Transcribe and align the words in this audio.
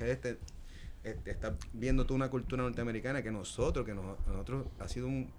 pues 0.00 0.18
por 0.18 0.18
las 0.18 0.20
redes 0.20 0.20
te, 0.20 1.10
eh, 1.10 1.16
te 1.22 1.30
estás 1.30 1.52
viendo 1.72 2.04
toda 2.04 2.16
una 2.16 2.30
cultura 2.30 2.62
norteamericana 2.62 3.22
que 3.22 3.30
nosotros, 3.30 3.84
que 3.86 3.94
nos- 3.94 4.18
nosotros 4.26 4.66
ha 4.78 4.88
sido 4.88 5.06
un- 5.06 5.30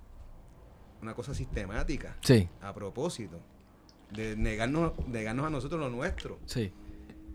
una 1.02 1.14
cosa 1.14 1.34
sistemática, 1.34 2.16
Sí, 2.22 2.48
a 2.62 2.73
propósito, 2.73 3.39
de 4.12 4.36
negarnos, 4.36 4.94
negarnos 5.08 5.45
a 5.48 5.50
nosotros 5.50 5.80
lo 5.80 5.89
nuestro, 5.89 6.39
sí. 6.45 6.72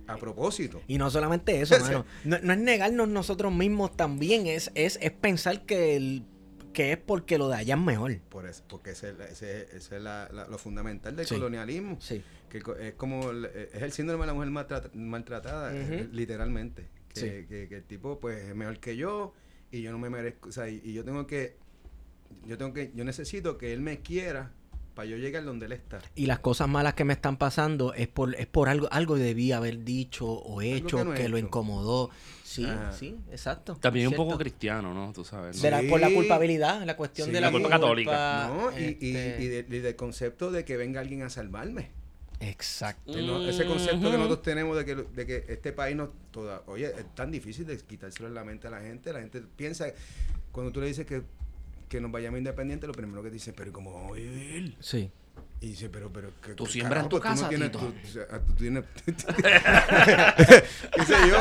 a 0.06 0.16
propósito. 0.16 0.82
Y 0.86 0.98
no 0.98 1.10
solamente 1.10 1.60
eso, 1.60 1.78
mano. 1.80 2.04
No, 2.24 2.38
no 2.40 2.52
es 2.52 2.58
negarnos 2.60 3.08
nosotros 3.08 3.52
mismos 3.52 3.96
también, 3.96 4.46
es, 4.46 4.70
es, 4.74 4.98
es 5.02 5.10
pensar 5.10 5.64
que, 5.66 5.96
el, 5.96 6.24
que 6.72 6.92
es 6.92 6.98
porque 6.98 7.38
lo 7.38 7.48
de 7.48 7.56
allá 7.56 7.74
es 7.74 7.80
mejor. 7.80 8.16
Por 8.28 8.46
eso, 8.46 8.62
porque 8.68 8.90
ese, 8.90 9.14
ese- 9.30 9.62
ese 9.76 9.96
es 9.96 10.02
la- 10.02 10.28
la- 10.32 10.46
lo 10.46 10.58
fundamental 10.58 11.16
del 11.16 11.26
Sí. 11.26 11.34
colonialismo. 11.34 11.96
Sí. 12.00 12.22
que 12.48 12.62
co- 12.62 12.76
es 12.76 12.94
como 12.94 13.30
el- 13.32 13.46
es 13.46 13.82
el 13.82 13.90
síndrome 13.90 14.22
de 14.22 14.28
la 14.28 14.32
mujer 14.34 14.50
maltrata- 14.50 14.90
maltratada 14.94 15.72
Ujú. 15.74 16.08
literalmente 16.12 16.86
que, 17.20 17.40
Sí. 17.42 17.46
que- 17.48 17.68
que 17.68 17.76
el 17.76 17.84
tipo 17.84 18.18
pues 18.20 18.38
es 18.48 18.54
mejor 18.54 18.78
que 18.78 18.96
yo 18.96 19.32
y 19.70 19.82
yo 19.82 19.90
no 19.92 19.98
me 19.98 20.10
merezco 20.10 20.48
o 20.48 20.52
sea 20.52 20.68
y, 20.68 20.80
y 20.84 20.92
yo 20.92 21.04
tengo 21.04 21.26
que 21.26 21.56
yo 22.46 22.56
tengo 22.58 22.72
que 22.72 22.92
yo 22.94 23.04
necesito 23.04 23.58
que 23.58 23.72
él 23.72 23.80
me 23.80 24.00
quiera 24.00 24.52
para 24.94 25.06
yo 25.10 25.18
llegar 25.18 25.44
donde 25.44 25.66
él 25.66 25.72
está 25.72 26.00
Y 26.14 26.24
las 26.24 26.38
cosas 26.38 26.68
malas 26.68 26.94
que 26.94 27.04
me 27.04 27.12
están 27.12 27.36
pasando 27.36 27.92
es 27.92 28.08
por, 28.08 28.34
es 28.34 28.46
por 28.46 28.70
algo, 28.70 28.88
algo 28.90 29.16
debí 29.16 29.52
haber 29.52 29.84
dicho 29.84 30.26
o 30.26 30.62
hecho 30.62 30.96
que 30.96 31.02
que, 31.02 31.04
no 31.04 31.14
he 31.14 31.28
lo 31.28 31.36
incomodó. 31.36 32.08
Sí, 32.42 32.64
Ajá. 32.64 32.92
sí, 32.92 33.14
exacto. 33.30 33.76
También 33.76 34.08
un 34.08 34.14
poco 34.14 34.38
cristiano, 34.38 34.94
¿no? 34.94 35.12
Tú 35.12 35.22
sabes. 35.22 35.56
¿no? 35.58 35.62
De 35.62 35.70
la- 35.70 35.82
por 35.90 36.00
la 36.00 36.08
culpabilidad, 36.10 36.82
la 36.86 36.96
cuestión 36.96 37.26
Sí. 37.28 37.34
de 37.34 37.42
la, 37.42 37.48
La 37.48 37.52
culpa 37.52 37.68
católica. 37.68 38.48
no 38.48 38.72
y, 38.72 38.84
y- 38.98 39.16
este, 39.16 39.42
y 39.42 39.48
de- 39.48 39.66
y 39.76 39.80
del 39.80 39.96
concepto 39.96 40.50
de 40.50 40.64
que 40.64 40.78
venga 40.78 41.02
alguien 41.02 41.20
a 41.24 41.28
salvarme 41.28 41.90
Exacto. 42.40 43.12
Ese 43.48 43.66
concepto 43.66 44.10
que 44.10 44.16
nosotros 44.16 44.42
tenemos 44.42 44.76
de 44.76 44.84
que, 44.84 44.94
de 44.94 45.26
que 45.26 45.44
este 45.48 45.72
país 45.72 45.96
no 45.96 46.10
toda 46.30 46.62
oye 46.66 46.86
es 46.86 47.14
tan 47.14 47.30
difícil 47.30 47.66
de 47.66 47.78
quitárselo 47.78 48.28
en 48.28 48.34
la 48.34 48.44
mente 48.44 48.66
a 48.66 48.70
la 48.70 48.80
gente 48.80 49.12
la 49.12 49.20
gente 49.20 49.42
piensa 49.56 49.86
cuando 50.52 50.70
tú 50.72 50.80
le 50.80 50.88
dices 50.88 51.06
que 51.06 51.22
que 51.88 52.00
nos 52.00 52.10
vayamos 52.10 52.38
independientes 52.38 52.86
lo 52.86 52.92
primero 52.92 53.22
que 53.22 53.30
dicen 53.30 53.54
pero 53.56 53.70
¿y 53.70 53.72
cómo 53.72 53.94
vamos 53.94 54.12
a 54.12 54.14
vivir? 54.20 54.76
Sí. 54.80 55.10
Y 55.58 55.68
dice, 55.68 55.88
pero, 55.88 56.12
pero, 56.12 56.32
¿qué- 56.44 56.52
Tú 56.54 56.66
siembras 56.66 57.04
en 57.04 57.08
tu? 57.08 57.18
Pues 57.18 57.22
casa, 57.30 57.36
tú 57.36 57.42
no 57.44 57.48
tienes, 57.48 57.72
Tito. 57.72 57.78
tú, 57.86 57.94
o 58.04 58.06
sea, 58.12 58.26
tú 58.40 58.52
tienes, 58.54 58.84
¿qué 60.94 61.04
sé 61.06 61.14
yo? 61.28 61.38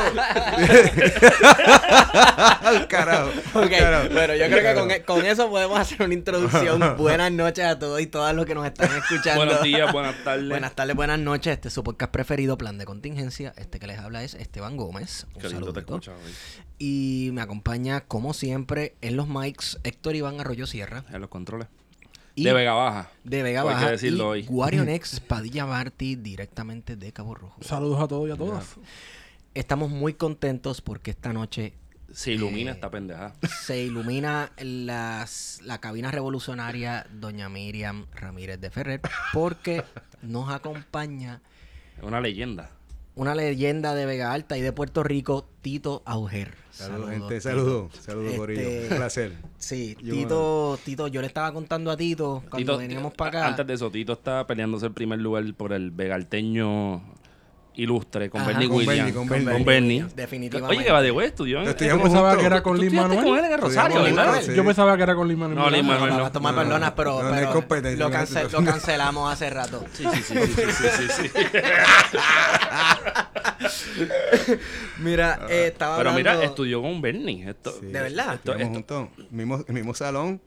Al 2.62 2.88
carajo. 2.88 3.30
Ok, 3.54 3.68
carajo, 3.70 4.08
bueno, 4.12 4.34
yo 4.34 4.46
creo 4.46 4.74
que 4.88 5.04
con, 5.04 5.16
con 5.18 5.26
eso 5.26 5.48
podemos 5.50 5.78
hacer 5.78 6.02
una 6.02 6.14
introducción. 6.14 6.80
Buenas 6.98 7.30
noches 7.32 7.64
a 7.66 7.78
todos 7.78 8.00
y 8.00 8.06
todas 8.06 8.34
los 8.34 8.46
que 8.46 8.54
nos 8.54 8.66
están 8.66 8.90
escuchando. 8.96 9.44
Buenos 9.44 9.62
días, 9.62 9.92
buenas 9.92 10.24
tardes. 10.24 10.48
Buenas 10.48 10.74
tardes, 10.74 10.96
buenas 10.96 11.18
noches. 11.18 11.52
Este 11.52 11.68
es 11.68 11.74
su 11.74 11.84
podcast 11.84 12.10
preferido, 12.12 12.56
Plan 12.58 12.78
de 12.78 12.84
Contingencia. 12.84 13.52
Este 13.56 13.78
que 13.78 13.86
les 13.86 13.98
habla 13.98 14.24
es 14.24 14.34
Esteban 14.34 14.76
Gómez. 14.76 15.26
Un 15.34 15.40
Qué 15.42 15.48
lindo 15.50 15.72
te 15.72 15.80
escucha 15.80 16.12
hoy. 16.12 16.32
Y 16.78 17.30
me 17.32 17.42
acompaña, 17.42 18.00
como 18.02 18.34
siempre, 18.34 18.96
en 19.00 19.16
los 19.16 19.28
mics 19.28 19.78
Héctor 19.84 20.14
Iván 20.16 20.40
Arroyo 20.40 20.66
Sierra. 20.66 21.04
En 21.12 21.20
los 21.20 21.30
controles. 21.30 21.68
Y 22.36 22.44
de 22.44 22.52
Vega 22.52 22.74
Baja. 22.74 23.10
de 23.24 23.42
Vega 23.42 23.62
Hay 23.62 23.68
que 23.68 23.74
Baja. 23.74 23.90
decirlo 23.90 24.36
y 24.36 24.40
hoy. 24.42 24.46
Guarionex 24.46 25.18
Padilla 25.28 25.66
Martí, 25.66 26.14
directamente 26.16 26.94
de 26.94 27.12
Cabo 27.12 27.34
Rojo. 27.34 27.56
Saludos 27.62 28.00
a 28.00 28.06
todos 28.06 28.28
y 28.28 28.32
a 28.32 28.36
todas. 28.36 28.76
Estamos 29.54 29.90
muy 29.90 30.14
contentos 30.14 30.80
porque 30.82 31.10
esta 31.10 31.32
noche 31.32 31.72
Se 32.12 32.32
ilumina 32.32 32.70
Eh, 32.70 32.74
esta 32.74 32.90
pendeja. 32.90 33.32
se 33.64 33.82
ilumina 33.82 34.52
las, 34.58 35.60
la 35.64 35.80
cabina 35.80 36.10
revolucionaria 36.10 37.06
Doña 37.10 37.48
Miriam 37.48 38.06
Ramírez 38.14 38.60
de 38.60 38.70
Ferrer 38.70 39.00
porque 39.32 39.82
nos 40.22 40.50
acompaña 40.50 41.40
Es 41.96 42.04
una 42.04 42.20
leyenda. 42.20 42.70
Una 43.16 43.34
leyenda 43.34 43.94
de 43.94 44.06
Vega 44.06 44.32
Alta 44.32 44.56
y 44.56 44.60
de 44.60 44.72
Puerto 44.72 45.02
Rico, 45.02 45.48
Tito 45.62 46.02
Auger. 46.04 46.54
Saludos, 46.70 47.10
gente. 47.10 47.40
Saludos. 47.40 47.92
Saludos, 47.98 48.26
Este- 48.26 48.36
Corillo. 48.38 48.68
Un 48.90 48.96
placer. 48.98 49.32
Sí, 49.56 49.96
Yo- 50.02 50.14
Tito, 50.14 50.78
Tito, 50.84 51.08
yo 51.08 51.22
le 51.22 51.26
estaba 51.26 51.50
contando 51.52 51.90
a 51.90 51.96
Tito 51.96 52.42
cuando 52.50 52.74
Tito- 52.74 52.78
veníamos 52.78 53.14
para 53.14 53.30
acá. 53.30 53.46
Antes 53.48 53.66
de 53.66 53.72
eso, 53.74 53.90
Tito 53.90 54.12
está 54.12 54.46
peleándose 54.46 54.84
el 54.86 54.92
primer 54.92 55.18
lugar 55.20 55.42
por 55.56 55.72
el 55.72 55.90
vegalteño 55.90 57.02
ilustre 57.76 58.30
con 58.30 58.40
Ajá. 58.40 58.48
Bernie 58.50 58.68
Con 58.68 58.76
Williams. 58.78 58.96
Bernie, 58.96 59.14
con 59.14 59.28
Bernie. 59.28 59.52
Con 59.52 59.64
Bernie. 59.64 60.06
Definitivamente. 60.16 60.76
Oye, 60.76 60.86
que 60.86 60.92
va 60.92 61.02
de 61.02 61.10
güey, 61.10 61.28
estudió 61.28 61.58
en... 61.60 61.66
Lo 61.66 61.76
¿Tú 61.76 61.84
Yo 61.84 62.02
pensaba 62.02 62.36
que 62.36 62.44
era 62.46 62.62
con 62.62 62.78
Lin 62.78 62.94
Manuel. 62.94 63.24
con 63.24 63.38
él 63.38 63.44
en 63.44 63.52
el 63.52 63.60
Rosario, 63.60 64.04
sí. 64.42 64.54
Yo 64.54 64.64
pensaba 64.64 64.96
que 64.96 65.02
era 65.02 65.14
con 65.14 65.28
Lin 65.28 65.38
Manuel. 65.38 65.58
No, 65.58 65.70
Lin 65.70 65.86
No, 65.86 65.92
Manuel 65.92 66.10
no, 66.10 66.16
no. 66.16 66.22
va 66.22 66.28
a 66.28 66.32
tomar 66.32 66.54
No, 66.54 66.62
no, 66.62 66.68
perdonas, 66.68 66.92
pero, 66.96 67.22
no, 67.22 67.28
no 67.30 67.34
pero 67.36 67.52
competencia 67.52 68.08
lo, 68.08 68.16
esto. 68.18 68.60
lo 68.60 68.64
cancelamos 68.66 69.32
hace 69.32 69.50
rato. 69.50 69.84
Sí, 69.92 70.04
sí, 70.14 70.22
sí, 70.22 70.34
sí, 70.34 70.54
sí, 70.54 70.62
sí, 70.72 71.08
sí, 71.08 71.28
sí. 71.28 71.46
Mira, 74.98 75.40
eh, 75.48 75.68
estaba 75.72 75.96
Pero 75.98 76.10
hablando... 76.10 76.30
mira, 76.32 76.44
estudió 76.44 76.82
con 76.82 77.00
Bernie. 77.00 77.48
Esto, 77.50 77.72
Sí, 77.80 77.86
¿De 77.86 78.00
verdad? 78.00 78.34
Estudiamos 78.34 78.78
Esto- 78.78 78.98
juntos. 79.06 79.26
Mismo, 79.30 79.64
mismo 79.68 79.94
salón, 79.94 80.40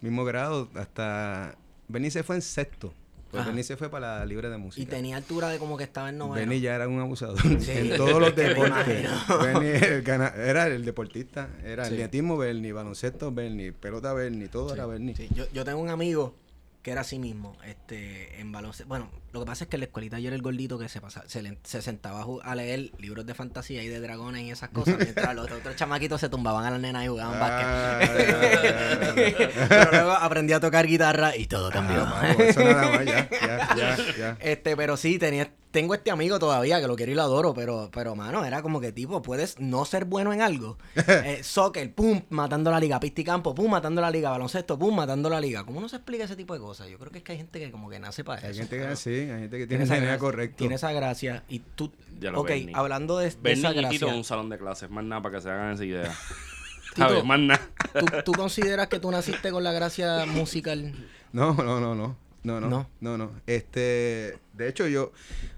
mismo 0.00 0.24
grado. 0.24 0.68
Hasta. 0.74 1.54
Benny 1.88 2.10
se 2.10 2.22
fue 2.22 2.36
en 2.36 2.42
sexto. 2.42 2.94
Pues 3.30 3.42
Ajá. 3.42 3.50
Benny 3.50 3.62
se 3.62 3.76
fue 3.76 3.88
para 3.88 4.18
la 4.18 4.26
libre 4.26 4.50
de 4.50 4.56
música. 4.56 4.82
Y 4.82 4.86
tenía 4.86 5.16
altura 5.16 5.48
de 5.50 5.58
como 5.58 5.76
que 5.76 5.84
estaba 5.84 6.08
en 6.08 6.18
noveno. 6.18 6.34
Benny 6.34 6.60
ya 6.60 6.74
era 6.74 6.88
un 6.88 6.98
abusador 6.98 7.38
Sí, 7.60 7.70
en 7.74 7.96
todos 7.96 8.20
los 8.20 8.34
deportes. 8.36 9.08
Benny 9.42 9.66
el 9.68 10.02
era 10.36 10.66
el 10.66 10.84
deportista, 10.84 11.48
era 11.64 11.84
Sí. 11.84 11.90
el 11.94 12.00
atletismo 12.00 12.36
Bernie, 12.36 12.72
baloncesto 12.72 13.30
Bernie, 13.32 13.72
pelota 13.72 14.12
Bernie, 14.12 14.48
todo 14.48 14.74
era 14.74 14.84
Bernie. 14.86 15.14
Yo, 15.34 15.44
yo 15.52 15.64
tengo 15.64 15.78
un 15.80 15.90
amigo 15.90 16.34
que 16.82 16.92
era 16.92 17.02
así 17.02 17.18
mismo, 17.18 17.56
este, 17.66 18.40
en 18.40 18.52
baloncesto. 18.52 18.88
Bueno, 18.88 19.10
lo 19.32 19.40
que 19.40 19.46
pasa 19.46 19.64
es 19.64 19.68
que 19.70 19.76
en 19.76 19.80
la 19.80 19.86
escuelita 19.86 20.18
yo 20.18 20.28
era 20.28 20.36
el 20.36 20.40
gordito 20.42 20.78
que 20.78 20.88
se 20.88 21.00
pasa, 21.00 21.22
se, 21.26 21.42
le- 21.42 21.58
se 21.62 21.82
sentaba 21.82 22.24
a, 22.42 22.54
leer 22.54 22.90
libros 22.98 23.26
de 23.26 23.34
fantasía 23.34 23.82
y 23.82 23.88
de 23.88 24.00
dragones 24.00 24.42
y 24.44 24.50
esas 24.50 24.70
cosas, 24.70 24.96
mientras 24.98 25.34
los 25.34 25.50
otros 25.50 25.76
chamaquitos 25.76 26.20
se 26.20 26.30
tumbaban 26.30 26.64
a 26.64 26.70
las 26.70 26.80
nenas 26.80 27.04
y 27.04 27.08
jugaban 27.08 27.34
Ah, 27.40 27.98
básquet. 27.98 29.50
pero 29.68 29.90
luego 29.90 30.12
aprendí 30.12 30.52
a 30.54 30.60
tocar 30.60 30.86
guitarra 30.86 31.36
y 31.36 31.46
todo 31.46 31.70
cambió. 31.70 32.02
Ah, 32.02 32.20
vamos, 32.28 32.40
eso 32.40 32.64
nada 32.64 32.90
más, 32.92 33.04
ya, 33.04 33.28
ya, 33.30 33.76
ya, 33.76 33.96
ya. 34.18 34.36
Este, 34.40 34.76
pero 34.76 34.96
sí, 34.96 35.18
tenía, 35.18 35.50
tengo 35.70 35.94
este 35.94 36.10
amigo 36.10 36.38
todavía 36.38 36.80
que 36.80 36.86
lo 36.86 36.96
quiero 36.96 37.12
y 37.12 37.14
lo 37.14 37.22
adoro, 37.22 37.54
pero, 37.54 37.90
pero 37.92 38.14
mano, 38.16 38.44
era 38.44 38.60
como 38.62 38.80
que 38.80 38.92
tipo, 38.92 39.22
puedes 39.22 39.58
no 39.60 39.84
ser 39.84 40.04
bueno 40.04 40.32
en 40.32 40.42
algo. 40.42 40.78
Eh, 41.22 41.42
soccer, 41.44 41.92
pum, 41.94 42.22
matando 42.30 42.70
la 42.70 42.80
liga. 42.80 42.98
Pisticampo, 42.98 43.54
pum, 43.54 43.70
matando 43.70 44.00
la 44.00 44.10
liga. 44.10 44.30
Baloncesto, 44.30 44.78
pum, 44.78 44.94
matando 44.96 45.28
la 45.30 45.40
liga. 45.40 45.64
¿Cómo 45.64 45.80
no 45.80 45.88
se 45.88 45.96
explica 45.96 46.24
ese 46.24 46.34
tipo 46.36 46.54
de 46.54 46.60
cosas? 46.60 46.88
Yo 46.88 46.98
creo 46.98 47.10
que 47.12 47.18
es 47.18 47.24
que 47.24 47.32
hay 47.32 47.38
gente 47.38 47.58
que 47.60 47.70
como 47.70 47.88
que 47.90 47.98
nace 48.00 48.24
para 48.24 48.40
Hay 48.42 48.50
eso. 48.52 48.60
gente 48.60 48.78
que 48.78 48.96
sí, 48.96 49.10
hay 49.10 49.26
gente 49.40 49.58
que 49.58 49.66
tiene 49.66 49.66
tiene 49.66 49.84
esa 49.84 49.94
idea 49.96 50.04
gracia. 50.06 50.18
correcto. 50.18 50.56
Tiene 50.56 50.74
esa 50.76 50.92
gracia. 50.92 51.44
Y 51.48 51.58
tú, 51.60 51.92
Ya 52.20 52.30
lo 52.30 52.40
ok, 52.40 52.50
hablando 52.74 53.18
de, 53.18 53.30
de 53.30 53.36
Bernie 53.40 53.60
esa 53.60 53.70
y 53.70 53.74
Tito 53.74 53.88
gracia, 53.88 54.08
en 54.08 54.14
un 54.16 54.24
salón 54.24 54.48
de 54.48 54.58
clases, 54.58 54.90
más 54.90 55.04
nada 55.04 55.22
para 55.22 55.36
que 55.36 55.42
se 55.42 55.50
hagan 55.50 55.72
esa 55.74 55.84
idea. 55.84 56.04
Tito, 56.94 57.08
¿Sabes? 57.08 57.24
Más 57.24 57.38
nada. 57.38 57.60
¿tú, 57.98 58.06
tú 58.24 58.32
consideras 58.32 58.88
que 58.88 58.98
tú 58.98 59.10
naciste 59.10 59.50
con 59.52 59.62
la 59.62 59.72
gracia 59.72 60.26
musical? 60.26 60.92
No, 61.32 61.54
no, 61.54 61.78
no, 61.78 61.94
no. 61.94 62.16
No, 62.42 62.58
no, 62.60 62.68
No. 62.70 62.88
no, 63.00 63.18
no, 63.18 63.30
Este, 63.46 64.38
de 64.54 64.68
hecho, 64.68 64.86
yo, 64.88 65.12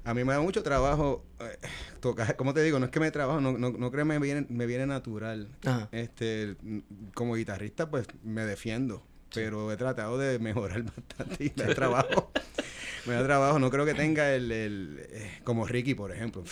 a 0.04 0.14
mí 0.14 0.24
me 0.24 0.32
da 0.32 0.40
mucho 0.40 0.62
trabajo 0.64 1.24
eh, 1.40 1.56
tocar, 2.00 2.34
como 2.36 2.52
te 2.54 2.62
digo, 2.62 2.78
no 2.80 2.86
es 2.86 2.90
que 2.90 2.98
me 3.00 3.10
trabajo, 3.12 3.40
no, 3.40 3.52
no, 3.52 3.70
no 3.70 3.90
creo 3.92 4.04
que 4.04 4.08
me 4.08 4.18
viene, 4.18 4.46
me 4.48 4.66
viene 4.66 4.86
natural. 4.86 5.48
Ajá. 5.64 5.88
Este, 5.92 6.56
como 7.14 7.34
guitarrista, 7.36 7.88
pues 7.88 8.06
me 8.24 8.44
defiendo, 8.44 9.04
pero 9.32 9.70
he 9.72 9.76
tratado 9.76 10.18
de 10.18 10.38
mejorar 10.40 10.82
bastante 10.96 11.44
y 11.44 11.52
me 11.56 11.74
trabajo. 11.74 12.32
Me 13.06 13.14
da 13.14 13.24
trabajo, 13.24 13.58
no 13.58 13.70
creo 13.70 13.84
que 13.84 13.94
tenga 13.94 14.34
el, 14.34 14.50
el 14.52 15.06
eh, 15.10 15.40
como 15.44 15.66
Ricky, 15.66 15.94
por 15.94 16.12
ejemplo. 16.12 16.44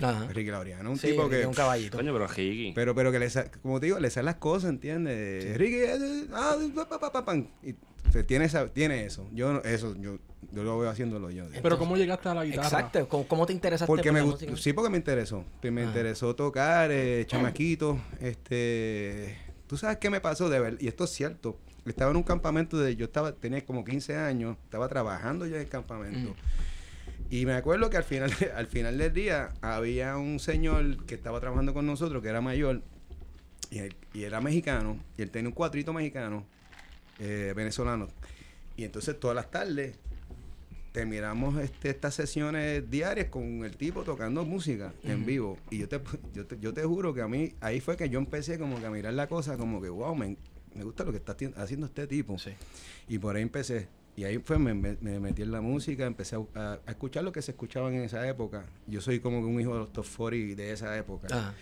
Ajá. 0.00 0.26
Ricky 0.32 0.50
Laureano, 0.50 0.90
un 0.90 0.98
Sí, 0.98 1.08
tipo 1.08 1.24
Ricky 1.24 1.40
que 1.42 1.46
un 1.46 1.54
caballito. 1.54 1.96
Coño, 1.96 2.12
pero 2.12 2.26
Ricky. 2.26 2.72
pero, 2.74 2.94
pero 2.94 3.12
que 3.12 3.18
le 3.18 3.30
sa- 3.30 3.50
como 3.62 3.80
te 3.80 3.86
digo, 3.86 3.98
le 3.98 4.10
salen 4.10 4.26
las 4.26 4.34
cosas, 4.36 4.70
¿entiendes? 4.70 5.56
Ricky, 5.56 5.76
eh, 5.76 5.96
eh, 5.96 6.26
ah, 6.32 6.56
pa, 6.88 7.10
pa, 7.10 7.24
pa. 7.24 7.36
Y, 7.62 7.72
o 7.72 8.12
sea, 8.12 8.26
tiene, 8.26 8.44
esa, 8.44 8.66
tiene 8.68 9.04
eso. 9.04 9.26
Yo 9.32 9.52
no- 9.54 9.62
eso, 9.62 9.94
yo, 9.98 10.18
yo 10.52 10.62
lo 10.62 10.78
veo 10.78 10.90
haciéndolo 10.90 11.30
yo. 11.30 11.44
Pero 11.62 11.78
¿cómo 11.78 11.96
llegaste 11.96 12.28
a 12.28 12.34
la 12.34 12.44
guitarra? 12.44 12.66
Exacto. 12.66 13.08
¿Cómo, 13.08 13.26
cómo 13.26 13.46
te 13.46 13.52
interesaste 13.52 13.86
Porque 13.86 14.10
por 14.10 14.12
me 14.12 14.18
la 14.20 14.24
gustó, 14.26 14.44
música? 14.46 14.62
sí, 14.62 14.72
porque 14.72 14.90
me 14.90 14.98
interesó. 14.98 15.44
Me 15.62 15.80
Ajá. 15.82 15.90
interesó 15.90 16.34
tocar, 16.36 16.90
eh, 16.92 17.24
chamaquito, 17.26 17.98
este, 18.20 19.36
tú 19.66 19.76
sabes 19.76 19.96
qué 19.98 20.10
me 20.10 20.20
pasó 20.20 20.48
de 20.48 20.60
ver, 20.60 20.76
y 20.80 20.88
esto 20.88 21.04
es 21.04 21.10
cierto. 21.10 21.58
Estaba 21.86 22.10
en 22.10 22.16
un 22.16 22.22
campamento 22.22 22.78
de, 22.78 22.96
yo 22.96 23.04
estaba, 23.06 23.32
tenía 23.32 23.64
como 23.64 23.84
15 23.84 24.16
años, 24.16 24.56
estaba 24.64 24.88
trabajando 24.88 25.46
ya 25.46 25.56
en 25.56 25.62
el 25.62 25.68
campamento. 25.68 26.30
Mm. 26.30 26.34
Y 27.30 27.46
me 27.46 27.54
acuerdo 27.54 27.90
que 27.90 27.96
al 27.96 28.04
final, 28.04 28.32
al 28.56 28.66
final 28.66 28.96
del 28.98 29.12
día 29.12 29.52
había 29.60 30.16
un 30.16 30.38
señor 30.40 31.04
que 31.04 31.14
estaba 31.14 31.40
trabajando 31.40 31.74
con 31.74 31.86
nosotros, 31.86 32.22
que 32.22 32.28
era 32.28 32.40
mayor, 32.40 32.82
y, 33.70 33.78
él- 33.78 33.96
y 34.14 34.22
era 34.22 34.40
mexicano, 34.40 34.98
y 35.18 35.22
él 35.22 35.30
tenía 35.30 35.48
un 35.48 35.54
cuatrito 35.54 35.92
mexicano, 35.92 36.46
eh, 37.18 37.52
venezolano. 37.54 38.08
Y 38.76 38.84
entonces 38.84 39.18
todas 39.20 39.34
las 39.36 39.50
tardes 39.50 39.96
terminamos 40.92 41.60
este, 41.60 41.90
estas 41.90 42.14
sesiones 42.14 42.88
diarias 42.88 43.28
con 43.28 43.64
el 43.64 43.76
tipo 43.76 44.02
tocando 44.04 44.44
música 44.44 44.92
en 45.02 45.26
vivo. 45.26 45.58
Y 45.70 45.78
yo 45.78 45.88
te, 45.88 46.00
yo, 46.34 46.46
te, 46.46 46.58
yo 46.60 46.72
te 46.72 46.82
juro 46.84 47.12
que 47.12 47.20
a 47.20 47.28
mí, 47.28 47.52
ahí 47.60 47.80
fue 47.80 47.96
que 47.96 48.08
yo 48.08 48.18
empecé 48.18 48.58
como 48.58 48.78
que 48.80 48.86
a 48.86 48.90
mirar 48.90 49.12
la 49.14 49.26
cosa 49.26 49.56
como 49.56 49.82
que, 49.82 49.88
wow, 49.88 50.14
me, 50.14 50.36
me 50.74 50.84
gusta 50.84 51.04
lo 51.04 51.10
que 51.12 51.18
está 51.18 51.36
haci- 51.36 51.54
haciendo 51.56 51.86
este 51.86 52.06
tipo. 52.06 52.38
Sí. 52.38 52.50
Y 53.08 53.18
por 53.18 53.36
ahí 53.36 53.42
empecé. 53.42 53.88
Y 54.16 54.24
ahí 54.24 54.38
fue, 54.38 54.58
me, 54.58 54.74
me- 54.74 54.96
me 55.00 55.18
metí 55.18 55.42
en 55.42 55.50
la 55.50 55.60
música, 55.60 56.06
empecé 56.06 56.36
a, 56.36 56.40
a- 56.54 56.80
a 56.86 56.90
escuchar 56.90 57.24
lo 57.24 57.32
que 57.32 57.42
se 57.42 57.50
escuchaba 57.52 57.88
en 57.92 58.02
esa 58.02 58.26
época. 58.28 58.64
Yo 58.86 59.00
soy 59.00 59.18
como 59.20 59.40
que 59.40 59.46
un 59.46 59.60
hijo 59.60 59.72
de 59.72 59.80
los 59.80 59.92
top 59.92 60.06
40 60.16 60.54
de 60.62 60.72
esa 60.72 60.96
época. 60.96 61.26
Ajá. 61.30 61.54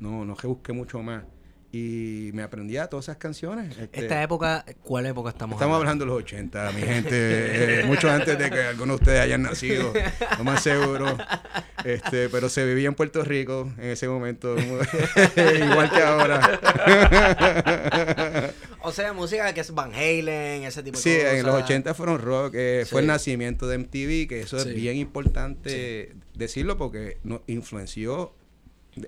No, 0.00 0.24
no 0.24 0.34
que 0.36 0.46
busqué 0.46 0.72
mucho 0.72 1.02
más. 1.02 1.22
Y 1.72 2.30
me 2.34 2.42
aprendía 2.42 2.88
todas 2.88 3.04
esas 3.04 3.18
canciones. 3.18 3.78
este, 3.78 4.00
Esta 4.00 4.20
época, 4.24 4.64
¿cuál 4.82 5.06
época 5.06 5.30
estamos, 5.30 5.54
Estamos 5.54 5.76
hablando 5.76 6.04
de 6.04 6.10
los 6.10 6.18
80, 6.18 6.72
mi 6.72 6.82
gente, 6.82 7.80
eh, 7.80 7.84
mucho 7.84 8.10
antes 8.10 8.36
de 8.36 8.50
que 8.50 8.60
algunos 8.60 8.98
de 8.98 9.02
ustedes 9.04 9.20
hayan 9.20 9.42
nacido, 9.42 9.92
lo 10.38 10.42
más 10.44 10.64
seguro. 10.64 11.16
Este, 11.84 12.28
pero 12.28 12.48
se 12.48 12.64
vivía 12.66 12.88
en 12.88 12.94
Puerto 12.94 13.22
Rico 13.22 13.72
en 13.78 13.90
ese 13.90 14.08
momento, 14.08 14.56
igual 14.58 15.90
que 15.92 16.02
ahora. 16.02 16.60
O 18.82 18.92
sea, 18.92 19.12
música 19.12 19.52
que 19.54 19.60
es 19.60 19.72
Van 19.72 19.92
Halen, 19.94 20.64
ese 20.64 20.82
tipo 20.82 20.96
de 20.96 21.02
Sí, 21.02 21.16
cosas. 21.18 21.34
en 21.34 21.46
los 21.46 21.54
80 21.54 21.94
fueron 21.94 22.18
rock, 22.20 22.54
eh, 22.56 22.84
fue 22.88 23.00
el 23.02 23.06
Sí. 23.06 23.08
nacimiento 23.08 23.68
de 23.68 23.76
MTV, 23.78 24.26
que 24.28 24.40
eso 24.40 24.58
Sí. 24.58 24.70
es 24.70 24.74
bien 24.74 24.96
importante 24.96 26.14
decirlo 26.34 26.76
porque 26.76 27.18
nos 27.22 27.42
influenció 27.46 28.34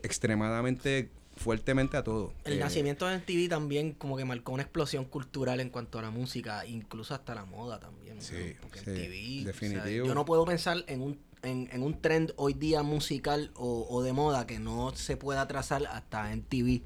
extremadamente 0.02 1.10
fuertemente 1.42 1.96
a 1.96 2.02
todo. 2.04 2.32
El 2.44 2.54
Eh, 2.54 2.58
nacimiento 2.58 3.06
de 3.06 3.16
MTV 3.18 3.48
también 3.48 3.92
como 3.92 4.16
que 4.16 4.24
marcó 4.24 4.52
una 4.52 4.62
explosión 4.62 5.04
cultural 5.04 5.60
en 5.60 5.68
cuanto 5.70 5.98
a 5.98 6.02
la 6.02 6.10
música, 6.10 6.64
incluso 6.66 7.14
hasta 7.14 7.34
la 7.34 7.44
moda 7.44 7.78
también. 7.80 8.16
¿no? 8.16 8.22
Sí, 8.22 8.54
Porque 8.60 8.78
sí, 8.80 8.90
MTV, 8.90 9.00
o 9.00 9.42
sea, 9.42 9.46
definitivo. 9.46 10.06
yo 10.06 10.14
no 10.14 10.24
puedo 10.24 10.44
pensar 10.44 10.84
en 10.86 11.02
un, 11.02 11.18
en, 11.42 11.68
en 11.72 11.82
un 11.82 12.00
trend 12.00 12.32
hoy 12.36 12.54
día 12.54 12.82
musical 12.82 13.50
o, 13.54 13.86
o 13.90 14.02
de 14.02 14.12
moda 14.12 14.46
que 14.46 14.58
no 14.58 14.94
se 14.94 15.16
pueda 15.16 15.46
trazar 15.48 15.84
hasta 15.86 16.34
MTV. 16.34 16.82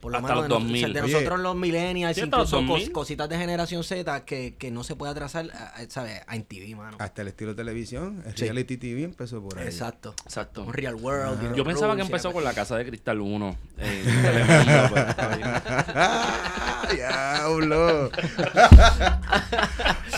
Por 0.00 0.12
lo 0.12 0.18
Hasta 0.18 0.28
menos 0.28 0.48
los 0.48 0.48
de, 0.48 0.54
nos- 0.54 0.62
2000. 0.62 0.92
de 0.94 1.02
Oye. 1.02 1.12
nosotros 1.12 1.40
los 1.40 1.56
millennials, 1.56 2.16
Sí, 2.16 2.22
hasta 2.22 2.38
los 2.38 2.48
incluso 2.48 2.66
cos- 2.66 2.78
2000. 2.78 2.92
cositas 2.92 3.28
de 3.28 3.36
generación 3.36 3.84
Z 3.84 4.24
que, 4.24 4.54
que 4.56 4.70
no 4.70 4.82
se 4.82 4.96
pueda 4.96 5.14
trazar, 5.14 5.50
a, 5.52 5.66
a- 5.76 5.90
¿sabes? 5.90 6.22
A 6.26 6.36
MTV, 6.36 6.74
mano. 6.74 6.96
Hasta 6.98 7.20
el 7.22 7.28
estilo 7.28 7.50
de 7.50 7.56
televisión, 7.56 8.22
el 8.26 8.34
Sí. 8.34 8.44
reality 8.44 8.78
TV 8.78 9.02
empezó 9.04 9.42
por 9.42 9.58
ahí. 9.58 9.66
Exacto. 9.66 10.14
Exacto. 10.24 10.62
Un 10.64 10.72
Real 10.72 10.94
World. 10.94 11.44
Hero 11.44 11.54
Yo 11.56 11.64
pensaba 11.64 11.96
que 11.96 12.02
empezó 12.02 12.32
con 12.32 12.42
la 12.44 12.54
casa 12.54 12.76
de 12.78 12.86
Cristal 12.86 13.20
1. 13.20 13.56
En 13.78 14.22
Telemundo, 14.22 14.90
pero 14.94 15.10
está 15.10 15.36
bien. 15.36 15.48
¡Ah, 15.94 16.88
diablo! 16.94 18.10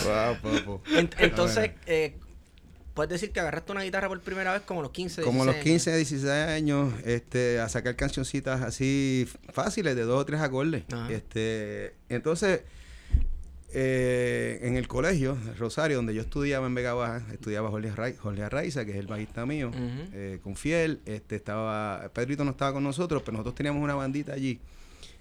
wow, 0.03 0.35
papo. 0.41 0.81
En- 0.95 1.09
entonces, 1.17 1.71
eh, 1.85 2.17
puedes 2.93 3.09
decir 3.09 3.31
que 3.31 3.39
agarraste 3.39 3.71
una 3.71 3.81
guitarra 3.83 4.07
por 4.07 4.19
primera 4.21 4.53
vez 4.53 4.61
como 4.61 4.81
los 4.81 4.91
15, 4.91 5.21
Como 5.23 5.43
a 5.43 5.45
los 5.45 5.55
16 5.55 5.83
15, 5.83 5.97
16 5.97 6.31
años, 6.31 6.93
este, 7.05 7.59
a 7.59 7.67
sacar 7.69 7.95
cancioncitas 7.95 8.61
así 8.61 9.27
fáciles 9.51 9.95
de 9.95 10.03
dos 10.03 10.21
o 10.21 10.25
tres 10.25 10.41
acordes. 10.41 10.83
Ajá. 10.91 11.11
Este, 11.11 11.93
entonces, 12.09 12.61
eh, 13.75 14.59
en 14.61 14.75
el 14.75 14.87
colegio, 14.87 15.35
Rosario, 15.57 15.97
donde 15.97 16.13
yo 16.13 16.21
estudiaba 16.21 16.67
en 16.67 16.75
Vega 16.75 16.93
Baja, 16.93 17.25
estudiaba 17.33 17.69
Jorge, 17.71 17.89
Arrai- 17.91 18.17
Jorge 18.17 18.43
Arraiza, 18.43 18.85
que 18.85 18.91
es 18.91 18.97
el 18.97 19.07
bajista 19.07 19.45
mío, 19.47 19.71
eh, 20.13 20.39
con 20.43 20.55
Fiel, 20.55 21.01
este, 21.05 21.35
estaba, 21.35 22.09
Pedrito 22.13 22.43
no 22.43 22.51
estaba 22.51 22.73
con 22.73 22.83
nosotros, 22.83 23.23
pero 23.23 23.33
nosotros 23.33 23.55
teníamos 23.55 23.81
una 23.83 23.95
bandita 23.95 24.33
allí. 24.33 24.59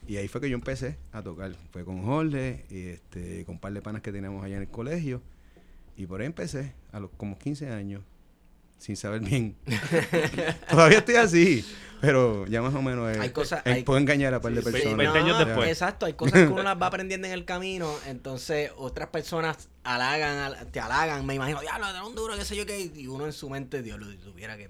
Y 0.06 0.16
ahí 0.16 0.26
fue 0.28 0.40
que 0.40 0.50
yo 0.50 0.56
empecé 0.56 0.96
a 1.12 1.22
tocar. 1.22 1.54
Fue 1.70 1.84
con 1.84 2.02
Jorge 2.04 2.64
y 2.69 2.88
este, 2.88 3.44
con 3.46 3.54
un 3.54 3.60
par 3.60 3.72
de 3.72 3.80
panas 3.80 4.02
que 4.02 4.10
teníamos 4.12 4.44
allá 4.44 4.56
en 4.56 4.62
el 4.62 4.69
colegio. 4.69 5.22
Y 5.97 6.06
por 6.06 6.21
ahí 6.21 6.27
empecé, 6.27 6.75
a 6.93 7.00
los 7.00 7.11
como 7.17 7.39
15 7.39 7.71
años, 7.71 8.03
sin 8.79 8.97
saber 8.97 9.21
bien. 9.25 9.56
Todavía 10.71 10.99
estoy 10.99 11.17
así, 11.17 11.65
pero 12.00 12.47
ya 12.47 12.61
más 12.62 12.75
o 12.75 12.83
menos 12.83 13.15
eh, 13.15 13.21
Hay 13.21 13.31
cosas- 13.31 13.62
hay- 13.65 13.85
puedo 13.85 13.99
engañar 13.99 14.35
a 14.35 14.39
un 14.39 14.43
par 14.43 14.53
de 14.53 14.62
personas. 14.62 14.97
20 14.97 15.19
años 15.19 15.39
No, 15.39 15.44
después. 15.44 15.69
Exacto, 15.69 16.06
hay 16.06 16.15
cosas 16.15 16.41
que 16.41 16.47
uno 16.49 16.62
las 16.62 16.77
va 16.83 16.87
aprendiendo 16.87 17.27
en 17.29 17.33
el 17.35 17.44
camino, 17.44 17.94
entonces 18.09 18.73
otras 18.77 19.11
personas 19.11 19.69
halagan, 19.85 20.39
al- 20.39 20.67
te 20.73 20.81
halagan, 20.81 21.25
me 21.27 21.35
imagino, 21.35 21.61
diablo, 21.61 21.87
era 21.89 22.05
un 22.05 22.15
duro, 22.17 22.37
qué 22.37 22.44
sé 22.44 22.56
yo 22.56 22.67
qué, 22.67 22.91
y 22.94 23.06
uno 23.06 23.27
en 23.27 23.33
su 23.33 23.49
mente, 23.50 23.82
Dios, 23.82 24.01
lo 24.01 24.06
supiera 24.25 24.56
que 24.56 24.69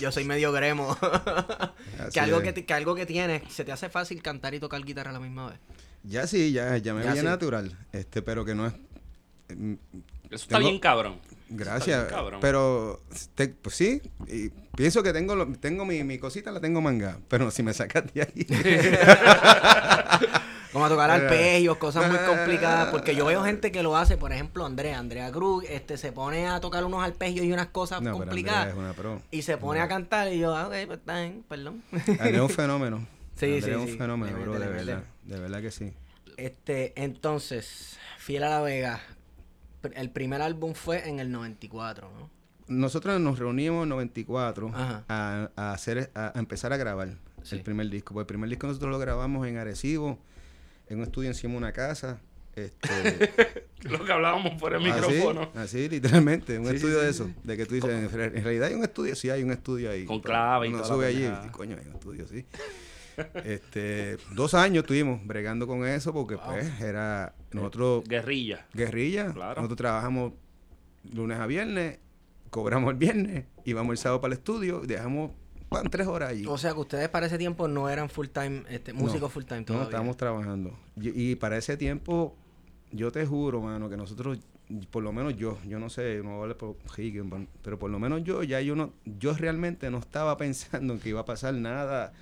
yo, 0.00 0.10
soy, 0.10 0.24
medio 0.24 0.50
gremo. 0.52 0.96
Que, 2.12 2.20
algo 2.20 2.40
es. 2.40 2.52
que, 2.52 2.64
que 2.66 2.74
algo 2.74 2.94
que 2.94 3.06
tienes, 3.06 3.42
se 3.52 3.64
te 3.64 3.72
hace 3.72 3.88
fácil 3.88 4.22
cantar 4.22 4.54
y 4.54 4.60
tocar 4.60 4.82
guitarra 4.84 5.10
a 5.10 5.14
la 5.14 5.20
misma 5.20 5.50
vez. 5.50 5.58
Ya 6.02 6.26
sí, 6.26 6.52
ya, 6.52 6.76
ya 6.78 6.94
me 6.94 7.02
Ya 7.02 7.10
veía 7.10 7.22
sí. 7.22 7.26
natural, 7.26 7.76
este, 7.92 8.22
pero 8.22 8.44
que 8.44 8.54
no 8.54 8.66
es... 8.66 8.74
Eso 10.30 10.42
está 10.44 10.58
bien 10.58 10.78
cabrón. 10.78 11.18
Gracias, 11.48 12.04
bien 12.06 12.10
cabrón. 12.14 12.40
pero 12.40 13.02
te- 13.36 13.48
pues 13.48 13.76
sí, 13.76 14.02
y 14.26 14.48
pienso 14.76 15.02
que 15.02 15.12
tengo 15.12 15.36
lo- 15.36 15.46
tengo 15.58 15.84
mi, 15.84 16.02
mi 16.04 16.18
cosita, 16.18 16.50
la 16.50 16.60
tengo 16.60 16.80
manga, 16.80 17.18
pero 17.28 17.50
si 17.50 17.62
me 17.62 17.72
sacas 17.72 18.12
de 18.12 18.22
ahí... 18.22 18.46
Como 20.72 20.84
a 20.84 20.88
tocar 20.90 21.10
arpegios, 21.10 21.78
cosas 21.78 22.06
muy 22.10 22.18
complicadas, 22.18 22.88
porque 22.90 23.14
yo 23.14 23.24
veo 23.24 23.42
gente 23.44 23.72
que 23.72 23.82
lo 23.82 23.96
hace, 23.96 24.18
por 24.18 24.32
ejemplo, 24.32 24.66
Andrea, 24.66 24.98
Andrea 24.98 25.30
Cruz, 25.32 25.64
este, 25.70 25.96
se 25.96 26.12
pone 26.12 26.46
a 26.48 26.60
tocar 26.60 26.84
unos 26.84 27.02
arpegios 27.02 27.46
y 27.46 27.52
unas 27.52 27.68
cosas 27.68 28.02
No, 28.02 28.12
complicadas, 28.12 28.66
Andrea 28.66 28.74
es 28.74 28.78
una 28.78 28.92
pro. 28.92 29.22
y 29.30 29.40
se 29.42 29.56
pone 29.56 29.80
a 29.80 29.88
cantar, 29.88 30.30
y 30.32 30.38
yo, 30.40 30.54
ah, 30.54 30.66
ok, 30.66 30.74
pues 30.86 30.98
está 30.98 31.20
bien, 31.20 31.44
perdón. 31.48 31.82
Andrea 31.92 32.28
es 32.34 32.40
un 32.40 32.50
fenómeno. 32.50 33.06
Sí, 33.36 33.44
Andrea 33.54 33.60
sí, 33.64 33.70
es 33.70 33.76
un 33.76 33.86
sí. 33.88 33.98
fenómeno, 33.98 34.38
bro, 34.40 34.58
de 34.58 34.66
verdad. 34.66 35.02
De 35.24 35.38
verdad 35.40 35.60
que 35.62 35.70
sí. 35.70 35.92
Este, 36.38 36.92
entonces, 37.02 37.98
Fiel 38.18 38.42
a 38.44 38.48
la 38.50 38.60
Vega, 38.62 39.00
el 39.94 40.10
primer 40.10 40.42
álbum 40.42 40.74
fue 40.74 41.08
en 41.08 41.20
el 41.20 41.30
94, 41.30 42.10
¿no? 42.18 42.30
Nosotros 42.68 43.20
nos 43.20 43.38
reunimos 43.38 43.84
en 43.84 43.90
94 43.90 44.70
Ajá. 44.74 45.04
a, 45.08 45.50
a 45.54 45.72
hacer, 45.72 46.10
a, 46.14 46.32
a 46.36 46.38
empezar 46.40 46.72
a 46.72 46.76
grabar 46.76 47.10
Sí. 47.42 47.54
el 47.54 47.62
primer 47.62 47.88
disco. 47.88 48.12
Pues 48.12 48.24
el 48.24 48.26
primer 48.26 48.50
disco 48.50 48.66
nosotros 48.66 48.90
lo 48.90 48.98
grabamos 48.98 49.46
en 49.46 49.56
Arecibo, 49.56 50.18
en 50.88 50.98
un 50.98 51.04
estudio 51.04 51.28
encima 51.28 51.52
de 51.52 51.58
una 51.58 51.72
casa. 51.72 52.18
Este, 52.56 53.68
Lo 53.82 54.04
que 54.04 54.10
hablábamos 54.12 54.58
por 54.60 54.72
el 54.74 54.80
así, 54.90 55.12
micrófono. 55.12 55.50
así, 55.54 55.88
literalmente, 55.88 56.58
un 56.58 56.66
Sí, 56.70 56.76
estudio 56.76 56.98
sí, 56.98 57.04
de 57.04 57.10
eso. 57.10 57.30
De 57.44 57.56
que 57.56 57.66
tú 57.66 57.74
dices, 57.76 57.90
en 57.90 58.10
re- 58.10 58.36
en 58.38 58.42
realidad 58.42 58.68
hay 58.68 58.74
un 58.74 58.82
estudio, 58.82 59.14
sí 59.14 59.30
hay 59.30 59.44
un 59.44 59.52
estudio 59.52 59.90
ahí. 59.90 60.04
Con 60.06 60.20
clave 60.20 60.66
y 60.68 60.72
uno 60.72 60.82
sube 60.84 61.06
allí, 61.06 61.24
y, 61.26 61.48
coño, 61.50 61.76
hay 61.80 61.86
un 61.86 61.94
estudio, 61.94 62.26
sí. 62.26 62.44
Este, 63.44 64.16
dos 64.34 64.54
años 64.54 64.82
estuvimos 64.84 65.26
bregando 65.26 65.66
con 65.66 65.86
eso 65.86 66.12
porque 66.12 66.36
pues 66.38 66.80
era 66.80 67.34
nosotros 67.52 68.04
Guerrilla. 68.04 68.66
guerrilla. 68.74 69.32
Claro. 69.32 69.56
Nosotros 69.62 69.76
trabajamos 69.78 70.32
lunes 71.12 71.38
a 71.38 71.46
viernes 71.46 71.98
cobramos 72.50 72.90
el 72.90 72.96
viernes, 72.96 73.44
íbamos 73.64 73.92
el 73.92 73.98
sábado 73.98 74.20
para 74.20 74.32
el 74.32 74.38
estudio, 74.38 74.82
y 74.82 74.86
dejamos 74.86 75.32
pan, 75.68 75.88
tres 75.90 76.06
horas 76.06 76.30
allí. 76.30 76.46
O 76.46 76.56
sea 76.56 76.72
que 76.72 76.80
ustedes 76.80 77.08
para 77.08 77.26
ese 77.26 77.38
tiempo 77.38 77.68
no 77.68 77.88
eran 77.88 78.08
full 78.08 78.28
time, 78.28 78.62
este, 78.70 78.92
músicos 78.92 79.22
No, 79.22 79.28
full 79.28 79.44
time 79.44 79.60
No, 79.60 79.66
todavía. 79.66 79.84
estábamos 79.84 80.16
trabajando. 80.16 80.78
Y, 81.00 81.32
y 81.32 81.36
para 81.36 81.58
ese 81.58 81.76
tiempo, 81.76 82.34
yo 82.92 83.12
te 83.12 83.26
juro, 83.26 83.60
mano, 83.60 83.88
que 83.90 83.96
nosotros, 83.96 84.38
por 84.90 85.02
lo 85.02 85.12
menos 85.12 85.36
yo, 85.36 85.58
yo 85.66 85.78
no 85.78 85.90
sé, 85.90 86.18
no 86.22 86.30
voy 86.30 86.38
a 86.38 86.42
hablar 86.42 86.56
por 86.56 86.76
Higgins, 86.96 87.30
pero 87.62 87.78
por 87.78 87.90
lo 87.90 87.98
menos 87.98 88.24
yo, 88.24 88.42
ya 88.42 88.60
yo 88.60 88.74
no, 88.74 88.92
yo 89.04 89.34
realmente 89.34 89.90
no 89.90 89.98
estaba 89.98 90.36
pensando 90.38 90.94
en 90.94 91.00
que 91.00 91.10
iba 91.10 91.20
a 91.20 91.24
pasar 91.26 91.52
nada 91.54 92.12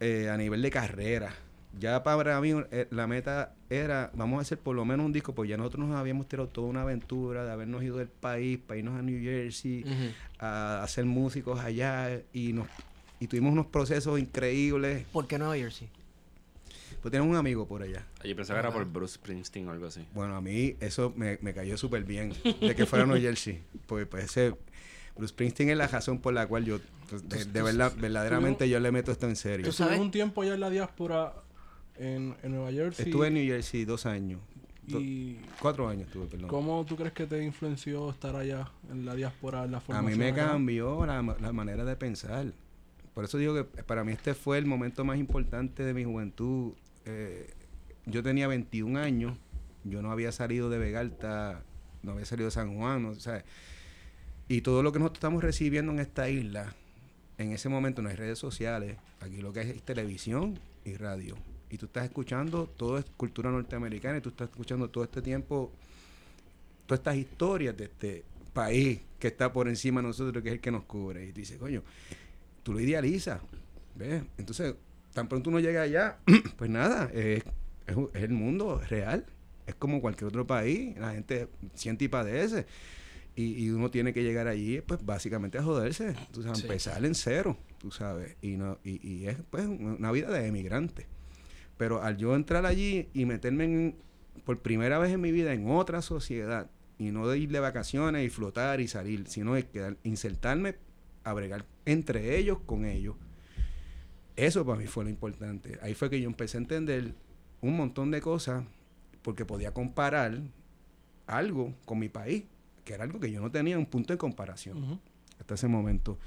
eh, 0.00 0.28
a 0.30 0.36
nivel 0.36 0.62
de 0.62 0.70
carrera. 0.70 1.34
Ya 1.78 2.02
para 2.02 2.40
mí 2.40 2.52
eh, 2.70 2.88
la 2.90 3.06
meta 3.06 3.54
era, 3.70 4.10
vamos 4.14 4.38
a 4.38 4.42
hacer 4.42 4.58
por 4.58 4.74
lo 4.74 4.84
menos 4.84 5.06
un 5.06 5.12
disco, 5.12 5.34
pues 5.34 5.48
ya 5.48 5.56
nosotros 5.56 5.86
nos 5.86 5.96
habíamos 5.96 6.26
tirado 6.28 6.48
toda 6.48 6.66
una 6.66 6.82
aventura 6.82 7.44
de 7.44 7.52
habernos 7.52 7.82
ido 7.82 7.98
del 7.98 8.08
país, 8.08 8.58
para 8.58 8.78
irnos 8.78 8.98
a 8.98 9.02
New 9.02 9.22
Jersey, 9.22 9.82
Ujú. 9.84 10.12
a, 10.40 10.82
hacer 10.82 11.04
músicos 11.04 11.60
allá, 11.60 12.20
y 12.32 12.52
nos 12.52 12.66
y 13.20 13.26
tuvimos 13.26 13.52
unos 13.52 13.66
procesos 13.66 14.18
increíbles. 14.18 15.04
¿Por 15.12 15.26
qué 15.26 15.38
Nueva 15.38 15.56
Jersey? 15.56 15.88
Pues 17.02 17.12
tenemos 17.12 17.30
un 17.30 17.36
amigo 17.36 17.66
por 17.66 17.82
allá. 17.82 18.04
Yo 18.24 18.34
pensé 18.34 18.52
que 18.52 18.58
era 18.58 18.72
por 18.72 18.84
Bruce 18.84 19.14
Springsteen 19.14 19.68
o 19.68 19.70
algo 19.70 19.86
así. 19.86 20.04
Bueno, 20.14 20.36
a 20.36 20.40
mí 20.40 20.74
eso 20.80 21.12
me, 21.16 21.38
me 21.42 21.54
cayó 21.54 21.76
súper 21.76 22.04
bien 22.04 22.32
de 22.60 22.74
que 22.74 22.86
fuera 22.86 23.06
New 23.06 23.16
Jersey. 23.20 23.62
Pues, 23.86 24.06
pues 24.06 24.24
ese 24.24 24.54
Bruce 25.18 25.32
Springsteen 25.32 25.68
es 25.70 25.76
la 25.76 25.86
razón 25.88 26.18
por 26.20 26.32
la 26.32 26.46
cual 26.46 26.64
yo, 26.64 26.78
pues, 27.10 27.28
de, 27.28 27.44
de 27.44 27.62
verdad, 27.62 27.92
verdaderamente 28.00 28.68
yo 28.68 28.80
le 28.80 28.90
meto 28.92 29.12
esto 29.12 29.28
en 29.28 29.36
serio. 29.36 29.64
¿Tú 29.64 29.70
Estuve 29.70 29.88
sabes? 29.88 30.00
un 30.00 30.10
tiempo 30.10 30.40
allá 30.42 30.54
en 30.54 30.60
la 30.60 30.70
diáspora 30.70 31.34
en, 31.96 32.36
en 32.42 32.50
Nueva 32.52 32.70
Jersey. 32.72 33.04
Estuve 33.06 33.26
en 33.28 33.34
New 33.34 33.44
Jersey 33.46 33.84
dos 33.84 34.06
años. 34.06 34.40
Do- 34.86 35.00
Y 35.00 35.38
cuatro 35.60 35.86
años 35.88 36.06
estuve, 36.06 36.26
perdón. 36.26 36.48
¿Cómo 36.48 36.84
tú 36.86 36.96
crees 36.96 37.12
que 37.12 37.26
te 37.26 37.42
influenció 37.44 38.08
estar 38.10 38.34
allá 38.36 38.70
en 38.90 39.04
la 39.04 39.14
diáspora, 39.14 39.64
en 39.64 39.72
la 39.72 39.78
A 39.78 39.80
formación? 39.80 40.10
mí 40.12 40.16
me 40.16 40.28
acá? 40.30 40.46
cambió 40.52 41.04
la, 41.04 41.20
la 41.40 41.52
manera 41.52 41.84
de 41.84 41.94
pensar. 41.96 42.52
Por 43.12 43.24
eso 43.24 43.36
digo 43.36 43.54
que 43.54 43.64
para 43.82 44.04
mí 44.04 44.12
este 44.12 44.32
fue 44.34 44.56
el 44.58 44.64
momento 44.66 45.04
más 45.04 45.18
importante 45.18 45.82
de 45.82 45.92
mi 45.92 46.04
juventud. 46.04 46.72
Eh, 47.04 47.50
yo 48.06 48.22
tenía 48.22 48.46
21 48.46 48.98
años, 49.00 49.36
yo 49.84 50.00
no 50.00 50.10
había 50.12 50.30
salido 50.32 50.70
de 50.70 50.78
Vegalta, 50.78 51.62
no 52.02 52.12
había 52.12 52.24
salido 52.24 52.46
de 52.46 52.52
San 52.52 52.76
Juan, 52.76 53.02
no, 53.02 53.08
o 53.10 53.14
sea, 53.16 53.44
y 54.48 54.62
todo 54.62 54.82
lo 54.82 54.92
que 54.92 54.98
nosotros 54.98 55.18
estamos 55.18 55.42
recibiendo 55.42 55.92
en 55.92 55.98
esta 56.00 56.28
isla, 56.28 56.74
en 57.36 57.52
ese 57.52 57.68
momento 57.68 58.02
no 58.02 58.08
hay 58.08 58.16
redes 58.16 58.38
sociales, 58.38 58.96
aquí 59.20 59.40
lo 59.40 59.52
que 59.52 59.60
hay 59.60 59.70
es 59.70 59.82
televisión 59.82 60.58
y 60.84 60.96
radio. 60.96 61.36
Y 61.70 61.76
tú 61.76 61.86
estás 61.86 62.04
escuchando 62.04 62.66
todo 62.66 62.98
es 62.98 63.04
cultura 63.16 63.50
norteamericana 63.50 64.18
y 64.18 64.20
tú 64.20 64.30
estás 64.30 64.48
escuchando 64.48 64.88
todo 64.88 65.04
este 65.04 65.20
tiempo 65.20 65.70
todas 66.88 67.00
estas 67.00 67.16
historias 67.16 67.76
de 67.76 67.84
este 67.84 68.24
país 68.54 69.00
que 69.18 69.28
está 69.28 69.52
por 69.52 69.68
encima 69.68 70.00
de 70.00 70.08
nosotros, 70.08 70.42
que 70.42 70.48
es 70.48 70.54
el 70.54 70.60
que 70.60 70.70
nos 70.70 70.84
cubre. 70.84 71.26
Y 71.26 71.32
tú 71.32 71.40
dices, 71.40 71.58
coño, 71.58 71.82
tú 72.62 72.72
lo 72.72 72.80
idealizas, 72.80 73.40
¿ves? 73.94 74.22
Entonces, 74.38 74.74
tan 75.12 75.28
pronto 75.28 75.50
uno 75.50 75.60
llega 75.60 75.82
allá, 75.82 76.16
pues 76.56 76.70
nada, 76.70 77.10
es, 77.12 77.44
es 77.86 77.96
es 78.14 78.22
el 78.22 78.30
mundo 78.30 78.80
real. 78.88 79.26
Es 79.66 79.74
como 79.74 80.00
cualquier 80.00 80.28
otro 80.28 80.46
país, 80.46 80.96
la 80.96 81.12
gente 81.12 81.48
siente 81.74 82.06
y 82.06 82.08
padece. 82.08 82.64
Y, 83.38 83.64
y 83.64 83.70
uno 83.70 83.88
tiene 83.90 84.12
que 84.12 84.24
llegar 84.24 84.48
allí, 84.48 84.80
pues 84.80 85.04
básicamente 85.04 85.58
a 85.58 85.62
joderse, 85.62 86.14
tú 86.32 86.42
sabes, 86.42 86.58
Sí. 86.58 86.64
empezar 86.66 87.04
en 87.04 87.14
cero, 87.14 87.56
tú 87.78 87.90
sabes. 87.92 88.36
Y, 88.42 88.56
no, 88.56 88.78
y, 88.82 89.06
y 89.08 89.26
es 89.28 89.36
pues 89.50 89.64
una 89.66 90.10
vida 90.10 90.28
de 90.30 90.46
emigrante. 90.46 91.06
Pero 91.76 92.02
al 92.02 92.16
yo 92.16 92.34
entrar 92.34 92.66
allí 92.66 93.08
y 93.14 93.26
meterme 93.26 93.64
en, 93.64 93.96
por 94.44 94.58
primera 94.60 94.98
vez 94.98 95.12
en 95.12 95.20
mi 95.20 95.30
vida 95.30 95.52
en 95.52 95.70
otra 95.70 96.02
sociedad, 96.02 96.68
y 96.98 97.12
no 97.12 97.28
de 97.28 97.38
ir 97.38 97.50
de 97.52 97.60
vacaciones 97.60 98.26
y 98.26 98.28
flotar 98.28 98.80
y 98.80 98.88
salir, 98.88 99.28
sino 99.28 99.54
de 99.54 99.66
quedar, 99.68 99.96
insertarme 100.02 100.74
a 101.22 101.32
bregar 101.32 101.64
entre 101.84 102.36
ellos 102.38 102.58
con 102.66 102.84
ellos. 102.84 103.14
Eso 104.34 104.64
para 104.66 104.78
mí 104.80 104.86
fue 104.86 105.04
lo 105.04 105.10
importante. 105.10 105.78
Ahí 105.82 105.94
fue 105.94 106.10
que 106.10 106.20
yo 106.20 106.28
empecé 106.28 106.56
a 106.56 106.60
entender 106.60 107.14
un 107.60 107.76
montón 107.76 108.10
de 108.10 108.20
cosas 108.20 108.64
porque 109.22 109.44
podía 109.44 109.72
comparar 109.72 110.40
algo 111.26 111.74
con 111.84 111.98
mi 112.00 112.08
país, 112.08 112.44
que 112.88 112.94
era 112.94 113.04
algo 113.04 113.20
que 113.20 113.30
yo 113.30 113.40
no 113.40 113.50
tenía 113.52 113.78
un 113.78 113.84
punto 113.86 114.12
de 114.14 114.18
comparación 114.18 114.98
hasta 115.38 115.54
ese 115.54 115.68
momento. 115.68 116.18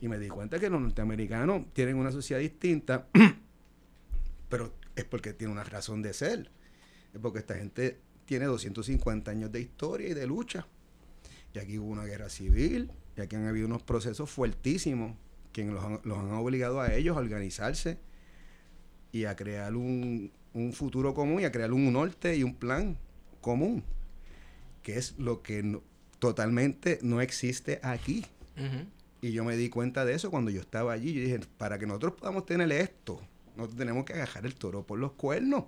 Y 0.00 0.08
me 0.08 0.18
di 0.18 0.28
cuenta 0.28 0.58
que 0.58 0.68
los 0.70 0.80
norteamericanos 0.80 1.66
tienen 1.74 1.96
una 1.96 2.10
sociedad 2.10 2.40
distinta, 2.40 3.06
pero 4.48 4.72
es 4.94 5.04
porque 5.04 5.32
tiene 5.32 5.52
una 5.52 5.64
razón 5.64 6.02
de 6.02 6.12
ser. 6.12 6.50
Es 7.12 7.20
porque 7.20 7.38
esta 7.40 7.54
gente 7.54 7.98
tiene 8.24 8.46
250 8.46 9.30
años 9.30 9.52
de 9.52 9.60
historia 9.60 10.08
y 10.08 10.14
de 10.14 10.26
lucha. 10.26 10.66
Y 11.54 11.58
aquí 11.58 11.78
hubo 11.78 11.88
una 11.90 12.04
guerra 12.04 12.28
civil, 12.28 12.90
y 13.16 13.20
aquí 13.20 13.36
han 13.36 13.46
habido 13.46 13.66
unos 13.66 13.82
procesos 13.82 14.30
fuertísimos 14.30 15.14
que 15.52 15.64
los 15.64 15.82
han, 15.84 16.00
los 16.04 16.18
han 16.18 16.32
obligado 16.32 16.80
a 16.80 16.92
ellos 16.94 17.16
a 17.16 17.20
organizarse 17.20 17.98
y 19.12 19.24
a 19.24 19.36
crear 19.36 19.74
un, 19.76 20.30
un 20.52 20.72
futuro 20.72 21.14
común 21.14 21.40
y 21.40 21.44
a 21.44 21.52
crear 21.52 21.72
un 21.72 21.92
norte 21.92 22.36
y 22.36 22.42
un 22.42 22.54
plan 22.54 22.98
común, 23.40 23.84
que 24.82 24.98
es 24.98 25.14
lo 25.18 25.42
que 25.42 25.62
no- 25.62 25.82
totalmente 26.18 26.98
no 27.02 27.20
existe 27.20 27.80
aquí. 27.82 28.24
Y 29.20 29.32
yo 29.32 29.44
me 29.44 29.56
di 29.56 29.68
cuenta 29.68 30.04
de 30.04 30.14
eso 30.14 30.30
cuando 30.30 30.50
yo 30.50 30.60
estaba 30.60 30.92
allí. 30.92 31.12
Yo 31.12 31.20
dije, 31.20 31.40
para 31.58 31.78
que 31.78 31.86
nosotros 31.86 32.14
podamos 32.14 32.46
tener 32.46 32.70
esto, 32.72 33.20
nosotros 33.56 33.78
tenemos 33.78 34.04
que 34.04 34.14
agarrar 34.14 34.46
el 34.46 34.54
toro 34.54 34.86
por 34.86 34.98
los 34.98 35.12
cuernos. 35.12 35.64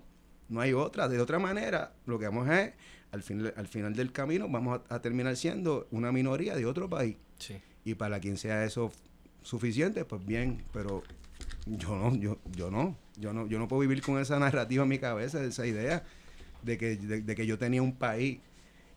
No 0.48 0.60
hay 0.60 0.72
otra. 0.72 1.08
De 1.08 1.20
otra 1.20 1.38
manera, 1.38 1.92
lo 2.06 2.18
que 2.18 2.26
vamos 2.26 2.48
a 2.48 2.62
es, 2.62 2.74
al, 3.10 3.22
fin, 3.22 3.50
al 3.56 3.66
final 3.66 3.94
del 3.94 4.12
camino, 4.12 4.48
vamos 4.48 4.80
a, 4.88 4.94
a 4.94 5.02
terminar 5.02 5.36
siendo 5.36 5.86
una 5.90 6.12
minoría 6.12 6.54
de 6.54 6.66
otro 6.66 6.88
país. 6.88 7.16
Sí. 7.38 7.56
Y 7.84 7.94
para 7.94 8.20
quien 8.20 8.36
sea 8.36 8.64
eso 8.64 8.92
suficiente, 9.42 10.04
pues 10.04 10.24
bien. 10.24 10.64
Pero 10.72 11.02
yo 11.66 11.96
no, 11.96 12.14
yo, 12.16 12.38
yo 12.54 12.70
no. 12.70 12.96
Yo 13.16 13.32
no, 13.32 13.48
yo 13.48 13.58
no 13.58 13.66
puedo 13.66 13.80
vivir 13.80 14.00
con 14.00 14.20
esa 14.20 14.38
narrativa 14.38 14.84
en 14.84 14.88
mi 14.88 14.98
cabeza, 14.98 15.42
esa 15.42 15.66
idea 15.66 16.04
de 16.62 16.78
que, 16.78 16.96
de, 16.96 17.22
de 17.22 17.34
que 17.34 17.46
yo 17.46 17.58
tenía 17.58 17.82
un 17.82 17.96
país 17.96 18.38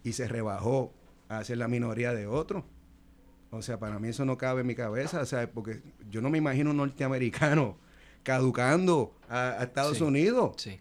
y 0.03 0.13
se 0.13 0.27
rebajó 0.27 0.93
a 1.40 1.44
ser 1.44 1.58
la 1.58 1.68
minoría 1.68 2.14
de 2.14 2.28
otro. 2.28 2.66
O 3.52 3.62
sea, 3.62 3.80
para 3.80 4.00
mí 4.00 4.08
eso 4.10 4.24
no 4.26 4.38
cabe 4.38 4.62
en 4.62 4.68
mi 4.68 4.76
cabeza, 4.76 5.22
o 5.22 5.26
sea, 5.26 5.50
porque 5.52 5.82
yo 6.10 6.22
no 6.22 6.30
me 6.30 6.38
imagino 6.38 6.72
un 6.72 6.78
norteamericano 6.78 7.78
caducando 8.24 9.16
a, 9.30 9.52
a 9.60 9.64
Estados 9.64 9.98
Sí. 9.98 10.04
Unidos. 10.04 10.54
Sí. 10.58 10.80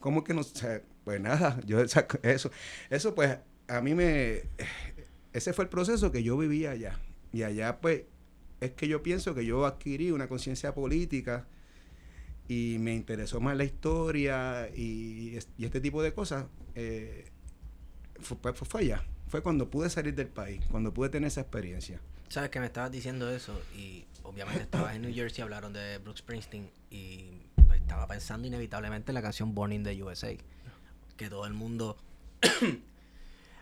¿Cómo 0.00 0.24
que 0.24 0.32
no? 0.34 0.40
O 0.40 0.44
sea, 0.44 0.82
pues 1.04 1.20
nada, 1.20 1.60
yo 1.66 1.80
esa- 1.80 2.06
eso, 2.22 2.50
eso 2.90 3.14
pues 3.14 3.38
a 3.68 3.80
mí 3.80 3.94
me, 3.94 4.42
ese 5.32 5.52
fue 5.52 5.64
el 5.64 5.68
proceso 5.68 6.10
que 6.12 6.22
yo 6.22 6.36
vivía 6.38 6.70
allá. 6.70 6.98
Y 7.32 7.42
allá 7.42 7.80
pues 7.80 8.04
es 8.60 8.70
que 8.72 8.88
yo 8.88 9.02
pienso 9.02 9.34
que 9.34 9.44
yo 9.44 9.66
adquirí 9.66 10.10
una 10.10 10.26
conciencia 10.28 10.72
política 10.74 11.46
y 12.48 12.76
me 12.80 12.94
interesó 12.94 13.40
más 13.40 13.56
la 13.56 13.64
historia 13.64 14.70
y, 14.74 15.36
es- 15.36 15.48
y 15.58 15.64
este 15.66 15.80
tipo 15.80 16.02
de 16.02 16.14
cosas. 16.14 16.46
eh, 16.74 17.26
fue, 18.20 18.38
fue- 18.54 18.66
fue 18.66 18.80
allá, 18.82 19.04
fue 19.28 19.42
cuando 19.42 19.70
pude 19.70 19.90
salir 19.90 20.14
del 20.14 20.28
país, 20.28 20.60
cuando 20.70 20.92
pude 20.92 21.08
tener 21.08 21.28
esa 21.28 21.40
experiencia. 21.42 22.00
Sabes 22.28 22.50
que 22.50 22.60
me 22.60 22.66
estabas 22.66 22.90
diciendo 22.90 23.30
eso 23.30 23.60
y 23.76 24.04
obviamente 24.22 24.62
estabas 24.62 24.94
en 24.94 25.02
New 25.02 25.14
Jersey, 25.14 25.42
hablaron 25.42 25.72
de 25.72 25.98
Bruce 25.98 26.18
Springsteen 26.18 26.70
y 26.90 27.42
pues, 27.66 27.80
estaba 27.80 28.06
pensando 28.06 28.46
inevitablemente 28.48 29.10
en 29.10 29.14
la 29.14 29.22
canción 29.22 29.54
Born 29.54 29.72
in 29.72 29.84
the 29.84 30.02
USA. 30.02 30.34
Que 31.16 31.30
todo 31.30 31.46
el 31.46 31.54
mundo, 31.54 31.96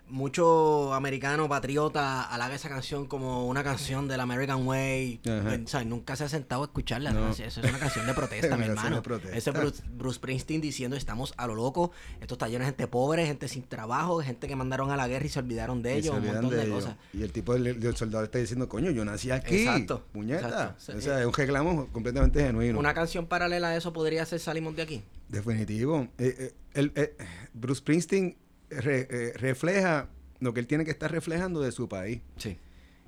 mucho 0.09 0.93
americano 0.95 1.49
patriota 1.49 2.23
halaga 2.23 2.55
esa 2.55 2.69
canción 2.69 3.07
como 3.07 3.47
una 3.47 3.65
canción 3.65 4.07
del 4.07 4.21
American 4.21 4.67
Way. 4.67 5.21
Pues, 5.23 5.71
¿sabes? 5.71 5.87
Nunca 5.87 6.15
se 6.17 6.25
ha 6.25 6.29
sentado 6.29 6.63
a 6.63 6.67
escucharla. 6.67 7.13
No. 7.13 7.31
Eso 7.31 7.43
es 7.45 7.57
una 7.59 7.79
canción 7.79 8.07
de 8.07 8.15
protesta, 8.15 8.57
mi 8.57 8.65
hermano. 8.65 9.03
protesta. 9.03 9.37
Ese 9.37 9.51
Bruce, 9.51 9.83
Bruce 9.91 10.17
Springsteen 10.17 10.61
diciendo 10.61 10.97
estamos 10.97 11.35
a 11.37 11.47
lo 11.47 11.55
loco, 11.55 11.91
esto 12.21 12.35
está 12.35 12.49
lleno 12.49 12.61
de 12.61 12.67
gente 12.67 12.87
pobre, 12.87 13.27
gente 13.27 13.49
sin 13.49 13.63
trabajo, 13.65 14.21
gente 14.23 14.47
que 14.47 14.57
mandaron 14.57 14.91
a 14.91 14.97
la 14.97 15.09
guerra 15.09 15.27
y 15.27 15.29
se 15.29 15.39
olvidaron 15.39 15.83
de 15.83 15.97
ellos, 15.97 16.15
un 16.17 16.27
montón 16.27 16.51
de, 16.51 16.69
cosas. 16.69 16.97
Y 17.13 17.23
el 17.23 17.33
tipo 17.33 17.55
del, 17.55 17.81
del 17.81 17.97
soldado 17.97 18.25
está 18.25 18.39
diciendo, 18.39 18.69
coño, 18.69 18.91
yo 18.91 19.05
nací 19.05 19.31
aquí. 19.31 19.57
Exacto, 19.57 20.05
Puñeta. 20.13 20.75
exacto. 20.77 20.99
O 20.99 21.01
sea, 21.01 21.21
es 21.21 21.27
un 21.27 21.33
reclamo 21.33 21.89
completamente 21.93 22.43
genuino. 22.45 22.79
Una 22.79 22.95
canción 22.95 23.27
paralela 23.27 23.69
a 23.69 23.77
eso 23.77 23.93
podría 23.93 24.25
ser 24.27 24.41
Salimos 24.41 24.77
de 24.77 24.83
aquí. 24.83 25.03
Definitivo. 25.29 26.09
Eh, 26.19 26.37
eh, 26.39 26.55
el- 26.75 26.93
eh, 26.95 27.17
Bruce 27.55 27.79
Springsteen 27.79 28.37
re- 28.71 29.07
eh, 29.11 29.33
refleja 29.37 30.09
lo 30.41 30.53
que 30.55 30.61
él 30.61 30.67
tiene 30.67 30.85
que 30.85 30.91
estar 30.91 31.11
reflejando 31.11 31.61
de 31.61 31.73
su 31.73 31.89
país. 31.89 32.21
Sí. 32.37 32.57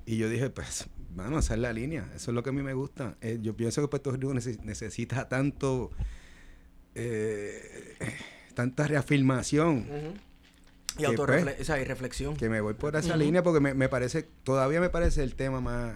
Y 0.05 0.17
yo 0.17 0.29
dije, 0.29 0.49
pues, 0.49 0.87
mano, 1.15 1.39
esa 1.39 1.53
es 1.55 1.59
la 1.59 1.73
línea. 1.73 2.09
Eso 2.15 2.31
es 2.31 2.35
lo 2.35 2.41
que 2.43 2.49
a 2.49 2.53
mí 2.53 2.61
me 2.63 2.73
gusta. 2.73 3.17
Eh, 3.21 3.39
yo 3.41 3.55
pienso 3.55 3.81
que 3.81 3.87
Puerto 3.89 4.11
Rico 4.11 4.33
neces- 4.33 4.61
necesita 4.63 5.27
tanto, 5.27 5.91
eh, 6.95 7.95
tanta 8.53 8.87
reafirmación 8.87 9.85
Y 10.97 11.03
pues, 11.15 11.59
o 11.61 11.63
sea, 11.63 11.79
y 11.79 11.83
reflexión. 11.83 12.35
que 12.35 12.49
me 12.49 12.59
voy 12.61 12.73
por 12.73 12.95
esa 12.95 13.15
línea 13.17 13.43
porque 13.43 13.59
me, 13.59 13.73
me 13.73 13.87
parece, 13.89 14.23
todavía 14.43 14.79
me 14.81 14.89
parece 14.89 15.21
el 15.23 15.35
tema 15.35 15.61
más, 15.61 15.95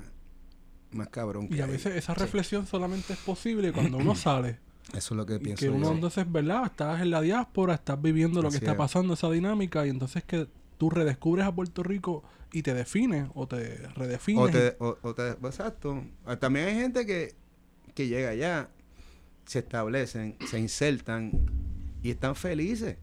más 0.91 1.08
cabrón. 1.10 1.48
Que 1.48 1.56
Y 1.56 1.62
a 1.62 1.65
hay. 1.65 1.72
veces 1.72 1.96
esa 1.96 2.13
Sí. 2.13 2.20
reflexión 2.20 2.68
solamente 2.68 3.13
es 3.13 3.20
posible 3.20 3.72
cuando 3.72 3.98
uno 3.98 4.13
sale. 4.15 4.60
Eso 4.96 5.14
es 5.14 5.18
lo 5.18 5.26
que 5.26 5.36
Y 5.36 5.40
pienso. 5.40 5.64
que 5.66 5.70
uno 5.70 5.88
yo. 5.90 5.94
entonces, 5.94 6.30
¿verdad? 6.32 6.66
Estás 6.66 7.02
en 7.02 7.12
la 7.12 7.22
diáspora, 7.22 7.76
estás 7.76 8.02
viviendo 8.02 8.42
lo 8.42 8.50
que 8.50 8.58
Así 8.58 8.66
está 8.66 8.72
es. 8.74 8.78
pasando, 8.78 9.14
esa 9.14 9.30
dinámica, 9.32 9.86
y 9.86 9.90
entonces 9.90 10.24
que 10.24 10.48
tú 10.78 10.90
redescubres 10.90 11.46
a 11.46 11.54
Puerto 11.56 11.84
Rico 11.84 12.24
y 12.52 12.62
te 12.64 12.74
defines 12.74 13.30
o 13.34 13.48
te 13.48 13.78
redefines. 13.96 14.44
O 14.44 14.50
te, 14.50 14.76
o, 14.80 14.98
o 15.02 15.14
te- 15.16 15.30
exacto. 15.30 16.04
Ah, 16.26 16.36
También 16.38 16.68
hay 16.68 16.76
gente 16.76 17.06
que, 17.06 17.34
que 17.94 18.08
llega 18.08 18.30
allá, 18.32 18.70
se 19.46 19.60
establecen, 19.60 20.36
se 20.50 20.60
insertan 20.60 21.32
y 22.04 22.10
están 22.12 22.36
felices. 22.36 22.98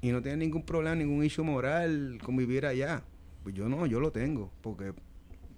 Y 0.00 0.10
no 0.12 0.20
tienen 0.22 0.40
ningún 0.40 0.64
problema, 0.64 0.94
ningún 0.96 1.24
issue 1.24 1.44
moral 1.44 2.18
con 2.24 2.36
vivir 2.36 2.66
allá. 2.66 3.02
Pues 3.42 3.54
yo 3.54 3.68
no, 3.68 3.86
yo 3.86 3.98
lo 4.00 4.12
tengo. 4.12 4.52
Porque, 4.60 4.92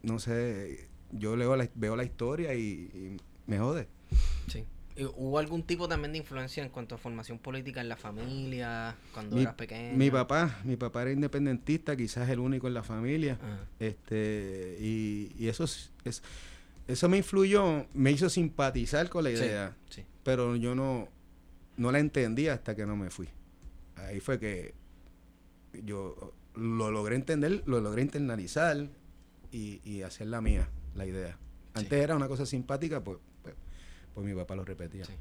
no 0.02 0.18
sé, 0.18 0.88
yo 1.12 1.34
leo 1.36 1.56
la, 1.56 1.68
veo 1.74 1.96
la 1.96 2.04
historia 2.04 2.54
y, 2.54 2.60
y 2.62 3.16
me 3.46 3.58
jode. 3.58 3.88
Sí. 4.48 4.64
¿Y 4.96 5.04
¿Hubo 5.04 5.38
algún 5.40 5.64
tipo 5.64 5.88
también 5.88 6.12
de 6.12 6.18
influencia 6.18 6.62
en 6.62 6.70
cuanto 6.70 6.94
a 6.94 6.98
formación 6.98 7.38
política 7.40 7.80
en 7.80 7.88
la 7.88 7.96
familia, 7.96 8.94
cuando 9.12 9.34
Mi, 9.36 9.42
eras 9.42 9.54
pequeño? 9.54 9.96
mi 9.96 10.08
papá, 10.10 10.60
mi 10.64 10.76
papá 10.76 11.02
era 11.02 11.10
independentista, 11.12 11.96
quizás 11.96 12.28
el 12.28 12.38
único 12.38 12.68
en 12.68 12.74
la 12.74 12.82
familia. 12.84 13.38
Ajá. 13.42 13.58
Este, 13.80 14.76
y, 14.80 15.32
y 15.36 15.48
eso 15.48 15.64
es, 15.64 15.90
es- 16.04 16.22
eso 16.86 17.08
me 17.08 17.16
influyó, 17.16 17.86
me 17.94 18.12
hizo 18.12 18.28
simpatizar 18.28 19.08
con 19.08 19.24
la 19.24 19.30
idea. 19.30 19.74
sí. 19.88 20.04
pero 20.22 20.54
yo 20.54 20.74
no, 20.74 21.08
no 21.78 21.90
la 21.90 21.98
entendí 21.98 22.46
hasta 22.48 22.76
que 22.76 22.84
no 22.86 22.94
me 22.94 23.10
fui. 23.10 23.28
Ahí 23.96 24.20
fue 24.20 24.38
que 24.38 24.74
yo 25.82 26.32
lo 26.54 26.90
logré 26.90 27.16
entender, 27.16 27.62
lo 27.66 27.80
logré 27.80 28.02
internalizar 28.02 28.86
y, 29.50 29.80
y 29.84 30.02
hacer 30.02 30.26
la 30.28 30.40
mía, 30.40 30.68
la 30.94 31.06
idea. 31.06 31.36
Antes 31.74 32.00
era 32.00 32.14
una 32.14 32.28
cosa 32.28 32.46
simpática, 32.46 33.02
pues, 33.02 33.18
pues, 34.14 34.26
mi 34.26 34.34
papá 34.34 34.54
lo 34.56 34.64
repetía. 34.64 35.04
Sí. 35.04 35.12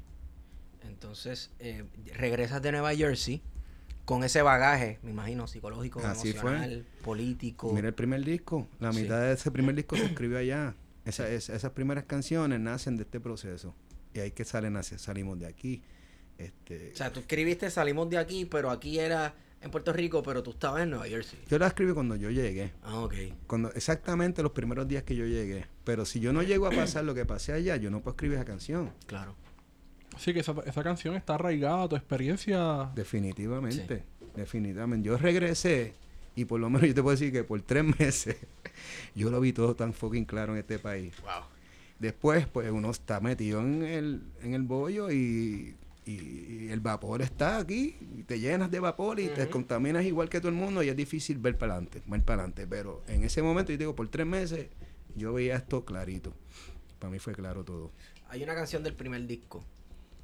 Entonces, 0.82 1.50
eh, 1.58 1.84
regresas 2.14 2.60
de 2.62 2.72
Nueva 2.72 2.94
Jersey 2.94 3.42
con 4.04 4.22
ese 4.22 4.42
bagaje, 4.42 4.98
me 5.02 5.10
imagino, 5.10 5.46
psicológico, 5.46 6.00
Así 6.00 6.32
fue. 6.32 6.50
emocional, 6.50 6.86
político. 7.02 7.72
Mira 7.72 7.88
el 7.88 7.94
primer 7.94 8.22
disco, 8.24 8.66
la 8.80 8.92
Sí. 8.92 9.00
mitad 9.02 9.20
de 9.20 9.32
ese 9.32 9.50
primer 9.50 9.74
disco 9.74 9.96
se 9.96 10.04
escribió 10.04 10.38
allá. 10.38 10.74
Esa- 11.06 11.28
es- 11.28 11.48
esas 11.48 11.72
primeras 11.72 12.04
canciones 12.04 12.60
nacen 12.60 12.96
de 12.96 13.02
este 13.04 13.18
proceso. 13.20 13.74
Y 14.12 14.20
ahí 14.20 14.30
que 14.30 14.44
salen, 14.44 14.80
salimos 14.82 15.38
de 15.38 15.46
aquí. 15.46 15.82
Este, 16.36 16.90
O 16.92 16.96
sea, 16.96 17.12
tú 17.12 17.20
escribiste 17.20 17.70
Salimos 17.70 18.10
de 18.10 18.18
aquí, 18.18 18.44
pero 18.44 18.70
aquí 18.70 18.98
era 18.98 19.34
en 19.64 19.70
Puerto 19.70 19.92
Rico, 19.94 20.22
pero 20.22 20.42
tú 20.42 20.50
estabas 20.50 20.82
en 20.82 20.90
Nueva 20.90 21.06
Jersey. 21.06 21.38
yo 21.48 21.58
la 21.58 21.68
escribí 21.68 21.92
cuando 21.94 22.16
yo 22.16 22.30
llegué. 22.30 22.72
Ah, 22.82 23.00
ok. 23.00 23.14
Cuando, 23.46 23.72
exactamente 23.72 24.42
los 24.42 24.52
primeros 24.52 24.86
días 24.86 25.04
que 25.04 25.16
yo 25.16 25.24
llegué. 25.24 25.64
Pero 25.84 26.04
si 26.04 26.20
yo 26.20 26.34
no 26.34 26.42
llego 26.42 26.66
a 26.66 26.70
pasar 26.70 27.04
lo 27.04 27.14
que 27.14 27.24
pasé 27.24 27.54
allá, 27.54 27.76
yo 27.76 27.90
no 27.90 28.00
puedo 28.00 28.12
escribir 28.12 28.36
esa 28.36 28.44
canción. 28.44 28.92
Claro. 29.06 29.34
Así 30.14 30.34
que 30.34 30.40
esa, 30.40 30.54
esa 30.66 30.82
canción 30.82 31.14
está 31.16 31.36
arraigada 31.36 31.84
a 31.84 31.88
tu 31.88 31.96
experiencia. 31.96 32.90
Definitivamente. 32.94 34.04
Definitivamente. 34.36 35.08
Yo 35.08 35.16
regresé 35.16 35.94
y 36.36 36.44
por 36.44 36.60
lo 36.60 36.68
menos 36.68 36.86
yo 36.86 36.94
te 36.94 37.02
puedo 37.02 37.16
decir 37.16 37.32
que 37.32 37.42
por 37.42 37.62
tres 37.62 37.84
meses 37.98 38.36
yo 39.14 39.30
lo 39.30 39.40
vi 39.40 39.54
todo 39.54 39.74
tan 39.74 39.94
fucking 39.94 40.26
claro 40.26 40.52
en 40.52 40.58
este 40.58 40.78
país. 40.78 41.14
Wow. 41.22 41.44
Después, 41.98 42.46
pues 42.48 42.70
uno 42.70 42.90
está 42.90 43.20
metido 43.20 43.60
en 43.60 43.82
el, 43.82 44.22
en 44.42 44.52
el 44.52 44.62
bollo 44.62 45.10
y, 45.10 45.74
y- 46.06 46.64
y 46.66 46.68
el 46.70 46.80
vapor 46.80 47.22
está 47.22 47.58
aquí. 47.58 47.96
Y 48.16 48.22
te 48.24 48.38
llenas 48.40 48.70
de 48.70 48.80
vapor 48.80 49.20
y 49.20 49.28
te 49.28 49.48
contaminas 49.48 50.04
igual 50.04 50.28
que 50.28 50.38
todo 50.40 50.48
el 50.50 50.54
mundo 50.56 50.82
y 50.82 50.88
es 50.88 50.96
difícil 50.96 51.38
ver 51.38 51.56
para 51.58 51.74
adelante, 51.74 52.02
ver 52.06 52.22
para 52.24 52.42
adelante. 52.42 52.66
Pero 52.66 53.02
en 53.08 53.24
ese 53.24 53.42
momento, 53.42 53.72
yo 53.72 53.78
digo, 53.78 53.94
por 53.94 54.08
tres 54.08 54.26
meses 54.26 54.68
yo 55.16 55.32
veía 55.32 55.56
esto 55.56 55.84
clarito. 55.84 56.34
Para 56.98 57.10
mí 57.10 57.18
fue 57.18 57.34
claro 57.34 57.64
todo. 57.64 57.92
Hay 58.28 58.42
una 58.42 58.54
canción 58.54 58.82
del 58.82 58.94
primer 58.94 59.26
disco 59.26 59.64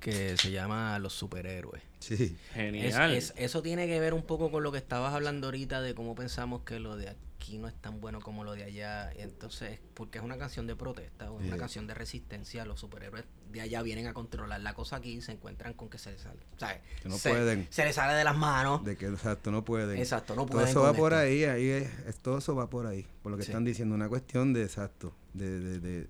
que 0.00 0.36
se 0.38 0.50
llama 0.50 0.98
Los 0.98 1.12
Superhéroes. 1.12 1.82
Sí. 1.98 2.14
Es- 2.14 2.54
Genial. 2.54 3.12
es- 3.14 3.34
eso 3.36 3.60
tiene 3.62 3.86
que 3.86 4.00
ver 4.00 4.14
un 4.14 4.22
poco 4.22 4.50
con 4.50 4.62
lo 4.62 4.72
que 4.72 4.78
estabas 4.78 5.12
hablando 5.14 5.48
ahorita 5.48 5.82
de 5.82 5.94
cómo 5.94 6.14
pensamos 6.14 6.62
que 6.62 6.80
lo 6.80 6.96
de 6.96 7.08
aquí 7.50 7.58
no 7.58 7.66
es 7.66 7.74
tan 7.74 8.00
bueno 8.00 8.20
como 8.20 8.44
lo 8.44 8.52
de 8.52 8.62
allá. 8.62 9.10
Entonces, 9.16 9.80
porque 9.94 10.18
es 10.18 10.24
una 10.24 10.38
canción 10.38 10.68
de 10.68 10.76
protesta, 10.76 11.32
o 11.32 11.40
es 11.40 11.48
una 11.48 11.56
canción 11.56 11.88
de 11.88 11.94
resistencia, 11.94 12.64
los 12.64 12.78
superhéroes 12.78 13.24
de 13.50 13.60
allá 13.60 13.82
vienen 13.82 14.06
a 14.06 14.14
controlar 14.14 14.60
la 14.60 14.72
cosa 14.72 14.96
aquí 14.96 15.14
y 15.14 15.20
se 15.20 15.32
encuentran 15.32 15.74
con 15.74 15.88
que 15.90 15.98
se 15.98 16.12
les 16.12 16.20
sale. 16.20 16.38
¿sabes? 16.58 16.78
Que 17.02 17.08
no 17.08 17.18
se, 17.18 17.30
pueden. 17.30 17.66
Se 17.70 17.84
les 17.84 17.96
sale 17.96 18.14
de 18.14 18.22
las 18.22 18.36
manos. 18.36 18.84
De 18.84 18.96
que 18.96 19.06
exacto, 19.06 19.50
no 19.50 19.64
pueden. 19.64 19.98
Exacto, 19.98 20.36
no 20.36 20.42
Todo 20.42 20.52
pueden. 20.52 20.68
eso 20.68 20.82
va 20.82 20.92
por 20.92 21.12
ahí, 21.12 21.42
ahí 21.42 21.68
es, 21.68 21.90
es- 22.06 22.18
todo 22.18 22.38
eso 22.38 22.54
va 22.54 22.70
por 22.70 22.86
ahí, 22.86 23.04
por 23.24 23.32
lo 23.32 23.36
que 23.38 23.42
Sí. 23.42 23.50
están 23.50 23.64
diciendo, 23.64 23.96
una 23.96 24.08
cuestión 24.08 24.52
de 24.52 24.62
exacto, 24.62 25.12
de, 25.34 25.58
de, 25.58 25.80
de, 25.80 26.06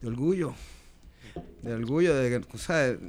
de 0.00 0.06
orgullo, 0.08 0.54
de 1.62 1.74
orgullo, 1.74 2.14
de 2.14 2.30
que, 2.40 2.46
o 2.54 2.58
sea, 2.58 2.76
de 2.76 3.00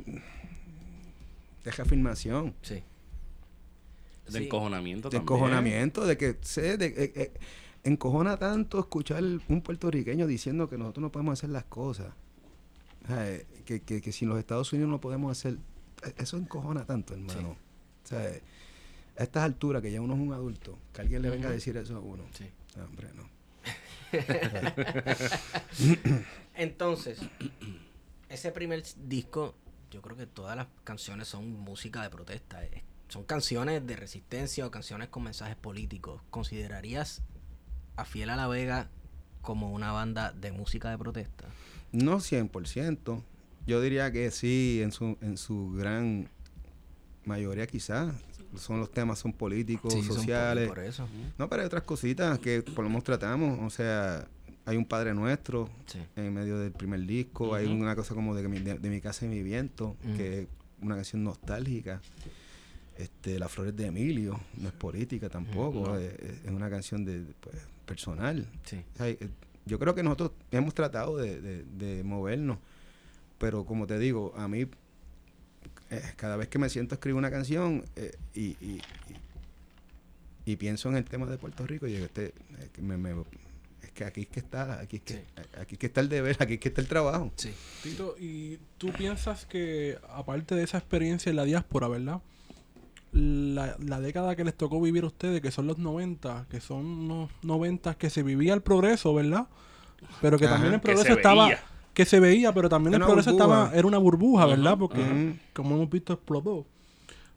reafirmación, 1.63 2.55
Sí. 2.63 2.83
De 4.31 4.39
Sí. 4.39 4.45
encojonamiento 4.45 5.09
de 5.09 5.17
también. 5.17 5.37
encojonamiento, 5.37 6.05
de 6.05 6.17
que 6.17 6.37
sé, 6.41 6.77
de, 6.77 6.85
eh, 6.87 7.11
eh, 7.15 7.31
encojona 7.83 8.37
tanto 8.37 8.79
escuchar 8.79 9.23
un 9.47 9.61
puertorriqueño 9.61 10.27
diciendo 10.27 10.69
que 10.69 10.77
nosotros 10.77 11.01
no 11.01 11.11
podemos 11.11 11.39
hacer 11.39 11.49
las 11.49 11.65
cosas, 11.65 12.13
eh, 13.09 13.45
que, 13.65 13.81
que, 13.81 14.01
que 14.01 14.11
sin 14.11 14.29
los 14.29 14.39
Estados 14.39 14.71
Unidos 14.73 14.89
no 14.89 14.99
podemos 15.01 15.31
hacer, 15.37 15.57
eh, 16.05 16.13
eso 16.17 16.37
encojona 16.37 16.85
tanto, 16.85 17.13
hermano. 17.13 17.51
O 17.51 18.07
sea, 18.07 18.19
a 19.17 19.23
estas 19.23 19.43
alturas 19.43 19.81
que 19.81 19.91
ya 19.91 20.01
uno 20.01 20.13
es 20.13 20.19
un 20.19 20.33
adulto, 20.33 20.77
que 20.93 21.01
alguien 21.01 21.21
le 21.21 21.29
venga 21.29 21.49
a 21.49 21.51
decir 21.51 21.75
eso 21.77 21.97
a 21.97 21.99
uno. 21.99 22.23
Sí. 22.33 22.45
No, 22.77 22.85
hombre, 22.85 23.07
no. 23.15 23.29
Entonces, 26.55 27.19
ese 28.29 28.51
primer 28.51 28.83
disco, 29.07 29.55
yo 29.91 30.01
creo 30.01 30.17
que 30.17 30.25
todas 30.27 30.55
las 30.55 30.67
canciones 30.83 31.27
son 31.27 31.51
música 31.59 32.01
de 32.01 32.09
protesta. 32.09 32.63
eh, 32.65 32.83
Son 33.09 33.23
canciones 33.23 33.85
de 33.85 33.95
resistencia 33.95 34.65
o 34.65 34.71
canciones 34.71 35.09
con 35.09 35.23
mensajes 35.23 35.55
políticos. 35.55 36.21
¿Considerarías 36.29 37.21
a 37.95 38.05
Fiel 38.05 38.29
a 38.29 38.35
la 38.35 38.47
Vega 38.47 38.87
como 39.41 39.71
una 39.73 39.91
banda 39.91 40.31
de 40.31 40.51
música 40.51 40.89
de 40.91 40.97
protesta? 40.97 41.45
No 41.91 42.17
100%. 42.19 43.21
Yo 43.65 43.81
diría 43.81 44.11
que 44.11 44.31
sí, 44.31 44.79
en 44.83 44.91
su, 44.91 45.17
en 45.21 45.37
su 45.37 45.71
gran 45.73 46.29
mayoría 47.25 47.67
quizás. 47.67 48.13
Son 48.57 48.79
los 48.79 48.91
temas, 48.91 49.19
son 49.19 49.31
políticos, 49.33 49.93
son 49.93 50.03
sociales. 50.03 50.67
por, 50.67 50.77
por 50.77 50.85
eso. 50.85 51.07
No, 51.37 51.47
pero 51.49 51.61
hay 51.61 51.65
otras 51.67 51.83
cositas 51.83 52.39
que 52.39 52.61
por 52.63 52.83
lo 52.83 52.89
menos 52.89 53.03
tratamos. 53.03 53.59
O 53.61 53.69
sea, 53.69 54.27
hay 54.65 54.75
un 54.77 54.85
Padre 54.85 55.13
Nuestro 55.13 55.69
Sí. 55.85 55.99
en 56.15 56.33
medio 56.33 56.57
del 56.57 56.71
primer 56.71 56.99
disco. 57.05 57.53
Hay 57.53 57.67
una 57.67 57.95
cosa 57.95 58.15
como 58.15 58.33
de, 58.35 58.47
de, 58.47 58.79
de 58.79 58.89
mi 58.89 59.01
casa 59.01 59.25
y 59.25 59.29
mi 59.29 59.43
viento, 59.43 59.95
que 60.17 60.41
es 60.43 60.47
una 60.81 60.95
canción 60.95 61.23
nostálgica. 61.23 62.01
Este, 62.99 63.39
Las 63.39 63.49
Flores 63.51 63.75
de 63.77 63.85
Emilio, 63.85 64.39
no 64.57 64.67
es 64.67 64.73
política 64.75 65.29
tampoco. 65.29 65.87
No. 65.87 65.97
Es, 65.97 66.13
es 66.43 66.51
una 66.51 66.69
canción 66.69 67.05
de, 67.05 67.23
pues, 67.39 67.55
personal. 67.85 68.45
Sí. 68.65 68.83
O 68.93 68.97
sea, 68.97 69.07
eh, 69.07 69.29
yo 69.65 69.79
creo 69.79 69.95
que 69.95 70.03
nosotros 70.03 70.31
hemos 70.51 70.73
tratado 70.73 71.15
de, 71.17 71.39
de- 71.39 71.63
de 71.63 72.03
movernos, 72.03 72.57
pero 73.37 73.63
como 73.65 73.87
te 73.87 73.97
digo, 73.99 74.33
a 74.35 74.47
mí, 74.49 74.67
eh, 75.91 76.01
cada 76.17 76.35
vez 76.35 76.49
que 76.49 76.59
me 76.59 76.67
siento 76.69 76.93
a 76.93 76.97
escribir 76.97 77.15
una 77.17 77.31
canción 77.31 77.85
eh, 77.95 78.11
y, 78.35 78.41
y- 78.59 78.81
y- 80.45 80.51
y 80.51 80.55
pienso 80.57 80.89
en 80.89 80.97
el 80.97 81.05
tema 81.05 81.25
de 81.27 81.37
Puerto 81.37 81.65
Rico, 81.65 81.87
y 81.87 81.93
digo, 81.93 82.05
este, 82.05 82.25
eh, 82.27 82.33
que 82.73 82.81
me- 82.81 82.97
me- 82.97 83.23
es 83.81 83.91
que 83.91 84.03
aquí 84.03 84.21
es 84.21 84.27
que 84.27 84.39
está, 84.41 84.79
aquí 84.81 84.97
es 84.97 85.03
que, 85.03 85.13
Sí. 85.13 85.19
aquí 85.57 85.75
es 85.75 85.79
que 85.79 85.85
está 85.87 86.01
el 86.01 86.09
deber, 86.09 86.35
aquí 86.39 86.55
es 86.55 86.59
que 86.59 86.67
está 86.69 86.81
el 86.81 86.87
trabajo. 86.87 87.31
Sí. 87.37 87.51
Tito, 87.81 88.15
¿y 88.19 88.57
tú 88.77 88.91
piensas 88.91 89.45
que, 89.45 89.97
aparte 90.09 90.55
de 90.55 90.63
esa 90.63 90.77
experiencia 90.79 91.29
en 91.29 91.37
la 91.37 91.45
diáspora, 91.45 91.87
¿verdad? 91.87 92.19
La, 93.11 93.75
la 93.79 93.99
década 93.99 94.35
que 94.35 94.43
les 94.43 94.55
tocó 94.55 94.79
vivir 94.79 95.03
a 95.03 95.07
ustedes, 95.07 95.41
que 95.41 95.49
son 95.51 95.65
los 95.67 95.77
90, 95.79 96.45
que 96.49 96.61
son 96.61 96.85
unos 96.85 97.29
90 97.41 97.95
que 97.95 98.09
se 98.11 98.21
vivía 98.23 98.53
el 98.53 98.61
progreso, 98.61 99.13
¿verdad? 99.15 99.47
Pero 100.21 100.37
que 100.37 100.45
Ajá. 100.45 100.53
también 100.55 100.75
el 100.75 100.79
progreso 100.81 101.13
estaba... 101.13 101.45
veía. 101.45 101.59
Que 101.93 102.05
se 102.05 102.19
veía, 102.19 102.53
pero 102.53 102.69
también 102.69 102.93
el 102.93 102.99
Era 102.99 103.07
progreso 103.07 103.31
burbuja. 103.31 103.53
estaba... 103.63 103.77
Era 103.77 103.87
una 103.87 103.97
burbuja, 103.97 104.45
¿verdad? 104.45 104.77
Porque, 104.77 105.35
como 105.53 105.75
hemos 105.75 105.89
visto, 105.89 106.13
explotó. 106.13 106.65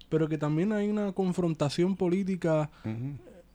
Pero 0.09 0.29
que 0.29 0.37
también 0.39 0.73
hay 0.73 0.89
una 0.91 1.13
confrontación 1.13 1.97
política 1.97 2.71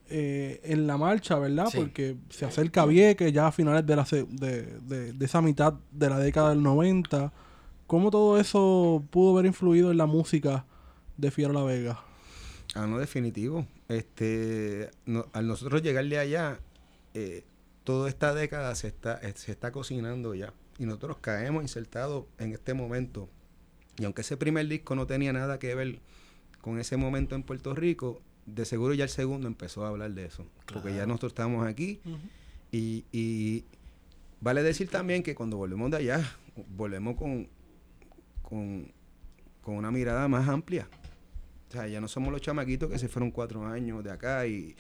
eh, 0.10 0.60
en 0.64 0.88
la 0.88 0.98
marcha, 0.98 1.38
¿verdad? 1.38 1.68
Sí. 1.72 1.78
Porque 1.78 2.18
se 2.30 2.46
acerca 2.46 2.86
Vieques 2.86 3.32
ya 3.32 3.48
a 3.48 3.52
finales 3.52 3.86
de, 3.86 3.96
la 3.96 4.06
se- 4.06 4.24
de, 4.26 4.64
de- 4.82 5.14
de 5.14 5.26
esa 5.26 5.42
mitad 5.42 5.76
de 5.92 6.10
la 6.10 6.18
década 6.20 6.50
del 6.50 6.64
90. 6.64 7.32
¿Cómo 7.86 8.10
todo 8.12 8.40
eso 8.40 9.04
pudo 9.12 9.34
haber 9.34 9.46
influido 9.46 9.92
en 9.92 9.98
la 9.98 10.08
música 10.08 10.66
de 11.16 11.32
Fiero 11.32 11.54
La 11.54 11.64
Vega? 11.64 12.00
Ah, 12.78 12.88
no, 12.88 13.00
definitivo. 13.00 13.66
Este, 13.88 14.90
no- 15.06 15.26
al 15.34 15.48
nosotros 15.48 15.82
llegarle 15.82 16.20
allá, 16.20 16.60
eh, 17.14 17.44
toda 17.84 18.08
esta 18.10 18.34
década 18.34 18.76
se 18.76 18.88
está, 18.88 19.20
eh, 19.24 19.34
se 19.36 19.52
está 19.52 19.72
cocinando 19.72 20.36
ya. 20.36 20.54
Y 20.78 20.86
nosotros 20.86 21.18
caemos 21.22 21.64
insertados 21.64 22.26
en 22.38 22.52
este 22.54 22.74
momento. 22.74 23.30
Y 23.98 24.06
aunque 24.06 24.22
ese 24.22 24.38
primer 24.38 24.68
disco 24.68 24.96
no 24.96 25.08
tenía 25.08 25.34
nada 25.34 25.58
que 25.58 25.74
ver 25.74 26.00
con 26.62 26.80
ese 26.80 26.98
momento 26.98 27.34
en 27.36 27.44
Puerto 27.44 27.74
Rico, 27.74 28.22
de 28.46 28.64
seguro 28.66 28.94
ya 28.94 29.06
el 29.06 29.10
segundo 29.10 29.48
empezó 29.48 29.86
a 29.86 29.90
hablar 29.90 30.12
de 30.12 30.26
eso. 30.26 30.46
Porque 30.72 30.94
ya 30.96 31.06
nosotros 31.08 31.32
estamos 31.32 31.66
aquí. 31.66 32.00
Y, 32.72 33.06
y 33.12 33.64
vale 34.42 34.62
decir 34.62 34.90
también 34.90 35.24
que 35.24 35.34
cuando 35.34 35.58
volvemos 35.58 35.90
de 35.90 35.98
allá, 35.98 36.32
volvemos 36.76 37.16
con, 37.16 37.48
con, 38.44 38.92
con 39.64 39.76
una 39.76 39.90
mirada 39.90 40.28
más 40.28 40.48
amplia. 40.48 40.88
O 41.70 41.72
sea, 41.72 41.88
ya 41.88 42.00
no 42.00 42.08
somos 42.08 42.32
los 42.32 42.42
chamaquitos 42.42 42.90
que 42.90 42.98
se 43.00 43.08
fueron 43.10 43.32
cuatro 43.32 43.66
años 43.66 44.04
de 44.04 44.12
acá 44.12 44.48
y 44.48 44.76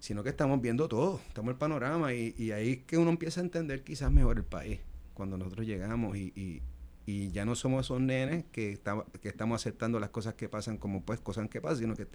sino 0.00 0.22
que 0.22 0.28
estamos 0.30 0.60
viendo 0.62 0.86
todo, 0.88 1.20
estamos 1.26 1.50
el 1.50 1.56
panorama 1.58 2.14
y, 2.14 2.32
y 2.38 2.52
ahí 2.52 2.70
es 2.72 2.78
que 2.84 2.96
uno 2.96 3.10
empieza 3.10 3.40
a 3.40 3.44
entender 3.44 3.82
quizás 3.82 4.12
mejor 4.12 4.36
el 4.38 4.44
país, 4.44 4.78
cuando 5.14 5.36
nosotros 5.36 5.66
llegamos 5.66 6.16
y, 6.16 6.32
y- 6.36 6.62
y 7.04 7.30
ya 7.32 7.44
no 7.46 7.54
somos 7.56 7.86
esos 7.86 8.00
nenes 8.02 8.44
que, 8.52 8.70
estamos 8.70 9.06
que 9.22 9.28
estamos 9.30 9.60
aceptando 9.60 9.98
las 9.98 10.10
cosas 10.10 10.34
que 10.34 10.48
pasan 10.48 10.76
como 10.76 11.02
pues 11.02 11.18
cosas 11.20 11.48
que 11.48 11.60
pasan, 11.60 11.78
sino 11.78 11.96
que 11.96 12.06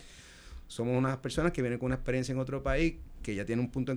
somos 0.74 0.98
unas 0.98 1.18
personas 1.18 1.52
que 1.52 1.62
vienen 1.62 1.78
con 1.78 1.86
una 1.88 1.96
experiencia 1.96 2.32
en 2.34 2.40
otro 2.40 2.64
país 2.64 2.96
que 3.22 3.36
ya 3.36 3.46
tiene 3.46 3.62
un 3.62 3.70
punto 3.70 3.92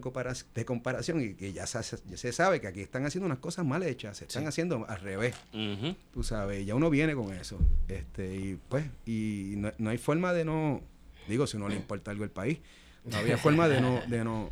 de 0.55 0.65
comparación 0.65 1.21
y 1.23 1.35
que 1.35 1.53
ya 1.53 1.67
se, 1.67 1.79
hace- 1.79 1.99
ya 2.09 2.17
se 2.17 2.33
sabe 2.33 2.61
que 2.61 2.67
aquí 2.69 2.81
están 2.81 3.05
haciendo 3.07 3.27
unas 3.27 3.39
cosas 3.39 3.65
mal 3.65 3.83
hechas, 3.83 4.19
se 4.19 4.25
están 4.27 4.47
haciendo 4.47 4.85
al 4.89 5.01
revés 5.01 5.35
Ujú. 5.53 5.97
tú 6.13 6.23
sabes, 6.23 6.65
ya 6.67 6.75
uno 6.75 6.91
viene 6.91 7.15
con 7.15 7.33
eso. 7.33 7.59
Este, 7.89 8.37
y 8.37 8.59
pues, 8.69 8.85
y 9.07 9.55
no, 9.57 9.73
no 9.79 9.91
hay 9.91 9.99
forma 9.99 10.33
de 10.33 10.45
no, 10.45 10.81
digo, 11.29 11.47
si 11.47 11.57
no 11.59 11.69
le 11.69 11.77
importa 11.77 12.11
algo 12.11 12.25
el 12.25 12.31
país, 12.31 12.59
no 13.05 13.17
había 13.17 13.39
forma 13.39 13.69
de 13.69 13.81
no, 13.81 14.01
de 14.07 14.23
no 14.25 14.51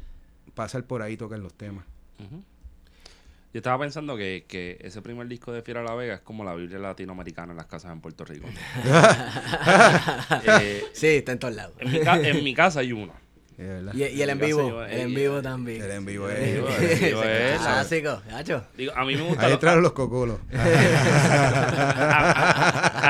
pasar 0.54 0.84
por 0.84 1.02
ahí 1.02 1.12
y 1.12 1.16
tocar 1.16 1.38
los 1.38 1.52
temas. 1.54 1.84
Ujú. 2.18 2.42
Yo 3.54 3.58
estaba 3.60 3.78
pensando 3.78 4.16
que, 4.16 4.44
que 4.48 4.78
ese 4.80 5.00
primer 5.00 5.28
disco 5.28 5.52
de 5.52 5.62
Fiera 5.62 5.80
La 5.82 5.94
Vega 5.94 6.14
es 6.14 6.20
como 6.20 6.42
la 6.44 6.54
Biblia 6.56 6.78
latinoamericana 6.80 7.52
en 7.52 7.56
las 7.56 7.66
casas 7.66 7.92
en 7.92 8.00
Puerto 8.00 8.24
Rico. 8.24 8.48
Eh, 10.44 10.84
Sí, 10.92 11.06
está 11.06 11.32
en 11.32 11.38
todos 11.38 11.54
lados. 11.54 11.74
en, 11.78 11.92
mi 11.92 12.00
ca- 12.00 12.20
en 12.20 12.42
mi 12.44 12.52
casa 12.54 12.80
hay 12.80 12.92
uno. 12.92 13.12
Y, 13.56 14.02
y 14.02 14.20
el 14.22 14.30
en 14.30 14.38
vivo, 14.40 14.68
yo- 14.68 14.84
el 14.84 15.00
en 15.02 15.14
vivo 15.14 15.40
también. 15.40 15.80
El 15.82 15.90
en 15.92 16.04
vivo 16.04 16.28
es- 16.28 16.38
el 16.40 16.56
en 16.58 17.00
vivo 17.00 17.22
es- 17.22 17.60
Clásico, 17.60 18.20
gacho. 18.28 18.64
Digo, 18.76 18.92
a 18.96 19.04
mí 19.04 19.14
me 19.14 19.22
gusta. 19.22 19.42
Ahí 19.42 19.48
lo- 19.50 19.54
entraron 19.54 19.82
los 19.84 19.92
cocolos. 19.92 20.40
a, 20.52 20.72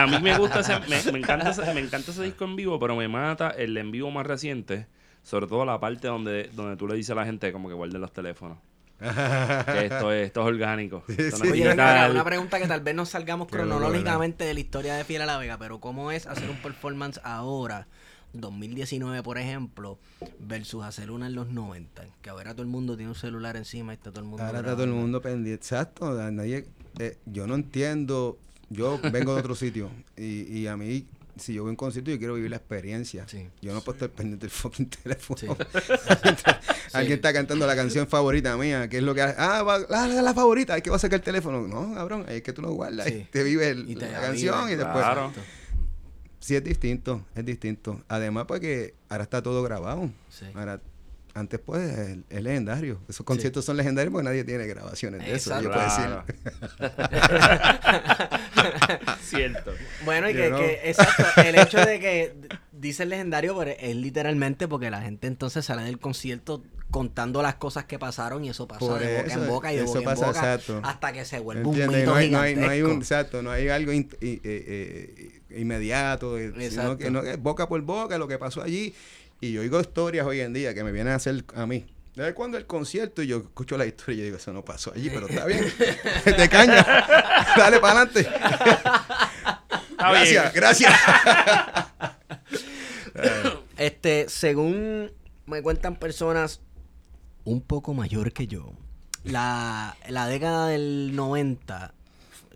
a 0.02 0.06
mí 0.06 0.18
me 0.20 0.36
gusta 0.36 0.60
ese, 0.60 0.78
me, 0.80 1.12
me 1.12 1.18
encanta 1.20 1.48
ese, 1.50 1.72
me 1.72 1.80
encanta 1.80 2.10
ese 2.10 2.22
disco 2.22 2.44
en 2.44 2.56
vivo, 2.56 2.78
pero 2.78 2.94
me 2.96 3.08
mata 3.08 3.48
el 3.50 3.74
en 3.78 3.90
vivo 3.90 4.10
más 4.10 4.26
reciente, 4.26 4.86
sobre 5.22 5.46
todo 5.46 5.64
la 5.64 5.80
parte 5.80 6.08
donde, 6.08 6.50
donde 6.52 6.76
tú 6.76 6.86
le 6.86 6.96
dices 6.96 7.12
a 7.12 7.14
la 7.14 7.24
gente 7.24 7.50
como 7.52 7.68
que 7.68 7.74
guarden 7.74 8.02
los 8.02 8.12
teléfonos. 8.12 8.58
Esto 9.04 10.12
es, 10.12 10.26
esto 10.26 10.40
es 10.40 10.46
orgánico. 10.46 11.04
Esto 11.08 11.38
no 11.38 11.44
es 11.44 11.52
Oye, 11.52 11.72
una 11.72 12.24
pregunta 12.24 12.58
que 12.58 12.66
tal 12.66 12.80
vez 12.80 12.94
nos 12.94 13.10
salgamos 13.10 13.48
cronológicamente 13.48 14.44
de 14.44 14.54
la 14.54 14.60
historia 14.60 14.94
de 14.94 15.04
Fiel 15.04 15.22
a 15.22 15.26
la 15.26 15.38
Vega, 15.38 15.58
pero 15.58 15.80
¿cómo 15.80 16.10
es 16.10 16.26
hacer 16.26 16.48
un 16.48 16.56
performance 16.56 17.20
ahora, 17.24 17.86
2019 18.32 19.22
por 19.22 19.38
ejemplo, 19.38 19.98
versus 20.38 20.84
hacer 20.84 21.10
una 21.10 21.26
en 21.26 21.34
los 21.34 21.48
90? 21.48 22.04
Que 22.22 22.30
ahora 22.30 22.52
todo 22.52 22.62
el 22.62 22.68
mundo 22.68 22.96
tiene 22.96 23.10
un 23.10 23.16
celular 23.16 23.56
encima 23.56 23.92
y 23.92 23.96
está 23.96 24.10
todo 24.10 24.20
el 24.20 24.26
mundo 24.26 24.44
Ahora 24.44 24.60
está 24.60 24.72
todo 24.72 24.84
el 24.84 24.90
mundo 24.90 25.20
pendiente. 25.20 25.54
Exacto, 25.54 26.12
nadie, 26.30 26.66
eh, 26.98 27.18
yo 27.26 27.46
no 27.46 27.54
entiendo, 27.54 28.38
yo 28.70 28.98
vengo 29.12 29.34
de 29.34 29.40
otro 29.40 29.54
sitio 29.56 29.90
y, 30.16 30.58
y 30.58 30.66
a 30.66 30.76
mí, 30.76 31.06
si 31.36 31.54
yo 31.54 31.62
voy 31.62 31.68
a 31.68 31.72
un 31.72 31.76
concierto, 31.76 32.10
yo 32.10 32.18
quiero 32.18 32.34
vivir 32.34 32.50
la 32.50 32.56
experiencia. 32.56 33.26
Sí. 33.28 33.48
Yo 33.60 33.72
no 33.74 33.80
puedo 33.80 33.96
estar 33.96 34.10
pendiente 34.10 34.46
del 34.46 34.50
fucking 34.50 34.88
teléfono. 35.02 35.38
Sí. 35.38 35.46
Alguien 36.92 37.14
está 37.16 37.32
cantando 37.32 37.66
la 37.66 37.74
canción 37.76 38.06
favorita 38.06 38.56
mía, 38.56 38.88
que 38.88 38.98
es 38.98 39.02
lo 39.02 39.14
que 39.14 39.22
hace. 39.22 39.34
Ah, 39.38 39.62
va, 39.62 39.78
la, 39.80 40.06
la, 40.06 40.22
la 40.22 40.34
favorita, 40.34 40.74
hay 40.74 40.82
que 40.82 40.90
va 40.90 40.96
a 40.96 40.98
sacar 40.98 41.18
el 41.20 41.24
teléfono. 41.24 41.66
No, 41.66 41.94
cabrón, 41.94 42.24
es 42.28 42.42
que 42.42 42.52
tú 42.52 42.62
lo 42.62 42.72
guardas 42.72 43.06
Sí. 43.06 43.14
y 43.14 43.24
te 43.24 43.42
vive 43.42 43.68
el- 43.70 43.88
Y 43.90 43.96
te 43.96 44.10
la 44.10 44.20
canción 44.20 44.60
vive, 44.66 44.72
y 44.72 44.76
después. 44.76 44.96
Claro. 45.04 45.32
Sí, 46.38 46.54
es 46.56 46.62
distinto, 46.62 47.24
es 47.34 47.44
distinto. 47.44 48.02
Además, 48.08 48.44
porque 48.46 48.94
ahora 49.08 49.24
está 49.24 49.42
todo 49.42 49.62
grabado. 49.62 50.10
Sí. 50.28 50.44
Ahora, 50.54 50.80
antes, 51.34 51.60
pues, 51.60 51.82
es, 51.98 52.18
es 52.30 52.42
legendario. 52.42 53.00
Esos 53.08 53.26
conciertos 53.26 53.64
son 53.64 53.76
legendarios 53.76 54.12
porque 54.12 54.24
nadie 54.24 54.44
tiene 54.44 54.66
grabaciones 54.66 55.20
de 55.20 55.34
eso. 55.34 55.60
Yo 55.60 55.70
puedo 55.70 55.84
decir. 55.84 56.88
Cierto. 59.22 59.72
Bueno, 60.04 60.28
y 60.30 60.34
You 60.34 60.56
que, 60.56 60.80
exacto, 60.84 61.24
el 61.42 61.58
hecho 61.58 61.78
de 61.78 62.00
que 62.00 62.34
d- 62.36 62.48
dice 62.72 63.02
el 63.04 63.08
legendario, 63.10 63.56
pero 63.58 63.72
es 63.78 63.96
literalmente 63.96 64.68
porque 64.68 64.90
la 64.90 65.02
gente 65.02 65.26
entonces 65.26 65.64
sale 65.64 65.82
del 65.82 65.98
concierto 65.98 66.62
contando 66.90 67.42
las 67.42 67.56
cosas 67.56 67.86
que 67.86 67.98
pasaron 67.98 68.44
y 68.44 68.50
eso 68.50 68.68
pasa 68.68 68.78
Por 68.78 69.00
de 69.00 69.16
boca 69.16 69.24
en 69.24 69.30
eso, 69.40 69.46
boca 69.50 69.72
y 69.72 69.76
de 69.76 69.84
eso 69.84 69.94
boca 69.94 70.04
pasa, 70.04 70.26
en 70.26 70.32
boca 70.32 70.54
exacto. 70.54 70.80
hasta 70.84 71.12
que 71.12 71.24
se 71.24 71.40
vuelve 71.40 71.64
un 71.64 71.74
mito 71.76 71.86
No 72.06 72.14
hay, 72.14 72.30
no, 72.30 72.38
hay, 72.40 72.54
no 72.54 72.68
hay 72.68 72.82
un, 72.82 72.92
exacto, 72.98 73.42
no 73.42 73.50
hay 73.50 73.68
algo 73.68 73.92
in- 73.92 74.08
eh, 74.20 74.40
eh, 74.44 75.40
inmediato, 75.58 76.38
eh, 76.38 76.50
sino 76.52 76.62
Exacto. 76.62 76.98
que 76.98 77.10
no, 77.10 77.22
boca 77.38 77.68
por 77.68 77.80
boca 77.82 78.16
lo 78.18 78.28
que 78.28 78.38
pasó 78.38 78.62
allí. 78.62 78.94
Y 79.44 79.52
yo 79.52 79.60
oigo 79.60 79.78
historias 79.78 80.26
hoy 80.26 80.40
en 80.40 80.54
día 80.54 80.72
que 80.72 80.82
me 80.82 80.90
vienen 80.90 81.12
a 81.12 81.16
hacer 81.16 81.44
a 81.54 81.66
mí. 81.66 81.84
¿Desde 82.14 82.32
cuándo 82.32 82.56
el 82.56 82.64
concierto? 82.64 83.22
Y 83.22 83.26
yo 83.26 83.36
escucho 83.40 83.76
la 83.76 83.84
historia 83.84 84.14
y 84.14 84.18
yo 84.18 84.24
digo, 84.24 84.36
eso 84.38 84.54
no 84.54 84.64
pasó 84.64 84.90
allí, 84.94 85.10
pero 85.10 85.28
está 85.28 85.44
bien. 85.44 85.70
Te 86.24 86.48
caña. 86.48 86.82
Dale 87.54 87.78
para 87.78 88.00
adelante. 88.00 88.26
Gracias, 89.98 90.54
gracias. 90.54 90.92
Este, 93.76 94.26
según 94.28 95.12
me 95.46 95.60
cuentan 95.60 95.96
personas 95.96 96.60
un 97.44 97.60
poco 97.60 97.92
mayor 97.92 98.32
que 98.32 98.46
yo, 98.46 98.72
la, 99.24 99.96
la 100.08 100.26
década 100.26 100.68
del 100.68 101.14
90 101.14 101.92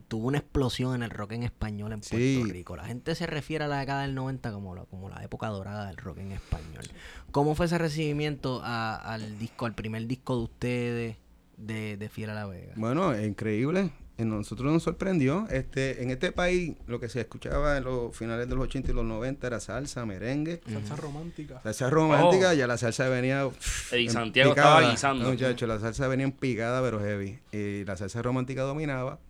tuvo 0.08 0.28
una 0.28 0.38
explosión 0.38 0.94
en 0.94 1.02
el 1.02 1.10
rock 1.10 1.32
en 1.32 1.42
español 1.42 1.92
en 1.92 2.00
Puerto 2.00 2.16
Sí. 2.16 2.42
Rico. 2.50 2.76
La 2.76 2.84
gente 2.86 3.14
se 3.14 3.26
refiere 3.26 3.64
a 3.64 3.68
la 3.68 3.78
década 3.80 4.02
del 4.02 4.14
90 4.14 4.50
como 4.52 4.74
la, 4.74 4.84
como 4.84 5.08
la 5.10 5.22
época 5.22 5.48
dorada 5.48 5.86
del 5.86 5.96
rock 5.98 6.18
en 6.18 6.32
español. 6.32 6.84
¿Cómo 7.30 7.54
fue 7.54 7.66
ese 7.66 7.76
recibimiento 7.78 8.60
a- 8.64 8.96
al 8.96 9.38
disco, 9.38 9.66
al 9.66 9.74
primer 9.74 10.06
disco 10.06 10.36
de 10.36 10.42
ustedes 10.42 11.16
de, 11.58 11.96
de 11.96 12.08
Fiel 12.08 12.30
a 12.30 12.34
la 12.34 12.46
Vega? 12.46 12.72
Bueno, 12.76 13.12
es 13.12 13.26
increíble. 13.28 13.90
Nosotros 14.16 14.72
nos 14.72 14.82
sorprendió. 14.82 15.46
Este, 15.48 16.02
en 16.02 16.10
este 16.10 16.32
país, 16.32 16.74
lo 16.88 16.98
que 16.98 17.08
se 17.08 17.20
escuchaba 17.20 17.76
en 17.76 17.84
los 17.84 18.16
finales 18.16 18.48
de 18.48 18.54
los 18.56 18.64
80 18.64 18.90
y 18.90 18.94
los 18.94 19.04
90 19.04 19.46
era 19.46 19.60
salsa, 19.60 20.04
merengue. 20.06 20.60
Salsa 20.68 20.96
romántica. 20.96 21.60
Salsa 21.62 21.88
romántica, 21.88 22.50
Oh. 22.50 22.54
ya 22.54 22.66
la 22.66 22.76
salsa 22.78 23.08
venía. 23.08 23.48
Eddie 23.92 24.06
en 24.06 24.10
Santiago 24.10 24.50
picada. 24.54 24.76
estaba 24.78 24.90
guisando. 24.90 25.22
No, 25.24 25.30
muchacho, 25.30 25.68
la 25.68 25.78
salsa 25.78 26.08
venía 26.08 26.24
en 26.26 26.32
picada, 26.32 26.82
pero 26.82 26.98
heavy. 26.98 27.38
Y 27.52 27.84
la 27.84 27.96
salsa 27.96 28.20
romántica 28.20 28.62
dominaba, 28.62 29.20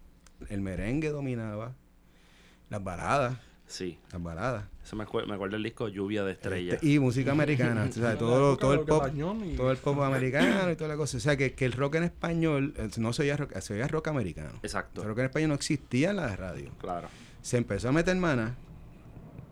el 0.48 0.60
merengue 0.60 1.10
dominaba, 1.10 1.74
las 2.70 2.82
baladas, 2.84 3.38
Sí. 3.66 3.98
las 4.12 4.22
baladas. 4.22 4.64
Eso 4.82 4.96
me, 4.96 5.04
acuer- 5.04 5.26
me 5.26 5.34
acuerdo 5.34 5.54
del 5.56 5.62
disco 5.64 5.88
Lluvia 5.88 6.24
de 6.24 6.32
Estrellas. 6.32 6.74
Este, 6.76 6.86
y 6.88 6.98
música 6.98 7.32
americana, 7.32 7.86
o 7.88 7.92
sea, 7.92 8.16
todo, 8.18 8.52
el 8.72 8.80
pop, 8.80 9.06
y- 9.14 9.56
todo 9.56 9.70
el 9.70 9.76
pop 9.76 10.00
americano 10.00 10.70
y 10.72 10.76
toda 10.76 10.88
la 10.88 10.96
cosa. 10.96 11.18
O 11.18 11.20
sea, 11.20 11.36
que, 11.36 11.52
que 11.52 11.64
el 11.66 11.72
rock 11.72 11.96
en 11.96 12.04
español 12.04 12.72
eh, 12.78 12.88
no 12.96 13.12
se 13.12 13.22
oía 13.22 13.36
rock, 13.36 13.58
se 13.58 13.74
oía 13.74 13.86
rock 13.88 14.08
americano. 14.08 14.58
Exacto. 14.62 15.02
El 15.02 15.08
rock 15.08 15.18
en 15.18 15.24
español 15.26 15.48
no 15.50 15.54
existía 15.54 16.10
en 16.10 16.16
la 16.16 16.34
radio. 16.36 16.70
Claro. 16.80 17.08
se 17.42 17.56
empezó 17.58 17.88
a 17.90 17.92
meter 17.92 18.16
Mana 18.16 18.56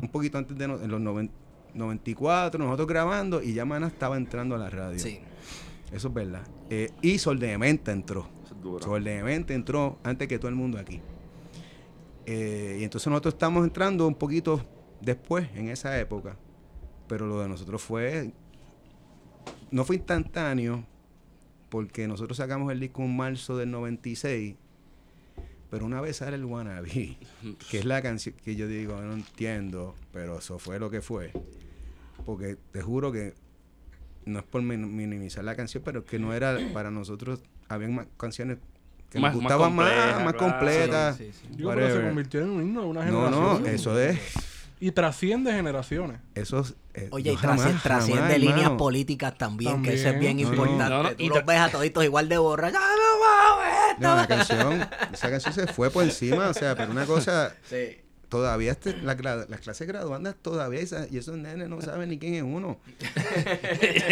un 0.01 0.09
poquito 0.09 0.39
antes 0.39 0.57
de 0.57 0.67
no- 0.69 0.81
en 0.81 0.91
los 0.91 1.01
noven- 1.01 1.31
94, 1.75 2.63
nosotros 2.65 2.89
grabando 2.89 3.43
y 3.43 3.53
ya 3.53 3.65
Mana 3.67 3.89
estaba 3.89 4.17
entrando 4.17 4.55
a 4.55 4.59
la 4.59 4.71
radio. 4.71 4.99
Sí. 4.99 5.21
Eso 5.93 6.09
es 6.09 6.15
verdad. 6.15 6.43
Eh, 6.71 6.91
y 7.03 7.19
Sol 7.19 7.39
de 7.39 7.49
Dementa 7.49 7.93
entró. 7.93 8.29
Duro. 8.67 8.85
Sol 8.85 9.05
de 9.05 9.17
Dementa 9.17 9.55
entró 9.55 9.99
antes 10.03 10.29
que 10.29 10.39
todo 10.39 10.49
el 10.49 10.55
mundo 10.55 10.79
aquí. 10.79 11.01
Eh, 12.27 12.79
y 12.81 12.85
entonces 12.85 13.07
nosotros 13.09 13.35
estamos 13.35 13.65
entrando 13.65 14.07
un 14.07 14.15
poquito 14.15 14.61
después, 15.01 15.49
en 15.55 15.69
esa 15.69 15.99
época. 16.01 16.37
Pero 17.09 17.27
lo 17.27 17.41
de 17.41 17.49
nosotros 17.49 17.83
fue. 17.83 18.33
No 19.71 19.85
fue 19.85 19.97
instantáneo, 19.97 20.85
porque 21.69 22.07
nosotros 22.09 22.37
sacamos 22.37 22.73
el 22.73 22.81
disco 22.81 23.03
en 23.03 23.17
marzo 23.17 23.57
del 23.57 23.71
96. 23.71 24.57
Pero 25.71 25.85
una 25.85 26.01
vez 26.01 26.19
sale 26.19 26.37
el 26.37 26.45
Wannabe, 26.45 27.17
que 27.71 27.79
es 27.79 27.85
la 27.85 28.01
canción 28.01 28.35
que 28.45 28.55
yo 28.57 28.69
digo, 28.69 29.01
no 29.01 29.13
entiendo, 29.13 29.95
pero 30.13 30.39
eso 30.39 30.59
fue 30.59 30.79
lo 30.79 30.91
que 30.91 31.01
fue. 31.03 31.33
Porque 32.25 32.57
te 32.73 32.83
juro 32.83 33.11
que 33.13 33.35
no 34.25 34.39
es 34.41 34.45
por 34.45 34.63
min- 34.63 34.95
minimizar 34.97 35.45
la 35.45 35.55
canción, 35.57 35.83
pero 35.85 36.05
que 36.05 36.19
no 36.19 36.33
era 36.35 36.57
para 36.73 36.91
nosotros, 36.91 37.41
habían 37.69 37.95
más 37.95 38.07
canciones 38.17 38.59
que 39.11 39.19
Más- 39.21 39.33
nos 39.35 39.43
gustaban 39.43 39.75
más, 39.75 40.23
más 40.25 40.35
claro. 40.35 40.39
completas. 40.39 41.17
Sí, 41.17 41.25
sí, 41.33 41.39
sí. 41.43 41.57
Digo, 41.57 41.71
pero 41.75 41.95
se 41.95 42.03
convirtió 42.03 42.41
en 42.41 42.51
un 42.51 42.63
himno 42.63 42.83
de 42.83 42.87
una 42.89 43.05
No, 43.05 43.23
generación. 43.25 43.63
no, 43.63 43.69
eso 43.69 44.01
es. 44.01 44.19
Y 44.79 44.91
trasciende 44.91 45.53
generaciones. 45.53 46.19
Eso 46.35 46.61
es, 46.61 46.75
eh, 46.93 47.09
Oye, 47.11 47.31
y 47.31 47.35
yo 47.35 47.41
jamás, 47.41 47.83
trasciende 47.83 48.23
jamás, 48.23 48.39
líneas 48.39 48.59
hermano. 48.59 48.77
políticas 48.77 49.39
también, 49.39 49.83
que 49.83 49.95
eso 49.95 50.09
es 50.11 50.19
bien. 50.21 50.37
No, 50.37 50.43
no. 50.43 50.49
importante. 50.51 50.91
No, 50.91 51.03
no, 51.05 51.09
Tú 51.13 51.23
y 51.23 51.29
los 51.29 51.47
ves 51.47 51.59
a 51.59 51.69
toditos 51.71 52.05
igual 52.05 52.29
de 52.29 52.37
borrachos. 52.37 52.79
¡Ah, 52.83 52.95
no 52.99 53.59
mames, 53.65 53.99
No, 54.01 54.17
la 54.17 54.27
canción, 54.27 54.87
esa 55.15 55.31
canción 55.31 55.55
se 55.55 55.67
fue 55.69 55.89
por 55.91 56.05
encima, 56.05 56.49
o 56.49 56.53
sea, 56.55 56.75
pero 56.77 56.91
una 56.91 57.07
cosa, 57.07 57.55
Sí. 57.71 57.97
todavía 58.29 58.73
este, 58.73 58.95
la 58.99 59.15
las 59.49 59.61
clases 59.61 59.87
graduandas 59.89 60.35
todavía, 60.43 60.81
esa- 60.81 61.07
y 61.11 61.17
esos 61.17 61.39
nenes 61.39 61.71
no 61.71 61.81
saben 61.81 62.11
ni 62.11 62.19
quién 62.19 62.35
es 62.35 62.43
uno. 62.43 62.79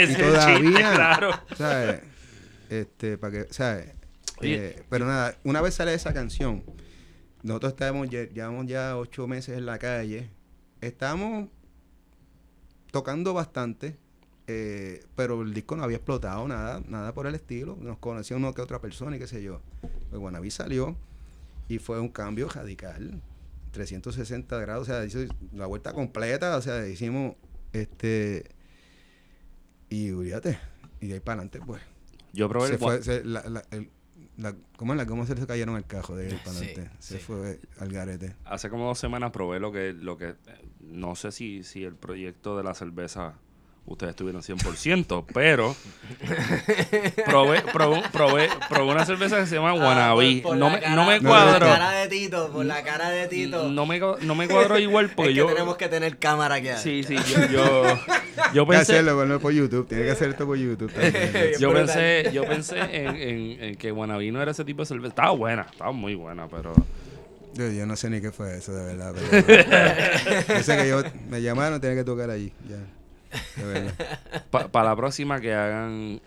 Y 0.08 0.14
todavía, 0.14 0.60
chiste, 0.60 0.80
claro. 0.80 1.30
¿sabes? 1.58 2.00
Este, 2.70 3.18
para 3.18 3.32
que, 3.44 3.52
¿sabes? 3.52 3.92
Eh, 4.42 4.82
pero 4.90 5.06
nada, 5.06 5.36
una 5.44 5.60
vez 5.60 5.74
sale 5.74 5.94
esa 5.94 6.12
canción, 6.12 6.64
nosotros 7.42 7.72
estábamos, 7.72 8.08
lle- 8.08 8.30
llevamos 8.32 8.66
ya 8.66 8.96
ocho 8.96 9.26
meses 9.26 9.56
en 9.58 9.66
la 9.66 9.78
calle, 9.78 10.28
estamos 10.80 11.48
tocando 12.90 13.34
bastante, 13.34 13.96
eh, 14.46 15.04
pero 15.16 15.42
el 15.42 15.52
disco 15.54 15.76
no 15.76 15.84
había 15.84 15.96
explotado, 15.96 16.46
nada, 16.48 16.82
nada 16.88 17.12
por 17.14 17.26
el 17.26 17.34
estilo, 17.34 17.76
nos 17.80 17.98
conocía 17.98 18.36
uno 18.36 18.52
que 18.54 18.62
otra 18.62 18.80
persona 18.80 19.16
y 19.16 19.18
qué 19.18 19.26
sé 19.26 19.42
yo. 19.42 19.60
Pues 20.10 20.20
Guanabí 20.20 20.50
salió 20.50 20.96
y 21.68 21.78
fue 21.78 22.00
un 22.00 22.08
cambio 22.08 22.48
radical, 22.48 23.20
360 23.72 24.58
grados, 24.60 24.88
o 24.88 24.92
sea, 24.92 25.04
hizo 25.04 25.18
la 25.52 25.66
vuelta 25.66 25.92
completa, 25.92 26.56
o 26.56 26.62
sea, 26.62 26.86
hicimos, 26.86 27.34
este, 27.72 28.44
Y 29.90 30.10
fíjate, 30.10 30.58
y 31.00 31.08
de 31.08 31.14
ahí 31.14 31.20
para 31.20 31.40
adelante, 31.42 31.60
pues. 31.64 31.82
Yo 32.34 32.48
probé 32.48 32.66
Se 32.68 32.72
el 32.74 32.78
fue, 32.78 33.02
se- 33.02 33.24
la, 33.24 33.42
la- 33.48 33.64
el- 33.70 33.90
la- 34.36 34.54
¿cómo, 34.76 34.92
es 34.92 34.96
la, 34.98 35.06
¿Cómo 35.06 35.24
se 35.26 35.34
le 35.34 35.46
cayeron 35.46 35.76
el 35.76 35.84
cajo 35.86 36.16
de 36.16 36.26
ahí 36.26 36.38
para 36.44 36.52
Sí, 36.58 36.64
adelante? 36.66 36.90
Se 36.98 37.18
sí. 37.18 37.24
fue 37.24 37.60
al 37.78 37.88
garete. 37.92 38.34
Hace 38.44 38.68
como 38.70 38.86
dos 38.86 38.98
semanas 38.98 39.30
probé 39.30 39.60
lo 39.60 39.70
que, 39.72 39.92
lo 39.92 40.16
que, 40.18 40.34
no 40.80 41.14
sé 41.14 41.30
si, 41.32 41.62
si 41.62 41.84
el 41.84 41.94
proyecto 41.94 42.56
de 42.56 42.64
la 42.64 42.74
cerveza 42.74 43.34
ustedes 43.86 44.10
estuvieron 44.10 44.42
100%, 44.42 45.24
pero 45.34 45.76
probé, 47.26 47.62
probé, 47.72 48.02
probé, 48.12 48.48
probé 48.68 48.92
una 48.92 49.04
cerveza 49.04 49.38
que 49.40 49.46
se 49.46 49.56
llama 49.56 49.74
Wannabe. 49.74 50.38
Ah, 50.38 50.42
por- 50.42 50.50
por 50.52 50.56
no, 50.56 50.68
la 50.68 50.74
me, 50.74 50.80
cara- 50.80 50.94
no 50.96 51.04
me 51.06 51.20
por 51.20 51.28
cuadro. 51.28 51.66
la 51.66 51.72
cara 51.78 51.90
de 51.92 52.08
Tito, 52.08 52.50
por 52.50 52.64
la 52.64 52.82
cara 52.82 53.10
de 53.10 53.26
Tito. 53.28 53.68
No 53.68 53.86
me, 53.86 53.98
no 54.00 54.34
me 54.34 54.48
cuadro 54.48 54.78
igual 54.78 55.10
porque 55.14 55.30
es 55.30 55.34
que 55.34 55.38
yo... 55.38 55.46
tenemos 55.46 55.76
que 55.76 55.88
tener 55.88 56.18
cámara 56.18 56.56
aquí. 56.56 56.68
Sí, 56.82 57.02
sí, 57.02 57.16
yo, 57.16 57.46
yo, 57.50 57.84
yo 58.54 58.62
Hay 58.62 58.66
que 58.68 58.76
pensé... 58.76 58.92
hacerlo, 58.92 59.16
bueno, 59.16 59.38
por 59.38 59.52
YouTube. 59.52 59.86
Tiene 59.88 60.04
que 60.04 60.10
hacer 60.12 60.30
esto 60.30 60.46
por 60.46 60.56
YouTube 60.56 60.90
también. 60.92 61.52
Yo 61.60 61.72
pensé, 61.72 62.30
yo 62.32 62.44
pensé 62.46 62.78
en, 62.78 63.16
en- 63.16 63.62
en 63.64 63.74
que 63.76 63.92
Wannabe 63.92 64.30
no 64.32 64.40
era 64.42 64.50
ese 64.50 64.64
tipo 64.64 64.82
de 64.82 64.86
cerveza. 64.86 65.08
Estaba 65.08 65.30
buena, 65.32 65.66
estaba 65.70 65.92
muy 65.92 66.14
buena, 66.14 66.48
pero... 66.48 66.72
Yo, 67.54 67.70
yo 67.70 67.86
no 67.86 67.94
sé 67.94 68.10
ni 68.10 68.20
qué 68.20 68.32
fue 68.32 68.56
eso, 68.56 68.72
de 68.74 68.84
verdad. 68.96 69.14
Pero, 69.14 70.48
yo 70.58 70.62
sé 70.64 70.76
que 70.76 70.88
yo, 70.88 71.02
me 71.28 71.40
llamaron, 71.40 71.80
tenía 71.80 71.96
que 71.96 72.04
tocar 72.04 72.28
allí. 72.30 72.52
Ya. 72.68 72.76
De 73.56 73.64
verdad. 73.64 74.20
Para 74.70 74.88
la 74.90 74.96
próxima 74.96 75.40
que 75.40 75.54
hagan, 75.54 76.20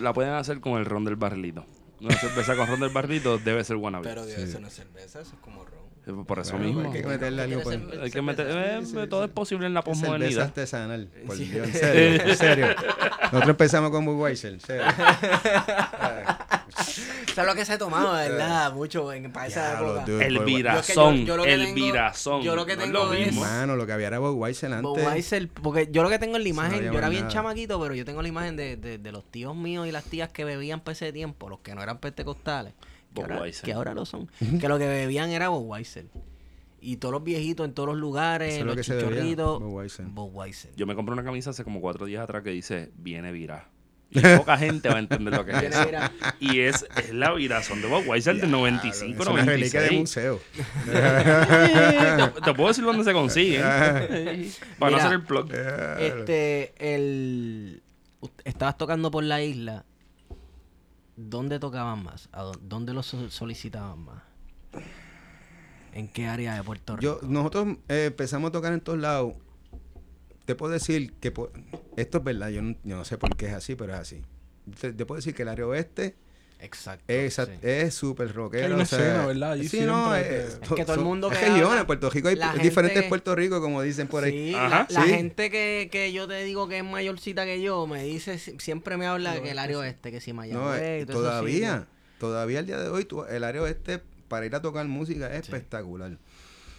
la 0.00 0.12
pueden 0.12 0.32
hacer 0.32 0.60
con 0.60 0.78
el 0.78 0.84
ron 0.84 1.04
del 1.04 1.16
barrilito. 1.16 1.64
Una 2.00 2.14
cerveza 2.16 2.56
con 2.56 2.66
ron 2.66 2.80
del 2.80 2.90
barrilito 2.90 3.38
debe 3.38 3.62
ser 3.64 3.76
Wannabe. 3.76 4.04
Pero 4.08 4.24
Dios, 4.24 4.40
Sí. 4.40 4.56
es 4.66 4.72
cerveza, 4.74 5.20
eso 5.20 5.34
es 5.34 5.40
como 5.40 5.64
ron. 5.64 5.79
Eh, 6.10 6.24
Por 6.26 6.38
eso 6.38 6.52
Bueno, 6.52 6.66
mismo. 6.66 6.92
Hay 6.92 7.00
que 7.02 7.06
meterle 7.08 7.42
algo 7.42 7.62
por 7.62 7.72
Hay 8.02 8.10
que 8.10 8.22
meter, 8.22 8.46
eh, 8.50 8.78
sí, 8.82 8.86
sí, 8.86 9.06
todo 9.08 9.22
sí. 9.22 9.26
es 9.28 9.32
posible 9.32 9.66
en 9.66 9.74
la 9.74 9.82
Cerveza 9.82 10.00
posmodernidad. 10.02 10.44
artesanal. 10.44 11.08
Por 11.26 11.36
Dios, 11.36 11.66
en 11.68 11.72
serio, 11.74 12.22
en 12.30 12.36
serio. 12.36 12.66
Nosotros 13.24 13.48
empezamos 13.50 13.90
con 13.90 14.04
Budweiser, 14.04 14.54
en 14.54 14.60
serio. 14.60 14.84
Eso 17.30 17.42
es 17.42 17.46
lo 17.46 17.54
que 17.54 17.64
se 17.64 17.78
tomaba, 17.78 18.18
¿verdad? 18.22 18.72
Mucho 18.72 19.12
en, 19.12 19.30
para 19.32 19.46
esa 19.46 19.70
Diablo, 19.70 19.90
época. 19.96 20.06
dude. 20.12 20.26
El 20.26 20.38
virazón, 20.40 21.16
Yo- 21.18 21.24
yo 21.26 21.36
lo 21.36 21.42
que 21.44 21.54
el 21.54 21.60
tengo- 21.66 21.74
virazón. 21.74 22.42
yo 22.42 22.56
lo 22.56 22.66
que 22.66 22.76
no 22.76 22.82
es 22.82 22.88
tengo 22.92 23.04
lo 23.04 23.12
es- 23.14 23.26
mismo. 23.26 23.42
Mano, 23.42 23.76
lo 23.76 23.86
que 23.86 23.92
había 23.92 24.08
era 24.08 24.18
Budweiser 24.18 24.72
antes. 24.72 24.82
Budweiser, 24.82 25.48
porque 25.48 25.88
yo 25.90 26.02
lo 26.02 26.08
que 26.08 26.18
tengo 26.18 26.36
en 26.36 26.42
la 26.42 26.48
no 26.48 26.50
imagen, 26.50 26.74
había 26.78 26.92
yo 26.92 26.98
era 26.98 27.08
bien 27.08 27.22
nada. 27.22 27.32
chamaquito, 27.32 27.80
pero 27.80 27.94
yo 27.94 28.04
tengo 28.04 28.22
la 28.22 28.28
imagen 28.28 28.56
de, 28.56 28.76
de, 28.76 28.98
de 28.98 29.12
los 29.12 29.24
tíos 29.24 29.54
míos 29.54 29.86
y 29.86 29.92
las 29.92 30.04
tías 30.04 30.30
que 30.30 30.44
bebían 30.44 30.80
para 30.80 30.92
ese 30.92 31.12
tiempo, 31.12 31.48
los 31.48 31.60
que 31.60 31.74
no 31.74 31.82
eran 31.82 31.98
pentecostales, 31.98 32.72
que 33.14 33.22
ahora, 33.22 33.50
que 33.50 33.72
ahora 33.72 33.94
lo 33.94 34.04
son, 34.04 34.28
que 34.60 34.68
lo 34.68 34.78
que 34.78 34.86
bebían 34.86 35.30
era 35.30 35.48
Budweiser. 35.48 36.06
Y 36.82 36.96
todos 36.96 37.12
los 37.12 37.24
viejitos 37.24 37.66
en 37.66 37.74
todos 37.74 37.88
los 37.90 37.98
lugares, 37.98 38.54
Eso 38.54 38.64
lo 38.64 38.74
los 38.74 38.86
bebía, 38.86 39.02
chichorritos, 39.02 39.60
Budweiser. 39.60 40.06
Budweiser. 40.06 40.72
Yo 40.76 40.86
me 40.86 40.94
compré 40.94 41.12
una 41.12 41.24
camisa 41.24 41.50
hace 41.50 41.62
como 41.62 41.80
cuatro 41.80 42.06
días 42.06 42.22
atrás 42.22 42.42
que 42.42 42.50
dice, 42.50 42.90
viene 42.96 43.32
virá. 43.32 43.68
Y 44.12 44.20
poca 44.36 44.58
gente 44.58 44.88
va 44.88 44.96
a 44.96 44.98
entender 44.98 45.32
lo 45.32 45.44
que 45.44 45.52
es 45.52 45.62
eso. 45.62 45.88
Y 46.40 46.60
es, 46.60 46.84
es 46.96 47.14
la 47.14 47.32
virazón 47.32 47.80
de 47.80 47.86
Budweiser 47.86 48.40
del 48.40 48.50
95, 48.50 49.22
Es 49.22 49.28
una 49.28 49.44
reliquia 49.44 49.82
de 49.82 49.90
96. 49.92 50.00
museo. 50.00 50.40
te, 52.34 52.40
te 52.40 52.54
puedo 52.54 52.68
decir 52.68 52.84
dónde 52.84 53.04
se 53.04 53.12
consigue. 53.12 53.60
Para 54.78 54.90
no 54.90 54.96
hacer 54.96 55.12
el 55.12 55.22
plug. 55.22 55.52
Este, 55.98 56.74
el... 56.78 57.82
Estabas 58.44 58.76
tocando 58.76 59.10
por 59.12 59.22
la 59.22 59.42
isla. 59.42 59.84
¿Dónde 61.28 61.58
tocaban 61.58 62.02
más? 62.02 62.28
¿A 62.32 62.42
dó- 62.44 62.58
¿Dónde 62.62 62.94
los 62.94 63.06
so- 63.06 63.30
solicitaban 63.30 64.04
más? 64.04 64.22
¿En 65.92 66.08
qué 66.08 66.26
área 66.26 66.54
de 66.54 66.62
Puerto 66.62 66.96
Rico? 66.96 67.20
Yo, 67.20 67.28
nosotros 67.28 67.76
eh, 67.88 68.06
empezamos 68.06 68.48
a 68.48 68.52
tocar 68.52 68.72
en 68.72 68.80
todos 68.80 68.98
lados. 68.98 69.34
Te 70.44 70.54
puedo 70.54 70.72
decir 70.72 71.12
que 71.14 71.32
esto 71.96 72.18
es 72.18 72.24
verdad, 72.24 72.48
yo 72.48 72.62
no, 72.62 72.74
yo 72.84 72.96
no 72.96 73.04
sé 73.04 73.18
por 73.18 73.36
qué 73.36 73.46
es 73.46 73.52
así, 73.54 73.74
pero 73.74 73.92
es 73.94 74.00
así. 74.00 74.22
Te, 74.80 74.92
te 74.92 75.04
puedo 75.06 75.16
decir 75.16 75.34
que 75.34 75.42
el 75.42 75.48
área 75.48 75.66
oeste 75.66 76.16
Exacto. 76.62 77.04
es 77.08 77.34
sí. 77.34 77.42
es 77.62 77.94
súper 77.94 78.32
rockero. 78.34 78.66
Hay 78.66 78.72
una 78.72 78.82
o 78.82 78.86
sea, 78.86 78.98
escena, 78.98 79.26
¿verdad? 79.26 79.52
Allí 79.52 79.68
sí, 79.68 79.80
no, 79.80 80.14
es, 80.14 80.56
que 80.74 80.84
todo 80.84 80.94
el 80.94 81.00
son- 81.00 81.04
mundo 81.04 81.30
es 81.32 81.38
que 81.38 81.46
en 81.46 81.86
Puerto 81.86 82.10
Rico 82.10 82.28
hay 82.28 82.36
diferentes 82.62 83.04
Puerto 83.04 83.34
Rico, 83.34 83.60
como 83.60 83.82
dicen 83.82 84.06
por 84.08 84.24
ahí. 84.24 84.50
Sí, 84.50 84.54
Ajá. 84.54 84.86
la, 84.90 85.00
la 85.00 85.04
Sí. 85.04 85.10
gente 85.10 85.50
que, 85.50 85.88
que 85.90 86.12
yo 86.12 86.28
te 86.28 86.42
digo 86.44 86.68
que 86.68 86.78
es 86.78 86.84
mayorcita 86.84 87.44
que 87.44 87.60
yo 87.62 87.86
me 87.86 88.02
dice, 88.04 88.38
si- 88.38 88.58
siempre 88.58 88.96
me 88.96 89.06
habla 89.06 89.40
que 89.40 89.50
el 89.50 89.58
área 89.58 89.78
oeste, 89.78 90.10
que 90.10 90.20
si 90.20 90.30
No, 90.32 90.36
Mayagüez 90.36 90.80
eh, 90.82 91.06
todavía, 91.06 91.86
todavía 92.18 92.60
el 92.60 92.66
día 92.66 92.78
de 92.78 92.88
hoy, 92.88 93.04
tú- 93.04 93.24
el 93.24 93.44
área 93.44 93.62
oeste 93.62 94.00
para 94.28 94.46
ir 94.46 94.54
a 94.54 94.62
tocar 94.62 94.86
música 94.86 95.28
es 95.32 95.40
espectacular. 95.40 96.16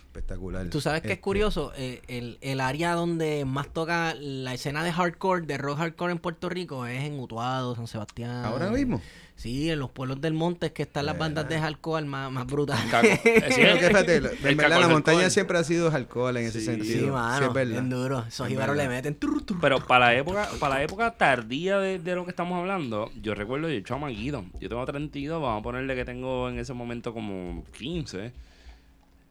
Espectacular. 0.07 0.67
Tú 0.69 0.81
sabes 0.81 1.01
que 1.01 1.07
es 1.07 1.11
Este, 1.13 1.21
curioso, 1.21 1.71
Eh, 1.77 2.01
el, 2.09 2.37
el 2.41 2.59
área 2.59 2.93
donde 2.95 3.45
más 3.45 3.71
toca 3.71 4.13
la 4.15 4.53
escena 4.53 4.83
de 4.83 4.91
hardcore, 4.91 5.45
de 5.45 5.57
rock 5.57 5.77
hardcore 5.77 6.11
en 6.11 6.19
Puerto 6.19 6.49
Rico 6.49 6.85
es 6.85 7.03
en 7.05 7.17
Utuado, 7.17 7.75
San 7.75 7.87
Sebastián. 7.87 8.43
Ahora 8.43 8.69
mismo. 8.71 9.01
Sí, 9.41 9.71
en 9.71 9.79
los 9.79 9.89
pueblos 9.89 10.21
del 10.21 10.35
monte 10.35 10.67
es 10.67 10.71
que 10.71 10.83
están 10.83 11.07
las 11.07 11.17
bandas 11.17 11.49
de 11.49 11.57
hardcore 11.59 12.05
más, 12.05 12.31
más 12.31 12.45
brutales. 12.45 12.83
Fíjate, 13.21 14.15
en 14.43 14.55
verdad 14.57 14.79
la 14.79 14.87
montaña 14.87 15.17
alcohol. 15.17 15.31
siempre 15.31 15.57
ha 15.57 15.63
sido 15.63 15.89
alcohol 15.89 16.37
en 16.37 16.45
ese 16.45 16.59
Sí. 16.59 16.65
sentido. 16.67 16.93
Sí, 16.93 16.99
Sí, 17.05 17.05
mano, 17.11 17.47
es 17.47 17.53
verdad. 17.53 17.71
bien 17.71 17.89
duro. 17.89 18.19
Esos 18.27 18.45
Es 18.45 18.51
jibaros 18.53 18.77
le 18.77 18.87
meten. 18.87 19.15
turru, 19.15 19.41
turru. 19.41 19.59
Pero 19.59 19.79
para 19.87 20.05
la 20.07 20.15
época, 20.15 20.47
para 20.59 20.75
la 20.75 20.83
época 20.83 21.11
tardía 21.17 21.79
de, 21.79 21.97
de 21.97 22.13
lo 22.15 22.23
que 22.25 22.29
estamos 22.29 22.59
hablando, 22.59 23.09
yo 23.19 23.33
recuerdo 23.33 23.67
yo 23.67 23.79
chamaquito. 23.81 24.45
Yo 24.59 24.69
tengo 24.69 24.85
32, 24.85 25.41
vamos 25.41 25.59
a 25.61 25.63
ponerle 25.63 25.95
que 25.95 26.05
tengo 26.05 26.47
en 26.47 26.59
ese 26.59 26.73
momento 26.73 27.11
como 27.11 27.63
15. 27.79 28.33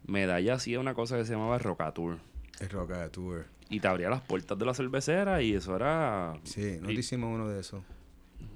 Medalla 0.07 0.55
hacía 0.55 0.81
una 0.81 0.95
cosa 0.95 1.17
que 1.19 1.25
se 1.25 1.35
llamaba 1.35 1.59
Rocatur. 1.59 2.19
El. 2.59 3.45
Y 3.69 3.79
te 3.79 3.87
abría 3.87 4.11
las 4.11 4.23
puertas 4.23 4.59
de 4.59 4.65
la 4.67 4.75
cervecera 4.75 5.41
y 5.41 5.55
eso 5.55 5.77
era. 5.77 6.35
Sí, 6.43 6.79
y- 6.89 6.99
hicimos 6.99 7.33
uno 7.33 7.49
de 7.49 7.61
esos. 7.61 7.83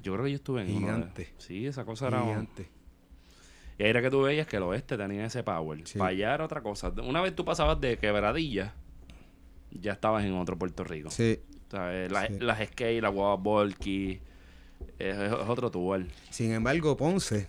Yo 0.04 0.12
creo 0.12 0.24
que 0.26 0.30
yo 0.30 0.36
estuve 0.36 0.62
en 0.62 0.68
uno 0.68 0.74
de- 0.78 0.92
Gigante. 0.92 1.28
Sí, 1.38 1.66
esa 1.66 1.84
cosa 1.84 2.06
era. 2.06 2.22
Gigante. 2.22 2.68
Y 3.78 3.82
ahí 3.82 3.90
era 3.90 4.00
que 4.00 4.10
tú 4.10 4.22
veías 4.22 4.46
que 4.46 4.58
el 4.58 4.62
oeste 4.62 4.96
tenía 4.96 5.24
ese 5.26 5.42
power. 5.42 5.80
Sí. 5.84 5.98
Para 5.98 6.10
allá 6.12 6.34
era 6.34 6.44
otra 6.44 6.62
cosa. 6.62 6.90
Una 7.02 7.20
vez 7.20 7.34
tú 7.34 7.44
pasabas 7.44 7.80
de 7.80 7.98
quebradilla, 7.98 8.72
ya 9.72 9.92
estabas 9.94 10.24
en 10.24 10.34
otro 10.34 10.56
Puerto 10.56 10.84
Rico. 10.84 11.10
Sí. 11.10 11.40
O 11.66 11.70
sea, 11.72 11.92
eh, 11.92 12.08
las, 12.08 12.28
Sí. 12.28 12.38
las 12.38 12.58
skate, 12.68 13.02
la 13.02 13.08
guava 13.08 13.34
volky, 13.34 14.20
es, 15.00 15.16
es 15.16 15.32
otro 15.32 15.70
tour. 15.72 16.04
Sin 16.30 16.52
embargo, 16.52 16.96
Ponce 16.96 17.48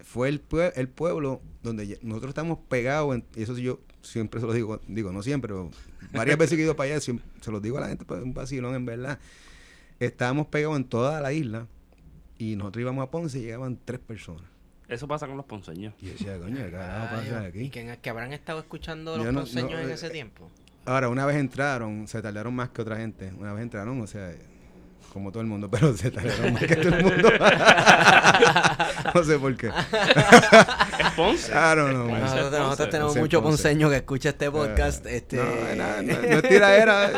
fue 0.00 0.28
el, 0.28 0.42
pue- 0.46 0.72
el 0.74 0.88
pueblo 0.88 1.40
donde 1.62 1.98
nosotros 2.02 2.30
estamos 2.30 2.58
pegados, 2.68 3.14
en- 3.14 3.24
y 3.36 3.42
eso 3.42 3.54
sí 3.54 3.62
yo 3.62 3.78
siempre 4.00 4.40
se 4.40 4.46
lo 4.46 4.52
digo, 4.52 4.80
digo, 4.88 5.12
no 5.12 5.22
siempre, 5.22 5.48
pero 5.54 5.70
varias 6.12 6.36
veces 6.36 6.56
que 6.56 6.62
he 6.62 6.64
ido 6.64 6.74
para 6.74 6.94
allá, 6.94 7.00
se 7.00 7.50
los 7.52 7.62
digo 7.62 7.78
a 7.78 7.82
la 7.82 7.88
gente, 7.88 8.04
pues 8.04 8.20
un 8.22 8.34
vacilón 8.34 8.74
en 8.74 8.84
verdad. 8.86 9.20
Estábamos 10.06 10.46
pegados 10.48 10.76
en 10.76 10.84
toda 10.84 11.20
la 11.20 11.32
isla 11.32 11.66
y 12.38 12.56
nosotros 12.56 12.80
íbamos 12.82 13.04
a 13.06 13.10
Ponce 13.10 13.38
y 13.38 13.42
llegaban 13.42 13.78
tres 13.84 14.00
personas. 14.00 14.44
Eso 14.88 15.06
pasa 15.08 15.26
con 15.26 15.36
los 15.36 15.46
ponceños. 15.46 15.94
Y 16.00 16.06
yo 16.06 16.12
decía, 16.12 16.38
coño, 16.38 16.56
¿qué 16.56 16.76
Ay, 16.76 17.08
pasa 17.16 17.42
¿Y 17.44 17.46
aquí? 17.46 17.70
que, 17.70 17.98
que 18.02 18.10
habrán 18.10 18.32
estado 18.32 18.58
escuchando 18.60 19.16
Yo 19.16 19.24
los 19.24 19.32
no- 19.32 19.40
ponceños 19.40 19.72
no, 19.72 19.78
en 19.80 19.90
eh, 19.90 19.94
ese 19.94 20.10
tiempo? 20.10 20.50
Ahora, 20.84 21.08
una 21.08 21.24
vez 21.24 21.36
entraron, 21.36 22.08
se 22.08 22.20
tardaron 22.20 22.52
más 22.54 22.70
que 22.70 22.82
otra 22.82 22.96
gente. 22.96 23.32
Una 23.38 23.52
vez 23.52 23.62
entraron, 23.62 24.00
o 24.00 24.06
sea, 24.06 24.34
como 25.12 25.30
todo 25.30 25.42
el 25.42 25.46
mundo, 25.48 25.68
pero 25.70 25.94
se 25.94 26.10
tardaron 26.10 26.54
más 26.54 26.62
que 26.64 26.76
todo 26.76 26.96
el 26.96 27.04
mundo. 27.04 27.28
no 29.14 29.24
sé 29.24 29.38
por 29.38 29.54
qué. 29.56 29.66
Es 29.68 31.10
Ponce. 31.14 31.50
Claro, 31.52 31.92
no. 31.92 32.06
Ponce, 32.06 32.20
Nosotros, 32.20 32.44
Ponce. 32.50 32.58
nosotros 32.60 32.90
tenemos 32.90 33.16
mucho 33.16 33.42
Ponce. 33.42 33.62
ponceño 33.62 33.90
que 33.90 33.96
escucha 33.96 34.30
este 34.30 34.50
podcast. 34.50 35.04
Eh, 35.06 35.16
este... 35.16 35.36
No, 35.36 35.42
es 35.42 35.76
nada, 35.76 36.02
no, 36.02 36.12
no 36.14 36.36
es 36.36 36.42
tiradera. 36.42 37.10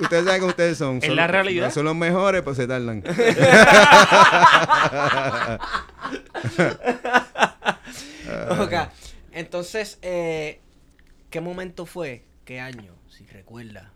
Ustedes 0.00 0.24
saben 0.24 0.40
que 0.40 0.46
ustedes 0.46 0.78
son. 0.78 0.96
Es 0.98 1.04
son- 1.06 1.16
la 1.16 1.26
realidad. 1.26 1.70
Son 1.70 1.84
los 1.84 1.94
mejores, 1.94 2.40
pues 2.42 2.56
se 2.56 2.66
tardan. 2.66 3.02
Ok, 8.58 8.72
Entonces, 9.32 9.98
eh, 10.02 10.60
¿qué 11.30 11.40
momento 11.40 11.86
fue? 11.86 12.24
¿Qué 12.44 12.60
año? 12.60 12.94
Si 13.08 13.26
recuerdas. 13.26 13.88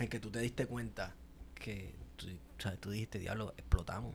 En 0.00 0.08
que 0.08 0.18
tú 0.20 0.30
te 0.30 0.40
diste 0.40 0.66
cuenta 0.66 1.14
que 1.54 1.94
o 2.58 2.60
sea, 2.62 2.76
tú 2.76 2.90
dijiste, 2.90 3.18
diablo, 3.18 3.52
explotamos. 3.56 4.14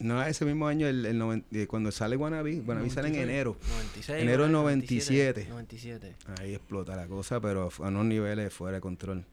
No, 0.00 0.22
ese 0.22 0.44
mismo 0.44 0.68
año, 0.68 0.86
el, 0.86 1.04
el 1.06 1.18
noven- 1.18 1.44
eh, 1.50 1.66
cuando 1.66 1.90
sale 1.90 2.16
Wannabe, 2.16 2.60
Wannabe 2.60 2.88
sale 2.88 3.08
en 3.08 3.14
96. 3.14 3.24
enero. 3.28 3.56
96. 3.68 4.08
Enero 4.22 4.42
del 4.44 4.50
¿verdad? 4.52 4.62
97. 4.62 5.46
97. 5.50 6.16
Ahí 6.40 6.54
explota 6.54 6.94
la 6.94 7.08
cosa, 7.08 7.40
pero 7.40 7.68
a 7.82 7.88
unos 7.88 8.04
niveles 8.06 8.52
fuera 8.54 8.76
de 8.76 8.80
control. 8.80 9.24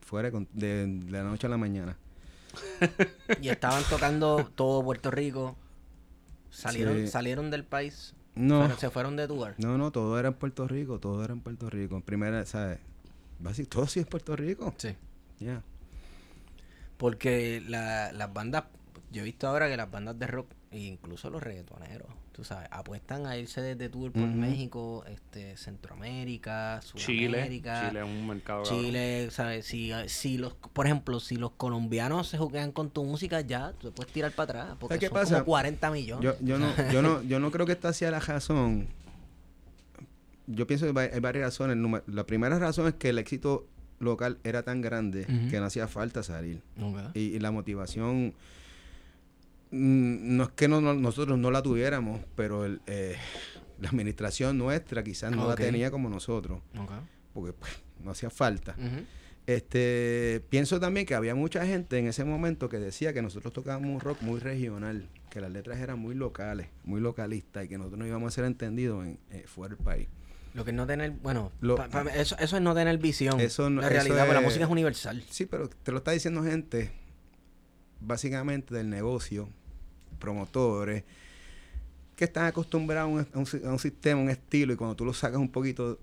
Fuera 0.00 0.30
de, 0.30 0.46
de- 0.54 0.86
de 0.86 1.10
la 1.10 1.22
noche 1.22 1.46
a 1.46 1.50
la 1.50 1.58
mañana. 1.58 1.96
Y 3.42 3.48
estaban 3.50 3.82
tocando 3.90 4.50
todo 4.54 4.82
Puerto 4.82 5.10
Rico. 5.10 5.56
Salieron, 6.50 6.96
Sí. 6.96 7.06
salieron 7.08 7.50
del 7.50 7.64
país. 7.64 8.14
No. 8.34 8.60
Fueron- 8.62 8.78
se 8.78 8.90
fueron 8.90 9.16
de 9.16 9.28
tour. 9.28 9.54
No, 9.58 9.76
no, 9.78 9.90
todo 9.92 10.18
era 10.18 10.28
en 10.28 10.34
Puerto 10.34 10.66
Rico, 10.66 10.98
todo 10.98 11.22
era 11.22 11.32
en 11.34 11.40
Puerto 11.40 11.68
Rico. 11.68 11.96
En 11.96 12.02
primera, 12.02 12.44
¿sabes? 12.46 12.78
Todo 13.68 13.86
sí 13.86 14.00
es 14.00 14.06
Puerto 14.06 14.34
Rico. 14.34 14.74
Sí. 14.78 14.94
Ya. 15.40 15.62
Porque 17.00 17.62
la- 17.66 18.12
las 18.12 18.30
bandas, 18.32 18.64
yo 19.10 19.22
he 19.22 19.24
visto 19.24 19.48
ahora 19.48 19.68
que 19.70 19.76
las 19.78 19.90
bandas 19.90 20.18
de 20.18 20.26
rock 20.26 20.50
e 20.70 20.80
incluso 20.80 21.30
los 21.30 21.42
reggaetoneros, 21.42 22.06
tú 22.32 22.44
sabes, 22.44 22.68
apuestan 22.70 23.24
a 23.26 23.38
irse 23.38 23.62
desde 23.62 23.88
tour 23.88 24.12
por. 24.12 24.22
México, 24.28 25.02
este, 25.08 25.56
Centroamérica, 25.56 26.80
Chile. 26.94 27.28
Sudamérica. 27.30 27.88
Chile 27.88 28.00
es 28.00 28.04
un 28.06 28.26
mercado. 28.28 28.62
cabrón. 28.64 28.82
Chile, 28.84 29.28
¿sabes? 29.30 29.64
Si, 29.64 29.90
si 30.08 30.36
los, 30.36 30.52
por 30.54 30.84
ejemplo, 30.86 31.20
si 31.20 31.36
los 31.36 31.52
colombianos 31.52 32.28
se 32.28 32.36
juegan 32.36 32.70
con 32.70 32.90
tu 32.90 33.02
música, 33.04 33.40
ya 33.40 33.72
tú 33.72 33.88
te 33.88 33.92
puedes 33.94 34.12
tirar 34.12 34.32
para 34.32 34.60
atrás. 34.62 34.76
Porque 34.78 34.98
qué 34.98 35.06
son 35.06 35.14
pasa? 35.14 35.34
como 35.36 35.46
40 35.46 35.90
millones. 35.90 36.22
Yo, 36.22 36.36
yo, 36.44 36.58
no, 36.58 36.68
yo, 36.92 37.00
no, 37.00 37.22
yo 37.22 37.40
no 37.40 37.50
creo 37.50 37.64
que 37.64 37.72
esta 37.72 37.94
sea 37.94 38.10
la 38.10 38.20
razón. 38.20 38.88
Yo 40.46 40.66
pienso 40.66 40.92
que 40.92 41.00
hay 41.00 41.20
varias 41.20 41.44
razones. 41.44 42.02
La 42.06 42.26
primera 42.26 42.58
razón 42.58 42.88
es 42.88 42.94
que 42.94 43.08
el 43.08 43.18
éxito 43.18 43.66
local 44.00 44.38
era 44.44 44.62
tan 44.62 44.80
grande 44.80 45.26
que 45.50 45.60
no 45.60 45.66
hacía 45.66 45.86
falta 45.86 46.22
salir. 46.22 46.62
Y, 47.14 47.20
y 47.20 47.38
la 47.38 47.50
motivación, 47.50 48.34
mm, 49.70 50.36
no 50.36 50.44
es 50.44 50.48
que 50.50 50.68
no- 50.68 50.80
no- 50.80 50.94
nosotros 50.94 51.38
no 51.38 51.50
la 51.50 51.62
tuviéramos, 51.62 52.20
pero 52.34 52.64
el, 52.64 52.80
eh, 52.86 53.16
la 53.80 53.88
administración 53.90 54.58
nuestra 54.58 55.02
quizás 55.04 55.30
no 55.30 55.42
la 55.48 55.54
tenía 55.66 55.90
como 55.90 56.08
nosotros, 56.08 56.60
porque 57.32 57.52
pues, 57.52 57.72
no 58.02 58.10
hacía 58.10 58.30
falta. 58.30 58.74
Este, 59.46 60.42
pienso 60.48 60.78
también 60.78 61.06
que 61.06 61.14
había 61.14 61.34
mucha 61.34 61.66
gente 61.66 61.98
en 61.98 62.06
ese 62.06 62.24
momento 62.24 62.68
que 62.68 62.78
decía 62.78 63.12
que 63.12 63.20
nosotros 63.22 63.52
tocábamos 63.52 63.90
un 63.90 64.00
rock 64.00 64.20
muy 64.22 64.38
regional, 64.38 65.08
que 65.28 65.40
las 65.40 65.50
letras 65.50 65.78
eran 65.80 65.98
muy 65.98 66.14
locales, 66.14 66.68
muy 66.84 67.00
localistas 67.00 67.64
y 67.64 67.68
que 67.68 67.76
nosotros 67.78 67.98
no 67.98 68.06
íbamos 68.06 68.32
a 68.32 68.34
ser 68.34 68.44
entendidos 68.44 69.04
en, 69.06 69.18
eh, 69.30 69.44
fuera 69.46 69.74
del 69.74 69.84
país. 69.84 70.08
Lo 70.54 70.64
que 70.64 70.70
es 70.72 70.76
no 70.76 70.86
tener, 70.86 71.12
bueno, 71.12 71.52
Lo- 71.60 71.76
pa- 71.76 71.88
pa- 71.88 72.02
eso, 72.14 72.36
eso 72.38 72.56
es 72.56 72.62
no 72.62 72.74
tener 72.74 72.98
visión. 72.98 73.38
Eso 73.40 73.70
no- 73.70 73.80
la 73.80 73.86
eso 73.88 73.94
realidad, 73.94 74.18
porque 74.26 74.32
la 74.34 74.38
es- 74.40 74.44
música 74.44 74.64
es 74.64 74.70
universal. 74.70 75.22
Sí, 75.30 75.46
pero 75.46 75.68
te 75.68 75.92
lo 75.92 75.98
está 75.98 76.10
diciendo 76.10 76.42
gente 76.42 76.90
básicamente 78.00 78.74
del 78.74 78.88
negocio, 78.90 79.48
promotores, 80.18 81.04
que 82.16 82.24
están 82.24 82.46
acostumbrados 82.46 83.08
a 83.10 83.12
un, 83.12 83.20
a 83.34 83.38
un 83.38 83.66
a 83.66 83.72
un 83.72 83.78
sistema, 83.78 84.20
un 84.20 84.30
estilo, 84.30 84.72
y 84.72 84.76
cuando 84.76 84.96
tú 84.96 85.04
lo 85.04 85.12
sacas 85.14 85.38
un 85.38 85.50
poquito, 85.50 85.98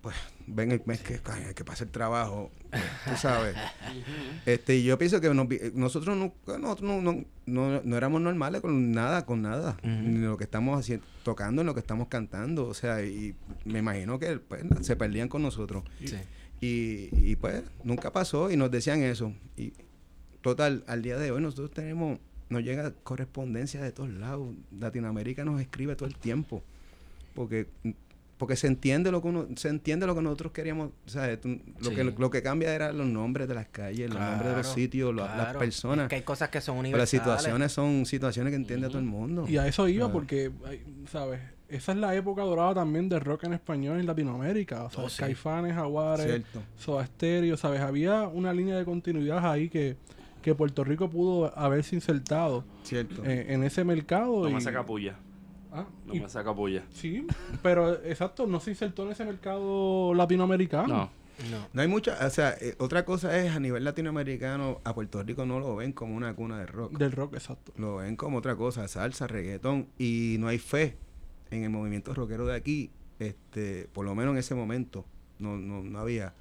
pues 0.00 0.16
ven 0.46 0.72
el 0.72 0.82
mes 0.86 1.00
que, 1.02 1.18
coño, 1.18 1.54
que 1.54 1.64
pasa 1.64 1.84
el 1.84 1.90
trabajo, 1.90 2.50
pues, 2.70 2.82
tú 3.04 3.10
sabes. 3.16 3.54
este, 4.46 4.76
y 4.76 4.84
yo 4.84 4.98
pienso 4.98 5.20
que 5.20 5.32
nos 5.34 5.46
nosotros, 5.74 6.16
no, 6.16 6.32
nosotros 6.58 6.82
no, 6.82 7.00
no, 7.02 7.24
no- 7.46 7.82
no 7.84 7.96
éramos 7.96 8.20
normales 8.22 8.60
con 8.62 8.92
nada, 8.92 9.26
con 9.26 9.42
nada, 9.42 9.76
ni 9.82 10.18
lo 10.18 10.36
que 10.36 10.44
estamos 10.44 10.78
haciendo, 10.78 11.04
tocando, 11.22 11.62
ni 11.62 11.66
lo 11.66 11.74
que 11.74 11.80
estamos 11.80 12.08
cantando, 12.08 12.66
o 12.66 12.74
sea, 12.74 13.02
y 13.04 13.34
me 13.64 13.80
imagino 13.80 14.18
que 14.18 14.38
pues, 14.38 14.64
se 14.82 14.96
perdían 14.96 15.28
con 15.28 15.42
nosotros. 15.42 15.84
Sí. 16.04 16.16
Y, 16.62 17.08
y 17.30 17.36
pues 17.36 17.62
nunca 17.84 18.12
pasó 18.12 18.50
y 18.50 18.56
nos 18.56 18.70
decían 18.70 19.02
eso. 19.02 19.32
Y 19.56 19.72
total, 20.42 20.84
al 20.86 21.02
día 21.02 21.16
de 21.18 21.30
hoy 21.30 21.40
nosotros 21.42 21.70
tenemos, 21.70 22.18
nos 22.48 22.62
llega 22.62 22.92
correspondencia 23.02 23.82
de 23.82 23.92
todos 23.92 24.10
lados. 24.10 24.54
Latinoamérica 24.78 25.44
nos 25.44 25.60
escribe 25.60 25.96
todo 25.96 26.08
el 26.08 26.16
tiempo. 26.16 26.62
Porque 27.34 27.66
porque 28.40 28.56
se 28.56 28.66
entiende 28.66 29.12
lo 29.12 29.20
que 29.20 29.28
uno, 29.28 29.46
se 29.54 29.68
entiende 29.68 30.06
lo 30.06 30.14
que 30.14 30.22
nosotros 30.22 30.50
queríamos, 30.52 30.90
¿sabes? 31.04 31.40
Tú- 31.40 31.60
Lo, 31.80 31.90
Sí. 31.90 31.94
que, 31.94 32.04
lo 32.04 32.30
que 32.30 32.42
cambia 32.42 32.74
era 32.74 32.90
los 32.90 33.06
nombres 33.06 33.46
de 33.46 33.54
las 33.54 33.68
calles, 33.68 34.08
los 34.10 34.18
nombres 34.18 34.50
de 34.50 34.56
los 34.56 34.66
sitios, 34.66 35.14
la- 35.14 35.36
las 35.36 35.56
personas. 35.56 36.04
Es 36.04 36.08
que 36.08 36.14
hay 36.16 36.22
cosas 36.22 36.48
que 36.48 36.60
son 36.62 36.76
Pero 36.76 36.96
las 36.96 37.12
universales. 37.12 37.38
situaciones 37.42 37.72
son 37.72 38.06
situaciones 38.06 38.50
que 38.50 38.56
entiende 38.56 38.88
todo 38.88 38.98
el 38.98 39.04
mundo. 39.04 39.44
Y 39.46 39.58
a 39.58 39.66
eso 39.68 39.86
iba 39.86 40.10
porque, 40.10 40.50
¿sabes? 41.12 41.38
Esa 41.68 41.92
es 41.92 41.98
la 41.98 42.14
época 42.16 42.42
dorada 42.42 42.74
también 42.74 43.08
del 43.10 43.20
rock 43.20 43.44
en 43.44 43.52
español 43.52 44.00
en 44.00 44.06
Latinoamérica. 44.06 44.84
O 44.84 44.90
sea, 44.90 45.04
Oh, 45.04 45.08
sí. 45.08 45.18
Caifanes, 45.20 45.74
Jaguares. 45.74 46.42
Soda 46.78 47.06
Stereo, 47.06 47.56
¿sabes? 47.58 47.80
Había 47.80 48.22
una 48.26 48.52
línea 48.52 48.76
de 48.76 48.84
continuidad 48.84 49.48
ahí 49.48 49.68
que, 49.68 49.96
que 50.42 50.54
Puerto 50.54 50.82
Rico 50.82 51.10
pudo 51.10 51.56
haberse 51.56 51.94
insertado 51.94 52.64
Cierto. 52.82 53.22
eh, 53.24 53.46
en 53.50 53.62
ese 53.64 53.84
mercado. 53.84 54.42
No 54.44 54.48
y, 54.48 54.54
me 54.54 54.60
saca 54.62 54.84
puya. 54.84 55.16
Ah, 55.72 55.86
No 56.06 56.14
y- 56.14 56.20
me 56.20 56.28
saca 56.28 56.54
puya. 56.54 56.84
Sí, 56.92 57.26
pero 57.62 57.94
exacto, 58.04 58.46
no 58.46 58.58
se 58.60 58.70
insertó 58.70 59.04
en 59.04 59.12
ese 59.12 59.24
mercado 59.24 60.14
latinoamericano. 60.14 60.88
No. 60.88 61.20
No. 61.50 61.66
No 61.72 61.80
hay 61.80 61.88
mucha, 61.88 62.18
o 62.26 62.28
sea, 62.28 62.54
eh, 62.60 62.74
otra 62.78 63.06
cosa 63.06 63.38
es 63.38 63.50
a 63.56 63.60
nivel 63.60 63.82
latinoamericano, 63.82 64.80
a 64.84 64.94
Puerto 64.94 65.22
Rico 65.22 65.46
no 65.46 65.58
lo 65.58 65.74
ven 65.76 65.92
como 65.92 66.14
una 66.14 66.34
cuna 66.34 66.58
de 66.58 66.66
rock. 66.66 66.92
Del 66.98 67.12
rock, 67.12 67.32
exacto. 67.34 67.72
Lo 67.78 67.96
ven 67.96 68.14
como 68.16 68.36
otra 68.38 68.56
cosa, 68.56 68.86
salsa, 68.88 69.26
reggaetón, 69.26 69.86
y 69.98 70.36
no 70.38 70.48
hay 70.48 70.58
fe 70.58 70.98
en 71.50 71.64
el 71.64 71.70
movimiento 71.70 72.12
rockero 72.12 72.44
de 72.44 72.54
aquí, 72.56 72.90
este, 73.18 73.88
por 73.94 74.04
lo 74.04 74.14
menos 74.14 74.32
en 74.32 74.38
ese 74.38 74.54
momento, 74.54 75.06
no, 75.38 75.56
no, 75.56 75.82
no 75.82 75.98
había, 75.98 76.34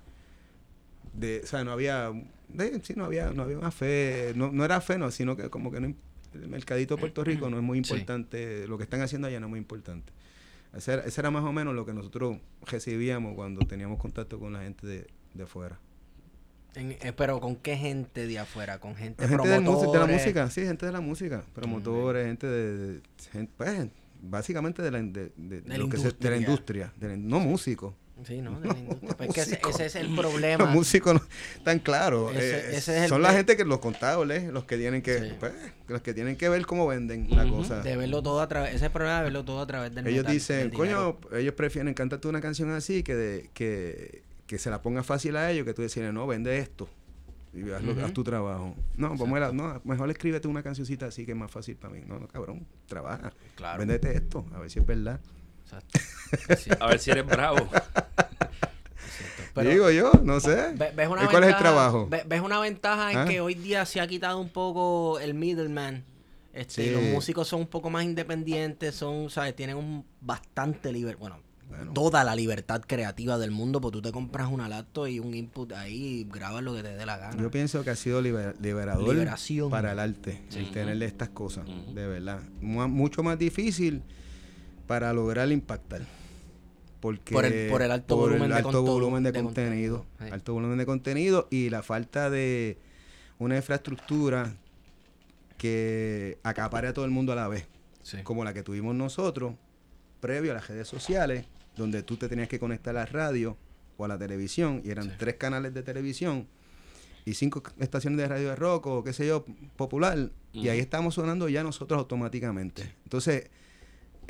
de, 1.14 1.42
o 1.44 1.48
sea, 1.48 1.64
no 1.64 1.72
había, 1.72 2.12
de- 2.50 2.82
sí, 2.84 2.94
no 2.98 3.06
había, 3.06 3.32
no 3.32 3.44
había 3.44 3.58
una 3.58 3.72
fe, 3.72 4.34
no, 4.36 4.52
no 4.52 4.66
era 4.66 4.82
fe, 4.82 4.98
no, 4.98 5.12
sino 5.12 5.38
que 5.38 5.50
como 5.50 5.72
que 5.72 5.80
no, 5.80 5.94
el 6.34 6.48
mercadito 6.48 6.96
de 6.96 7.00
Puerto 7.00 7.24
Rico 7.24 7.50
no 7.50 7.58
es 7.58 7.64
muy 7.64 7.84
Sí. 7.84 7.94
importante, 7.94 8.68
lo 8.68 8.78
que 8.78 8.84
están 8.84 9.02
haciendo 9.02 9.28
allá 9.28 9.40
no 9.40 9.48
es 9.48 9.50
muy 9.52 9.60
importante. 9.60 10.12
Ese 10.76 10.94
era, 10.94 11.04
ese 11.04 11.20
era 11.22 11.32
más 11.32 11.44
o 11.44 11.52
menos 11.52 11.74
lo 11.74 11.86
que 11.86 11.94
nosotros 11.94 12.38
recibíamos 12.66 13.34
cuando 13.36 13.66
teníamos 13.66 14.00
contacto 14.00 14.40
con 14.40 14.54
la 14.54 14.62
gente 14.62 14.86
de, 14.86 15.08
de 15.34 15.46
fuera. 15.48 15.80
En- 16.76 16.92
eh, 16.92 17.14
pero 17.18 17.40
¿con 17.40 17.56
qué 17.56 17.76
gente 17.78 18.28
de 18.28 18.38
afuera? 18.38 18.80
¿Con 18.80 18.96
gente, 18.96 19.28
gente 19.28 19.38
mus- 19.38 19.48
de 19.50 19.58
la 19.58 19.64
promotores? 19.64 20.16
música, 20.22 20.50
sí, 20.52 20.62
gente 20.62 20.86
de 20.86 20.92
la 20.92 21.02
música, 21.02 21.44
promotores, 21.54 22.28
gente 22.28 22.46
de, 22.46 22.78
de- 22.94 23.02
gen- 23.32 23.50
pues, 23.58 23.88
básicamente 24.22 24.84
de 24.84 24.92
la, 24.92 25.00
in- 25.00 25.12
de, 25.12 25.32
de- 25.36 25.62
De 25.62 25.78
lo 25.80 25.86
la 25.86 25.90
que 25.92 25.98
se- 25.98 26.12
de 26.12 26.30
la 26.30 26.38
industria. 26.38 26.94
de 26.98 27.08
la 27.10 27.18
no 27.18 27.40
músicos. 27.40 27.96
Sí, 28.26 28.42
¿no? 28.42 28.60
De 28.62 28.68
la 28.68 28.78
industria. 28.78 29.16
Pues 29.18 29.30
es 29.38 29.58
que 29.58 29.70
ese, 29.70 29.86
es 29.86 29.96
el 29.96 30.14
problema. 30.16 30.66
Los 30.66 30.74
músicos 30.74 31.14
no 31.16 31.22
están 31.58 31.80
claros. 31.80 32.36
Ese- 32.36 32.58
eh, 32.58 32.78
ese 32.78 32.98
es 32.98 33.04
el 33.04 33.10
son 33.10 33.22
la 33.22 33.32
gente 33.34 33.56
que 33.58 33.66
los 33.66 33.80
contables, 33.80 34.52
los 34.52 34.66
que 34.66 34.78
tienen 34.78 35.02
que, 35.02 35.20
Sí. 35.20 35.34
pues, 35.40 35.54
los 35.88 36.02
que 36.02 36.14
tienen 36.14 36.36
que 36.36 36.50
ver 36.50 36.66
cómo 36.66 36.86
venden 36.88 37.28
la 37.30 37.48
cosa. 37.48 37.82
De 37.82 37.96
verlo 37.98 38.22
todo 38.22 38.42
a 38.42 38.48
través... 38.48 38.70
Ese 38.70 38.78
es 38.78 38.84
el 38.84 38.92
problema 38.92 39.18
de 39.18 39.24
verlo 39.24 39.46
todo 39.46 39.62
a 39.62 39.68
través 39.68 39.94
del 39.96 40.06
Ellos 40.08 40.20
metal, 40.24 40.34
dicen, 40.34 40.70
dinero. 40.72 41.18
coño, 41.22 41.38
ellos 41.40 41.54
prefieren 41.54 41.94
cantarte 41.94 42.28
una 42.28 42.42
canción 42.42 42.72
así 42.72 43.04
que 43.04 43.16
de, 43.16 43.50
que, 43.54 44.24
que 44.48 44.58
se 44.58 44.70
la 44.70 44.82
ponga 44.82 45.04
fácil 45.04 45.36
a 45.38 45.50
ellos, 45.52 45.66
que 45.66 45.74
tú 45.74 45.82
decirle, 45.82 46.12
no, 46.14 46.28
vende 46.28 46.58
esto. 46.58 46.90
Y 47.52 47.64
haz, 47.72 47.82
haz 48.04 48.14
tu 48.14 48.24
trabajo. 48.24 48.76
No, 48.96 49.10
vamos 49.16 49.36
a 49.38 49.40
la- 49.40 49.52
no, 49.52 49.82
mejor 49.84 50.10
escríbete 50.12 50.48
una 50.48 50.62
cancioncita 50.62 51.08
así 51.08 51.26
que 51.26 51.32
es 51.32 51.38
más 51.38 51.50
fácil 51.50 51.76
para 51.78 51.94
mí. 51.96 52.02
No, 52.06 52.20
no, 52.20 52.28
cabrón, 52.28 52.68
trabaja. 52.86 53.34
Claro. 53.56 53.80
Véndete 53.80 54.16
esto, 54.16 54.46
a 54.54 54.60
ver 54.60 54.70
si 54.70 54.78
es 54.80 54.86
verdad. 54.86 55.20
Exacto. 55.72 56.00
A 56.84 56.88
ver 56.88 57.00
si 57.00 57.12
eres 57.12 57.26
bravo. 57.26 57.68
Pero- 59.54 59.70
Digo 59.70 59.92
yo, 59.92 60.12
no 60.24 60.40
sé. 60.40 60.74
Ve- 60.76 60.92
¿Ves 60.96 61.08
una 61.10 61.24
¿Y 61.24 61.28
cuál 61.28 61.44
es 61.44 61.50
el 61.50 61.56
ventaja- 61.56 61.60
trabajo? 61.60 62.08
ve- 62.10 62.24
¿Ves 62.28 62.42
una 62.42 62.60
ventaja 62.60 63.12
en 63.12 63.18
¿Ah? 63.20 63.26
que 63.26 63.42
hoy 63.42 63.56
día 63.56 63.86
se 63.86 64.00
ha 64.00 64.08
quitado 64.08 64.40
un 64.40 64.50
poco 64.50 65.20
el 65.20 65.34
middleman? 65.34 66.04
Este, 66.54 66.86
Sí. 66.86 66.92
Los 66.92 67.04
músicos 67.04 67.48
son 67.48 67.62
un 67.62 67.68
poco 67.68 67.90
más 67.90 68.04
independientes, 68.04 68.96
son, 68.96 69.30
¿sabes? 69.30 69.56
Tienen 69.56 69.76
un 69.78 70.06
bastante 70.22 70.92
libertad. 70.92 71.20
Bueno, 71.20 71.40
Bueno. 71.68 71.94
toda 71.94 72.24
la 72.24 72.36
libertad 72.36 72.82
creativa 72.86 73.38
del 73.38 73.52
mundo, 73.52 73.82
porque 73.82 73.98
tú 73.98 74.02
te 74.02 74.12
compras 74.12 74.50
una 74.52 74.68
laptop 74.70 75.08
y 75.08 75.20
un 75.20 75.34
input 75.34 75.72
ahí 75.74 76.22
y 76.22 76.24
grabas 76.26 76.64
lo 76.64 76.74
que 76.76 76.82
te 76.84 76.96
dé 76.96 77.06
la 77.06 77.18
gana. 77.18 77.42
Yo 77.42 77.52
pienso 77.52 77.84
que 77.84 77.90
ha 77.92 77.96
sido 77.96 78.22
liber- 78.22 78.56
liberador 78.60 79.10
Liberación. 79.14 79.70
para 79.70 79.92
el 79.92 80.00
arte, 80.00 80.42
el 80.56 80.64
Ujú. 80.64 80.72
tenerle 80.74 81.06
estas 81.06 81.30
cosas, 81.30 81.66
de 81.94 82.08
verdad. 82.08 82.40
Mu- 82.62 82.88
mucho 82.88 83.24
más 83.24 83.38
difícil 83.38 84.02
para 84.90 85.14
lograr 85.14 85.52
impactar. 85.52 86.02
Porque 87.00 87.32
Por 87.36 87.46
el- 87.46 87.70
por 87.70 87.84
el 87.84 87.92
alto 87.92 88.16
por 88.16 88.24
volumen 88.30 88.44
el 88.46 88.50
de 88.50 88.56
alto 88.56 88.70
conto- 88.72 88.92
volumen 88.92 89.22
de, 89.24 89.32
de 89.32 89.44
contenido, 89.44 89.98
contenido, 90.18 90.34
alto 90.34 90.54
volumen 90.54 90.78
de 90.80 90.86
contenido 90.88 91.48
y 91.52 91.70
la 91.70 91.84
falta 91.84 92.32
de 92.32 92.76
una 93.38 93.56
infraestructura 93.56 94.56
que 95.60 96.40
acapare 96.44 96.88
a 96.88 96.94
todo 96.94 97.06
el 97.06 97.12
mundo 97.12 97.34
a 97.34 97.36
la 97.36 97.48
vez, 97.48 97.68
Sí. 98.02 98.18
como 98.24 98.44
la 98.44 98.54
que 98.54 98.64
tuvimos 98.64 98.96
nosotros 98.96 99.54
previo 100.22 100.52
a 100.52 100.56
las 100.56 100.68
redes 100.68 100.88
sociales, 100.88 101.46
donde 101.76 102.02
tú 102.02 102.18
te 102.18 102.28
tenías 102.28 102.48
que 102.50 102.60
conectar 102.60 102.96
a 102.98 103.02
la 103.02 103.06
radio 103.06 103.58
o 103.98 104.06
a 104.06 104.08
la 104.08 104.18
televisión 104.18 104.82
y 104.84 104.90
eran 104.90 105.06
Sí. 105.06 105.16
tres 105.20 105.36
canales 105.36 105.72
de 105.74 105.84
televisión 105.84 106.48
y 107.26 107.36
cinco 107.36 107.62
estaciones 107.80 108.18
de 108.18 108.28
radio 108.28 108.50
de 108.50 108.56
rock 108.56 108.88
o 108.88 109.04
qué 109.04 109.14
sé 109.14 109.28
yo, 109.28 109.46
popular, 109.78 110.32
y 110.52 110.70
ahí 110.70 110.80
estamos 110.80 111.14
sonando 111.14 111.48
ya 111.48 111.62
nosotros 111.64 112.00
automáticamente. 112.00 112.96
Entonces, 113.04 113.50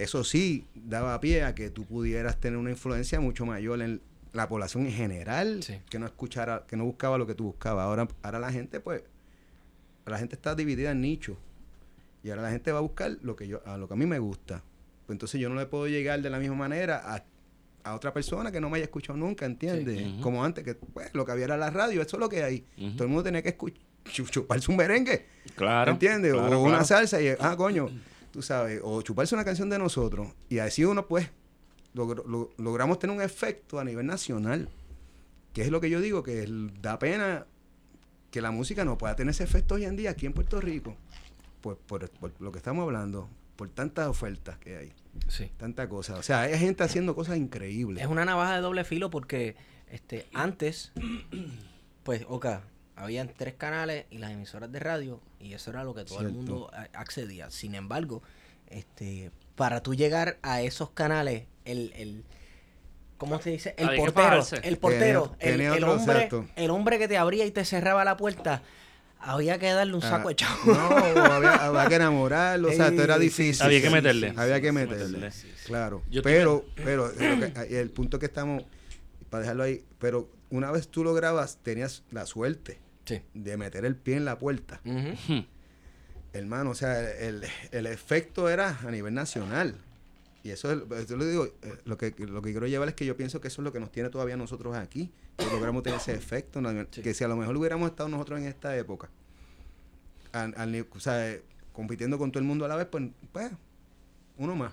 eso 0.04 0.24
sí 0.24 0.66
daba 0.76 1.20
pie 1.20 1.44
a 1.44 1.56
que 1.56 1.70
tú 1.70 1.86
pudieras 1.86 2.40
tener 2.40 2.58
una 2.58 2.70
influencia 2.72 3.20
mucho 3.20 3.46
mayor 3.46 3.82
en 3.82 4.02
la 4.34 4.48
población 4.48 4.86
en 4.86 4.92
general, 4.92 5.64
Sí. 5.64 5.80
que 5.90 5.98
no 6.00 6.06
escuchara, 6.06 6.66
que 6.68 6.76
no 6.78 6.86
buscaba 6.86 7.18
lo 7.18 7.26
que 7.26 7.34
tú 7.36 7.46
buscabas. 7.46 7.84
Ahora, 7.86 8.08
ahora 8.22 8.40
la 8.40 8.52
gente, 8.52 8.80
pues, 8.80 9.04
la 10.06 10.18
gente 10.20 10.36
está 10.36 10.56
dividida 10.56 10.92
en 10.92 11.02
nichos. 11.02 11.38
Y 12.24 12.30
ahora 12.30 12.42
la 12.44 12.52
gente 12.52 12.72
va 12.72 12.80
a 12.80 12.82
buscar 12.82 13.18
lo 13.22 13.36
que 13.36 13.48
yo, 13.48 13.62
a 13.66 13.78
lo 13.78 13.88
que 13.88 13.94
a 13.94 13.98
mí 13.98 14.06
me 14.06 14.20
gusta. 14.20 14.62
Pues 15.06 15.16
entonces 15.16 15.40
yo 15.40 15.50
no 15.50 15.56
le 15.56 15.66
puedo 15.66 15.88
llegar 15.88 16.22
de 16.22 16.30
la 16.30 16.38
misma 16.38 16.56
manera 16.56 17.02
a, 17.16 17.24
a 17.84 17.96
otra 17.96 18.14
persona 18.14 18.52
que 18.52 18.60
no 18.60 18.70
me 18.70 18.78
haya 18.78 18.84
escuchado 18.86 19.18
nunca, 19.18 19.46
¿entiendes? 19.46 19.98
Sí. 19.98 20.20
Como 20.22 20.44
antes, 20.44 20.64
que 20.64 20.76
pues, 20.76 21.10
lo 21.14 21.26
que 21.26 21.32
había 21.32 21.46
era 21.46 21.58
la 21.58 21.70
radio, 21.72 22.02
eso 22.02 22.18
es 22.18 22.20
lo 22.20 22.28
que 22.30 22.44
hay. 22.44 22.66
Todo 22.96 23.04
el 23.04 23.10
mundo 23.10 23.24
tenía 23.24 23.42
que 23.42 23.50
escuchar, 23.50 23.80
chuparse 24.04 24.70
un 24.70 24.78
merengue. 24.78 25.26
Claro. 25.56 25.92
¿Entiendes? 25.94 26.34
claro, 26.34 26.60
o 26.60 26.64
una 26.64 26.84
salsa 26.84 27.22
y, 27.22 27.30
ah, 27.40 27.56
coño, 27.58 27.90
tú 28.32 28.42
sabes, 28.42 28.82
o 28.84 29.02
chuparse 29.02 29.36
una 29.36 29.46
canción 29.46 29.70
de 29.70 29.78
nosotros. 29.80 30.30
Y 30.50 30.60
así 30.60 30.86
uno, 30.86 31.08
pues, 31.08 31.30
logr- 31.96 32.26
lo- 32.26 32.50
logramos 32.58 33.00
tener 33.00 33.16
un 33.16 33.22
efecto 33.22 33.80
a 33.80 33.84
nivel 33.84 34.06
nacional. 34.06 34.70
Que 35.54 35.62
es 35.64 35.72
lo 35.72 35.82
que 35.82 35.90
yo 35.90 36.00
digo, 36.02 36.22
que 36.24 36.46
da 36.82 37.00
pena 37.00 37.46
que 38.32 38.42
la 38.42 38.52
música 38.52 38.86
no 38.86 38.98
pueda 38.98 39.16
tener 39.16 39.32
ese 39.32 39.44
efecto 39.44 39.76
hoy 39.76 39.86
en 39.86 39.96
día 39.96 40.12
aquí 40.12 40.26
en 40.28 40.34
Puerto 40.34 40.62
Rico. 40.62 40.96
por, 41.62 41.78
por- 41.78 42.10
por 42.12 42.32
lo 42.40 42.52
que 42.54 42.58
estamos 42.60 42.84
hablando, 42.84 43.28
por 43.58 43.68
tantas 43.70 44.08
ofertas 44.08 44.58
que 44.60 44.78
hay, 44.78 44.94
Sí. 45.28 45.52
tanta 45.58 45.90
cosa. 45.90 46.16
O 46.16 46.24
sea, 46.24 46.42
hay 46.44 46.58
gente 46.58 46.84
haciendo 46.86 47.16
cosas 47.16 47.36
increíbles. 47.38 48.02
Es 48.02 48.10
una 48.10 48.24
navaja 48.24 48.56
de 48.56 48.62
doble 48.62 48.86
filo 48.86 49.10
porque 49.10 49.58
este 49.92 50.28
antes, 50.34 50.94
pues, 52.04 52.26
ok, 52.30 52.46
habían 53.00 53.30
tres 53.36 53.56
canales 53.56 54.06
y 54.12 54.18
las 54.20 54.32
emisoras 54.32 54.72
de 54.72 54.80
radio 54.80 55.22
y 55.40 55.54
eso 55.54 55.72
era 55.72 55.84
lo 55.84 55.94
que 55.96 56.04
todo 56.06 56.22
el 56.22 56.30
mundo 56.30 56.70
a- 56.74 56.88
accedía. 57.00 57.50
Sin 57.50 57.74
embargo, 57.76 58.22
este, 58.68 59.32
para 59.56 59.82
tú 59.82 59.96
llegar 59.96 60.38
a 60.42 60.62
esos 60.62 60.92
canales, 60.92 61.46
el, 61.66 61.92
el 61.96 62.24
¿cómo 63.18 63.42
se 63.42 63.52
dice? 63.52 63.74
El 63.78 63.96
portero, 63.96 64.46
el 64.64 64.78
portero, 64.78 65.36
Tenía- 65.40 65.76
el, 65.76 65.84
hombre, 65.86 66.30
el 66.56 66.70
hombre 66.70 67.00
que 67.00 67.08
te 67.08 67.18
abría 67.18 67.46
y 67.46 67.52
te 67.52 67.66
cerraba 67.66 68.04
la 68.06 68.16
puerta, 68.18 68.62
había 69.22 69.58
que 69.60 69.72
darle 69.72 69.94
un 69.96 70.02
saco 70.02 70.28
Ah, 70.28 70.32
de 70.32 70.36
chavo. 70.36 70.60
No, 70.66 70.80
había, 71.34 71.54
había 71.66 71.88
que 71.88 71.96
enamorarlo, 72.04 72.70
o 72.70 72.72
sea, 72.74 72.88
esto 72.88 73.04
era 73.04 73.18
difícil. 73.18 73.62
Había 73.66 73.82
que 73.82 73.90
meterle. 73.90 74.30
sí, 74.30 74.36
Había 74.38 74.62
que 74.62 74.68
Sí, 74.68 74.74
meterle, 74.74 75.30
claro. 75.66 76.04
Yo 76.10 76.22
pero, 76.22 76.66
pero, 76.76 77.12
el 77.12 77.90
punto 77.92 78.20
que 78.20 78.26
estamos, 78.28 78.64
para 79.30 79.42
dejarlo 79.42 79.64
ahí, 79.64 79.84
pero 80.00 80.30
una 80.52 80.72
vez 80.72 80.88
tú 80.88 81.04
lo 81.04 81.14
grabas, 81.14 81.58
tenías 81.64 82.04
la 82.12 82.26
suerte 82.26 82.80
Sí. 83.10 83.22
de 83.34 83.58
meter 83.58 83.84
el 83.86 83.96
pie 83.96 84.16
en 84.18 84.26
la 84.26 84.38
puerta. 84.40 84.80
Hermano, 86.34 86.70
o 86.72 86.76
sea, 86.76 87.10
el, 87.12 87.44
el 87.72 87.86
efecto 87.88 88.50
era 88.50 88.80
a 88.86 88.92
nivel 88.92 89.14
nacional. 89.14 89.76
Y 90.44 90.52
eso 90.52 90.72
es, 90.72 91.08
yo 91.10 91.18
le 91.18 91.26
digo, 91.26 91.46
eh, 91.64 91.74
lo 91.86 91.98
que, 91.98 92.14
lo 92.18 92.42
que 92.42 92.52
quiero 92.52 92.68
llevar 92.68 92.88
es 92.88 92.94
que 92.94 93.06
yo 93.06 93.18
pienso 93.18 93.42
que 93.42 93.50
eso 93.50 93.62
es 93.62 93.64
lo 93.66 93.74
que 93.74 93.80
nos 93.80 93.92
tiene 93.92 94.10
todavía 94.10 94.38
nosotros 94.38 94.76
aquí, 94.78 95.12
que 95.38 95.46
logramos 95.48 95.84
tener 95.84 96.00
ese 96.00 96.14
efecto, 96.14 96.62
que 96.92 97.14
si 97.14 97.24
a 97.24 97.28
lo 97.28 97.36
mejor 97.36 97.58
hubiéramos 97.58 97.90
estado 97.90 98.08
nosotros 98.10 98.40
en 98.40 98.46
esta 98.46 98.78
época, 98.78 99.10
al- 100.32 100.54
al 100.56 100.88
o 100.96 101.00
sea, 101.00 101.36
compitiendo 101.74 102.18
con 102.18 102.32
todo 102.32 102.40
el 102.40 102.46
mundo 102.48 102.64
a 102.64 102.68
la 102.70 102.76
vez, 102.78 102.88
pues, 102.90 103.04
pues 103.34 103.52
uno 104.38 104.56
más. 104.56 104.72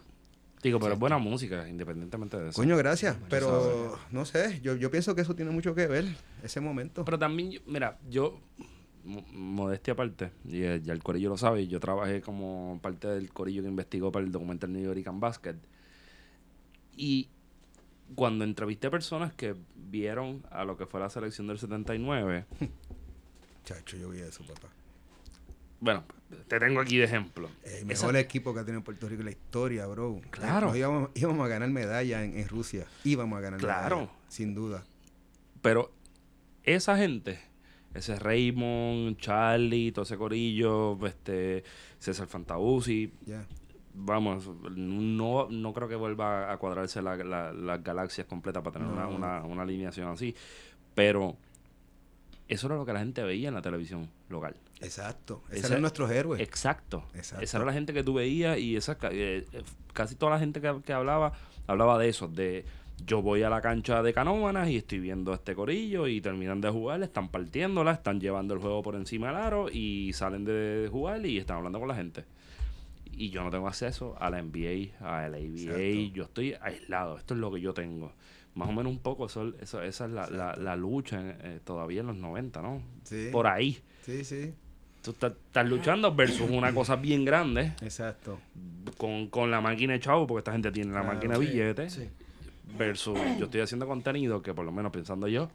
Digo, 0.63 0.81
pero 0.81 0.95
es 0.95 0.99
buena 0.99 1.19
música, 1.19 1.69
independientemente 1.69 2.37
de 2.39 2.49
eso. 2.51 2.57
Coño, 2.61 2.77
gracias, 2.77 3.17
pero 3.29 3.99
no 4.11 4.25
sé, 4.25 4.61
yo, 4.63 4.75
yo 4.75 4.91
pienso 4.91 5.15
que 5.15 5.21
eso 5.21 5.37
tiene 5.37 5.51
mucho 5.53 5.75
que 5.75 5.87
ver, 5.87 6.05
ese 6.43 6.61
momento. 6.61 7.05
Pero 7.05 7.19
también, 7.19 7.61
mira, 7.67 7.99
yo, 8.09 8.41
mo- 9.05 9.25
modestia 9.33 9.93
aparte, 9.93 10.33
y 10.45 10.63
eh, 10.63 10.81
ya 10.83 10.93
el 10.93 11.03
corillo 11.03 11.29
lo 11.29 11.37
sabe, 11.37 11.69
yo 11.69 11.79
trabajé 11.79 12.21
como 12.21 12.81
parte 12.83 13.07
del 13.07 13.33
corillo 13.33 13.63
que 13.63 13.69
investigó 13.69 14.11
para 14.11 14.25
el 14.25 14.33
documental 14.33 14.73
New 14.73 14.83
York 14.83 15.07
Basket. 15.21 15.57
Y 16.97 17.29
cuando 18.15 18.45
entrevisté 18.45 18.91
personas 18.91 19.33
que 19.35 19.55
vieron 19.77 20.43
a 20.51 20.65
lo 20.65 20.77
que 20.77 20.87
fue 20.87 20.99
la 21.01 21.11
selección 21.11 21.47
del 21.47 21.59
79, 21.59 22.47
Chacho, 23.65 23.97
yo 23.97 24.09
vi 24.11 24.21
eso, 24.21 24.43
papá. 24.45 24.69
Bueno, 25.87 26.05
te 26.49 26.59
tengo 26.59 26.81
aquí 26.81 26.97
de 26.99 27.05
ejemplo. 27.05 27.49
El 27.65 27.91
Esa- 27.91 28.07
mejor 28.07 28.17
equipo 28.17 28.53
que 28.53 28.61
ha 28.61 28.65
tenido 28.65 28.83
Puerto 28.83 29.09
Rico 29.09 29.21
en 29.21 29.27
la 29.27 29.31
historia, 29.31 29.87
bro. 29.87 30.21
Claro. 30.31 30.67
Nos 30.69 30.77
íbamos, 30.77 31.11
íbamos 31.15 31.45
a 31.47 31.49
ganar 31.49 31.71
medalla 31.71 32.25
en, 32.25 32.37
en 32.37 32.49
Rusia. 32.49 32.87
Íbamos 33.05 33.39
a 33.39 33.41
ganar 33.41 33.61
Claro. 33.61 33.97
medalla, 33.97 34.13
sin 34.29 34.55
duda. 34.55 34.85
Pero 35.63 35.93
esa 36.65 36.97
gente, 36.97 37.39
ese 37.95 38.17
Raymond, 38.19 39.17
Charlie, 39.19 39.93
todo 39.93 40.03
ese 40.05 40.17
corillo, 40.17 40.99
este, 41.07 41.63
César 41.99 42.27
Fantausi, 42.27 43.13
Ya. 43.25 43.47
vamos, 43.95 44.51
no, 44.77 45.49
no 45.49 45.73
creo 45.73 45.89
que 45.89 45.95
vuelva 45.97 46.53
a 46.53 46.57
cuadrarse 46.59 47.01
la- 47.03 47.17
la- 47.17 47.53
las 47.53 47.83
galaxias 47.83 48.27
completas 48.27 48.63
para 48.63 48.79
tener 48.79 48.89
una, 48.93 49.43
una 49.45 49.63
alineación 49.63 50.09
así. 50.09 50.35
Pero 50.95 51.37
eso 52.49 52.67
era 52.67 52.77
lo 52.77 52.87
que 52.87 52.93
la 52.93 53.01
gente 53.01 53.23
veía 53.23 53.49
en 53.49 53.55
la 53.55 53.63
televisión 53.63 54.09
local. 54.29 54.55
Exacto. 54.81 55.43
Esos 55.49 55.59
Ese- 55.65 55.67
eran 55.69 55.81
nuestros 55.83 56.11
héroes. 56.11 56.41
Exacto. 56.41 57.05
Exacto. 57.15 57.45
Esa 57.45 57.57
era 57.59 57.67
la 57.67 57.73
gente 57.73 57.93
que 57.93 58.03
tú 58.05 58.15
veías 58.15 58.59
y 58.59 58.77
esa, 58.77 58.93
eh, 59.11 59.47
eh, 59.53 59.63
casi 59.93 60.15
toda 60.15 60.33
la 60.33 60.39
gente 60.39 60.61
que, 60.61 60.81
que 60.85 60.93
hablaba, 60.93 61.33
hablaba 61.67 61.99
de 61.99 62.09
eso, 62.09 62.29
de 62.29 62.65
yo 63.05 63.21
voy 63.21 63.43
a 63.43 63.51
la 63.51 63.61
cancha 63.61 64.03
de 64.03 64.13
canómanas 64.15 64.69
y 64.69 64.77
estoy 64.77 65.01
viendo 65.01 65.35
este 65.35 65.55
corillo 65.55 66.07
y 66.07 66.21
terminan 66.21 66.61
de 66.61 66.71
jugar, 66.71 67.03
están 67.03 67.29
partiéndola, 67.29 67.93
están 67.93 68.21
llevando 68.21 68.55
el 68.55 68.61
juego 68.61 68.83
por 68.83 68.95
encima 68.95 69.29
del 69.29 69.37
aro 69.37 69.69
y 69.71 70.13
salen 70.15 70.45
de 70.45 70.89
jugar 70.91 71.25
y 71.27 71.39
están 71.39 71.59
hablando 71.59 71.79
con 71.79 71.89
la 71.89 71.95
gente. 71.95 72.25
Y 73.19 73.31
yo 73.31 73.43
no 73.43 73.51
tengo 73.51 73.67
acceso 73.69 74.15
a 74.19 74.29
la 74.31 74.39
NBA, 74.43 74.99
a 75.01 75.29
la 75.29 75.39
ABA, 75.39 76.13
yo 76.13 76.25
estoy 76.25 76.55
aislado, 76.61 77.17
esto 77.19 77.35
es 77.35 77.41
lo 77.41 77.51
que 77.51 77.61
yo 77.61 77.73
tengo. 77.75 78.13
Más 78.57 78.69
o 78.69 78.73
menos 78.73 78.91
un 78.91 78.99
poco, 78.99 79.27
eso, 79.27 79.53
eso- 79.61 79.83
esa 79.83 80.07
es 80.07 80.11
la, 80.11 80.29
la- 80.29 80.57
la 80.57 80.75
lucha 80.77 81.21
en- 81.21 81.37
eh, 81.43 81.61
todavía 81.63 82.01
en 82.01 82.09
los 82.09 82.17
90, 82.17 82.61
¿no? 82.63 82.83
Sí. 83.05 83.29
Por 83.31 83.47
ahí. 83.47 83.79
Sí, 84.05 84.25
sí. 84.25 84.53
Tú 85.03 85.13
estás, 85.13 85.33
estás 85.47 85.69
luchando 85.69 86.13
versus 86.15 86.51
una 86.51 86.75
cosa 86.75 86.97
bien 86.97 87.25
grande 87.25 87.75
Exacto. 87.83 88.41
con, 88.99 89.29
con 89.29 89.51
la 89.53 89.61
máquina 89.61 89.93
de 89.93 90.01
chavo, 90.01 90.27
porque 90.27 90.41
esta 90.41 90.53
gente 90.53 90.73
tiene 90.73 90.93
la 90.93 91.05
máquina 91.05 91.39
de 91.39 91.45
sí, 91.47 91.53
billetes, 91.53 91.93
sí. 91.93 92.09
versus 92.77 93.17
yo 93.39 93.45
estoy 93.45 93.61
haciendo 93.61 93.87
contenido 93.87 94.43
que 94.43 94.53
por 94.53 94.65
lo 94.65 94.73
menos 94.73 94.91
pensando 94.91 95.29
yo, 95.29 95.49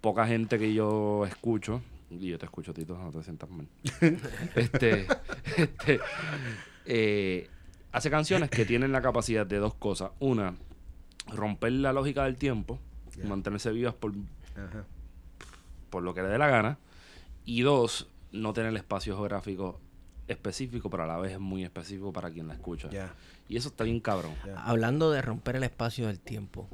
poca 0.00 0.26
gente 0.26 0.58
que 0.58 0.74
yo 0.74 1.24
escucho, 1.26 1.82
y 2.10 2.28
yo 2.30 2.38
te 2.38 2.46
escucho, 2.46 2.74
Tito, 2.74 2.98
no 2.98 3.12
te 3.12 3.22
sientas 3.22 3.48
mal, 3.48 3.68
este, 4.56 5.06
este, 5.56 6.00
eh, 6.86 7.48
hace 7.92 8.10
canciones 8.10 8.50
que 8.50 8.64
tienen 8.64 8.90
la 8.92 9.02
capacidad 9.02 9.46
de 9.46 9.58
dos 9.58 9.74
cosas. 9.74 10.10
Una, 10.18 10.54
romper 11.26 11.72
la 11.72 11.92
lógica 11.92 12.24
del 12.24 12.36
tiempo, 12.36 12.78
mantenerse 13.24 13.70
vivas 13.70 13.94
por, 13.94 14.12
Ajá. 14.56 14.84
por 15.90 16.02
lo 16.02 16.14
que 16.14 16.22
le 16.22 16.28
dé 16.28 16.38
la 16.38 16.48
gana. 16.48 16.78
Y 17.44 17.62
dos, 17.62 18.08
no 18.32 18.52
tener 18.52 18.74
espacio 18.76 19.16
geográfico 19.16 19.80
específico, 20.28 20.90
pero 20.90 21.04
a 21.04 21.06
la 21.06 21.18
vez 21.18 21.32
es 21.32 21.40
muy 21.40 21.64
específico 21.64 22.12
para 22.12 22.30
quien 22.30 22.48
la 22.48 22.54
escucha. 22.54 22.88
Y 23.48 23.56
eso 23.56 23.68
está 23.68 23.84
bien 23.84 24.00
cabrón. 24.00 24.34
Hablando 24.56 25.10
de 25.10 25.22
romper 25.22 25.56
el 25.56 25.64
espacio 25.64 26.06
del 26.06 26.20
tiempo. 26.20 26.68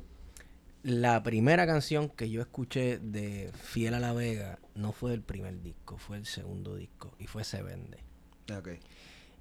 La 0.84 1.22
primera 1.24 1.66
canción 1.66 2.09
que 2.09 2.30
yo 2.30 2.40
escuché 2.40 2.99
de 2.99 3.51
Fiel 3.53 3.94
a 3.94 4.01
la 4.01 4.12
Vega 4.12 4.61
no 4.74 4.92
fue 4.92 5.12
el 5.12 5.22
primer 5.22 5.61
disco, 5.61 5.99
fue 5.99 6.16
el 6.16 6.24
segundo 6.24 6.76
disco 6.76 7.12
y 7.18 7.26
fue 7.26 7.42
Se 7.42 7.62
Vende. 7.62 7.99
Ok. 8.57 8.68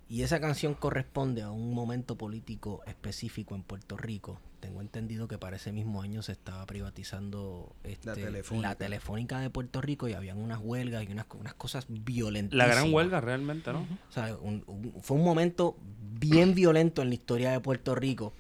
Y 0.10 0.22
esa 0.24 0.40
canción 0.40 0.74
corresponde 0.74 1.42
a 1.42 1.52
un 1.52 1.74
momento 1.74 2.18
político 2.18 2.82
específico 2.86 3.56
en 3.56 3.64
Puerto 3.64 3.98
Rico. 3.98 4.40
Tengo 4.62 4.80
entendido 4.82 5.28
que 5.28 5.38
para 5.38 5.58
ese 5.58 5.72
mismo 5.74 6.02
año 6.02 6.24
se 6.24 6.32
estaba 6.32 6.66
privatizando 6.66 7.76
este, 7.84 8.08
La 8.08 8.16
Telefónica. 8.16 8.68
la 8.70 8.76
telefónica 8.76 9.40
de 9.40 9.50
Puerto 9.50 9.82
Rico 9.82 10.08
y 10.08 10.14
habían 10.14 10.38
unas 10.38 10.60
huelgas 10.62 11.04
y 11.08 11.12
unas, 11.12 11.26
unas 11.38 11.54
cosas 11.56 11.86
violentas. 11.90 12.58
La 12.58 12.68
gran 12.68 12.92
huelga 12.94 13.20
realmente, 13.22 13.72
¿no? 13.74 13.80
O 13.82 14.12
sea, 14.12 14.36
un- 14.42 14.64
un- 14.68 14.94
fue 15.02 15.18
un 15.18 15.24
momento 15.24 15.78
bien 16.20 16.56
violento 16.56 17.02
en 17.02 17.10
la 17.10 17.16
historia 17.16 17.52
de 17.52 17.60
Puerto 17.60 17.94
Rico. 17.94 18.34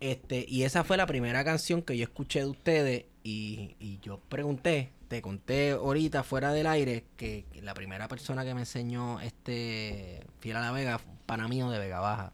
Este, 0.00 0.44
y 0.48 0.62
esa 0.62 0.84
fue 0.84 0.96
la 0.96 1.06
primera 1.06 1.44
canción 1.44 1.82
que 1.82 1.96
yo 1.96 2.04
escuché 2.04 2.40
de 2.40 2.46
ustedes. 2.46 3.04
Y, 3.24 3.74
y 3.80 3.98
yo 4.00 4.20
pregunté, 4.28 4.90
te 5.08 5.20
conté 5.20 5.72
ahorita 5.72 6.22
fuera 6.22 6.52
del 6.52 6.66
aire, 6.66 7.04
que, 7.16 7.44
que 7.52 7.60
la 7.62 7.74
primera 7.74 8.08
persona 8.08 8.44
que 8.44 8.54
me 8.54 8.60
enseñó 8.60 9.20
este 9.20 10.20
Fiel 10.40 10.56
a 10.56 10.60
la 10.60 10.72
Vega 10.72 10.98
fue 10.98 11.10
un 11.12 11.18
pana 11.26 11.48
mío 11.48 11.68
de 11.70 11.78
Vega 11.78 12.00
Baja. 12.00 12.32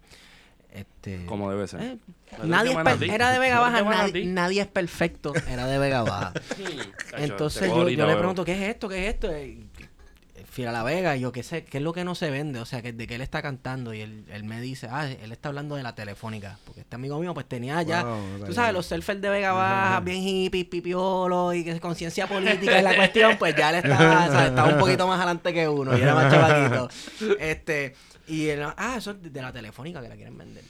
Este, 0.73 1.25
Como 1.27 1.51
debe 1.51 1.67
ser. 1.69 1.81
eh, 1.83 1.99
nadie 2.45 2.73
es 2.73 2.77
per- 2.77 3.11
era 3.11 3.31
de 3.33 3.39
Vega 3.39 3.61
Baja, 3.61 3.83
nadie, 3.83 4.25
nadie 4.27 4.61
es 4.61 4.67
perfecto, 4.67 5.33
era 5.49 5.67
de 5.67 5.79
Vega 5.79 6.03
Baja. 6.03 6.33
Entonces 7.17 7.69
yo, 7.69 7.89
yo 7.89 8.07
le 8.07 8.17
pregunto, 8.19 8.45
¿qué 8.45 8.53
es 8.55 8.69
esto? 8.71 8.89
¿Qué 8.89 9.09
es 9.09 9.15
esto? 9.15 9.29
Fiel 10.55 10.69
a 10.69 10.73
la 10.73 10.85
Vega, 10.85 11.17
y 11.17 11.21
yo 11.21 11.33
qué 11.33 11.43
sé, 11.43 11.65
¿qué 11.65 11.79
es 11.79 11.83
lo 11.83 11.93
que 11.93 12.05
no 12.05 12.15
se 12.15 12.31
vende? 12.31 12.61
O 12.61 12.65
sea, 12.65 12.81
que 12.81 12.93
de 12.93 13.09
qué 13.09 13.17
él 13.17 13.23
está 13.23 13.43
cantando. 13.43 13.93
Y 13.93 14.01
él, 14.01 14.25
él 14.31 14.45
me 14.45 14.61
dice, 14.61 14.87
ah, 14.89 15.11
él 15.11 15.33
está 15.33 15.49
hablando 15.49 15.75
de 15.75 15.83
la 15.83 15.97
telefónica. 15.97 16.59
Porque 16.65 16.83
este 16.83 16.95
amigo 16.95 17.19
mío 17.19 17.35
pues 17.35 17.47
tenía 17.49 17.83
ya, 17.83 18.05
Wow, 18.05 18.45
tú 18.47 18.53
sabes, 18.53 18.73
los 18.73 18.87
surfers 18.87 19.21
de 19.21 19.29
Vega 19.29 19.53
Baja, 19.53 20.01
bien 20.05 20.23
hippies, 20.23 20.67
pipiolo 20.67 21.53
y 21.53 21.65
que 21.65 21.81
conciencia 21.81 22.29
política 22.29 22.79
en 22.79 22.85
la 22.85 22.95
cuestión, 22.95 23.37
pues 23.37 23.57
ya 23.57 23.71
él 23.71 23.77
estaba, 23.77 24.29
¿sabes? 24.29 24.49
estaba 24.51 24.69
un 24.69 24.79
poquito 24.79 25.09
más 25.09 25.17
adelante 25.19 25.53
que 25.53 25.69
uno 25.69 25.99
y 25.99 26.01
era 26.01 26.15
más 26.15 26.33
chavaquito. 26.33 26.89
Este, 27.41 27.95
y 28.29 28.47
él, 28.47 28.63
ah, 28.77 28.95
eso 28.97 29.11
es 29.11 29.33
de 29.33 29.43
la 29.43 29.53
telefónica 29.53 30.01
que 30.01 30.09
la 30.09 30.15
quieren 30.15 30.39
vender. 30.39 30.63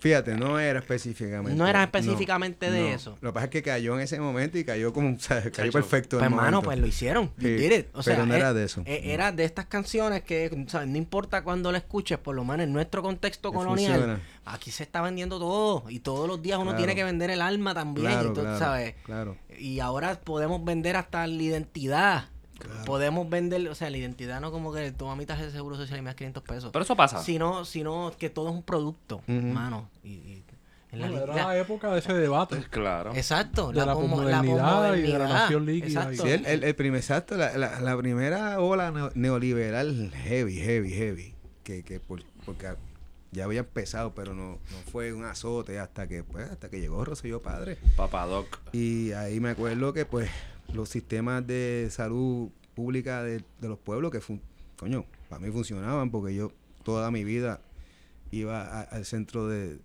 Fíjate, 0.00 0.36
no 0.36 0.58
era 0.58 0.78
específicamente. 0.78 1.54
No 1.58 1.66
era 1.66 1.82
específicamente 1.82 2.70
de 2.70 2.94
eso. 2.94 3.18
Lo 3.20 3.30
que 3.30 3.34
pasa 3.34 3.44
es 3.44 3.50
que 3.50 3.62
cayó 3.62 3.94
en 3.94 4.00
ese 4.00 4.18
momento 4.18 4.56
y 4.58 4.64
cayó 4.64 4.92
como, 4.92 5.10
o 5.14 5.18
sea, 5.18 5.40
cayó 5.42 5.50
Chacho. 5.50 5.72
perfecto. 5.72 6.16
en 6.16 6.20
Pues 6.20 6.28
el 6.32 6.34
hermano, 6.38 6.62
pues 6.62 6.78
lo 6.78 6.86
hicieron. 6.86 7.30
Sí, 7.38 7.48
did 7.50 7.72
it. 7.72 7.86
O 7.92 8.02
sea, 8.02 8.14
pero 8.14 8.26
no 8.26 8.34
eh, 8.34 8.38
era 8.38 8.54
de 8.54 8.64
eso. 8.64 8.82
eh, 8.86 9.00
Era 9.04 9.32
de 9.32 9.44
estas 9.44 9.66
canciones 9.66 10.22
que, 10.22 10.64
¿sabes? 10.68 10.88
no 10.88 10.96
importa 10.96 11.42
cuándo 11.44 11.70
la 11.72 11.78
escuches, 11.78 12.16
por 12.18 12.34
lo 12.34 12.44
menos 12.44 12.64
en 12.64 12.72
nuestro 12.72 13.02
contexto 13.02 13.50
Que 13.50 13.58
colonial, 13.58 13.92
funciona. 13.92 14.20
aquí 14.46 14.70
se 14.70 14.82
está 14.82 15.02
vendiendo 15.02 15.38
todo. 15.38 15.84
Y 15.90 16.00
todos 16.00 16.26
los 16.26 16.40
días 16.40 16.56
uno 16.58 16.70
Claro. 16.70 16.78
tiene 16.78 16.94
que 16.94 17.04
vender 17.04 17.28
el 17.30 17.42
alma 17.42 17.74
también. 17.74 18.06
Claro, 18.06 18.30
y 18.30 18.32
tú 18.34 18.40
claro, 18.40 18.58
sabes. 18.58 18.94
claro. 19.04 19.36
Y 19.58 19.80
ahora 19.80 20.18
podemos 20.18 20.64
vender 20.64 20.96
hasta 20.96 21.26
la 21.26 21.42
identidad. 21.42 22.24
Claro. 22.60 22.84
Podemos 22.84 23.28
vender, 23.28 23.68
o 23.68 23.74
sea, 23.74 23.90
la 23.90 23.96
identidad 23.96 24.40
no 24.40 24.50
como 24.52 24.72
que 24.72 24.92
tu 24.92 25.06
mamita 25.06 25.34
es 25.34 25.40
de 25.40 25.50
seguro 25.50 25.76
social 25.76 25.98
y 25.98 26.02
me 26.02 26.06
das 26.10 26.14
500 26.16 26.42
pesos. 26.42 26.70
Pero 26.72 26.82
eso 26.84 26.94
pasa. 26.96 27.22
Sino, 27.22 27.64
sino 27.64 28.12
que 28.18 28.30
todo 28.30 28.48
es 28.50 28.54
un 28.54 28.62
producto, 28.62 29.22
hermano. 29.26 29.88
Y, 30.04 30.10
y- 30.10 30.44
En 30.92 31.00
la 31.02 31.06
era 31.22 31.34
la 31.36 31.56
época 31.56 31.92
de 31.92 32.00
ese 32.00 32.12
debate. 32.14 32.64
Claro. 32.68 33.12
Exacto. 33.14 33.70
de 33.70 33.86
la 33.86 33.94
posmodernidad 33.94 34.94
y 34.96 35.02
de 35.02 35.18
la 35.18 35.28
nación 35.28 35.64
líquida 35.66 36.02
Exacto. 36.10 36.22
Sí, 36.24 36.30
el, 36.30 36.46
el, 36.46 36.64
el 36.64 36.74
primer, 36.74 37.00
exacto, 37.00 37.36
la, 37.36 37.56
la, 37.56 37.80
la 37.80 37.96
primera 37.96 38.58
ola 38.60 38.90
neo- 38.90 39.12
neoliberal 39.14 40.10
heavy, 40.24 40.56
heavy, 40.56 40.90
heavy, 40.90 41.34
que, 41.62 41.84
que 41.84 42.00
por- 42.00 42.24
porque 42.44 42.74
ya 43.30 43.44
había 43.44 43.60
empezado, 43.60 44.12
pero 44.16 44.34
no, 44.34 44.54
no 44.54 44.90
fue 44.90 45.12
un 45.12 45.24
azote 45.24 45.78
hasta 45.78 46.08
que 46.08 46.24
pues, 46.24 46.50
hasta 46.50 46.68
que 46.68 46.80
llegó 46.80 47.04
Rosselló 47.04 47.40
Padre. 47.40 47.78
Papadoc. 47.96 48.58
Y 48.72 49.12
ahí 49.12 49.38
me 49.38 49.50
acuerdo 49.50 49.92
que 49.92 50.04
pues 50.06 50.28
los 50.74 50.88
sistemas 50.88 51.46
de 51.46 51.88
salud 51.90 52.48
pública 52.74 53.22
de, 53.22 53.42
de 53.60 53.68
los 53.68 53.78
pueblos 53.78 54.10
que 54.10 54.20
fun- 54.20 54.40
coño, 54.76 55.04
para 55.28 55.40
mí 55.40 55.50
funcionaban 55.50 56.10
porque 56.10 56.34
yo 56.34 56.52
toda 56.82 57.10
mi 57.10 57.24
vida 57.24 57.60
iba 58.30 58.62
a- 58.62 58.82
al 58.82 59.04
centro 59.04 59.48
de 59.48 59.78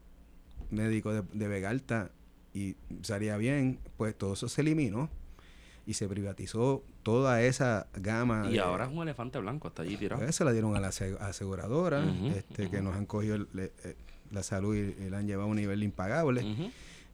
médico 0.71 1.13
de, 1.13 1.23
de 1.33 1.47
Vegalta 1.47 2.11
y 2.53 2.75
salía 3.01 3.37
bien, 3.37 3.79
pues 3.97 4.15
todo 4.17 4.33
eso 4.33 4.47
se 4.47 4.61
eliminó 4.61 5.09
y 5.85 5.93
se 5.93 6.07
privatizó 6.07 6.83
toda 7.03 7.41
esa 7.43 7.87
gama. 7.93 8.45
Y 8.49 8.53
de- 8.53 8.59
ahora 8.61 8.85
es 8.85 8.91
un 8.91 9.01
elefante 9.03 9.37
blanco, 9.39 9.67
está 9.67 9.81
allí 9.83 9.97
tirado. 9.97 10.21
pues, 10.23 10.35
se 10.35 10.43
la 10.45 10.51
dieron 10.51 10.75
a 10.75 10.79
la 10.79 10.87
ase- 10.87 11.17
aseguradora, 11.19 12.03
este, 12.35 12.69
que 12.69 12.81
nos 12.81 12.95
han 12.95 13.05
cogido 13.05 13.35
el- 13.35 13.47
le- 13.53 13.71
eh, 13.83 13.95
la 14.31 14.41
salud 14.41 14.75
y, 14.75 15.03
y 15.03 15.09
la 15.09 15.19
han 15.19 15.27
llevado 15.27 15.47
a 15.47 15.51
un 15.51 15.57
nivel 15.57 15.83
impagable. 15.83 16.41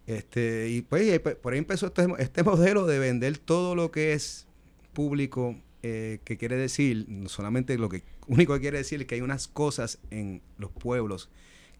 Este, 0.08 0.70
y 0.70 0.82
pues 0.82 1.20
pues, 1.20 1.36
por 1.36 1.54
ahí 1.54 1.60
empezó 1.60 1.88
este, 1.88 2.08
este 2.20 2.44
modelo 2.44 2.86
de 2.86 3.00
vender 3.00 3.38
todo 3.38 3.76
lo 3.76 3.92
que 3.92 4.14
es 4.14 4.48
público, 4.94 5.56
eh, 5.84 6.20
que 6.24 6.38
quiere 6.38 6.58
decir, 6.58 7.06
no 7.08 7.30
solamente 7.30 7.78
lo 7.78 7.90
que 7.90 8.04
único 8.28 8.54
que 8.54 8.62
quiere 8.62 8.78
decir 8.78 9.02
es 9.02 9.08
que 9.08 9.16
hay 9.16 9.22
unas 9.22 9.48
cosas 9.48 10.00
en 10.10 10.42
los 10.58 10.72
pueblos 10.72 11.30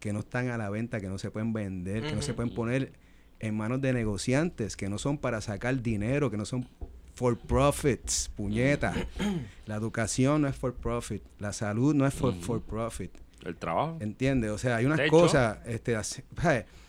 que 0.00 0.12
no 0.12 0.20
están 0.20 0.48
a 0.48 0.58
la 0.58 0.68
venta, 0.70 1.00
que 1.00 1.08
no 1.08 1.18
se 1.18 1.30
pueden 1.30 1.52
vender, 1.52 2.02
que 2.02 2.12
no 2.12 2.22
se 2.22 2.34
pueden 2.34 2.52
poner 2.54 2.92
en 3.38 3.56
manos 3.56 3.80
de 3.80 3.92
negociantes, 3.92 4.76
que 4.76 4.88
no 4.88 4.98
son 4.98 5.18
para 5.18 5.40
sacar 5.40 5.80
dinero, 5.80 6.30
que 6.30 6.36
no 6.36 6.44
son 6.44 6.68
for 7.14 7.38
profits, 7.38 8.30
puñeta. 8.34 8.94
la 9.66 9.76
educación 9.76 10.42
no 10.42 10.48
es 10.48 10.56
for 10.56 10.74
profit, 10.74 11.22
la 11.38 11.52
salud 11.52 11.94
no 11.94 12.06
es 12.06 12.14
for, 12.14 12.34
for 12.34 12.60
profit. 12.60 13.12
El 13.44 13.56
trabajo. 13.56 13.98
¿Entiendes? 14.00 14.50
O 14.50 14.58
sea, 14.58 14.76
hay 14.76 14.86
unas 14.86 15.08
cosas, 15.08 15.58
este. 15.66 15.96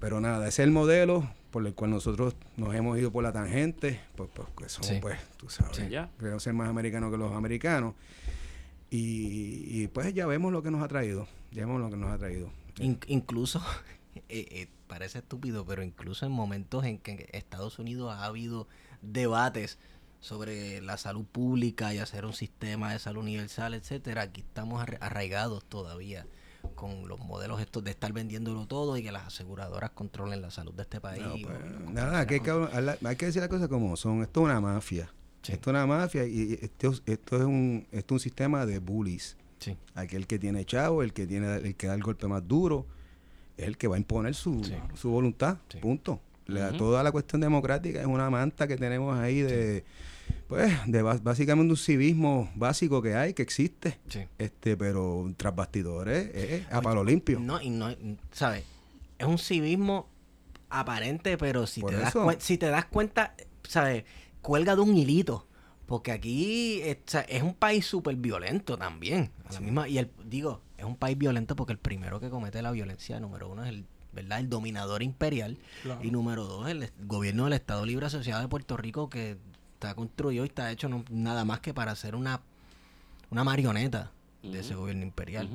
pero 0.00 0.20
nada, 0.20 0.48
ese 0.48 0.62
es 0.62 0.66
el 0.66 0.72
modelo 0.72 1.28
por 1.50 1.66
el 1.66 1.74
cual 1.74 1.90
nosotros 1.90 2.34
nos 2.56 2.74
hemos 2.74 2.98
ido 2.98 3.10
por 3.12 3.22
la 3.24 3.32
tangente, 3.32 4.00
pues, 4.16 4.30
pues 4.34 4.48
que 4.56 4.68
somos, 4.68 4.88
Sí. 4.88 4.98
pues, 5.00 5.18
tú 5.36 5.48
sabes, 5.50 5.76
Sí, 5.76 5.88
ya. 5.88 6.08
queremos 6.18 6.42
ser 6.42 6.54
más 6.54 6.68
americanos 6.68 7.10
que 7.10 7.16
los 7.18 7.32
americanos. 7.34 7.94
Y, 8.90 9.82
y, 9.82 9.86
pues 9.88 10.12
ya 10.14 10.26
vemos 10.26 10.52
lo 10.52 10.62
que 10.62 10.70
nos 10.70 10.82
ha 10.82 10.88
traído, 10.88 11.28
ya 11.52 11.64
vemos 11.64 11.80
lo 11.80 11.90
que 11.90 11.96
nos 11.96 12.10
ha 12.10 12.18
traído. 12.18 12.50
In- 12.78 12.98
incluso, 13.06 13.60
eh, 14.14 14.22
eh, 14.50 14.68
parece 14.88 15.18
estúpido, 15.18 15.64
pero 15.64 15.82
incluso 15.84 16.26
en 16.26 16.32
momentos 16.32 16.84
en 16.84 16.98
que 16.98 17.12
en 17.12 17.26
Estados 17.32 17.78
Unidos 17.78 18.12
ha 18.12 18.24
habido 18.24 18.66
debates 19.02 19.78
sobre 20.20 20.80
la 20.82 20.96
salud 20.98 21.24
pública 21.24 21.94
y 21.94 21.98
hacer 21.98 22.24
un 22.26 22.32
sistema 22.32 22.92
de 22.92 22.98
salud 22.98 23.22
universal, 23.22 23.74
etcétera, 23.74 24.22
aquí 24.22 24.40
estamos 24.42 24.82
arra- 24.82 24.98
arraigados 25.00 25.64
todavía 25.64 26.26
con 26.80 27.06
los 27.06 27.18
modelos 27.20 27.60
estos 27.60 27.84
de 27.84 27.90
estar 27.90 28.12
vendiéndolo 28.12 28.66
todo 28.66 28.96
y 28.96 29.02
que 29.02 29.12
las 29.12 29.26
aseguradoras 29.26 29.90
controlen 29.90 30.40
la 30.42 30.50
salud 30.50 30.72
de 30.74 30.82
este 30.82 31.00
país. 31.00 31.22
No, 31.22 31.32
pues, 31.32 31.58
o- 31.86 31.90
nada, 31.90 32.26
que 32.26 32.34
hay, 32.34 32.40
que, 32.40 32.50
hablar- 32.50 32.98
hay 33.04 33.16
que 33.16 33.26
decir 33.26 33.40
las 33.42 33.48
cosas 33.50 33.68
como 33.68 33.96
son. 33.96 34.22
Esto 34.22 34.40
es 34.40 34.44
una 34.46 34.60
mafia. 34.60 35.12
Sí. 35.42 35.52
Esto 35.52 35.70
es 35.70 35.74
una 35.74 35.86
mafia 35.86 36.26
y 36.26 36.58
esto, 36.60 36.92
esto 37.06 37.36
es 37.36 37.42
un, 37.42 37.86
esto 37.92 38.14
es 38.14 38.18
un 38.18 38.20
sistema 38.20 38.66
de 38.66 38.78
bullies. 38.78 39.36
Sí. 39.58 39.76
Aquel 39.94 40.26
que 40.26 40.38
tiene 40.38 40.64
chavo, 40.64 41.02
el 41.02 41.12
que 41.12 41.26
tiene 41.26 41.56
el 41.56 41.76
que 41.76 41.86
da 41.86 41.94
el 41.94 42.02
golpe 42.02 42.26
más 42.26 42.46
duro, 42.48 42.86
es 43.56 43.66
el 43.66 43.76
que 43.76 43.86
va 43.88 43.96
a 43.96 43.98
imponer 43.98 44.34
su, 44.34 44.64
Sí. 44.64 44.74
su 44.94 45.10
voluntad. 45.10 45.58
Sí. 45.68 45.78
Punto. 45.78 46.20
La-. 46.46 46.72
Toda 46.72 47.02
la 47.02 47.12
cuestión 47.12 47.40
democrática 47.42 48.00
es 48.00 48.06
una 48.06 48.28
manta 48.30 48.66
que 48.66 48.76
tenemos 48.76 49.16
ahí 49.18 49.40
de, 49.42 49.84
pues, 50.48 50.72
de 50.86 51.02
básicamente 51.02 51.70
un 51.70 51.76
civismo 51.76 52.50
básico 52.54 53.02
que 53.02 53.14
hay, 53.14 53.34
que 53.34 53.42
existe. 53.42 53.98
Sí. 54.08 54.20
Este, 54.38 54.76
pero 54.76 55.32
tras 55.36 55.54
bastidores, 55.54 56.34
es 56.34 56.72
a 56.72 56.80
palo 56.80 57.04
limpio. 57.04 57.38
No, 57.40 57.60
y 57.60 57.70
no, 57.70 57.94
¿sabes? 58.32 58.64
Es 59.18 59.26
un 59.26 59.38
civismo 59.38 60.08
aparente, 60.70 61.36
pero 61.36 61.66
si 61.66 61.80
Por 61.80 61.90
te, 61.90 61.96
das 61.98 62.14
si 62.38 62.58
te 62.58 62.66
das 62.66 62.86
cuenta, 62.86 63.34
¿sabes? 63.62 64.04
Cuelga 64.40 64.74
de 64.74 64.80
un 64.80 64.96
hilito. 64.96 65.46
Porque 65.86 66.12
aquí 66.12 66.80
eh, 66.82 67.02
es 67.28 67.42
un 67.42 67.54
país 67.54 67.84
súper 67.84 68.14
violento 68.14 68.78
también. 68.78 69.32
A 69.48 69.54
la 69.54 69.60
misma, 69.60 69.88
y 69.88 69.98
el, 69.98 70.08
digo, 70.24 70.62
es 70.78 70.84
un 70.84 70.94
país 70.94 71.18
violento 71.18 71.56
porque 71.56 71.72
el 71.72 71.80
primero 71.80 72.20
que 72.20 72.30
comete 72.30 72.62
la 72.62 72.70
violencia, 72.70 73.18
número 73.18 73.50
uno, 73.50 73.64
es 73.64 73.70
el, 73.70 73.86
¿verdad? 74.12 74.38
el 74.38 74.48
dominador 74.48 75.02
imperial. 75.02 75.58
Claro. 75.82 76.00
Y 76.04 76.12
número 76.12 76.44
dos, 76.44 76.68
el 76.68 76.92
gobierno 77.00 77.44
del 77.44 77.54
Estado 77.54 77.84
Libre 77.84 78.06
Asociado 78.06 78.40
de 78.40 78.46
Puerto 78.46 78.76
Rico 78.76 79.10
que 79.10 79.36
está 79.80 79.94
construido 79.94 80.44
y 80.44 80.48
está 80.48 80.70
hecho 80.70 80.90
no- 80.90 81.04
nada 81.08 81.46
más 81.46 81.60
que 81.60 81.72
para 81.72 81.96
ser 81.96 82.14
una, 82.14 82.40
una 83.30 83.44
marioneta 83.44 84.10
de 84.42 84.60
ese 84.60 84.74
gobierno 84.74 85.02
imperial. 85.04 85.48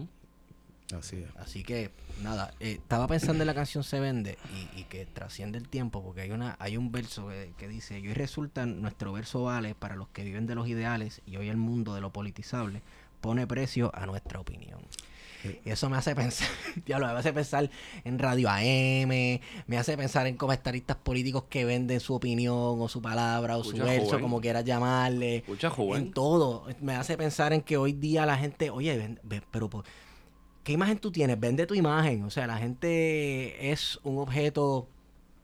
Así 0.98 1.18
es. 1.18 1.36
Así 1.38 1.64
que, 1.64 1.92
nada, 2.24 2.52
eh, 2.60 2.74
estaba 2.74 3.08
pensando 3.08 3.44
en 3.44 3.48
la 3.48 3.54
canción 3.56 3.84
Se 3.84 4.00
Vende 4.00 4.38
y, 4.76 4.80
y 4.82 4.84
que 4.86 5.06
trasciende 5.06 5.58
el 5.60 5.68
tiempo, 5.68 6.04
porque 6.04 6.22
hay 6.22 6.32
una 6.32 6.56
hay 6.60 6.78
un 6.78 6.92
verso 6.92 7.28
que, 7.28 7.54
que 7.58 7.68
dice, 7.68 8.00
y 8.00 8.08
hoy 8.08 8.14
resulta 8.14 8.66
nuestro 8.66 9.14
verso 9.14 9.44
vale 9.44 9.74
para 9.76 9.96
los 9.96 10.08
que 10.10 10.24
viven 10.24 10.46
de 10.48 10.56
los 10.56 10.68
ideales 10.68 11.22
y 11.28 11.38
hoy 11.38 11.50
el 11.50 11.58
mundo 11.58 11.94
de 11.96 12.02
lo 12.02 12.12
politizable 12.12 12.82
pone 13.22 13.46
precio 13.48 13.92
a 13.96 14.06
nuestra 14.08 14.40
opinión. 14.40 14.80
Sí. 15.46 15.60
Y 15.66 15.70
eso 15.70 15.90
me 15.90 15.98
hace 15.98 16.16
pensar, 16.16 16.48
diablo, 16.86 17.08
me 17.08 17.14
hace 17.14 17.34
pensar 17.34 17.70
en 18.04 18.20
Radio 18.20 18.50
AM, 18.50 19.10
me 19.68 19.78
hace 19.78 19.96
pensar 19.98 20.28
en 20.28 20.38
comentaristas 20.38 20.98
políticos 20.98 21.46
que 21.50 21.66
venden 21.66 22.00
su 22.00 22.14
opinión 22.16 22.56
o 22.82 22.88
su 22.90 23.02
palabra 23.02 23.58
o 23.58 23.64
su 23.64 23.78
verso, 23.78 24.08
joven. 24.08 24.22
como 24.22 24.42
quieras 24.42 24.66
llamarle 24.66 25.38
Escucha, 25.38 25.70
joven. 25.70 26.04
en 26.04 26.12
todo. 26.14 26.66
Me 26.82 26.96
hace 26.96 27.18
pensar 27.18 27.54
en 27.54 27.62
que 27.62 27.78
hoy 27.78 27.94
día 27.94 28.26
la 28.26 28.38
gente, 28.38 28.70
oye, 28.70 28.98
ven- 28.98 29.20
ve- 29.24 29.42
pero 29.52 29.70
¿qué 30.64 30.72
imagen 30.74 30.98
tú 30.98 31.12
tienes? 31.12 31.40
Vende 31.40 31.66
tu 31.68 31.76
imagen. 31.76 32.24
O 32.24 32.30
sea, 32.30 32.48
la 32.48 32.58
gente 32.58 33.72
es 33.72 34.00
un 34.04 34.18
objeto, 34.18 34.88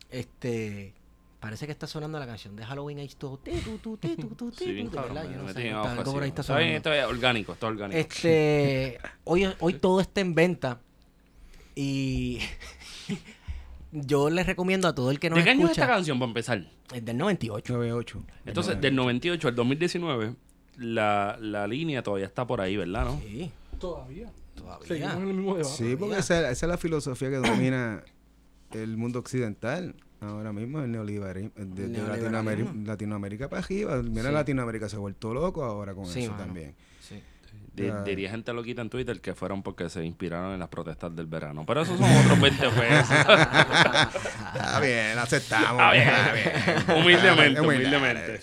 este, 0.09 0.93
parece 1.41 1.65
que 1.65 1.73
está 1.73 1.87
sonando 1.87 2.17
la 2.19 2.25
canción 2.25 2.55
de 2.55 2.63
Halloween 2.65 2.99
Age 2.99 3.15
todo. 3.17 3.37
te, 3.39 3.51
tu, 3.59 3.77
tu, 3.79 3.97
te, 3.97 4.15
tu, 4.15 4.27
tu, 4.29 4.51
te, 4.51 4.63
Sí, 4.63 4.71
bien 4.71 4.89
tu, 4.89 4.95
cabrón, 4.95 5.15
¿verdad? 5.15 5.29
me 5.29 5.35
Yo 5.35 5.41
no 5.41 5.47
metí 5.47 5.61
sé, 5.61 5.67
en 5.69 5.75
está- 5.75 5.91
algo 5.91 6.03
por 6.13 6.23
ahí 6.23 6.29
ocasión. 6.29 6.29
está 6.29 6.41
Está 6.41 6.57
bien, 6.57 6.67
sonando. 6.69 6.77
esto 6.77 6.93
es 6.93 7.05
orgánico, 7.17 7.53
esto 7.53 7.65
es 7.67 7.71
orgánico. 7.73 7.99
Este, 7.99 8.97
hoy, 9.25 9.47
hoy 9.59 9.73
todo 9.73 9.99
está 9.99 10.21
en 10.21 10.33
venta 10.35 10.79
y 11.75 12.39
yo 13.91 14.29
les 14.29 14.45
recomiendo 14.45 14.87
a 14.87 14.95
todo 14.95 15.11
el 15.11 15.19
que 15.19 15.29
nos 15.29 15.39
¿De 15.39 15.43
qué 15.43 15.49
año 15.51 15.65
es 15.65 15.71
esta 15.71 15.81
escucha, 15.81 15.95
canción 15.95 16.19
para 16.19 16.29
empezar? 16.29 16.65
es 16.93 17.05
del 17.05 17.17
98. 17.17 17.73
9-8. 17.81 18.23
Entonces, 18.45 18.81
del 18.81 18.95
98 18.95 19.47
al 19.47 19.55
2019, 19.55 20.35
la, 20.77 21.37
la 21.39 21.67
línea 21.67 22.03
todavía 22.03 22.25
está 22.27 22.45
por 22.45 22.61
ahí, 22.61 22.77
¿verdad? 22.77 23.05
¿no? 23.05 23.19
Sí, 23.21 23.51
Todavía. 23.79 24.29
todavía. 24.55 24.87
Seguimos 24.87 25.15
en 25.15 25.27
el 25.27 25.33
mismo 25.33 25.55
debate. 25.57 25.75
Sí, 25.75 25.95
porque 25.95 26.17
esa, 26.19 26.39
esa 26.51 26.65
es 26.65 26.69
la 26.69 26.77
filosofía 26.77 27.29
que 27.29 27.37
domina 27.37 28.03
el 28.73 28.95
mundo 28.97 29.19
occidental. 29.19 29.95
Ahora 30.21 30.53
mismo 30.53 30.81
el 30.81 30.91
neoliberalismo 30.91 31.51
de, 31.57 31.87
de. 31.87 31.97
Latinoamérica, 32.07 32.71
Latinoamérica 32.85 33.49
para 33.49 33.61
arriba. 33.63 34.01
Mira, 34.03 34.29
Sí. 34.29 34.33
Latinoamérica 34.33 34.87
se 34.87 34.95
ha 34.95 34.99
vuelto 34.99 35.33
loco 35.33 35.63
ahora 35.63 35.93
con 35.95 36.05
Sí, 36.05 36.21
eso 36.23 36.31
mano. 36.31 36.43
también. 36.43 36.75
Sí. 36.99 37.23
Ya. 37.73 38.03
Diría 38.03 38.29
gente 38.29 38.51
loquita 38.53 38.81
en 38.81 38.89
Twitter 38.89 39.19
que 39.21 39.33
fueron 39.33 39.63
porque 39.63 39.89
se 39.89 40.03
inspiraron 40.03 40.53
en 40.53 40.59
las 40.59 40.67
protestas 40.67 41.15
del 41.15 41.25
verano. 41.25 41.63
Pero 41.65 41.81
esos 41.81 41.97
son 41.97 42.09
otros 42.17 42.39
20 42.41 42.69
pesos. 42.69 43.09
Está 44.53 44.79
bien, 44.81 45.17
aceptamos. 45.17 45.71
Está 45.71 45.91
bien, 45.93 46.07
está 46.09 46.33
bien. 46.33 47.01
Humildemente, 47.01 47.61
Humilde, 47.61 47.87
humildemente. 47.87 48.39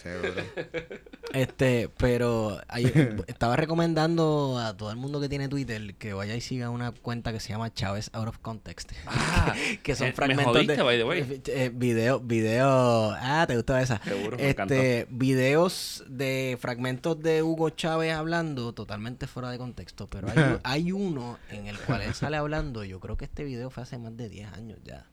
Este, 1.34 1.90
pero 1.98 2.58
hay- 2.68 2.92
estaba 3.26 3.56
recomendando 3.56 4.58
a 4.58 4.76
todo 4.76 4.90
el 4.90 4.96
mundo 4.96 5.20
que 5.20 5.28
tiene 5.28 5.48
Twitter 5.48 5.94
que 5.96 6.12
vaya 6.14 6.34
y 6.34 6.40
siga 6.40 6.70
una 6.70 6.92
cuenta 6.92 7.32
que 7.32 7.40
se 7.40 7.50
llama 7.50 7.72
Chávez 7.72 8.10
Out 8.12 8.28
of 8.28 8.38
Context. 8.38 8.92
Ah, 9.06 9.54
que 9.82 9.94
son 9.94 10.06
eh, 10.06 10.10
me 10.10 10.14
fragmentos 10.16 10.46
jodiste, 10.54 10.76
de 10.76 10.82
by 10.82 10.96
the 10.98 11.04
way. 11.04 11.20
eh, 11.20 11.42
eh, 11.46 11.70
video, 11.72 12.20
video, 12.20 13.12
ah, 13.12 13.44
te 13.46 13.56
gustó 13.56 13.76
esa. 13.76 14.00
Seguro, 14.04 14.36
me 14.36 14.50
este, 14.50 15.06
videos 15.10 16.04
de 16.08 16.56
fragmentos 16.60 17.20
de 17.22 17.42
Hugo 17.42 17.70
Chávez 17.70 18.14
hablando 18.14 18.72
totalmente 18.72 19.26
fuera 19.26 19.50
de 19.50 19.58
contexto, 19.58 20.08
pero 20.08 20.28
hay, 20.28 20.36
hay 20.64 20.92
uno 20.92 21.38
en 21.50 21.66
el 21.66 21.78
cual 21.78 22.02
él 22.02 22.14
sale 22.14 22.36
hablando, 22.36 22.84
yo 22.84 23.00
creo 23.00 23.16
que 23.16 23.26
este 23.26 23.44
video 23.44 23.70
fue 23.70 23.82
hace 23.82 23.98
más 23.98 24.16
de 24.16 24.28
10 24.28 24.52
años 24.54 24.78
ya. 24.84 25.06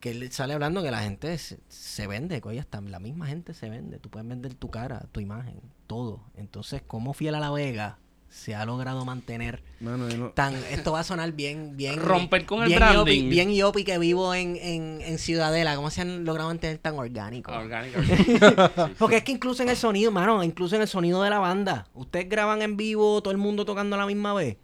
Que 0.00 0.10
él 0.12 0.30
sale 0.30 0.54
hablando 0.54 0.82
que 0.82 0.90
la 0.92 1.02
gente 1.02 1.36
se, 1.38 1.58
se 1.68 2.06
vende, 2.06 2.40
que 2.40 2.58
hasta 2.60 2.80
la 2.80 3.00
misma 3.00 3.26
gente 3.26 3.52
se 3.54 3.68
vende. 3.68 3.98
Tú 3.98 4.10
puedes 4.10 4.28
vender 4.28 4.54
tu 4.54 4.70
cara, 4.70 5.06
tu 5.12 5.20
imagen, 5.20 5.60
todo. 5.86 6.20
Entonces, 6.36 6.82
¿cómo 6.86 7.14
Fiel 7.14 7.34
a 7.34 7.40
la 7.40 7.50
Vega 7.50 7.98
se 8.30 8.54
ha 8.54 8.66
logrado 8.66 9.06
mantener 9.06 9.62
Mano, 9.80 10.06
yo 10.10 10.18
no- 10.18 10.28
tan 10.32 10.54
esto 10.70 10.92
va 10.92 11.00
a 11.00 11.04
sonar 11.04 11.32
bien 11.32 11.78
bien 11.78 11.96
Romper 12.02 12.44
con 12.44 12.60
el 12.62 12.68
bien 12.68 12.78
branding. 12.78 13.24
yopi- 13.24 13.28
bien 13.30 13.54
yopi 13.54 13.84
que 13.84 13.96
vivo 13.98 14.34
en, 14.34 14.56
en, 14.56 15.00
en 15.00 15.16
Ciudadela 15.18 15.74
cómo 15.76 15.88
se 15.88 16.02
han 16.02 16.26
logrado 16.26 16.50
mantener 16.50 16.76
tan 16.76 16.98
orgánico 16.98 17.50
Orgánico. 17.52 17.98
porque 18.98 19.16
es 19.16 19.24
que 19.24 19.32
incluso 19.32 19.62
en 19.62 19.70
el 19.70 19.76
sonido 19.76 20.10
mano 20.12 20.44
incluso 20.44 20.76
en 20.76 20.82
el 20.82 20.88
sonido 20.88 21.22
de 21.22 21.30
la 21.30 21.38
banda 21.38 21.86
ustedes 21.94 22.28
graban 22.28 22.60
en 22.60 22.76
vivo 22.76 23.22
todo 23.22 23.32
el 23.32 23.38
mundo 23.38 23.64
tocando 23.64 23.96
a 23.96 23.98
la 23.98 24.04
misma 24.06 24.34
vez 24.34 24.58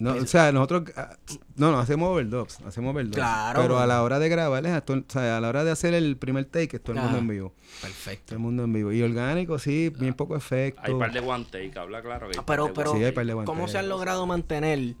No, 0.00 0.14
o 0.14 0.26
sea, 0.26 0.52
nosotros 0.52 0.84
ah, 0.96 1.16
no, 1.56 1.72
no 1.72 1.80
hacemos 1.80 2.10
overdubs, 2.10 2.60
hacemos 2.60 2.94
overdubs. 2.94 3.16
Claro. 3.16 3.62
Pero 3.62 3.78
a 3.80 3.86
la 3.86 4.02
hora 4.02 4.18
de 4.20 4.28
grabar, 4.28 4.64
es 4.64 4.82
o 4.88 5.02
sea, 5.08 5.38
a 5.38 5.40
la 5.40 5.48
hora 5.48 5.64
de 5.64 5.72
hacer 5.72 5.92
el 5.92 6.16
primer 6.16 6.44
take, 6.44 6.76
es 6.76 6.82
todo 6.82 6.96
el 6.96 7.02
mundo 7.02 7.18
en 7.18 7.26
vivo. 7.26 7.52
Perfecto. 7.82 8.26
Todo 8.26 8.36
el 8.36 8.40
mundo 8.42 8.64
en 8.64 8.72
vivo. 8.72 8.92
Y 8.92 9.02
orgánico, 9.02 9.58
sí, 9.58 9.92
bien 9.98 10.14
poco 10.14 10.36
efecto. 10.36 10.80
Hay 10.84 10.94
par 10.94 11.12
de 11.12 11.20
one 11.20 11.44
take, 11.50 11.72
habla 11.76 12.00
claro. 12.00 12.28
Que 12.28 12.36
hay 12.36 12.40
Ah, 12.40 12.46
pero, 12.46 12.66
par 12.66 12.74
de 12.74 12.74
pero, 12.74 12.92
Sí, 12.96 13.04
hay 13.04 13.12
par 13.12 13.26
de 13.26 13.44
¿cómo 13.44 13.66
se 13.66 13.78
han 13.78 13.88
logrado 13.88 14.24
mantener? 14.26 14.94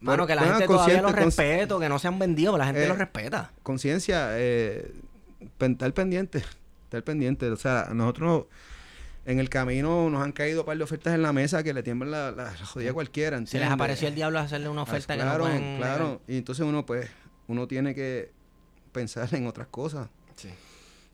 Mano, 0.00 0.26
que 0.28 0.34
la 0.36 0.42
bueno, 0.42 0.58
gente 0.58 0.72
todavía 0.72 1.02
los 1.02 1.12
respeto, 1.12 1.80
que 1.80 1.88
no 1.88 1.98
se 1.98 2.06
han 2.06 2.18
vendido, 2.20 2.56
la 2.56 2.66
gente 2.66 2.84
Eh, 2.84 2.88
los 2.88 2.98
respeta. 2.98 3.50
Conciencia, 3.64 4.28
eh, 4.38 4.92
estar 5.58 5.92
pendiente, 5.92 6.44
estar 6.84 7.02
pendiente. 7.02 7.50
O 7.50 7.56
sea, 7.56 7.88
nosotros 7.92 8.44
en 9.28 9.38
el 9.40 9.50
camino 9.50 10.08
nos 10.08 10.22
han 10.24 10.32
caído 10.32 10.60
un 10.62 10.66
par 10.66 10.78
de 10.78 10.84
ofertas 10.84 11.14
en 11.14 11.20
la 11.22 11.32
mesa 11.34 11.62
que 11.62 11.74
le 11.74 11.82
tiemblan 11.82 12.10
la, 12.10 12.30
la 12.32 12.56
jodida 12.56 12.90
a 12.90 12.94
cualquiera. 12.94 13.44
Se 13.46 13.58
les 13.58 13.68
apareció 13.70 14.08
el 14.08 14.14
diablo 14.14 14.38
a 14.38 14.42
hacerle 14.42 14.70
una 14.70 14.82
oferta 14.82 15.14
claro, 15.14 15.44
que 15.44 15.50
no 15.52 15.58
pueden... 15.58 15.76
Claro, 15.76 16.20
y 16.26 16.38
entonces 16.38 16.64
uno 16.64 16.86
pues, 16.86 17.10
uno 17.46 17.68
tiene 17.68 17.94
que 17.94 18.32
pensar 18.90 19.28
en 19.34 19.46
otras 19.46 19.66
cosas. 19.68 20.08
Sí. 20.34 20.48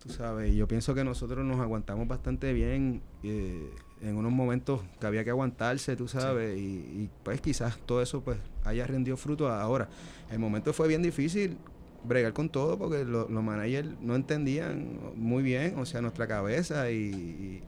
Tú 0.00 0.10
sabes, 0.12 0.52
y 0.52 0.56
yo 0.56 0.68
pienso 0.68 0.94
que 0.94 1.02
nosotros 1.02 1.44
nos 1.44 1.58
aguantamos 1.60 2.06
bastante 2.06 2.52
bien 2.52 3.02
eh, 3.24 3.68
en 4.00 4.16
unos 4.16 4.30
momentos 4.30 4.82
que 5.00 5.06
había 5.06 5.24
que 5.24 5.30
aguantarse, 5.30 5.96
tú 5.96 6.06
sabes, 6.06 6.56
y, 6.56 6.60
y, 6.60 7.10
pues 7.24 7.40
quizás 7.40 7.78
todo 7.84 8.00
eso 8.00 8.20
pues 8.22 8.36
haya 8.64 8.86
rendido 8.86 9.16
fruto 9.16 9.48
ahora. 9.50 9.88
El 10.30 10.38
momento 10.38 10.72
fue 10.72 10.86
bien 10.88 11.02
difícil 11.02 11.56
bregar 12.04 12.32
con 12.34 12.48
todo 12.50 12.78
porque 12.78 13.04
lo- 13.04 13.28
los 13.28 13.42
managers 13.42 13.88
no 14.00 14.14
entendían 14.14 15.00
muy 15.16 15.42
bien, 15.42 15.78
o 15.78 15.84
sea, 15.86 16.00
nuestra 16.00 16.28
cabeza 16.28 16.90
y... 16.92 16.94
y, 16.96 17.62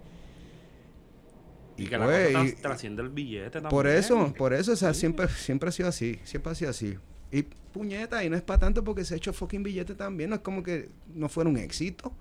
Y 1.77 1.87
que 1.87 1.99
la 1.99 2.05
pues, 2.07 2.33
cosa 2.33 2.45
y- 2.45 2.49
tras- 2.53 2.63
trasciende 2.63 3.03
el 3.03 3.09
billete 3.11 3.51
también. 3.51 3.71
por 3.71 3.87
eso, 3.87 4.33
por 4.37 4.53
eso, 4.55 4.73
o 4.73 4.77
sea, 4.77 4.95
siempre, 4.95 5.29
siempre 5.29 5.69
ha 5.69 5.73
sido 5.73 5.89
así, 5.89 6.19
siempre 6.25 6.53
ha 6.53 6.55
sido 6.55 6.71
así. 6.71 6.97
Y 7.31 7.43
puñeta, 7.43 8.25
y 8.25 8.31
no 8.31 8.37
es 8.37 8.43
para 8.43 8.61
tanto 8.61 8.83
porque 8.85 9.05
se 9.05 9.15
ha 9.15 9.17
hecho 9.17 9.33
fucking 9.33 9.63
billete 9.63 9.95
también, 9.95 10.31
no 10.31 10.37
es 10.37 10.43
como 10.43 10.63
que 10.63 10.89
no 11.15 11.29
fuera 11.29 11.51
un 11.51 11.57
éxito. 11.59 12.13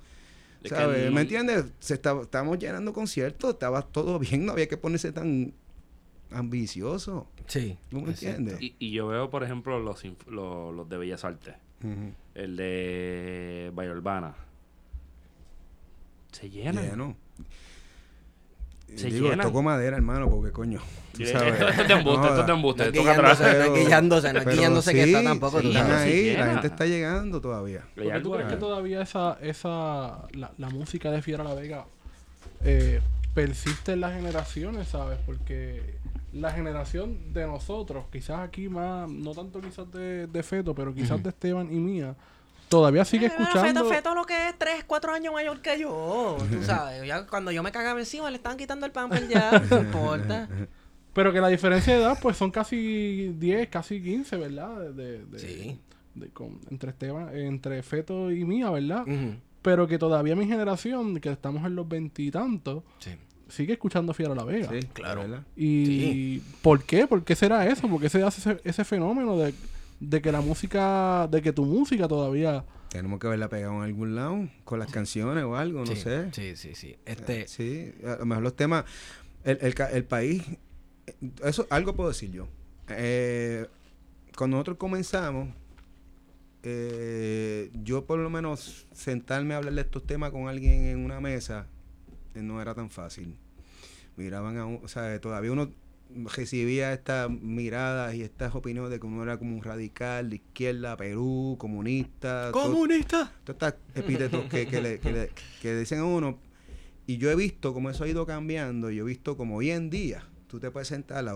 ¿Sabes? 0.66 1.04
el- 1.04 1.14
¿Me 1.14 1.22
entiendes? 1.22 1.66
Se 1.80 1.94
estaba, 1.94 2.24
estábamos 2.24 2.58
llenando 2.58 2.92
conciertos, 2.92 3.54
estaba 3.54 3.84
todo 3.84 4.18
bien, 4.20 4.46
no 4.46 4.52
había 4.54 4.68
que 4.68 4.78
ponerse 4.78 5.12
tan 5.12 5.54
ambicioso. 6.32 7.28
Sí. 7.48 7.78
¿Tú 7.90 8.02
me 8.02 8.10
entiendes? 8.10 8.60
Y, 8.62 8.76
y 8.80 8.92
yo 8.92 9.08
veo, 9.08 9.30
por 9.30 9.44
ejemplo, 9.44 9.80
los, 9.80 10.04
los, 10.28 10.74
los 10.76 10.90
de 10.90 10.98
Bellas 10.98 11.24
Artes. 11.24 11.54
El 12.34 12.58
de 12.58 13.72
Bahía 13.76 13.92
Urbana. 13.92 14.36
Se 16.32 16.50
llena. 16.50 16.82
Lleno. 16.82 17.16
Se 18.96 19.08
Digo, 19.10 19.30
llenan. 19.30 19.46
toco 19.48 19.62
madera, 19.62 19.98
hermano, 19.98 20.30
porque 20.30 20.52
coño. 20.52 20.80
tú 21.18 21.26
sabes. 21.26 21.54
Esto 21.54 21.68
es 21.82 21.88
de 21.88 21.94
embuste, 21.94 22.22
No 22.22 22.28
esto 22.28 22.42
es 22.42 22.48
de 22.48 22.54
embuste. 22.54 22.84
No 22.92 23.02
es 23.02 23.74
guillándose, 23.84 24.34
no 24.34 24.40
es 24.40 24.46
guillándose, 24.48 24.94
que 24.94 25.04
está 25.04 25.24
tampoco. 25.24 25.62
sí, 25.62 25.68
ahí, 25.78 26.24
llena. 26.24 26.46
la 26.46 26.52
gente 26.54 26.68
está 26.68 26.86
llegando 26.86 27.42
todavía. 27.42 27.82
¿Por 27.96 28.12
qué 28.12 28.20
tú 28.22 28.32
crees 28.32 28.48
que 28.50 28.56
todavía 28.58 29.02
esa, 29.02 29.38
esa 29.42 30.28
la, 30.34 30.52
la 30.58 30.70
música 30.70 31.12
de 31.12 31.22
Fiera 31.22 31.44
La 31.44 31.54
Vega 31.54 31.86
eh, 32.64 33.02
persiste 33.34 33.94
en 33.94 34.02
las 34.02 34.14
generaciones, 34.14 34.88
¿sabes? 34.88 35.20
Porque 35.26 35.96
la 36.34 36.52
generación 36.52 37.34
de 37.34 37.46
nosotros, 37.48 38.06
quizás 38.12 38.40
aquí 38.40 38.68
más, 38.70 39.10
no 39.10 39.32
tanto 39.34 39.62
quizás 39.62 39.92
de, 39.92 40.28
de 40.28 40.44
Feto, 40.44 40.74
pero 40.76 40.94
quizás 40.94 41.22
de 41.24 41.30
Esteban 41.30 41.72
y 41.72 41.80
mía, 41.80 42.16
todavía 42.70 43.06
sigue 43.06 43.28
escuchando. 43.28 43.82
Feto, 43.86 43.90
Feto 43.90 44.16
lo 44.16 44.26
que 44.26 44.50
es 44.50 44.58
3, 44.58 44.84
4 44.86 45.14
años 45.14 45.34
mayor 45.34 45.62
que 45.62 45.80
yo. 45.80 46.38
Tú 46.52 46.64
sabes, 46.64 47.06
ya 47.08 47.26
cuando 47.28 47.52
yo 47.52 47.64
me 47.64 47.72
cagaba 47.72 48.00
encima 48.00 48.30
le 48.30 48.38
estaban 48.38 48.58
quitando 48.58 48.86
el 48.86 48.92
pamper 48.92 49.28
ya, 49.28 49.52
no 49.70 49.78
importa. 49.80 50.48
Pero 51.14 51.32
que 51.32 51.40
la 51.40 51.48
diferencia 51.48 51.94
de 51.96 52.02
edad, 52.02 52.18
pues 52.22 52.36
son 52.38 52.52
casi 52.52 53.30
10, 53.38 53.70
casi 53.70 54.02
15, 54.02 54.36
¿verdad? 54.38 54.92
De, 54.92 55.26
de- 55.26 55.40
Sí. 55.40 55.80
de- 56.14 56.30
con- 56.30 56.60
entre 56.70 56.90
Esteban, 56.92 57.36
entre 57.38 57.82
Feto 57.84 58.32
y 58.32 58.44
mía, 58.46 58.70
¿verdad? 58.70 59.04
Ujú. 59.08 59.36
Pero 59.62 59.88
que 59.88 59.98
todavía 59.98 60.36
mi 60.36 60.46
generación, 60.46 61.20
que 61.20 61.32
estamos 61.32 61.66
en 61.66 61.76
los 61.76 61.88
veintitantos, 61.88 62.84
Sí. 63.00 63.12
sigue 63.48 63.74
escuchando 63.74 64.14
Fiera 64.14 64.36
La 64.36 64.44
Vega. 64.44 64.70
Sí, 64.70 64.80
Claro. 64.94 65.22
¿verdad? 65.22 65.42
¿Y 65.56 66.40
por 66.62 66.84
qué? 66.84 67.08
¿Por 67.08 67.24
qué 67.24 67.36
será 67.36 67.66
eso? 67.66 67.88
¿Por 67.88 68.02
qué 68.02 68.10
se 68.10 68.22
hace 68.22 68.42
ese, 68.52 68.62
ese 68.64 68.84
fenómeno 68.84 69.38
de, 69.38 69.54
de 70.00 70.22
que 70.22 70.32
la 70.32 70.42
música, 70.42 71.28
de 71.32 71.42
que 71.42 71.54
tu 71.54 71.66
música 71.66 72.08
todavía... 72.08 72.66
Tenemos 72.90 73.20
que 73.20 73.28
verla 73.28 73.50
pegada 73.50 73.76
en 73.76 73.82
algún 73.82 74.16
lado, 74.16 74.48
con 74.64 74.80
las 74.80 74.90
canciones 74.92 75.44
o 75.44 75.56
algo, 75.58 75.80
no 75.86 75.96
sí, 75.96 76.02
sé. 76.02 76.32
Sí, 76.34 76.56
sí, 76.56 76.76
sí. 76.76 76.96
Este, 77.06 77.48
Sí, 77.48 77.94
a 78.06 78.18
lo 78.18 78.26
mejor 78.26 78.44
los 78.44 78.56
temas, 78.56 78.86
el, 79.44 79.58
el, 79.62 79.76
ca- 79.76 79.92
el 79.92 80.06
país, 80.06 80.44
eh, 81.08 81.16
eso 81.44 81.68
algo 81.70 81.96
puedo 81.96 82.10
decir 82.10 82.32
yo. 82.32 82.48
Eh, 82.90 83.66
cuando 84.38 84.56
nosotros 84.58 84.78
comenzamos, 84.78 85.50
eh, 86.64 87.70
yo 87.84 88.06
por 88.06 88.20
lo 88.20 88.30
menos 88.30 88.88
sentarme 88.94 89.54
a 89.54 89.58
hablar 89.58 89.74
de 89.74 89.82
estos 89.82 90.06
temas 90.06 90.32
con 90.32 90.48
alguien 90.48 90.86
en 90.86 91.00
una 91.06 91.20
mesa 91.20 91.68
eh, 92.34 92.42
no 92.42 92.62
era 92.62 92.74
tan 92.74 92.90
fácil. 92.90 93.36
Miraban 94.18 94.58
a 94.58 94.66
uno, 94.66 94.80
o 94.84 94.88
sea, 94.88 95.20
todavía 95.20 95.52
uno 95.52 95.70
recibía 96.34 96.94
estas 96.94 97.30
miradas 97.30 98.16
y 98.16 98.22
estas 98.22 98.56
opiniones 98.56 98.92
de 98.92 99.00
que 99.00 99.06
uno 99.06 99.22
era 99.24 99.38
como 99.38 99.56
un 99.56 99.64
radical 99.64 100.30
de 100.30 100.38
izquierda, 100.38 100.96
Perú, 100.98 101.56
comunista. 101.60 102.50
¡Comunista! 102.52 103.32
todos 103.44 103.62
estos 103.62 103.74
epítetos 103.96 104.46
que, 104.46 104.68
que, 104.68 104.82
le, 104.82 105.00
que, 105.00 105.12
le- 105.12 105.30
que 105.62 105.76
dicen 105.76 106.00
a 106.00 106.06
uno. 106.06 106.40
Y 107.08 107.18
yo 107.18 107.30
he 107.30 107.36
visto 107.36 107.74
cómo 107.74 107.90
eso 107.90 108.04
ha 108.04 108.08
ido 108.08 108.26
cambiando. 108.26 108.90
Yo 108.90 109.04
he 109.04 109.08
visto 109.08 109.38
como 109.38 109.58
hoy 109.58 109.72
en 109.72 109.90
día 109.90 110.24
tú 110.48 110.60
te 110.60 110.72
puedes 110.72 110.88
sentar 110.88 111.28
a 111.28 111.36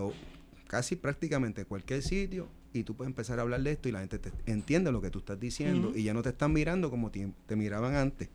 casi 0.66 0.96
prácticamente 0.96 1.60
en 1.62 1.66
cualquier 1.66 2.02
sitio 2.02 2.48
y 2.72 2.84
tú 2.84 2.96
puedes 2.96 3.08
empezar 3.10 3.38
a 3.38 3.42
hablar 3.42 3.60
de 3.62 3.72
esto 3.72 3.88
y 3.88 3.92
la 3.92 3.98
gente 4.00 4.18
te 4.18 4.30
entiende 4.46 4.92
lo 4.92 5.00
que 5.00 5.10
tú 5.10 5.18
estás 5.18 5.38
diciendo 5.38 5.92
y 5.94 6.04
ya 6.04 6.14
no 6.14 6.22
te 6.22 6.28
están 6.30 6.52
mirando 6.52 6.90
como 6.90 7.10
te, 7.10 7.32
te 7.46 7.56
miraban 7.56 7.94
antes. 7.96 8.28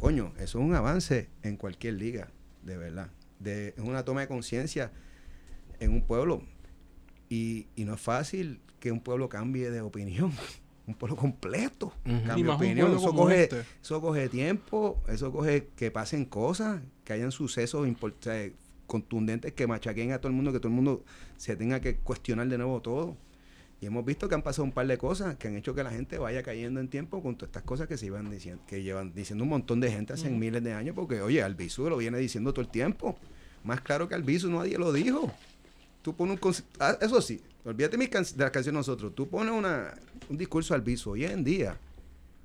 Coño, 0.00 0.32
eso 0.38 0.58
es 0.58 0.64
un 0.64 0.74
avance 0.74 1.28
en 1.42 1.56
cualquier 1.56 1.94
liga, 1.94 2.30
de 2.64 2.76
verdad. 2.76 3.10
De, 3.38 3.68
es 3.68 3.78
una 3.84 4.04
toma 4.04 4.22
de 4.22 4.28
conciencia 4.28 4.90
en 5.80 5.92
un 5.92 6.02
pueblo. 6.02 6.42
Y, 7.28 7.66
y 7.76 7.84
no 7.84 7.94
es 7.94 8.00
fácil 8.00 8.60
que 8.78 8.92
un 8.92 9.00
pueblo 9.00 9.28
cambie 9.28 9.70
de 9.70 9.80
opinión. 9.80 10.32
Un 10.86 10.94
pueblo 10.96 11.14
completo. 11.14 11.92
Más 12.04 12.36
un 12.36 12.48
opinión. 12.56 12.90
Eso 12.96 13.14
coge, 13.14 13.42
este. 13.44 13.60
eso 13.80 14.00
coge 14.00 14.28
tiempo, 14.28 15.00
eso 15.06 15.30
coge 15.30 15.68
que 15.76 15.92
pasen 15.92 16.24
cosas, 16.24 16.80
que 17.04 17.12
hayan 17.12 17.30
sucesos 17.30 17.86
import- 17.86 18.14
o 18.18 18.22
sea, 18.22 18.50
contundentes 18.88 19.52
que 19.52 19.68
machaquen 19.68 20.10
a 20.10 20.18
todo 20.18 20.30
el 20.30 20.34
mundo, 20.34 20.52
que 20.52 20.58
todo 20.58 20.66
el 20.66 20.74
mundo 20.74 21.04
se 21.36 21.54
tenga 21.54 21.80
que 21.80 21.98
cuestionar 21.98 22.48
de 22.48 22.58
nuevo 22.58 22.80
todo. 22.82 23.16
Y 23.80 23.86
hemos 23.86 24.04
visto 24.04 24.28
que 24.28 24.34
han 24.34 24.42
pasado 24.42 24.64
un 24.64 24.72
par 24.72 24.88
de 24.88 24.98
cosas 24.98 25.36
que 25.36 25.46
han 25.46 25.54
hecho 25.54 25.76
que 25.76 25.84
la 25.84 25.90
gente 25.92 26.18
vaya 26.18 26.42
cayendo 26.42 26.80
en 26.80 26.88
tiempo 26.88 27.22
con 27.22 27.36
todas 27.36 27.50
estas 27.50 27.62
cosas 27.62 27.86
que 27.86 27.96
se 27.96 28.06
iban 28.06 28.28
diciendo, 28.28 28.60
que 28.66 28.82
llevan 28.82 29.12
diciendo 29.14 29.44
un 29.44 29.50
montón 29.50 29.78
de 29.78 29.92
gente 29.92 30.14
hace 30.14 30.28
miles 30.28 30.64
de 30.64 30.72
años, 30.72 30.96
porque 30.96 31.20
oye, 31.22 31.40
Albizu 31.40 31.88
lo 31.88 31.98
viene 31.98 32.18
diciendo 32.18 32.52
todo 32.52 32.62
el 32.62 32.68
tiempo. 32.70 33.16
Más 33.62 33.80
claro 33.80 34.08
que 34.08 34.16
Albizu 34.16 34.50
nadie 34.50 34.76
lo 34.76 34.92
dijo. 34.92 35.32
Tú 36.02 36.14
pones 36.16 36.38
un 36.40 36.54
ah, 36.78 36.96
eso 37.00 37.20
sí, 37.20 37.40
olvídate 37.64 37.98
mis 37.98 38.08
can- 38.08 38.24
de 38.24 38.42
las 38.44 38.50
canciones 38.50 38.86
de 38.86 38.90
nosotros. 38.90 39.14
Tú 39.14 39.28
pones 39.28 39.52
una, 39.52 39.94
un 40.28 40.36
discurso 40.38 40.74
al 40.74 40.80
Albizu 40.80 41.10
hoy 41.10 41.24
en 41.24 41.44
día 41.44 41.78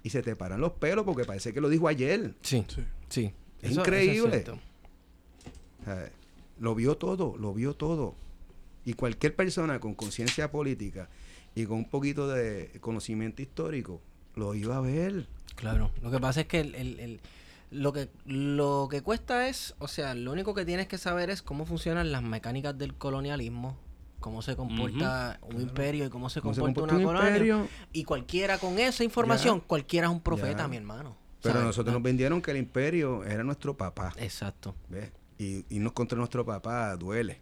y 0.04 0.10
se 0.10 0.22
te 0.22 0.36
paran 0.36 0.60
los 0.62 0.74
pelos 0.74 1.06
porque 1.06 1.24
parece 1.26 1.54
que 1.54 1.62
lo 1.62 1.70
dijo 1.70 1.88
ayer. 1.88 2.34
Sí, 2.42 2.66
Sí. 2.68 2.84
sí. 3.10 3.34
Es 3.62 3.72
Eso- 3.72 3.82
increíble. 3.82 4.44
lo 6.60 6.76
vio 6.76 6.96
todo, 6.98 7.36
lo 7.38 7.54
vio 7.54 7.74
todo. 7.76 8.16
Y 8.86 8.94
cualquier 8.94 9.36
persona 9.36 9.80
con 9.80 9.96
conciencia 9.96 10.52
política 10.52 11.10
y 11.56 11.66
con 11.66 11.78
un 11.78 11.90
poquito 11.90 12.28
de 12.28 12.72
conocimiento 12.82 13.42
histórico 13.42 14.02
lo 14.36 14.54
iba 14.56 14.78
a 14.78 14.82
ver. 14.82 15.28
Claro. 15.56 15.92
Lo 16.02 16.12
que 16.12 16.20
pasa 16.20 16.42
es 16.42 16.48
que 16.48 16.60
el, 16.60 16.76
el- 16.76 17.00
el- 17.00 17.20
lo 17.76 17.94
que 17.94 18.10
lo 18.26 18.88
que 18.90 19.02
cuesta 19.02 19.48
es, 19.48 19.76
o 19.80 19.88
sea, 19.88 20.16
lo 20.16 20.32
único 20.32 20.54
que 20.54 20.66
tienes 20.66 20.88
que 20.88 20.98
saber 20.98 21.30
es 21.30 21.42
cómo 21.42 21.66
funcionan 21.66 22.12
las 22.12 22.24
mecánicas 22.24 22.78
del 22.78 22.96
colonialismo, 22.96 23.78
cómo 24.20 24.42
se 24.42 24.56
comporta 24.56 25.40
un 25.44 25.62
imperio 25.62 26.06
y 26.06 26.10
cómo 26.10 26.30
se 26.30 26.42
Cómo 26.42 26.54
se 26.54 26.62
comporta 26.62 26.96
una 26.96 27.00
un 27.02 27.06
colonia. 27.06 27.30
imperio. 27.30 27.68
Y 27.94 28.04
cualquiera 28.06 28.58
con 28.58 28.80
esa 28.80 29.04
información, 29.04 29.60
Ya. 29.62 29.68
cualquiera 29.68 30.08
es 30.08 30.14
un 30.14 30.22
profeta, 30.22 30.64
Ya. 30.64 30.68
mi 30.68 30.78
hermano. 30.78 31.16
Pero 31.42 31.54
¿Sabes? 31.56 31.68
nosotros 31.68 31.92
Ah, 31.94 31.98
nos 31.98 32.04
vendieron 32.04 32.42
que 32.42 32.52
el 32.52 32.58
imperio 32.58 33.24
era 33.24 33.44
nuestro 33.44 33.76
papá. 33.78 34.14
Exacto. 34.18 34.76
¿ves? 34.90 35.12
Y 35.38 35.66
irnos 35.76 35.92
contra 35.94 36.18
nuestro 36.18 36.44
papá 36.46 36.96
duele. 36.96 37.42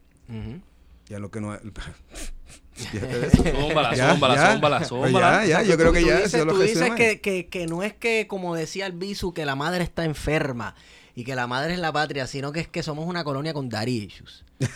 Ya 1.07 1.19
lo 1.19 1.29
que 1.31 1.39
no... 1.39 1.57
Zúmbala, 3.35 3.95
Ya, 3.95 4.11
zúmbala, 4.13 4.35
ya. 4.35 4.51
zúmbala, 4.53 4.77
Pues 4.79 4.89
zúmbala. 4.89 5.45
ya, 5.45 5.61
ya, 5.61 5.63
yo 5.63 5.77
creo 5.77 5.91
que 5.93 6.01
Tú 6.01 6.07
ya 6.07 6.15
dices, 6.17 6.33
eso 6.33 6.45
tú 6.47 6.57
que 6.59 6.63
dices 6.65 6.91
que, 6.95 7.21
que, 7.21 7.47
que 7.47 7.67
no 7.67 7.83
es 7.83 7.93
que, 7.93 8.25
como 8.27 8.55
decía 8.55 8.85
el 8.87 8.93
Bisu, 8.93 9.33
que 9.33 9.45
la 9.45 9.55
madre 9.55 9.83
está 9.83 10.05
enferma 10.05 10.75
y 11.15 11.23
que 11.23 11.35
la 11.35 11.45
madre 11.47 11.73
es 11.73 11.79
la 11.79 11.91
patria, 11.93 12.25
sino 12.25 12.51
que 12.51 12.59
es 12.61 12.67
que 12.67 12.81
somos 12.81 13.05
una 13.07 13.23
colonia 13.23 13.53
con 13.53 13.69
daddy 13.69 13.97
issues. 14.05 14.43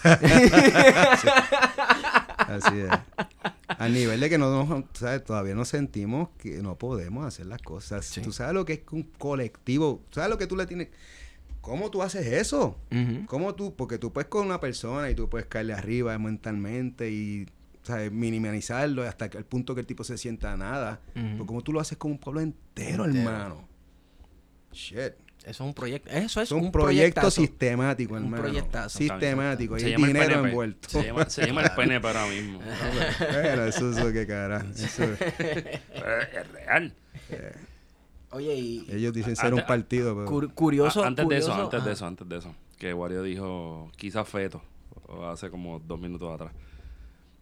Así 2.37 2.77
es. 2.79 2.89
A 3.67 3.89
nivel 3.89 4.19
de 4.19 4.29
que 4.29 4.37
no 4.37 4.65
nos, 4.65 4.83
¿sabes? 4.93 5.23
todavía 5.23 5.55
nos 5.55 5.67
sentimos 5.69 6.29
que 6.37 6.61
no 6.61 6.75
podemos 6.75 7.25
hacer 7.25 7.45
las 7.47 7.61
cosas. 7.61 8.05
Sí. 8.05 8.21
Tú 8.21 8.31
sabes 8.31 8.53
lo 8.53 8.65
que 8.65 8.73
es 8.73 8.79
que 8.79 8.95
un 8.95 9.03
colectivo, 9.17 10.01
¿sabes 10.11 10.29
lo 10.29 10.37
que 10.37 10.47
tú 10.47 10.55
le 10.55 10.65
tienes? 10.65 10.89
¿Cómo 11.61 11.91
tú 11.91 12.01
haces 12.01 12.25
eso? 12.27 12.77
¿Cómo 13.25 13.55
tú? 13.55 13.75
Porque 13.75 13.97
tú 13.97 14.13
puedes 14.13 14.29
con 14.29 14.45
una 14.45 14.59
persona 14.61 15.09
y 15.09 15.15
tú 15.15 15.27
puedes 15.29 15.47
caerle 15.47 15.73
arriba 15.73 16.17
mentalmente 16.17 17.09
y 17.11 17.47
¿sabes? 17.87 18.11
minimizarlo 18.11 19.03
hasta 19.03 19.29
que- 19.29 19.37
el 19.37 19.45
punto 19.45 19.73
que 19.73 19.81
el 19.81 19.87
tipo 19.87 20.03
se 20.03 20.17
sienta 20.17 20.55
nada. 20.57 20.99
Pero 21.13 21.45
como 21.45 21.61
tú 21.63 21.73
lo 21.73 21.79
haces 21.79 21.97
con 21.97 22.11
un 22.11 22.17
pueblo 22.19 22.41
entero, 22.41 23.05
hermano. 23.05 23.67
Shit. 24.71 25.13
Eso 25.43 25.63
es 25.63 25.67
un 25.69 25.73
proyecto. 25.73 26.09
Eso 26.09 26.41
es 26.41 26.49
Es 26.49 26.51
un, 26.51 26.65
un 26.65 26.71
proyecto 26.73 27.21
proyectazo. 27.21 27.31
sistemático, 27.31 28.15
Un 28.15 28.23
hermano. 28.23 28.43
proyectazo. 28.43 28.97
Sistemático. 28.97 29.75
Hay 29.75 29.95
dinero 29.95 30.45
envuelto. 30.45 30.89
Se 30.89 31.03
llama, 31.05 31.29
se 31.29 31.45
llama 31.47 31.61
el 31.63 31.71
PNP 31.71 32.05
ahora 32.07 32.25
mismo. 32.27 32.59
Bueno, 32.59 33.63
eso 33.63 33.91
es 33.91 33.97
lo 34.03 34.11
que 34.11 34.27
cara. 34.27 34.65
Eso 34.75 35.03
es- 35.05 35.17
Pero 35.17 36.21
es 36.21 36.51
real. 36.51 36.93
Oye, 38.31 38.55
y 38.55 38.87
ellos 38.91 39.13
dicen 39.13 39.35
ser 39.37 39.53
un 39.53 39.65
partido, 39.65 40.13
pero... 40.15 40.27
cur- 40.27 40.53
curioso. 40.53 41.01
Ah, 41.03 41.07
antes 41.07 41.27
de 41.29 41.37
eso, 41.37 41.53
antes 41.53 41.81
de 41.83 41.89
ah, 41.89 41.93
eso, 41.93 42.05
antes 42.05 42.27
de 42.27 42.37
eso. 42.37 42.53
Que 42.77 42.93
Wario 42.93 43.23
dijo, 43.23 43.89
quizás 43.95 44.27
feto, 44.27 44.61
hace 45.31 45.49
como 45.49 45.79
dos 45.79 45.97
minutos 45.99 46.29
atrás. 46.33 46.51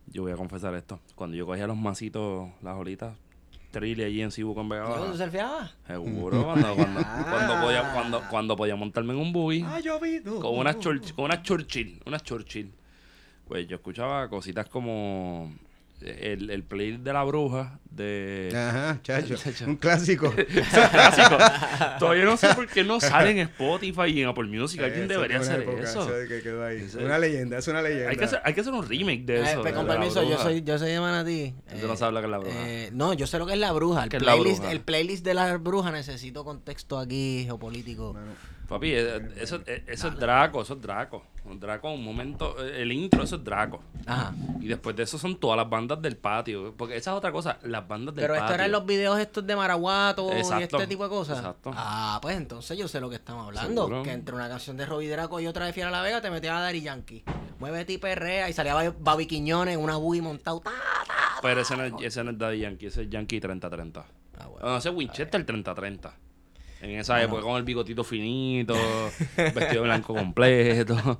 Yo 0.07 0.23
voy 0.23 0.31
a 0.31 0.35
confesar 0.35 0.73
esto. 0.75 0.99
Cuando 1.15 1.35
yo 1.35 1.45
cogía 1.45 1.67
los 1.67 1.77
masitos, 1.77 2.49
las 2.61 2.75
olitas, 2.75 3.17
trilly 3.71 4.03
allí 4.03 4.21
en 4.21 4.31
Cibu 4.31 4.53
con 4.55 4.69
Vega 4.69 4.83
¿Yo 4.85 4.89
Baja, 4.91 5.11
tú 5.11 5.17
surfeabas? 5.17 5.75
Seguro, 5.87 6.43
cuando, 6.45 6.75
cuando, 6.75 7.01
cuando, 7.29 7.61
podía, 7.61 7.93
cuando, 7.93 8.21
cuando 8.29 8.55
podía 8.55 8.75
montarme 8.75 9.13
en 9.13 9.19
un 9.19 9.33
buggy 9.33 9.63
Ah, 9.67 9.79
yo 9.79 9.99
vi. 9.99 10.21
no. 10.23 10.39
con 10.39 10.79
church, 10.79 11.13
con 11.13 11.25
unas 11.25 11.43
Churchill, 11.43 12.01
unas 12.05 12.23
Churchill. 12.23 12.71
Pues 13.47 13.67
yo 13.67 13.75
escuchaba 13.75 14.27
cositas 14.29 14.67
como 14.69 15.53
el, 16.05 16.49
el 16.49 16.63
play 16.63 16.97
de 16.97 17.13
la 17.13 17.23
bruja 17.23 17.79
de 17.89 18.51
Ajá, 18.55 18.99
chacho. 19.03 19.35
Chacho. 19.37 19.65
Un 19.65 19.77
clásico. 19.77 20.31
clásico. 20.91 21.37
Todavía 21.99 22.25
no 22.25 22.35
sé 22.37 22.53
por 22.53 22.67
qué 22.67 22.83
no 22.83 22.99
sale 22.99 23.31
en 23.31 23.39
Spotify 23.39 24.07
y 24.07 24.21
en 24.21 24.27
Apple 24.29 24.45
Music. 24.47 24.81
Alguien 24.81 25.07
debería 25.07 25.39
hacer 25.39 25.61
época, 25.61 25.81
eso. 25.83 26.07
que 26.27 26.41
quedó 26.41 26.65
ahí. 26.65 26.77
Eso- 26.83 26.99
Una 26.99 27.17
leyenda, 27.17 27.57
es 27.57 27.67
una 27.67 27.81
leyenda. 27.81 28.09
Hay 28.09 28.17
que, 28.17 28.25
hacer, 28.25 28.41
hay 28.43 28.53
que 28.53 28.61
hacer 28.61 28.73
un 28.73 28.87
remake 28.87 29.25
de 29.25 29.37
Eh, 29.39 29.43
eso. 29.51 29.63
de- 29.63 29.73
con 29.73 29.87
de 29.87 29.93
permiso, 29.93 30.23
yo 30.23 30.37
soy, 30.37 30.61
yo 30.63 30.77
soy 30.77 30.91
de 30.91 30.99
Manatí. 30.99 31.53
Tú 31.79 31.87
no 31.87 31.95
sabes 31.95 32.13
lo 32.13 32.19
que 32.21 32.25
es 32.25 32.31
la 32.31 32.37
bruja. 32.39 32.55
eh, 32.69 32.89
no, 32.93 33.13
yo 33.13 33.27
sé 33.27 33.39
lo 33.39 33.45
que 33.45 33.53
es 33.53 33.59
la 33.59 33.71
bruja. 33.71 34.03
El 34.03 34.09
¿Qué 34.09 34.17
es 34.17 34.23
la 34.23 34.33
playlist, 34.33 34.57
bruja? 34.59 34.71
el 34.71 34.81
playlist 34.81 35.25
de 35.25 35.33
la 35.33 35.57
bruja 35.57 35.91
necesito 35.91 36.43
contexto 36.43 36.99
aquí 36.99 37.43
geopolítico. 37.45 38.15
Papi, 38.67 38.91
eh, 38.93 39.21
eso, 39.37 39.59
eh, 39.67 39.83
eso 39.87 40.07
es 40.07 40.15
Draco, 40.17 40.61
eso 40.63 40.73
es 40.73 40.81
Draco. 40.81 41.23
Draco, 41.59 41.91
un 41.93 42.03
momento, 42.03 42.55
eh, 42.65 42.81
el 42.81 42.91
intro, 42.91 43.21
eso 43.21 43.35
es 43.35 43.43
Draco. 43.43 43.79
Ajá. 44.07 44.33
Y 44.59 44.67
después 44.67 44.95
de 44.95 45.03
eso 45.03 45.19
son 45.19 45.37
todas 45.39 45.55
las 45.57 45.69
bandas 45.69 46.01
del 46.01 46.17
patio. 46.17 46.73
Porque 46.75 46.95
esa 46.97 47.11
es 47.11 47.17
otra 47.17 47.31
cosa, 47.31 47.59
las 47.63 47.87
bandas 47.87 48.15
del 48.15 48.23
Pero 48.23 48.33
patio. 48.33 48.45
esto 48.45 48.53
eran 48.55 48.71
los 48.71 48.85
videos 48.87 49.19
estos 49.19 49.45
de 49.45 49.55
Maraguato 49.55 50.31
y 50.35 50.39
este 50.63 50.87
tipo 50.87 51.03
de 51.03 51.09
cosas. 51.09 51.37
exacto. 51.37 51.71
Ah, 51.75 52.17
pues 52.21 52.35
entonces 52.37 52.75
yo 52.77 52.87
sé 52.87 52.99
lo 52.99 53.09
que 53.09 53.17
estamos 53.17 53.45
hablando. 53.45 53.83
Seguro. 53.83 54.01
Que 54.03 54.11
entre 54.13 54.33
una 54.35 54.49
canción 54.49 54.75
de 54.77 54.85
Robbie 54.87 55.09
Draco 55.09 55.39
y 55.39 55.45
otra 55.45 55.65
de 55.67 55.73
Fiera 55.73 55.91
La 55.91 56.01
Vega 56.01 56.19
te 56.21 56.31
metían 56.31 56.55
a 56.55 56.61
Daddy 56.61 56.81
Yankee. 56.81 57.23
Muévete 57.59 57.93
y 57.93 57.97
perrea 57.99 58.49
y 58.49 58.53
salía 58.53 58.73
Babi- 58.99 59.27
Quiñones 59.27 59.75
en 59.75 59.81
una 59.83 59.97
buggy 59.97 60.21
montado. 60.21 60.61
ta, 60.61 60.71
ta. 60.71 61.13
Pero 61.43 61.61
ese 61.61 61.77
no, 61.77 61.83
es, 61.83 61.93
ese 62.01 62.23
no 62.23 62.31
es 62.31 62.37
Daddy 62.39 62.59
Yankee, 62.59 62.87
ese 62.87 63.03
es 63.03 63.09
Yankee 63.11 63.39
3030. 63.39 64.03
Ah, 64.39 64.47
bueno. 64.47 64.67
No, 64.67 64.77
ese 64.77 64.89
es 64.89 64.95
Winchester 64.95 65.45
3030. 65.45 66.13
En 66.85 66.99
esa 66.99 67.21
época 67.23 67.41
con 67.41 67.57
el 67.57 67.63
bigotito 67.63 68.03
finito, 68.03 68.75
vestido 69.37 69.81
blanco 69.83 70.13
completo. 70.13 71.19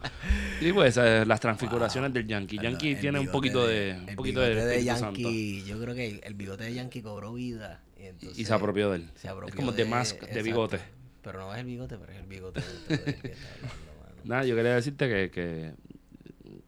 Y 0.62 0.72
pues 0.74 0.96
eh, 0.98 1.26
las 1.26 1.40
transfiguraciones 1.40 2.14
del 2.14 2.28
Yankee. 2.28 2.58
Yankee 2.62 2.96
tiene 2.96 3.20
un 3.20 3.28
poquito 3.30 3.66
de, 3.68 3.92
el 3.92 4.00
un 4.10 4.16
poquito 4.16 4.42
de, 4.42 4.54
de 4.54 4.84
Santo. 4.86 5.20
Yankee. 5.22 5.64
Yo 5.66 5.80
creo 5.82 5.96
que 5.96 6.22
el 6.24 6.34
bigote 6.36 6.66
de 6.66 6.74
Yankee 6.76 7.02
cobró 7.02 7.34
vida. 7.34 7.82
Y, 8.00 8.04
entonces 8.06 8.38
Y 8.38 8.46
se 8.46 8.54
apropió 8.54 8.92
de 8.92 8.98
él. 8.98 9.10
se 9.16 9.28
apropió 9.28 9.50
es 9.50 9.56
como 9.56 9.72
de 9.72 9.86
mask 9.86 10.22
de 10.22 10.44
bigote. 10.44 10.80
Pero 11.24 11.40
no 11.40 11.54
es 11.56 11.60
el 11.60 11.66
bigote, 11.66 11.98
pero 11.98 12.12
es 12.12 12.20
el 12.20 12.28
bigote 12.28 12.62
de- 12.62 12.98
del 12.98 13.16
que 13.22 13.28
está 13.30 13.48
hablando, 13.58 14.02
mano. 14.04 14.22
Nada, 14.24 14.46
yo 14.46 14.56
quería 14.56 14.76
decirte 14.76 15.10
que, 15.10 15.32
que, 15.32 15.72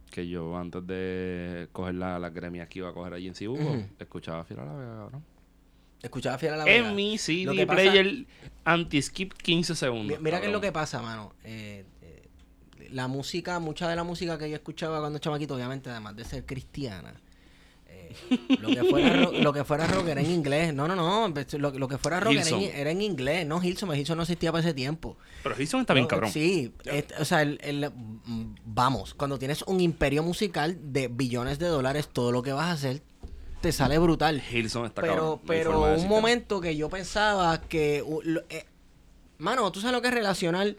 que 0.09 0.27
yo 0.27 0.57
antes 0.57 0.87
de 0.87 1.67
coger 1.71 1.93
la, 1.93 2.17
las 2.17 2.33
gremias 2.33 2.67
que 2.67 2.79
iba 2.79 2.89
a 2.89 2.93
coger 2.93 3.13
allí 3.13 3.27
en 3.27 3.35
Cibuco, 3.35 3.61
Ujú. 3.61 3.85
escuchaba 3.99 4.43
Fiera 4.43 4.65
la 4.65 4.73
Vega, 4.73 4.95
cabrón. 4.97 5.23
Escuchaba 6.03 6.37
Fiera 6.37 6.55
La 6.57 6.63
Vega. 6.65 6.89
En 6.89 6.95
mi 6.95 7.13
Lo 7.13 7.17
CD 7.17 7.55
que 7.55 7.67
pasa- 7.67 7.81
player 7.81 8.25
anti-skip 8.65 9.33
15 9.33 9.75
segundos. 9.75 10.17
Mi- 10.17 10.23
Mira 10.23 10.39
qué 10.39 10.47
es 10.47 10.51
lo 10.53 10.61
que 10.61 10.71
pasa, 10.71 11.01
mano. 11.01 11.33
Eh, 11.43 11.85
eh, 12.01 12.29
la 12.91 13.07
música, 13.07 13.59
mucha 13.59 13.87
de 13.89 13.95
la 13.95 14.03
música 14.03 14.37
que 14.37 14.49
yo 14.49 14.55
escuchaba 14.55 14.99
cuando 14.99 15.19
chamaquito, 15.19 15.55
obviamente, 15.55 15.89
además 15.89 16.15
de 16.15 16.23
ser 16.25 16.45
cristiana, 16.45 17.13
eh, 17.89 18.13
lo, 18.61 18.67
que 18.69 18.83
fuera 18.83 19.23
ro- 19.23 19.31
lo 19.31 19.53
que 19.53 19.63
fuera 19.63 19.87
rock 19.87 20.07
era 20.09 20.21
en 20.21 20.29
inglés. 20.31 20.73
No, 20.73 20.87
no, 20.87 20.95
no. 20.95 21.33
pues, 21.33 21.53
Lo, 21.53 21.71
lo 21.71 21.87
que 21.87 21.97
fuera 21.97 22.19
rock 22.19 22.33
era 22.33 22.41
en, 22.41 22.47
Hilson. 22.47 22.63
era 22.79 22.91
en 22.91 23.01
inglés. 23.01 23.47
No, 23.47 23.61
Hilson, 23.63 23.95
Hilson 23.95 24.17
no 24.17 24.23
existía 24.23 24.51
para 24.51 24.63
ese 24.63 24.73
tiempo. 24.73 25.17
Pero 25.43 25.55
Hilson 25.59 25.81
está 25.81 25.93
bien, 25.93 26.03
No, 26.03 26.07
cabrón. 26.09 26.31
Sí, 26.31 26.73
este, 26.85 27.15
o 27.15 27.25
sea, 27.25 27.41
el- 27.41 27.59
el- 27.63 27.89
vamos, 28.65 29.13
cuando 29.13 29.39
tienes 29.39 29.61
un 29.63 29.79
imperio 29.81 30.21
musical 30.23 30.77
de 30.93 31.07
billones 31.07 31.57
de 31.59 31.67
dólares, 31.67 32.09
todo 32.11 32.31
lo 32.31 32.43
que 32.43 32.51
vas 32.51 32.67
a 32.67 32.71
hacer 32.73 33.01
te 33.67 33.73
sale 33.73 33.99
brutal. 33.99 34.41
Hilson 34.49 34.85
está 34.85 35.01
Pero, 35.01 35.13
cabrón. 35.13 35.39
pero 35.45 35.93
un 35.95 36.07
momento 36.07 36.61
que 36.61 36.77
yo 36.77 36.89
pensaba 36.89 37.59
que. 37.59 38.01
lo- 38.23 38.43
eh, 38.49 38.65
mano, 39.39 39.69
tú 39.73 39.81
sabes 39.81 39.93
lo 39.93 40.01
que 40.01 40.07
es 40.07 40.13
relacionar 40.13 40.73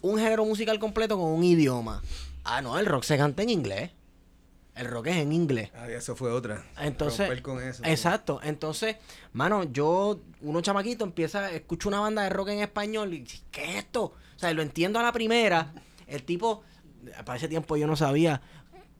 un 0.00 0.16
género 0.18 0.46
musical 0.46 0.78
completo 0.78 1.18
con 1.18 1.26
un 1.28 1.44
idioma. 1.44 2.00
Ah, 2.44 2.62
no, 2.62 2.78
el 2.78 2.86
rock 2.86 3.02
se 3.04 3.18
canta 3.18 3.42
en 3.42 3.50
inglés. 3.50 3.90
El 4.74 4.86
rock 4.86 5.08
es 5.08 5.16
en 5.16 5.34
inglés. 5.34 5.70
Ah, 5.76 5.86
eso 5.90 6.16
fue 6.16 6.32
otra. 6.32 6.64
Entonces, 6.78 7.26
Romper 7.28 7.42
con 7.42 7.62
eso. 7.62 7.82
exacto. 7.84 8.40
Entonces, 8.42 8.96
mano, 9.34 9.64
yo, 9.64 10.18
uno 10.40 10.62
chamaquito, 10.62 11.04
empieza, 11.04 11.50
escucho 11.52 11.90
una 11.90 12.00
banda 12.00 12.22
de 12.22 12.30
rock 12.30 12.48
en 12.48 12.60
español 12.60 13.12
y 13.12 13.24
¿qué 13.50 13.64
es 13.72 13.76
esto? 13.84 14.04
O 14.04 14.38
sea, 14.38 14.50
lo 14.54 14.62
entiendo 14.62 14.98
a 14.98 15.02
la 15.02 15.12
primera. 15.12 15.74
El 16.06 16.22
tipo, 16.22 16.62
para 17.26 17.36
ese 17.36 17.48
tiempo 17.48 17.76
yo 17.76 17.86
no 17.86 17.96
sabía 17.96 18.40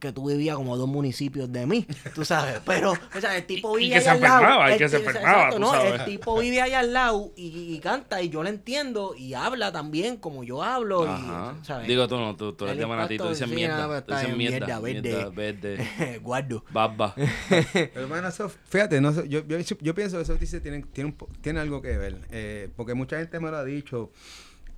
que 0.00 0.12
tú 0.12 0.28
vivías 0.28 0.56
como 0.56 0.76
dos 0.76 0.88
municipios 0.88 1.52
de 1.52 1.66
mí, 1.66 1.86
tú 2.14 2.24
sabes. 2.24 2.60
Pero, 2.66 2.92
o 2.92 3.20
sea, 3.20 3.36
el 3.36 3.44
tipo 3.46 3.74
vive 3.74 4.00
se 4.00 4.08
al 4.08 4.20
lado. 4.20 4.66
El 4.66 4.78
que 4.78 4.88
se 4.88 4.96
enfermaba, 4.96 5.58
no, 5.58 5.80
el 5.80 6.04
tipo 6.04 6.38
vive 6.40 6.60
ahí 6.60 6.72
al 6.72 6.92
lado 6.92 7.32
y, 7.36 7.74
y 7.74 7.78
canta 7.80 8.22
y 8.22 8.30
yo 8.30 8.42
lo 8.42 8.48
entiendo 8.48 9.14
y 9.16 9.34
habla 9.34 9.70
también 9.70 10.16
como 10.16 10.42
yo 10.42 10.62
hablo. 10.62 11.04
Ajá. 11.06 11.54
Y, 11.60 11.64
¿sabes? 11.64 11.86
Digo 11.86 12.08
tú 12.08 12.16
no, 12.16 12.34
tú, 12.34 12.52
tú 12.54 12.64
eres 12.64 12.78
de 12.78 12.86
Manatí, 12.86 13.18
tú 13.18 13.28
dices 13.28 13.48
sí, 13.48 13.54
mierda. 13.54 14.02
tú 14.04 14.12
dices 14.14 14.36
mierda. 14.36 14.66
mierda, 14.66 14.80
verde. 14.80 15.08
Mierda, 15.08 15.28
verde. 15.30 16.18
Guardo. 16.22 16.64
Baba. 16.70 17.14
Pero, 17.14 17.90
hermano, 17.94 18.28
eso, 18.28 18.48
fíjate, 18.48 19.00
no, 19.00 19.12
sé, 19.12 19.28
yo, 19.28 19.46
yo, 19.46 19.58
yo 19.58 19.94
pienso 19.94 20.16
que 20.16 20.22
eso 20.22 20.34
dice, 20.36 20.60
tiene, 20.60 20.82
tiene, 20.92 21.10
un 21.10 21.16
tiene 21.40 21.60
algo 21.60 21.82
que 21.82 21.96
ver. 21.98 22.16
eh, 22.30 22.68
porque 22.74 22.94
mucha 22.94 23.18
gente 23.18 23.38
me 23.38 23.50
lo 23.50 23.58
ha 23.58 23.64
dicho. 23.64 24.10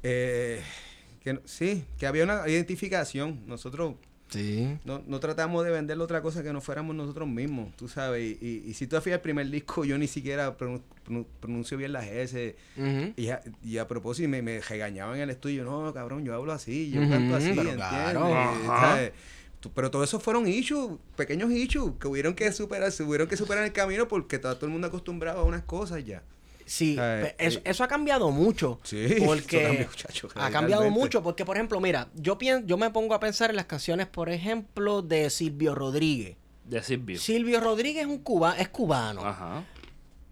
eh, 0.02 0.62
que 1.22 1.38
sí, 1.44 1.84
que 1.98 2.06
había 2.08 2.24
una 2.24 2.48
identificación. 2.48 3.42
Nosotros 3.46 3.94
Sí. 4.32 4.78
no, 4.84 5.02
no 5.06 5.20
tratamos 5.20 5.64
de 5.64 5.70
venderle 5.70 6.02
otra 6.02 6.22
cosa 6.22 6.42
que 6.42 6.52
no 6.52 6.60
fuéramos 6.60 6.96
nosotros 6.96 7.28
mismos, 7.28 7.74
tú 7.76 7.88
sabes. 7.88 8.22
Y, 8.42 8.46
y, 8.66 8.70
y 8.70 8.74
si 8.74 8.86
tú 8.86 8.96
te 8.96 9.02
fijas 9.02 9.16
el 9.18 9.20
primer 9.22 9.48
disco, 9.50 9.84
yo 9.84 9.98
ni 9.98 10.06
siquiera 10.08 10.56
pronun- 10.56 10.82
pronun- 11.06 11.26
pronuncio 11.40 11.76
bien 11.76 11.92
las 11.92 12.06
S. 12.06 12.56
Y 13.16 13.28
a, 13.28 13.42
y 13.62 13.78
a 13.78 13.86
propósito, 13.86 14.28
me, 14.28 14.42
me 14.42 14.60
regañaban 14.60 15.16
en 15.16 15.22
el 15.22 15.30
estudio. 15.30 15.64
No, 15.64 15.92
cabrón, 15.92 16.24
yo 16.24 16.34
hablo 16.34 16.52
así, 16.52 16.90
yo 16.90 17.00
Ujú, 17.02 17.10
canto 17.10 17.36
así, 17.36 17.48
pero 17.50 17.60
¿entiendes? 17.60 17.88
claro. 17.88 18.34
Ajá. 18.34 18.80
¿Sabes? 18.94 19.12
Tú- 19.60 19.70
Pero 19.72 19.90
todos 19.90 20.08
esos 20.08 20.22
fueron 20.22 20.48
issues, 20.48 20.98
pequeños 21.16 21.50
issues, 21.52 21.92
que 22.00 22.08
hubieron 22.08 22.34
que 22.34 22.50
superar, 22.52 22.90
se 22.90 23.04
hubieron 23.04 23.28
que 23.28 23.36
superar 23.36 23.62
en 23.62 23.66
el 23.68 23.72
camino 23.72 24.08
porque 24.08 24.36
está 24.36 24.54
todo 24.56 24.66
el 24.66 24.72
mundo 24.72 24.88
acostumbrado 24.88 25.40
a 25.40 25.44
unas 25.44 25.62
cosas 25.62 26.04
ya. 26.04 26.22
Sí, 26.66 26.98
Ay, 26.98 27.22
pe- 27.22 27.34
eso, 27.38 27.58
eh, 27.58 27.62
eso 27.66 27.84
ha 27.84 27.88
cambiado 27.88 28.30
mucho. 28.30 28.80
Sí, 28.82 29.04
eso 29.04 29.24
porque 29.26 29.62
cambió, 29.62 29.86
muchacho, 29.88 30.28
ha 30.34 30.50
cambiado 30.50 30.90
mucho. 30.90 31.22
Porque, 31.22 31.44
por 31.44 31.56
ejemplo, 31.56 31.80
mira, 31.80 32.08
yo 32.14 32.38
pienso, 32.38 32.66
yo 32.66 32.76
me 32.76 32.90
pongo 32.90 33.14
a 33.14 33.20
pensar 33.20 33.50
en 33.50 33.56
las 33.56 33.66
canciones, 33.66 34.06
por 34.06 34.28
ejemplo, 34.28 35.02
de 35.02 35.30
Silvio 35.30 35.74
Rodríguez. 35.74 36.36
De 36.64 36.82
Silvio. 36.82 37.18
Silvio 37.18 37.60
Rodríguez 37.60 38.02
es 38.04 38.08
un 38.08 38.18
cuba, 38.18 38.56
es 38.58 38.68
cubano. 38.68 39.24
Ajá. 39.26 39.64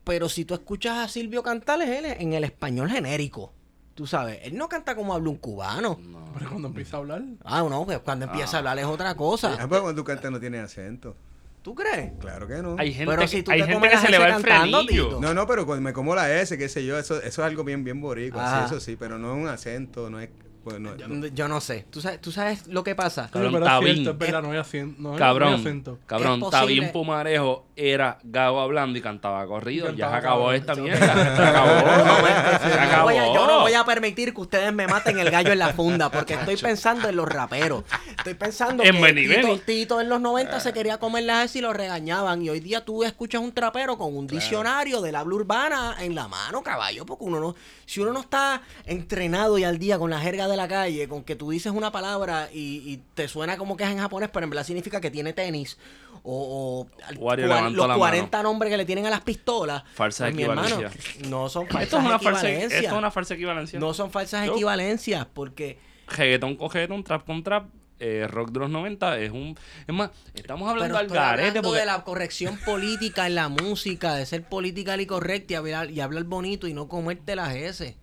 Pero 0.05 0.29
si 0.29 0.45
tú 0.45 0.55
escuchas 0.55 0.99
a 0.99 1.09
Silvio 1.09 1.43
cantar, 1.43 1.81
es 1.83 1.89
él 1.91 2.05
en 2.07 2.33
el 2.33 2.45
español 2.45 2.89
genérico. 2.91 3.53
Tú 3.95 4.07
sabes, 4.07 4.39
él 4.45 4.57
no 4.57 4.69
canta 4.69 4.95
como 4.95 5.13
habla 5.13 5.29
un 5.29 5.37
cubano. 5.37 5.99
No. 6.01 6.31
Pero 6.39 6.51
cuando 6.51 6.69
empieza 6.69 6.97
a 6.97 7.01
hablar, 7.01 7.23
Ah, 7.45 7.67
no, 7.69 7.85
pues 7.85 7.99
cuando 7.99 8.25
empieza 8.25 8.57
a 8.57 8.59
hablar 8.61 8.79
es 8.79 8.87
otra 8.87 9.15
cosa. 9.15 9.57
Ah, 9.61 9.69
pues 9.69 9.81
cuando 9.83 10.01
tú 10.01 10.05
cantas 10.07 10.31
no 10.31 10.41
tienes 10.41 10.63
acento. 10.65 11.17
¿Tú 11.63 11.75
crees? 11.75 12.13
Claro 12.19 12.47
que 12.47 12.63
no. 12.63 12.77
Hay 12.79 12.93
gente, 12.93 13.11
Pero 13.11 13.29
si 13.29 13.43
tú 13.43 13.51
hay 13.51 13.61
te 13.61 13.67
gente 13.67 13.81
comes 13.81 13.91
que 13.93 14.07
se 14.07 14.11
le 14.11 14.19
va 14.19 14.27
el 14.27 14.33
cantando. 14.33 14.87
Tito. 14.87 15.21
No, 15.21 15.35
no, 15.35 15.47
pero 15.47 15.67
cuando 15.67 15.83
me 15.83 15.93
como 15.93 16.15
la 16.15 16.41
S, 16.41 16.57
qué 16.57 16.69
sé 16.69 16.85
yo, 16.85 16.99
eso, 16.99 17.17
eso 17.17 17.27
es 17.27 17.39
algo 17.39 17.65
bien, 17.65 17.85
bien 17.85 18.01
boricua, 18.01 18.61
sí, 18.61 18.75
eso 18.75 18.81
sí, 18.81 18.97
pero 18.97 19.19
no 19.19 19.35
es 19.35 19.43
un 19.43 19.49
acento, 19.49 20.11
no 20.11 20.21
es... 20.21 20.31
Pues, 20.63 20.79
no, 20.79 20.95
Yo, 20.97 21.09
no. 21.09 21.27
yo 21.27 21.49
no 21.49 21.61
sé. 21.61 21.87
¿Tú 21.91 22.01
sabes, 22.01 22.21
¿Tú 22.21 22.31
sabes 22.33 22.67
lo 22.67 22.85
que 22.85 22.95
pasa? 22.95 23.31
Cabrón, 23.33 23.63
Tabín. 23.65 24.05
Cabrón, 24.05 25.99
cabrón, 26.07 26.39
Es 26.41 26.45
está 26.45 26.65
bien 26.65 26.85
posible. 26.85 26.89
Pumarejo, 26.93 27.67
era 27.77 28.19
Gago 28.23 28.61
hablando 28.61 28.99
y 28.99 29.03
cantaba 29.03 29.47
corrido. 29.47 29.91
Y 29.93 29.97
ya 29.97 30.11
se 30.11 30.17
acabó 30.17 30.45
cabrón. 30.47 30.55
esta 30.57 30.75
mierda. 30.75 31.37
Se 31.37 31.43
acabó. 31.49 31.71
Se 31.71 32.69
Yo 32.71 32.77
no 32.77 32.83
acabó. 32.83 33.03
voy 33.05 33.17
a- 33.17 33.27
yo 33.35 33.47
no 33.47 33.61
voy 33.61 33.73
a 33.75 33.85
permitir 33.85 34.35
que 34.35 34.41
ustedes 34.41 34.73
me 34.73 34.87
maten 34.87 35.19
el 35.19 35.31
gallo 35.31 35.53
en 35.53 35.59
la 35.59 35.73
funda 35.73 36.11
porque 36.11 36.35
estoy 36.35 36.57
pensando 36.57 37.09
en 37.09 37.17
los 37.17 37.27
raperos. 37.29 37.85
Estoy 38.19 38.35
pensando 38.35 38.83
En 38.83 39.01
que 39.03 39.13
Tito. 39.15 39.59
Tito 39.65 40.01
en 40.01 40.09
los 40.09 40.21
90 40.21 40.61
se 40.61 40.73
quería 40.73 40.99
comer 40.99 41.25
las 41.25 41.47
S 41.47 41.59
y 41.59 41.63
lo 41.63 41.73
regañaban. 41.73 42.43
Y 42.43 42.51
hoy 42.51 42.61
día 42.61 42.85
tú 42.85 43.03
escuchas 43.05 43.41
un 43.41 43.53
trapero 43.53 43.97
con 43.97 44.15
un 44.17 44.27
diccionario 44.27 45.01
del 45.01 45.15
habla 45.17 45.35
urbana 45.35 45.97
en 46.01 46.15
la 46.15 46.29
mano, 46.29 46.63
caballo, 46.63 47.07
porque 47.07 47.25
uno 47.25 47.41
no, 47.41 47.55
si 47.87 48.01
uno 48.01 48.13
no 48.13 48.21
está 48.21 48.63
entrenado 48.85 49.57
y 49.59 49.65
al 49.65 49.79
día 49.79 49.99
con 49.99 50.11
la 50.11 50.21
jerga 50.21 50.49
de 50.51 50.57
la 50.57 50.69
calle 50.69 51.09
con 51.09 51.25
que 51.25 51.37
tú 51.37 51.51
dices 51.51 51.73
una 51.73 51.91
palabra 51.93 52.49
y, 52.53 52.83
y 52.85 53.03
te 53.15 53.29
suena 53.29 53.57
como 53.57 53.77
que 53.77 53.85
es 53.85 53.91
en 53.91 53.99
japonés, 53.99 54.29
pero 54.33 54.45
en 54.45 54.51
verdad 54.51 54.65
significa 54.65 55.01
que 55.01 55.11
tiene 55.11 55.33
tenis. 55.33 55.79
O, 56.23 56.87
Wario 57.17 57.47
los 57.71 57.89
la 57.89 57.95
40 57.97 58.43
nombres 58.43 58.71
que 58.71 58.77
le 58.77 58.85
tienen 58.85 59.07
a 59.07 59.11
las 59.11 59.23
pistolas. 59.23 59.83
Falsa 59.95 60.25
Pues, 60.25 60.35
mi 60.37 60.43
hermano, 60.43 60.69
equivalencia. 60.69 61.29
no 61.31 61.49
son 61.49 61.67
falsas 61.67 61.83
Esto 61.85 61.99
es 61.99 62.05
una 62.05 62.19
falsa, 62.19 62.41
equivalencias. 62.49 62.83
esto 62.83 62.93
es 62.95 62.99
una 62.99 63.11
falsa 63.11 63.35
equivalencia. 63.35 63.79
No 63.81 63.95
son 63.95 64.11
falsas 64.11 64.47
Yo- 64.47 64.53
equivalencias 64.53 65.27
porque... 65.33 65.79
reggaetón 66.09 66.57
con 66.57 66.71
reggaetón, 66.71 67.05
trap 67.05 67.25
con 67.25 67.43
trap, 67.43 67.69
eh, 68.01 68.27
rock 68.29 68.51
de 68.51 68.61
los 68.61 68.71
90 68.71 69.19
es 69.19 69.31
un... 69.31 69.57
Es 69.87 69.95
más, 69.95 70.11
estamos 70.35 70.69
hablando 70.69 70.97
al 70.99 71.07
garete 71.09 71.63
porque... 71.63 71.81
de 71.81 71.87
la 71.87 72.03
corrección 72.05 72.59
política 72.65 73.27
en 73.27 73.35
la 73.35 73.49
música, 73.49 74.15
de 74.15 74.27
ser 74.27 74.43
política 74.43 74.97
y 75.01 75.07
correcta 75.07 75.53
y 75.55 75.57
hablar, 75.57 75.91
y 75.91 76.01
hablar 76.01 76.25
bonito 76.25 76.67
y 76.67 76.75
no 76.75 76.89
comerte 76.89 77.35
las 77.37 77.55
S. 77.55 77.97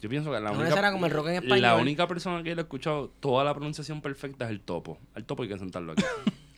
Yo 0.00 0.08
pienso 0.08 0.32
que 0.32 0.40
la 0.40 0.50
única, 0.52 0.70
será 0.74 0.92
como 0.92 1.06
el 1.06 1.12
rock 1.12 1.26
en 1.28 1.34
español. 1.34 1.60
la 1.62 1.76
única 1.76 2.06
persona 2.08 2.42
que 2.42 2.54
lo 2.54 2.60
he 2.60 2.64
escuchado 2.64 3.10
toda 3.20 3.44
la 3.44 3.52
pronunciación 3.54 4.00
perfecta 4.00 4.46
es 4.46 4.50
el 4.50 4.60
topo. 4.60 4.98
Al 5.14 5.24
topo 5.24 5.42
hay 5.42 5.48
que 5.50 5.58
sentarlo 5.58 5.92
aquí. 5.92 6.04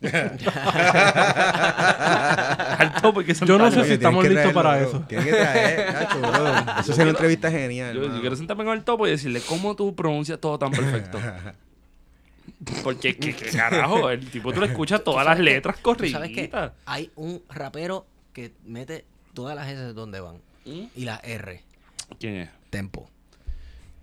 Al 2.79 2.95
topo 3.01 3.21
hay 3.21 3.27
que 3.27 3.33
Yo 3.35 3.39
sentarlo. 3.39 3.65
no 3.65 3.71
sé 3.71 3.79
Oye, 3.81 3.89
si 3.89 3.95
estamos 3.95 4.23
que 4.25 4.31
listos 4.31 4.53
para 4.53 4.71
traerlo, 4.71 4.89
eso. 4.89 4.99
bro. 4.99 5.07
Tienen 5.09 5.27
que 5.27 5.33
traer, 5.33 5.93
gacho, 5.93 6.19
bro. 6.21 6.55
Eso 6.81 6.83
sería 6.93 7.03
una 7.05 7.11
entrevista 7.11 7.51
genial. 7.51 7.95
Yo, 7.95 8.03
yo 8.03 8.09
mano. 8.09 8.21
quiero 8.21 8.37
sentarme 8.37 8.65
con 8.65 8.77
el 8.77 8.85
topo 8.85 9.07
y 9.07 9.11
decirle 9.11 9.41
cómo 9.41 9.75
tú 9.77 9.95
pronuncias 9.95 10.39
todo 10.41 10.59
tan 10.59 10.71
perfecto. 10.71 11.19
Porque, 12.85 13.17
¿qué, 13.17 13.35
qué 13.35 13.51
carajo? 13.51 14.11
El 14.11 14.29
tipo 14.31 14.53
tú 14.53 14.61
le 14.61 14.67
escuchas 14.67 15.03
todas 15.03 15.25
las 15.27 15.39
letras 15.39 15.77
¿Tú 15.83 15.95
sabes 16.09 16.31
corridas. 16.31 16.73
hay 16.87 17.11
un 17.17 17.43
rapero 17.49 18.07
que 18.33 18.53
mete 18.65 19.05
todas 19.35 19.55
las 19.57 19.69
S 19.69 19.93
donde 19.95 20.21
van 20.21 20.37
¿Mm? 20.65 20.85
y 20.95 21.05
la 21.05 21.17
R. 21.25 21.61
¿Quién 22.21 22.37
es? 22.37 22.51
Tempo. 22.71 23.09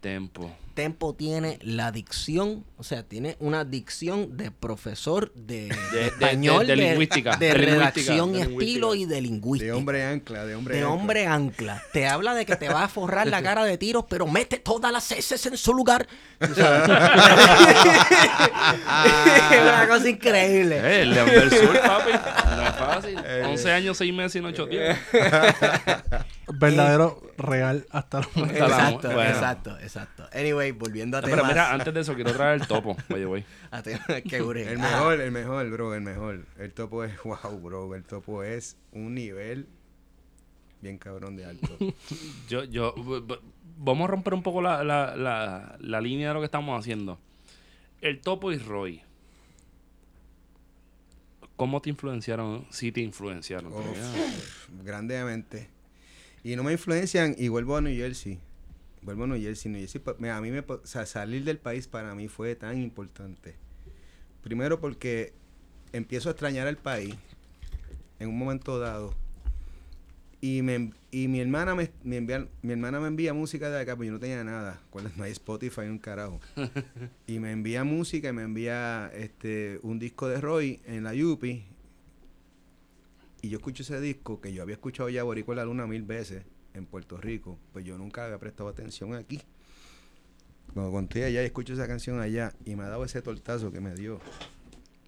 Tempo. 0.01 0.55
Tempo 0.75 1.13
tiene 1.13 1.59
la 1.61 1.91
dicción, 1.91 2.63
o 2.77 2.83
sea, 2.83 3.03
tiene 3.03 3.35
una 3.41 3.65
dicción 3.65 4.37
de 4.37 4.49
profesor 4.49 5.33
de, 5.33 5.67
de 5.67 5.75
de- 5.91 6.07
español, 6.07 6.65
de 6.67 6.75
lingüística, 6.77 7.35
de, 7.35 7.47
de 7.49 7.53
lingüística, 7.55 7.75
redacción 7.75 8.31
de 8.31 8.39
y 8.39 8.41
estilo 8.43 8.95
y 8.95 9.03
de 9.05 9.19
lingüística. 9.21 9.73
De 9.73 9.77
hombre 9.77 10.05
ancla, 10.05 10.45
de 10.45 10.55
hombre 10.55 10.75
de 10.77 10.81
ancla. 10.83 10.93
hombre 10.95 11.27
ancla. 11.27 11.83
Te 11.91 12.07
habla 12.07 12.33
de 12.33 12.45
que 12.45 12.55
te 12.55 12.69
va 12.69 12.85
a 12.85 12.87
forrar 12.87 13.27
la 13.27 13.41
cara 13.41 13.65
de 13.65 13.77
tiros, 13.77 14.05
pero 14.09 14.25
mete 14.25 14.57
todas 14.57 14.89
las 14.93 15.11
S 15.11 15.49
en 15.49 15.57
su 15.57 15.73
lugar. 15.73 16.07
Es 19.51 19.61
una 19.61 19.87
cosa 19.87 20.09
increíble. 20.09 20.77
Eh, 20.77 21.01
el 21.01 21.13
León 21.13 21.29
del 21.29 21.49
Sur, 21.51 21.79
papi. 21.81 22.11
No 22.55 22.61
es 22.63 22.75
fácil. 22.75 23.17
11 23.45 23.71
años, 23.71 23.97
6 23.97 24.13
meses 24.13 24.41
y 24.41 24.45
8 24.45 24.65
días. 24.67 24.97
Verdadero, 26.53 27.21
real, 27.37 27.85
hasta 27.91 28.21
la 28.21 28.27
la- 28.45 28.51
Exacto, 28.53 29.07
bueno. 29.13 29.29
exacto, 29.29 29.79
exacto. 29.79 30.29
Anyway, 30.33 30.71
volviendo 30.71 31.17
a 31.17 31.21
No, 31.21 31.27
temas. 31.27 31.41
pero 31.41 31.49
mira, 31.53 31.73
antes 31.73 31.93
de 31.93 31.99
eso 32.01 32.15
quiero 32.15 32.33
traer 32.33 32.61
el 32.61 32.67
topo. 32.67 32.95
A 33.71 33.81
temas 33.83 34.05
que 34.27 34.39
duren. 34.39 34.67
El 34.67 34.79
mejor, 34.79 35.21
el 35.21 35.31
mejor, 35.31 35.69
bro, 35.69 35.93
el 35.93 36.01
mejor. 36.01 36.45
El 36.57 36.73
topo 36.73 37.03
es, 37.03 37.13
wow, 37.23 37.59
bro, 37.61 37.93
el 37.95 38.03
topo 38.03 38.43
es 38.43 38.77
un 38.91 39.13
nivel 39.15 39.67
bien 40.81 40.97
cabrón 40.97 41.35
de 41.35 41.45
alto. 41.45 41.67
Yo, 42.49 42.63
yo, 42.63 42.95
vamos 43.77 44.05
a 44.05 44.11
romper 44.11 44.33
un 44.33 44.41
poco 44.43 44.61
la, 44.61 44.83
la, 44.83 45.15
la, 45.15 45.75
la 45.79 46.01
línea 46.01 46.29
de 46.29 46.33
lo 46.33 46.39
que 46.39 46.45
estamos 46.45 46.79
haciendo. 46.79 47.19
El 48.01 48.21
Topo 48.21 48.51
y 48.51 48.57
Roy. 48.57 49.01
¿Cómo 51.57 51.81
te 51.81 51.89
influenciaron? 51.89 52.65
Sí 52.69 52.91
te 52.93 53.01
influenciaron. 53.01 53.73
Uf, 53.73 54.69
grandemente. 54.83 55.69
Y 56.43 56.55
no 56.55 56.63
me 56.63 56.71
influencian 56.71 57.35
y 57.37 57.47
vuelvo 57.49 57.75
a 57.77 57.81
New 57.81 57.95
Jersey. 57.95 58.39
Vuelvo 59.01 59.25
a 59.25 59.27
New 59.27 59.41
Jersey. 59.41 59.71
New 59.71 59.81
Jersey 59.81 60.01
a 60.29 60.41
mí 60.41 60.51
me, 60.51 60.63
pa- 60.63 60.75
o 60.75 60.85
sea, 60.85 61.05
salir 61.05 61.43
del 61.43 61.57
país 61.57 61.87
para 61.87 62.15
mí 62.15 62.27
fue 62.27 62.55
tan 62.55 62.81
importante. 62.81 63.55
Primero 64.43 64.79
porque 64.79 65.33
empiezo 65.91 66.29
a 66.29 66.31
extrañar 66.31 66.67
al 66.67 66.77
país 66.77 67.15
en 68.19 68.29
un 68.29 68.37
momento 68.37 68.79
dado. 68.79 69.13
Y, 70.41 70.61
me, 70.61 70.93
y 71.11 71.27
mi 71.27 71.41
hermana 71.41 71.75
me, 71.75 71.91
me 72.03 72.15
envía, 72.15 72.47
mi 72.61 72.71
hermana 72.71 73.01
me 73.01 73.07
envía 73.07 73.33
música 73.33 73.69
de 73.69 73.81
acá, 73.81 73.97
pues 73.97 74.07
yo 74.07 74.13
no 74.13 74.19
tenía 74.19 74.41
nada. 74.45 74.79
No 75.17 75.23
hay 75.25 75.33
Spotify, 75.33 75.81
un 75.81 75.99
carajo. 75.99 76.39
y 77.27 77.39
me 77.39 77.51
envía 77.51 77.83
música 77.83 78.29
y 78.29 78.33
me 78.33 78.43
envía 78.43 79.11
este 79.13 79.79
un 79.83 79.99
disco 79.99 80.29
de 80.29 80.39
Roy 80.39 80.79
en 80.85 81.03
la 81.03 81.13
Yupi. 81.13 81.65
Y 83.41 83.49
yo 83.49 83.57
escucho 83.57 83.83
ese 83.83 83.99
disco 84.01 84.41
que 84.41 84.53
yo 84.53 84.61
había 84.61 84.75
escuchado 84.75 85.09
ya 85.09 85.23
Boricua 85.23 85.55
la 85.55 85.65
Luna 85.65 85.87
mil 85.87 86.03
veces 86.03 86.43
en 86.73 86.85
Puerto 86.85 87.17
Rico, 87.17 87.57
pues 87.71 87.85
yo 87.85 87.97
nunca 87.97 88.25
había 88.25 88.37
prestado 88.37 88.69
atención 88.69 89.13
aquí. 89.15 89.41
Cuando 90.73 90.91
conté 90.91 91.23
allá 91.25 91.41
y 91.41 91.45
escucho 91.45 91.73
esa 91.73 91.87
canción 91.87 92.19
allá 92.19 92.53
y 92.65 92.75
me 92.75 92.83
ha 92.83 92.89
dado 92.89 93.03
ese 93.03 93.21
tortazo 93.21 93.71
que 93.71 93.81
me 93.81 93.95
dio. 93.95 94.19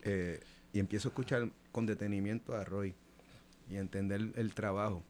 eh, 0.03 0.39
y 0.73 0.79
empiezo 0.79 1.09
a 1.09 1.11
escuchar 1.11 1.51
con 1.71 1.85
detenimiento 1.85 2.55
a 2.55 2.63
Roy 2.63 2.95
y 3.69 3.75
entender 3.75 4.31
el 4.35 4.53
trabajo. 4.53 5.03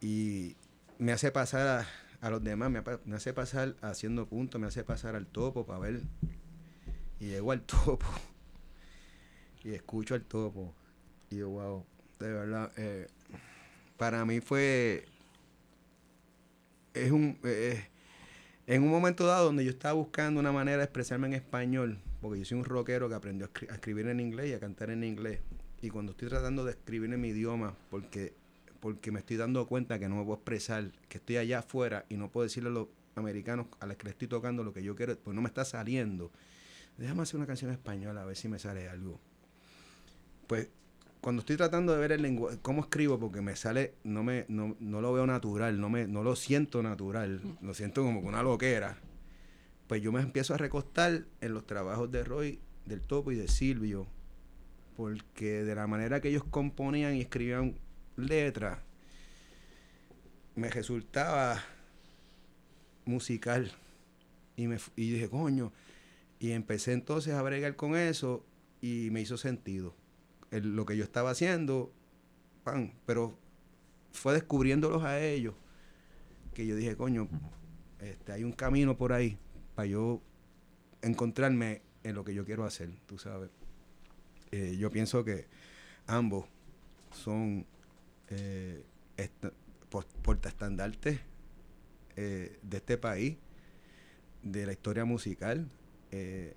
Y 0.00 0.56
me 0.98 1.12
hace 1.12 1.30
pasar 1.30 1.86
a, 2.20 2.30
los 2.30 2.42
demás, 2.42 2.70
me, 2.70 2.82
me 3.04 3.16
hace 3.16 3.32
pasar 3.32 3.76
haciendo 3.80 4.26
puntos, 4.26 4.60
me 4.60 4.66
hace 4.66 4.84
pasar 4.84 5.14
al 5.14 5.26
topo 5.26 5.66
para 5.66 5.78
ver. 5.80 6.02
Y 7.18 7.26
llego 7.26 7.52
al 7.52 7.62
topo 7.66 8.06
y 9.62 9.72
escucho 9.72 10.14
al 10.14 10.24
topo. 10.24 10.74
Y 11.30 11.36
yo, 11.36 11.50
wow, 11.50 11.84
de 12.20 12.32
verdad, 12.32 12.72
eh, 12.76 13.08
para 13.96 14.24
mí 14.24 14.40
fue. 14.40 15.06
Es 16.94 17.10
un. 17.10 17.38
eh, 17.44 17.86
en 18.66 18.82
un 18.82 18.90
momento 18.90 19.26
dado 19.26 19.46
donde 19.46 19.64
yo 19.64 19.70
estaba 19.70 19.94
buscando 19.94 20.38
una 20.38 20.52
manera 20.52 20.78
de 20.78 20.84
expresarme 20.84 21.26
en 21.26 21.32
español, 21.34 21.98
porque 22.20 22.38
yo 22.38 22.44
soy 22.44 22.58
un 22.58 22.64
rockero 22.64 23.08
que 23.08 23.14
aprendió 23.14 23.46
a, 23.46 23.50
escri- 23.52 23.70
a 23.70 23.74
escribir 23.74 24.06
en 24.06 24.20
inglés 24.20 24.50
y 24.50 24.52
a 24.52 24.60
cantar 24.60 24.90
en 24.90 25.02
inglés. 25.02 25.40
Y 25.82 25.88
cuando 25.90 26.12
estoy 26.12 26.28
tratando 26.28 26.64
de 26.64 26.72
escribir 26.72 27.12
en 27.12 27.20
mi 27.20 27.28
idioma, 27.28 27.74
porque, 27.90 28.34
porque 28.80 29.10
me 29.10 29.20
estoy 29.20 29.38
dando 29.38 29.66
cuenta 29.66 29.98
que 29.98 30.08
no 30.08 30.16
me 30.16 30.24
puedo 30.24 30.36
expresar, 30.36 30.92
que 31.08 31.18
estoy 31.18 31.38
allá 31.38 31.60
afuera 31.60 32.04
y 32.08 32.16
no 32.16 32.30
puedo 32.30 32.44
decirle 32.44 32.68
a 32.68 32.72
los 32.72 32.88
americanos 33.16 33.66
a 33.80 33.86
los 33.86 33.96
que 33.96 34.04
le 34.04 34.10
estoy 34.10 34.28
tocando 34.28 34.62
lo 34.62 34.72
que 34.72 34.82
yo 34.82 34.94
quiero, 34.94 35.18
pues 35.18 35.34
no 35.34 35.42
me 35.42 35.48
está 35.48 35.64
saliendo. 35.64 36.30
Déjame 36.96 37.22
hacer 37.22 37.36
una 37.36 37.46
canción 37.46 37.70
en 37.70 37.76
español 37.76 38.16
a 38.18 38.24
ver 38.24 38.36
si 38.36 38.46
me 38.48 38.58
sale 38.58 38.88
algo. 38.88 39.18
Pues 40.46 40.68
cuando 41.20 41.40
estoy 41.40 41.56
tratando 41.56 41.92
de 41.92 41.98
ver 41.98 42.12
el 42.12 42.22
lenguaje, 42.22 42.58
cómo 42.62 42.80
escribo, 42.80 43.18
porque 43.18 43.42
me 43.42 43.54
sale, 43.54 43.94
no 44.04 44.22
me, 44.22 44.46
no, 44.48 44.76
no 44.80 45.00
lo 45.00 45.12
veo 45.12 45.26
natural, 45.26 45.78
no 45.78 45.90
me, 45.90 46.06
no 46.06 46.22
lo 46.22 46.34
siento 46.34 46.82
natural, 46.82 47.42
lo 47.60 47.74
siento 47.74 48.02
como 48.02 48.22
que 48.22 48.28
una 48.28 48.42
loquera. 48.42 48.96
Pues 49.86 50.02
yo 50.02 50.12
me 50.12 50.20
empiezo 50.20 50.54
a 50.54 50.56
recostar 50.56 51.24
en 51.40 51.54
los 51.54 51.66
trabajos 51.66 52.10
de 52.10 52.24
Roy, 52.24 52.60
del 52.86 53.02
Topo 53.02 53.32
y 53.32 53.36
de 53.36 53.48
Silvio, 53.48 54.06
porque 54.96 55.62
de 55.62 55.74
la 55.74 55.86
manera 55.86 56.20
que 56.20 56.28
ellos 56.28 56.44
componían 56.44 57.14
y 57.14 57.20
escribían 57.20 57.76
letras, 58.16 58.78
me 60.54 60.70
resultaba 60.70 61.62
musical. 63.04 63.72
Y, 64.56 64.68
me, 64.68 64.78
y 64.96 65.10
dije, 65.10 65.28
coño, 65.28 65.72
y 66.38 66.52
empecé 66.52 66.92
entonces 66.92 67.34
a 67.34 67.42
bregar 67.42 67.76
con 67.76 67.94
eso 67.94 68.44
y 68.80 69.08
me 69.10 69.20
hizo 69.20 69.36
sentido 69.36 69.99
el- 70.50 70.74
lo 70.76 70.84
que 70.86 70.96
yo 70.96 71.04
estaba 71.04 71.30
haciendo, 71.30 71.92
pan, 72.64 72.92
pero 73.06 73.38
fue 74.12 74.34
descubriéndolos 74.34 75.04
a 75.04 75.20
ellos 75.20 75.54
que 76.54 76.66
yo 76.66 76.74
dije, 76.76 76.96
coño, 76.96 77.28
este, 78.00 78.32
hay 78.32 78.44
un 78.44 78.52
camino 78.52 78.96
por 78.96 79.12
ahí 79.12 79.38
para 79.74 79.86
yo 79.86 80.20
encontrarme 81.02 81.82
en 82.02 82.14
lo 82.14 82.24
que 82.24 82.34
yo 82.34 82.44
quiero 82.44 82.64
hacer, 82.64 82.90
tú 83.06 83.18
sabes. 83.18 83.50
Eh, 84.52 84.76
yo 84.78 84.90
pienso 84.90 85.24
que 85.24 85.46
ambos 86.06 86.46
son 87.12 87.66
eh, 88.28 88.84
portaestandartes 90.22 91.20
eh, 92.16 92.58
de 92.62 92.76
este 92.76 92.98
país, 92.98 93.36
de 94.42 94.66
la 94.66 94.72
historia 94.72 95.04
musical. 95.04 95.68
eh, 96.10 96.56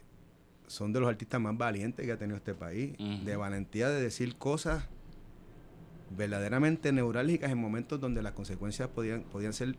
son 0.68 0.94
de 0.94 1.00
los 1.00 1.10
artistas 1.10 1.40
más 1.42 1.58
valientes 1.58 2.06
que 2.06 2.12
ha 2.12 2.18
tenido 2.18 2.38
este 2.38 2.54
país, 2.54 2.96
de 2.98 3.36
valentía 3.36 3.90
de 3.90 4.02
decir 4.02 4.36
cosas 4.38 4.86
verdaderamente 6.16 6.92
neurálgicas 6.92 7.52
en 7.52 7.58
momentos 7.58 8.00
donde 8.00 8.22
las 8.22 8.34
consecuencias 8.34 8.88
podían, 8.90 9.24
podían 9.24 9.54
ser 9.54 9.76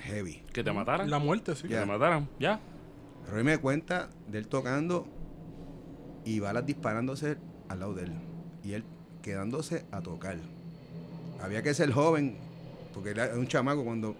heavy. 0.00 0.42
Que 0.52 0.64
te 0.64 0.72
mataran. 0.72 1.08
La 1.10 1.18
muerte, 1.18 1.54
sí. 1.54 1.68
Que 1.68 1.74
Ya. 1.74 1.80
te 1.80 1.86
mataran. 1.86 2.28
Ya. 2.38 2.60
Roy 3.30 3.44
me 3.44 3.58
cuenta 3.58 4.08
de 4.26 4.38
él 4.38 4.48
tocando 4.48 5.06
y 6.24 6.40
balas 6.40 6.66
disparándose 6.66 7.36
al 7.68 7.80
lado 7.80 7.94
de 7.94 8.04
él. 8.04 8.12
Y 8.64 8.72
él 8.72 8.84
quedándose 9.22 9.84
a 9.92 10.00
tocar. 10.00 10.36
Había 11.42 11.62
que 11.62 11.74
ser 11.74 11.92
joven, 11.92 12.36
porque 12.94 13.10
era 13.10 13.34
un 13.34 13.46
chamaco 13.46 13.84
cuando... 13.84 14.16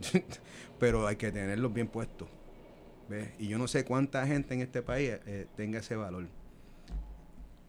pero 0.78 1.06
hay 1.06 1.16
que 1.16 1.32
tenerlos 1.32 1.72
bien 1.72 1.88
puestos. 1.88 2.28
¿Ves? 3.08 3.30
Y 3.38 3.48
yo 3.48 3.58
no 3.58 3.68
sé 3.68 3.84
cuánta 3.84 4.26
gente 4.26 4.54
en 4.54 4.60
este 4.60 4.82
país 4.82 5.10
eh, 5.26 5.46
tenga 5.56 5.78
ese 5.80 5.96
valor. 5.96 6.26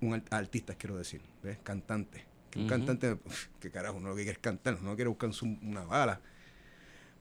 Un 0.02 0.14
art- 0.14 0.32
artista, 0.34 0.76
quiero 0.76 0.98
decir, 0.98 1.22
¿ves? 1.44 1.58
Cantante. 1.64 2.26
Que 2.52 2.60
un 2.60 2.68
cantante, 2.68 3.18
que 3.60 3.72
carajo, 3.72 4.00
no 4.00 4.10
lo 4.10 4.16
que 4.16 4.22
quiere 4.24 4.32
es 4.34 4.40
cantar, 4.40 4.82
no 4.82 4.96
quiere 4.96 5.10
buscar 5.10 5.30
una 5.64 5.84
bala. 5.84 6.22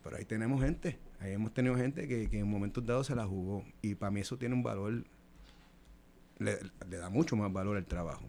Pero 0.02 0.16
ahí 0.16 0.24
tenemos 0.24 0.62
gente, 0.62 0.98
Ahí 1.18 1.32
hemos 1.32 1.52
tenido 1.54 1.74
gente 1.76 2.06
que, 2.06 2.28
que 2.28 2.38
en 2.40 2.46
momentos 2.48 2.84
dados 2.84 3.06
se 3.06 3.14
la 3.14 3.26
jugó. 3.26 3.64
Y 3.80 3.94
para 3.94 4.10
mí 4.10 4.20
eso 4.20 4.36
tiene 4.36 4.54
un 4.54 4.62
valor, 4.62 5.02
le, 6.38 6.58
le 6.90 6.96
da 6.98 7.08
mucho 7.08 7.36
más 7.36 7.50
valor 7.52 7.76
al 7.78 7.86
trabajo 7.86 8.28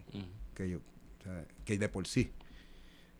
que 0.54 0.70
yo, 0.70 0.78
o 0.78 1.22
sea, 1.22 1.44
que 1.66 1.78
de 1.78 1.88
por 1.88 2.06
sí. 2.08 2.32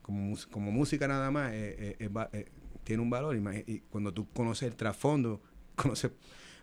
Como, 0.03 0.35
música 0.73 1.07
nada 1.07 1.31
más, 1.31 1.53
eh, 1.53 1.97
eh, 2.01 2.47
tiene 2.83 3.03
un 3.03 3.11
valor. 3.11 3.37
Y 3.67 3.81
cuando 3.91 4.13
tú 4.15 4.27
conoces 4.31 4.69
el 4.71 4.75
trasfondo, 4.75 5.43
conoces 5.77 6.13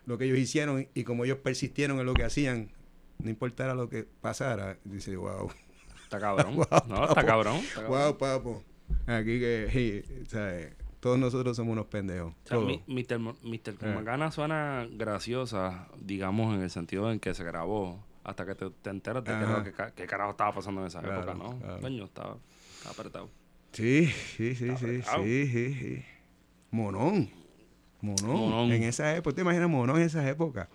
lo 0.06 0.18
que 0.18 0.24
ellos 0.24 0.38
hicieron 0.38 0.88
y, 0.94 1.04
cómo 1.04 1.24
ellos 1.24 1.38
persistieron 1.38 1.98
en 2.00 2.06
lo 2.06 2.14
que 2.14 2.24
hacían, 2.24 2.70
no 3.18 3.30
importara 3.30 3.74
lo 3.74 3.88
que 3.88 4.04
pasara, 4.20 4.78
dice, 4.84 5.16
wow, 5.16 5.50
Está 6.04 6.20
cabrón. 6.20 6.54
Wow, 6.56 6.66
no, 6.88 7.04
está 7.08 7.24
cabrón. 7.26 7.56
está 7.56 7.82
cabrón. 7.82 7.90
wow, 7.90 8.16
papo. 8.18 8.62
Aquí 9.06 9.40
que, 9.40 10.04
o 10.24 10.30
sea, 10.30 10.70
todos 11.00 11.18
nosotros 11.18 11.56
somos 11.56 11.72
unos 11.72 11.86
pendejos. 11.86 12.32
O 12.44 12.48
sea, 12.48 12.58
mi- 12.58 12.82
Mr. 12.86 13.18
Mo- 13.18 13.36
Mr. 13.42 13.74
Eh. 13.80 14.30
Suena 14.30 14.86
graciosa, 14.92 15.88
digamos, 16.00 16.54
en 16.54 16.62
el 16.62 16.70
sentido 16.70 17.10
en 17.12 17.18
que 17.18 17.34
se 17.34 17.42
grabó, 17.44 18.04
hasta 18.22 18.46
que 18.46 18.54
te, 18.54 18.70
te 18.70 18.90
enteras 18.90 19.24
de 19.24 19.30
qué, 19.30 19.72
Ajá. 19.82 19.90
que 19.92 20.06
carajo 20.06 20.30
estaba 20.32 20.52
pasando 20.52 20.80
en 20.82 20.86
esa 20.88 21.00
Claro, 21.00 21.16
época, 21.22 21.34
¿no? 21.34 21.58
claro. 21.58 21.80
Coño, 21.80 22.04
estaba, 22.04 22.36
estaba 22.76 22.92
apretado. 22.92 23.30
Sí, 23.72 24.06
sí, 24.06 24.54
sí, 24.54 24.70
sí, 24.76 25.02
sí, 25.02 25.46
sí, 25.48 25.74
sí. 25.74 26.04
Monón. 26.70 27.30
Monón. 28.00 28.36
Monón. 28.36 28.72
En 28.72 28.82
esa 28.84 29.14
época, 29.16 29.34
¿te 29.34 29.42
imaginas 29.42 29.68
Monón 29.68 29.96
en 29.96 30.02
esa 30.02 30.28
época? 30.28 30.68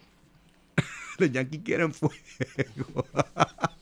Los 1.17 1.31
Yankees 1.31 1.61
quieren 1.63 1.93
fuego. 1.93 2.15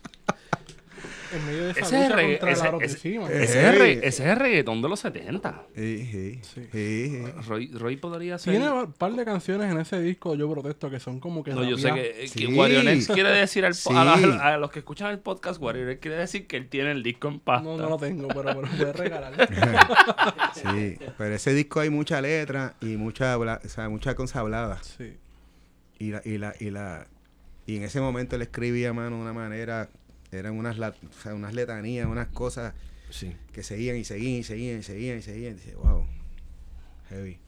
En 1.31 1.45
medio 1.45 1.63
de 1.65 1.71
esa 1.71 1.79
Ese 1.81 1.95
es 1.97 2.03
lucha 2.09 2.15
regga- 2.15 2.29
contra 2.39 2.51
ese- 2.51 2.61
la 2.61 2.65
ese- 2.67 2.73
autoestima. 2.75 3.29
Ese 3.29 3.43
es, 3.43 3.55
el 3.55 3.79
re- 3.79 3.91
ese 3.93 4.07
es 4.07 4.19
el 4.21 4.35
reggaetón 4.35 4.81
de 4.81 4.89
los 4.89 4.99
70. 4.99 5.63
Sí, 5.75 6.09
sí, 6.11 6.39
Sí. 6.41 6.61
sí, 6.61 6.67
sí. 6.71 7.23
Roy, 7.47 7.67
Roy 7.73 7.97
podría 7.97 8.37
ser... 8.37 8.53
Tiene 8.53 8.69
un 8.71 8.93
par 8.93 9.13
de 9.13 9.25
canciones 9.25 9.71
en 9.71 9.79
ese 9.79 9.99
disco, 10.01 10.35
yo 10.35 10.49
protesto, 10.51 10.89
que 10.89 10.99
son 10.99 11.19
como 11.19 11.43
que... 11.43 11.51
No, 11.53 11.63
yo 11.63 11.77
sé 11.77 11.93
que, 11.93 12.27
Sí. 12.27 12.47
que 12.47 13.13
quiere 13.13 13.29
decir 13.29 13.65
al 13.65 13.73
po- 13.83 13.97
a, 13.97 14.03
la- 14.05 14.17
Sí. 14.17 14.23
a 14.41 14.57
los 14.57 14.71
que 14.71 14.79
escuchan 14.79 15.11
el 15.11 15.19
podcast, 15.19 15.61
Warionex 15.61 15.99
quiere 15.99 16.17
decir 16.17 16.47
que 16.47 16.57
él 16.57 16.67
tiene 16.69 16.91
el 16.91 17.03
disco 17.03 17.27
en 17.27 17.39
pasta. 17.39 17.63
No, 17.69 17.77
no 17.77 17.89
lo 17.89 17.97
tengo, 17.97 18.27
pero, 18.29 18.43
pero 18.43 18.61
voy 18.61 18.89
a 18.89 18.93
regalar. 18.93 19.33
Sí, 20.55 20.97
pero 21.17 21.35
ese 21.35 21.53
disco 21.53 21.79
hay 21.79 21.89
mucha 21.89 22.21
letra 22.21 22.75
y 22.81 22.97
mucha, 22.97 23.33
habla- 23.33 23.61
o 23.63 23.69
sea, 23.69 23.89
mucha 23.89 24.15
cosa 24.15 24.39
hablada. 24.39 24.81
Sí. 24.83 25.15
Y 25.99 26.11
la, 26.11 26.21
y 26.25 26.37
la, 26.37 26.53
y 26.59 26.69
la, 26.69 27.07
y 27.65 27.77
en 27.77 27.83
ese 27.83 27.99
momento 28.01 28.35
él 28.35 28.41
escribía, 28.41 28.93
mano, 28.93 29.17
de 29.17 29.21
una 29.21 29.33
manera, 29.33 29.89
eran 30.31 30.57
unas, 30.57 30.77
la- 30.77 30.89
o 30.89 31.21
sea, 31.23 31.33
unas 31.33 31.53
letanías, 31.53 32.05
unas 32.07 32.27
cosas 32.29 32.73
Sí. 33.09 33.35
que 33.53 33.63
seguían 33.63 33.97
y 33.97 34.03
seguían 34.03 34.39
y 34.39 34.43
seguían 34.43 34.79
y 34.79 34.83
seguían 34.83 35.17
y 35.17 35.21
seguían. 35.21 35.51
Y 35.53 35.55
dice, 35.55 35.75
wow, 35.75 36.05
heavy. 37.09 37.39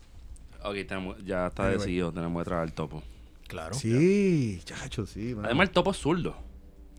Ok, 0.63 0.75
tenemos, 0.87 1.17
ya 1.23 1.47
está 1.47 1.63
Anyway. 1.63 1.79
decidido, 1.79 2.11
tenemos 2.11 2.41
que 2.41 2.45
traer 2.45 2.61
al 2.63 2.73
topo. 2.73 3.03
Claro. 3.47 3.73
Sí, 3.75 4.61
chacho, 4.63 5.05
sí. 5.05 5.33
mano. 5.35 5.45
Además, 5.47 5.67
el 5.69 5.73
topo 5.73 5.91
es 5.91 5.97
zurdo. 5.97 6.35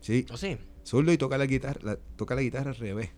sí, 0.01 0.25
¿O 0.31 0.37
sí? 0.37 0.57
zurdo 0.83 1.11
y 1.11 1.17
toca 1.17 1.37
la 1.37 1.45
guitarra, 1.45 1.79
la- 1.83 1.97
toca 2.15 2.35
la 2.35 2.41
guitarra 2.41 2.71
al 2.71 2.77
revés. 2.77 3.09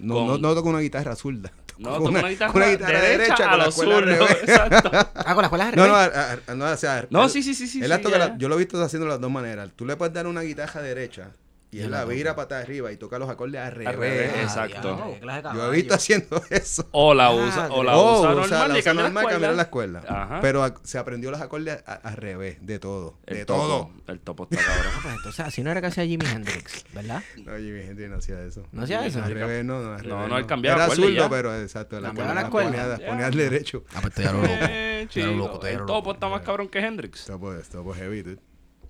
No, 0.00 0.14
Con- 0.14 0.26
no, 0.26 0.38
no 0.38 0.54
toca 0.54 0.68
una 0.68 0.80
guitarra 0.80 1.14
zurda. 1.16 1.52
No, 1.78 1.96
toca 1.98 2.08
una 2.10 2.28
guitarra, 2.28 2.52
una 2.54 2.68
guitarra 2.70 3.00
derecha, 3.00 3.34
a 3.34 3.48
con 3.50 3.58
la 3.58 3.64
los 3.66 3.74
zurdos. 3.74 4.04
revés. 4.04 4.30
Exacto. 4.42 4.90
Ah, 5.14 5.34
con 5.34 5.42
las 5.58 5.70
de 5.70 5.76
No, 5.76 5.86
no, 5.86 5.94
revés. 5.94 6.16
a- 6.16 6.38
a- 6.52 6.54
no, 6.54 6.64
o 6.66 6.76
sea, 6.76 7.06
No, 7.10 7.24
él- 7.24 7.30
sí, 7.30 7.42
sí, 7.42 7.54
sí, 7.54 7.66
sí. 7.68 7.80
él 7.82 7.88
la- 7.88 8.36
yo 8.38 8.48
lo 8.48 8.54
he 8.56 8.58
visto 8.58 8.82
haciendo 8.82 9.06
las 9.06 9.20
dos 9.20 9.30
maneras. 9.30 9.70
Tú 9.76 9.84
le 9.86 9.96
puedes 9.96 10.12
dar 10.14 10.26
una 10.26 10.40
guitarra 10.42 10.82
derecha 10.82 11.30
y 11.72 11.78
Y 11.78 11.82
él 11.82 11.90
la 11.92 12.04
vira 12.04 12.34
para 12.34 12.58
arriba 12.58 12.90
y 12.90 12.96
toca 12.96 13.18
los 13.18 13.28
acordes 13.30 13.60
al 13.60 13.72
revés. 13.72 13.96
revés, 13.96 14.32
Ah, 14.36 14.42
exacto. 14.42 14.96
diablo, 15.22 15.54
Yo 15.54 15.72
he 15.72 15.76
visto 15.76 15.94
haciendo 15.94 16.42
eso. 16.50 16.88
O 16.90 17.14
la 17.14 17.26
Ah, 17.26 17.32
usa, 17.34 17.68
o 17.70 17.84
la 17.84 17.96
Oh, 17.96 18.18
usa 18.20 18.30
o 18.30 18.34
normal 18.34 18.48
sea, 18.48 18.68
la 18.68 18.76
y 18.76 18.80
usa 18.80 18.94
normal, 18.94 19.24
la 19.24 19.30
cambiar 19.30 19.54
la 19.54 19.62
escuela. 19.62 20.02
Ajá. 20.08 20.38
Pero 20.40 20.64
a- 20.64 20.74
se 20.82 20.98
aprendió 20.98 21.30
los 21.30 21.40
acordes 21.40 21.82
a- 21.86 21.92
al 21.94 22.16
revés, 22.16 22.58
de 22.60 22.78
todo. 22.80 23.18
El 23.26 23.36
de 23.38 23.44
topo, 23.44 23.60
todo. 23.62 23.90
El 24.08 24.18
topo 24.20 24.48
está 24.50 24.56
cabrón. 24.64 24.92
Ah, 24.94 24.98
pues 25.02 25.14
entonces 25.14 25.46
así 25.46 25.62
no 25.62 25.70
era 25.70 25.80
que 25.80 25.86
hacía 25.86 26.04
Jimi 26.04 26.26
Hendrix, 26.26 26.84
¿verdad? 26.92 27.22
No, 27.36 27.56
Jimmy 27.56 27.80
Hendrix 27.82 28.10
no 28.10 28.16
hacía 28.16 28.42
eso. 28.42 28.64
¿No 28.72 28.82
hacía 28.82 29.06
eso? 29.06 29.22
Al 29.22 29.32
revés, 29.32 29.64
no, 29.64 29.80
no, 29.80 29.94
al 29.94 30.08
No, 30.08 30.16
revés, 30.16 30.28
no, 30.30 30.38
él 30.38 30.46
cambiaba 30.46 30.86
Era 30.86 30.94
zurdo, 30.94 31.30
pero 31.30 31.54
exacto. 31.60 32.00
La 32.00 32.12
ponía, 32.12 32.48
ponía 32.50 33.26
al 33.26 33.34
derecho. 33.36 33.84
Ah, 33.94 34.00
pues 34.02 34.14
te 34.14 34.24
lo 34.24 34.32
loco. 34.32 34.46
Te 34.48 35.02
lo 35.04 35.08
chico, 35.08 35.26
loco, 35.28 35.66
el 35.66 35.86
topo 35.86 36.12
está 36.12 36.28
más 36.28 36.42
cabrón 36.42 36.68
que 36.68 36.78
Hendrix. 36.80 37.20
Esto 37.20 37.54
esto 37.56 37.82
pues 37.84 37.98
heavy, 37.98 38.22
dude. 38.22 38.38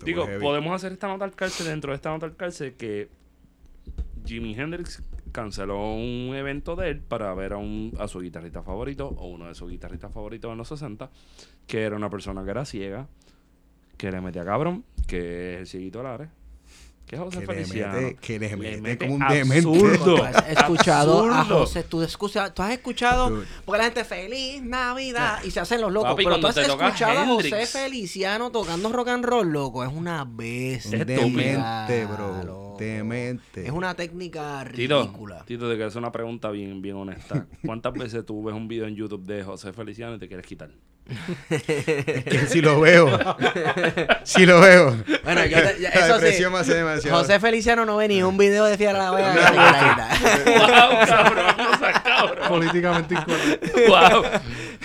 Digo, 0.04 0.22
pues 0.22 0.30
heavy. 0.30 0.42
podemos 0.42 0.74
hacer 0.74 0.92
esta 0.92 1.08
nota 1.08 1.24
al 1.24 1.34
cárcel 1.34 1.66
dentro 1.66 1.92
de 1.92 1.96
esta 1.96 2.10
nota 2.10 2.26
al 2.26 2.36
cárcel 2.36 2.74
que 2.74 3.08
Jimi 4.24 4.54
Hendrix 4.54 5.02
canceló 5.32 5.94
un 5.94 6.34
evento 6.34 6.76
de 6.76 6.90
él 6.90 7.00
para 7.00 7.32
ver 7.34 7.52
a, 7.52 7.56
un, 7.56 7.92
a 7.98 8.08
su 8.08 8.20
guitarrista 8.20 8.62
favorito 8.62 9.08
o 9.08 9.28
uno 9.28 9.46
de 9.46 9.54
sus 9.54 9.70
guitarristas 9.70 10.12
favoritos 10.12 10.50
en 10.50 10.58
los 10.58 10.68
60, 10.68 11.10
que 11.66 11.82
era 11.82 11.96
una 11.96 12.10
persona 12.10 12.44
que 12.44 12.50
era 12.50 12.64
ciega, 12.64 13.08
que 13.96 14.10
le 14.10 14.20
metía 14.20 14.44
cabrón, 14.44 14.84
que 15.06 15.54
es 15.54 15.60
el 15.60 15.66
cieguito 15.66 16.02
Lares, 16.02 16.28
que 17.10 17.16
es 17.16 17.22
José 17.22 17.40
Que 17.40 17.46
le 17.46 17.52
Feliciano. 17.64 17.92
mete- 18.00 18.14
que 18.20 18.38
le 18.38 18.56
mete 18.56 18.80
mete 18.80 19.06
como 19.08 19.14
un 19.16 19.28
demente. 19.28 19.68
absurdo. 19.68 20.14
¿Tú 20.16 20.22
has 20.22 20.48
escuchado 20.48 21.24
a 21.26 21.40
Absurdo. 21.40 21.58
José? 21.60 21.82
¿Tú, 21.82 22.02
escucha- 22.02 22.54
tú 22.54 22.62
has 22.62 22.70
escuchado? 22.70 23.42
Porque 23.64 23.78
la 23.78 23.84
gente 23.86 24.04
feliz 24.04 24.62
Navidad 24.62 25.40
y 25.42 25.50
se 25.50 25.58
hacen 25.58 25.80
los 25.80 25.90
locos. 25.90 26.10
Papi, 26.12 26.22
pero 26.24 26.38
tú 26.38 26.46
has 26.46 26.56
escuchado 26.56 27.18
a 27.18 27.26
José 27.26 27.48
Hendrix. 27.48 27.70
Feliciano 27.72 28.52
tocando 28.52 28.88
rock 28.92 29.08
and 29.08 29.24
roll, 29.24 29.48
loco. 29.52 29.82
Es 29.82 29.90
una 29.92 30.24
bestia. 30.24 30.98
Es 31.00 31.06
Demente, 31.06 32.06
bro. 32.06 32.44
loco. 32.44 32.76
Demente. 32.78 33.66
Es 33.66 33.72
una 33.72 33.94
técnica 33.94 34.64
Tito, 34.72 35.02
ridícula. 35.02 35.44
Tito, 35.44 35.68
te 35.68 35.74
quiero 35.74 35.88
hacer 35.88 35.98
una 35.98 36.12
pregunta 36.12 36.50
bien, 36.52 36.80
bien 36.80 36.94
honesta. 36.94 37.44
¿Cuántas 37.66 37.92
veces 37.92 38.24
tú 38.24 38.42
ves 38.44 38.54
un 38.54 38.68
video 38.68 38.86
en 38.86 38.94
YouTube 38.94 39.24
de 39.26 39.42
José 39.42 39.72
Feliciano 39.72 40.14
y 40.14 40.18
te 40.20 40.28
quieres 40.28 40.46
quitar? 40.46 40.70
Que 41.48 42.46
si 42.48 42.60
lo 42.60 42.80
veo. 42.80 43.18
si 44.24 44.46
lo 44.46 44.60
veo. 44.60 44.96
Bueno, 45.24 45.44
yo 45.46 45.56
te- 45.62 45.80
ya- 45.80 45.90
La 45.90 46.06
eso 46.06 46.20
sí. 46.20 46.44
me 46.50 46.58
hace 46.58 46.74
demasiado. 46.74 47.18
José 47.18 47.40
Feliciano 47.40 47.84
no 47.84 47.96
ve 47.96 48.08
ni 48.08 48.22
un 48.22 48.36
video 48.36 48.64
de 48.64 48.76
Fiera 48.76 48.98
la 48.98 49.10
Vega. 49.10 49.34
¡Wow, 50.46 51.06
cabrón! 51.06 51.46
No 51.58 52.02
cabrón. 52.02 52.48
Políticamente 52.48 53.14
incorrecto. 53.14 53.78
¡Wow! 53.88 54.22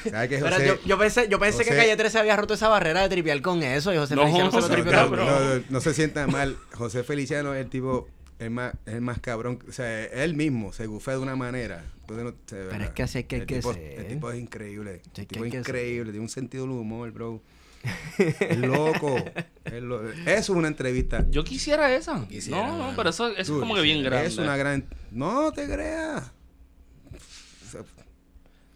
¿Sabes 0.10 0.30
que 0.30 0.38
Pero 0.38 0.52
José? 0.52 0.68
yo, 0.68 0.76
yo 0.86 0.98
pensé, 0.98 1.28
yo 1.30 1.40
pensé 1.40 1.60
que 1.64 1.70
José- 1.72 1.78
Calle 1.78 1.96
13 1.98 2.20
había 2.20 2.36
roto 2.36 2.54
esa 2.54 2.68
barrera 2.68 3.02
de 3.02 3.10
tripear 3.10 3.42
con 3.42 3.64
eso 3.64 3.94
y 3.94 3.98
José 3.98 4.16
No, 4.16 4.22
Feliciano 4.24 4.52
se 4.52 4.58
lo 4.58 4.62
José, 4.64 4.78
no, 4.78 4.84
tripeó. 4.84 5.16
no, 5.16 5.26
no, 5.56 5.62
no 5.70 5.82
se 5.82 5.94
sientan 5.94 6.32
mal. 6.32 6.58
José 6.74 7.04
Feliciano 7.04 7.54
es 7.54 7.62
el 7.64 7.70
tipo, 7.70 8.08
es 8.40 8.52
más, 8.52 8.74
es 8.86 8.94
el 8.96 9.02
más 9.02 9.20
cabrón. 9.20 9.60
O 9.68 9.72
sea, 9.72 10.06
él 10.06 10.34
mismo 10.36 10.74
se 10.74 10.86
gufea 10.88 11.16
de 11.16 11.20
una 11.22 11.36
manera. 11.36 11.84
Entonces, 12.02 12.24
no, 12.26 12.32
se- 12.32 12.38
Pero 12.56 12.66
¿verdad? 12.68 12.82
es 12.88 12.90
que 12.94 13.04
así 13.04 13.20
es 13.20 13.26
que 13.26 13.36
hay 13.36 13.42
el 13.42 13.48
que 13.48 13.56
tipo, 13.56 13.74
ser. 13.74 14.00
El 14.00 14.08
tipo 14.08 14.32
es 14.32 14.40
increíble. 14.42 15.02
Sí, 15.14 15.22
El 15.22 15.28
tipo 15.28 15.44
hay 15.44 15.48
es 15.50 15.52
ser. 15.54 15.60
increíble. 15.62 16.12
Tiene 16.12 16.24
un 16.24 16.30
sentido 16.30 16.64
del 16.66 16.74
humor, 16.74 17.12
bro. 17.12 17.42
es 18.18 18.58
loco. 18.58 19.16
Es 19.64 19.82
lo- 19.84 20.10
Eso 20.12 20.26
es 20.28 20.50
una 20.50 20.68
entrevista. 20.68 21.26
Yo 21.30 21.44
quisiera 21.44 21.94
esa. 21.96 22.28
Quisiera, 22.28 22.66
no, 22.68 22.74
no, 22.78 22.84
mano. 22.86 22.94
pero 22.98 23.10
eso, 23.12 23.28
eso 23.30 23.54
es 23.56 23.60
como 23.60 23.76
que 23.76 23.82
bien 23.82 24.04
grande. 24.04 24.28
Es 24.28 24.38
una 24.38 24.58
gran. 24.58 24.86
No 25.12 25.52
te 25.52 25.66
creas. 25.68 26.32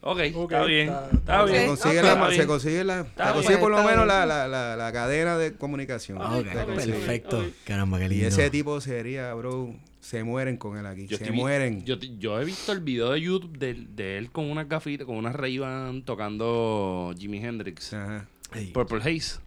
Ok, 0.02 0.20
está 0.20 0.64
bien. 0.64 0.88
está- 0.90 1.10
Está 1.14 1.44
ok. 1.44 1.48
Se 1.50 1.54
bien. 1.54 1.68
consigue, 1.68 2.02
la, 2.02 2.26
se 2.30 2.36
bien. 2.36 2.48
consigue, 2.48 2.84
la, 2.86 3.04
se 3.04 3.10
bien, 3.16 3.34
consigue 3.34 3.58
por 3.58 3.72
lo 3.72 3.78
menos 3.78 3.96
bien. 3.96 4.08
la, 4.08 4.26
la, 4.26 4.48
la, 4.48 4.76
la 4.78 4.92
cadena 4.94 5.38
de 5.38 5.54
comunicación. 5.56 6.18
Ah, 6.22 6.42
perfecto. 6.44 7.46
Caramba, 7.66 8.00
qué 8.00 8.14
Y 8.14 8.22
ese 8.24 8.50
tipo 8.50 8.80
sería, 8.80 9.34
bro, 9.34 9.74
se 10.00 10.24
mueren 10.24 10.56
con 10.58 10.78
él 10.78 10.86
aquí. 10.86 11.02
Yo, 11.08 11.18
se 11.18 11.26
estoy 11.26 11.36
mueren. 11.36 11.84
Yo, 11.84 11.96
yo 11.98 12.40
he 12.40 12.46
visto 12.46 12.72
el 12.72 12.80
video 12.80 13.12
de 13.12 13.22
YouTube 13.22 13.58
de, 13.58 13.74
de 13.74 14.18
él 14.18 14.32
con 14.32 14.50
unas 14.50 14.70
gafitas, 14.70 15.06
con 15.06 15.18
unas 15.18 15.36
ray 15.36 15.60
tocando 16.06 17.14
Jimi 17.18 17.44
Hendrix. 17.44 17.94
Ajá. 17.94 18.26
Purple 18.74 19.00
Haze. 19.00 19.40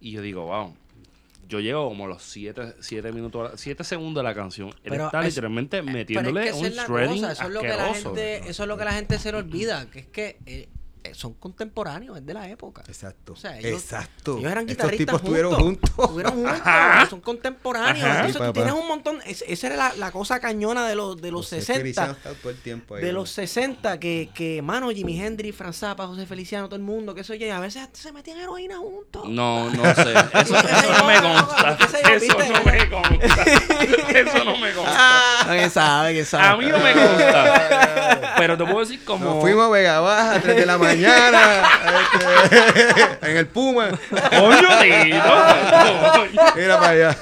Y 0.00 0.12
yo 0.12 0.22
digo, 0.22 0.46
wow. 0.46 0.74
Yo 1.48 1.60
llego 1.60 1.88
como 1.88 2.04
a 2.04 2.08
los 2.08 2.22
7 2.22 2.74
siete, 2.80 3.10
minutos, 3.10 3.52
7 3.56 3.82
segundos 3.82 4.22
de 4.22 4.28
la 4.28 4.34
canción. 4.34 4.68
Él 4.68 4.90
Pero 4.90 5.06
está 5.06 5.20
es- 5.20 5.28
literalmente 5.28 5.80
Pero 5.82 5.92
metiéndole 5.92 6.40
es 6.40 6.44
que 6.44 6.50
esa 6.50 6.58
un 6.60 6.66
es 6.66 6.76
la 6.76 6.84
shredding 6.86 7.20
cosa, 7.22 7.32
eso 7.32 7.42
es 7.44 7.50
lo 7.50 7.60
que 7.60 7.68
la 7.68 7.94
gente, 7.94 8.36
eso 8.50 8.62
es 8.62 8.68
lo 8.68 8.76
que 8.78 8.84
la 8.84 8.92
gente 8.92 9.18
se 9.18 9.32
le 9.32 9.38
olvida, 9.38 9.86
que 9.90 9.98
es 10.00 10.06
que 10.08 10.26
eh, 10.26 10.38
eh, 10.46 10.68
son 11.14 11.34
contemporáneos, 11.34 12.16
es 12.18 12.26
de 12.26 12.34
la 12.34 12.48
época. 12.48 12.82
Exacto. 12.88 13.32
O 13.32 13.36
sea, 13.36 13.58
ellos- 13.58 13.82
Exacto. 13.82 14.38
Ellos 14.38 14.50
eran 14.52 14.68
Estos 14.68 14.76
guitarristas 14.90 15.06
tipos 15.06 15.20
estuvieron 15.22 15.54
juntos. 15.54 15.90
juntos. 15.90 16.04
Estuvieron 16.08 16.32
juntos, 16.34 17.08
son 17.10 17.20
contemporáneos. 17.20 18.04
Ajá. 18.06 18.14
Entonces 18.26 18.40
Sí, 18.40 18.46
tú 18.46 18.52
tienes 18.52 18.72
un 18.74 18.88
montón, 18.88 19.18
es- 19.26 19.44
esa 19.46 19.66
era 19.68 19.76
la, 19.76 19.94
la 19.96 20.10
cosa 20.12 20.40
cañona 20.40 20.86
de 20.88 20.94
los, 20.94 21.20
de 21.20 21.30
los 21.30 21.46
José 21.46 21.56
60. 21.60 21.80
Feliciano 21.80 22.12
está 22.12 22.32
todo 22.34 22.50
el 22.50 22.56
tiempo 22.60 22.94
ahí, 22.96 23.04
De 23.04 23.12
los 23.12 23.30
60, 23.30 23.98
que, 24.00 24.30
que, 24.34 24.62
mano, 24.62 24.90
Jimi 24.90 25.20
Hendrix, 25.20 25.56
Franz 25.56 25.78
Zappa, 25.78 26.06
José 26.06 26.26
Feliciano, 26.26 26.66
todo 26.68 26.76
el 26.76 26.82
mundo, 26.82 27.14
que 27.14 27.20
eso 27.22 27.34
ya, 27.34 27.56
a 27.56 27.60
veces 27.60 27.88
se 27.92 28.12
metían 28.12 28.38
heroína 28.38 28.78
juntos. 28.78 29.28
No, 29.28 29.70
no 29.70 29.94
sé. 29.94 30.12
Eso, 30.38 30.56
eso 30.56 30.92
no 30.98 31.04
me 31.06 31.20
consta. 31.20 31.76
¿Qué 31.78 31.88
sé 31.88 31.98
yo, 32.04 32.14
Eso 32.14 32.52
no 32.52 32.64
me 32.64 32.88
consta. 32.90 33.42
Eso 34.18 34.44
no 34.44 34.56
me 34.58 34.72
consta. 34.72 35.46
¿Quién 35.48 35.70
sabe? 35.70 36.12
¿Quién 36.12 36.26
sabe? 36.26 36.44
A 36.46 36.56
mí 36.56 36.66
no 36.66 36.78
me 36.78 36.92
consta. 36.92 38.34
Pero 38.38 38.56
te 38.56 38.64
puedo 38.64 38.80
decir 38.80 39.04
como... 39.04 39.24
Nos 39.24 39.40
fuimos 39.40 39.66
a 39.66 39.68
Vega 39.70 40.00
Baja 40.00 40.34
a 40.36 40.40
3 40.40 40.56
de 40.56 40.66
la 40.66 40.78
mañana. 40.78 40.97
Este, 41.04 43.30
en 43.30 43.36
el 43.36 43.46
Puma. 43.46 43.88
¡Coño, 43.88 44.68
Tito! 44.82 45.34
Mira 46.56 46.80
para 46.80 46.90
allá. 46.90 47.16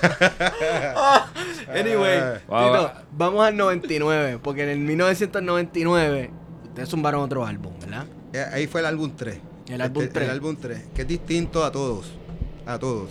Anyway, 1.75 2.21
Wow. 2.49 2.73
Tito, 2.73 2.93
vamos 3.13 3.47
al 3.47 3.57
99, 3.57 4.39
porque 4.43 4.63
en 4.65 4.69
el 4.71 4.79
1999 4.79 6.31
ustedes 6.65 6.89
zumbaron 6.89 7.23
otro 7.23 7.45
álbum, 7.47 7.73
¿verdad? 7.81 8.07
Eh, 8.33 8.45
Ahí 8.53 8.67
fue 8.67 8.81
el 8.81 8.87
álbum 8.87 9.13
3. 9.17 9.39
El 9.69 9.81
álbum 9.81 10.03
Este- 10.03 10.15
3. 10.15 10.29
El 10.29 10.35
álbum 10.35 10.57
3, 10.61 10.83
que 10.95 11.03
es 11.03 11.09
distinto 11.09 11.65
a 11.65 11.73
todos. 11.73 12.13
A 12.67 12.79
todos. 12.79 13.11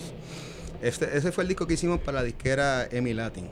Este, 0.82 1.18
ese 1.18 1.32
fue 1.32 1.44
el 1.44 1.48
disco 1.50 1.66
que 1.68 1.74
hicimos 1.76 2.00
para 2.00 2.20
la 2.20 2.24
disquera 2.24 2.86
Emi 2.92 3.14
Latin. 3.14 3.50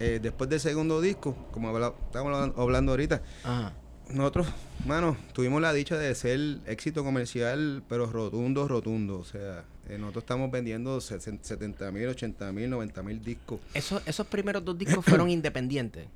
Eh, 0.00 0.18
después 0.20 0.50
del 0.50 0.58
segundo 0.60 1.00
disco, 1.00 1.36
como 1.52 1.68
habla- 1.68 1.92
estábamos 2.06 2.34
hablando- 2.34 2.60
hablando 2.62 2.92
ahorita, 2.92 3.22
Ajá. 3.44 3.72
Nosotros, 4.10 4.46
mano, 4.86 5.16
tuvimos 5.32 5.60
la 5.62 5.72
dicha 5.72 5.96
de 5.96 6.14
ser 6.14 6.58
éxito 6.66 7.04
comercial, 7.04 7.82
pero 7.88 8.06
rotundo, 8.06 8.68
rotundo. 8.68 9.18
O 9.18 9.24
sea, 9.24 9.64
eh, 9.88 9.98
nosotros 9.98 10.24
estamos 10.24 10.50
vendiendo 10.50 11.00
70 11.00 11.90
mil, 11.92 12.08
80 12.08 12.52
mil, 12.52 12.70
90 12.70 13.02
mil 13.02 13.22
discos. 13.22 13.60
Esos, 13.74 14.02
esos 14.06 14.26
primeros 14.26 14.64
dos 14.64 14.76
discos 14.76 15.04
fueron 15.04 15.30
independientes. 15.30 16.06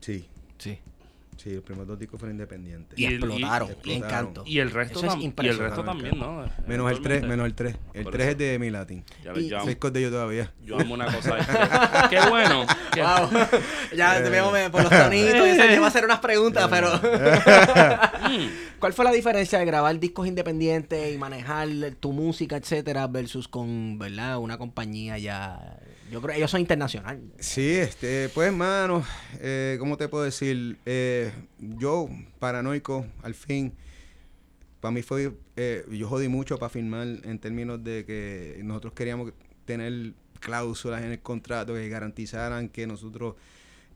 Sí, 0.00 0.26
Sí. 0.60 0.78
Sí, 1.42 1.54
los 1.54 1.64
primeros 1.64 1.86
dos 1.88 1.98
discos 1.98 2.18
fueron 2.20 2.34
independientes. 2.36 2.98
Y, 2.98 3.02
Y 3.02 3.06
explotaron. 3.06 3.68
y- 3.84 3.90
y 3.90 3.94
encanto. 3.94 4.42
Y 4.46 4.58
el 4.58 4.70
resto, 4.70 4.98
es 5.06 5.14
y 5.16 5.48
el 5.48 5.58
resto 5.58 5.82
también, 5.84 6.18
¿no? 6.18 6.44
Menos 6.66 6.90
el 6.92 7.00
3, 7.00 7.18
Eventualmente. 7.22 7.26
menos 7.28 7.46
el 7.46 7.54
3. 7.54 7.76
El 7.94 8.02
Por 8.04 8.12
3 8.12 8.22
eso. 8.26 8.30
es 8.32 8.38
de 8.38 8.54
Emi 8.54 8.70
Latin. 8.70 9.04
Ya 9.24 9.32
ves, 9.32 9.44
Y- 9.44 9.48
yo, 9.48 9.56
amo, 9.56 9.66
Seis 9.66 9.78
de 9.92 10.02
yo 10.02 10.10
todavía. 10.10 10.52
yo 10.64 10.78
amo 10.80 10.94
una 10.94 11.06
cosa. 11.06 11.36
qué 12.10 12.20
bueno. 12.28 12.66
Wow. 12.96 13.30
ya 13.96 14.22
te 14.22 14.28
veo 14.30 14.50
me- 14.50 14.70
por 14.70 14.82
los 14.82 14.90
tonitos. 14.90 15.34
Yo 15.34 15.54
sé 15.54 15.68
que 15.68 15.74
iba 15.74 15.84
a 15.84 15.88
hacer 15.88 16.04
unas 16.04 16.20
preguntas, 16.20 16.68
pero. 16.70 16.90
¿Cuál 18.78 18.92
fue 18.92 19.04
la 19.04 19.12
diferencia 19.12 19.58
de 19.58 19.64
grabar 19.64 19.98
discos 19.98 20.26
independientes 20.26 21.14
y 21.14 21.18
manejar 21.18 21.68
tu 22.00 22.12
música, 22.12 22.56
etcétera, 22.56 23.06
versus 23.06 23.46
con, 23.48 23.98
¿verdad? 23.98 24.38
Una 24.38 24.56
compañía 24.58 25.18
ya. 25.18 25.78
Yo 26.10 26.20
creo 26.20 26.32
que 26.32 26.38
ellos 26.38 26.50
son 26.50 26.60
internacionales. 26.60 27.22
Sí, 27.38 27.76
este, 27.76 28.28
pues, 28.30 28.52
mano, 28.52 29.04
eh, 29.38 29.76
¿cómo 29.78 29.96
te 29.96 30.08
puedo 30.08 30.24
decir? 30.24 30.76
Eh, 30.84 31.30
yo, 31.58 32.08
paranoico, 32.38 33.06
al 33.22 33.34
fin, 33.34 33.72
para 34.80 34.92
mí 34.92 35.02
fue, 35.02 35.32
eh, 35.56 35.84
yo 35.90 36.08
jodí 36.08 36.28
mucho 36.28 36.58
para 36.58 36.70
firmar 36.70 37.06
en 37.06 37.38
términos 37.38 37.84
de 37.84 38.04
que 38.04 38.60
nosotros 38.64 38.94
queríamos 38.94 39.32
tener 39.64 40.14
cláusulas 40.40 41.02
en 41.02 41.12
el 41.12 41.20
contrato 41.20 41.74
que 41.74 41.88
garantizaran 41.88 42.68
que 42.70 42.86
nosotros 42.86 43.36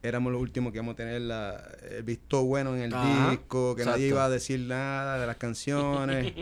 éramos 0.02 0.32
los 0.32 0.40
últimos 0.40 0.72
que 0.72 0.78
íbamos 0.78 0.92
a 0.92 0.96
tener 0.96 1.22
la, 1.22 1.56
el 1.90 2.02
visto 2.02 2.44
bueno 2.44 2.76
en 2.76 2.82
el 2.82 2.94
Ajá, 2.94 3.30
disco, 3.30 3.74
que 3.74 3.84
nadie 3.86 4.08
iba 4.08 4.24
a 4.24 4.28
decir 4.28 4.60
nada 4.60 5.18
de 5.18 5.26
las 5.26 5.36
canciones. 5.38 6.32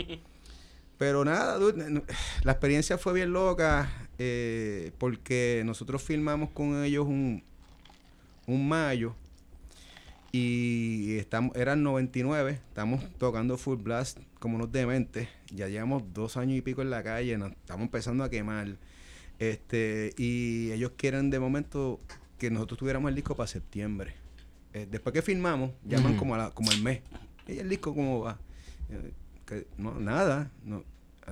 Pero 0.99 1.25
nada, 1.25 1.57
dude, 1.57 2.03
la 2.43 2.53
experiencia 2.53 2.99
fue 2.99 3.13
bien 3.13 3.33
loca 3.33 4.09
eh, 4.25 4.93
porque 4.99 5.63
nosotros 5.65 6.01
filmamos 6.01 6.51
con 6.51 6.85
ellos 6.85 7.07
un, 7.09 7.43
un 8.47 8.69
mayo 8.69 9.17
y 10.31 11.17
estamos, 11.19 11.55
eran 11.57 11.83
99, 11.83 12.53
estamos 12.69 13.03
tocando 13.19 13.59
Full 13.59 13.79
Blast 13.83 14.19
como 14.39 14.55
unos 14.57 14.71
dementes, 14.73 15.29
ya 15.53 15.69
llevamos 15.69 16.05
dos 16.15 16.37
años 16.37 16.57
y 16.57 16.63
pico 16.63 16.83
en 16.83 16.91
la 16.91 17.03
calle, 17.03 17.37
nos 17.37 17.51
estamos 17.53 17.83
empezando 17.85 18.23
a 18.25 18.31
quemar. 18.31 18.77
Este, 19.39 20.13
y 20.17 20.71
ellos 20.71 20.93
quieren 20.97 21.29
de 21.31 21.41
momento 21.41 21.99
que 22.39 22.49
nosotros 22.51 22.79
tuviéramos 22.79 23.09
el 23.09 23.17
disco 23.17 23.35
para 23.35 23.49
septiembre. 23.49 24.15
Eh, 24.73 24.87
después 24.91 25.13
que 25.13 25.21
filmamos, 25.23 25.73
llaman 25.85 26.17
como, 26.17 26.35
a 26.37 26.39
la- 26.39 26.51
como 26.51 26.71
al 26.71 26.81
mes. 26.81 27.01
¿Y 27.49 27.59
el 27.59 27.69
disco 27.69 27.93
cómo 27.95 28.21
va? 28.21 28.39
Eh, 28.89 29.13
que 29.45 29.67
no, 29.79 29.99
nada. 29.99 30.51
No, 30.65 30.85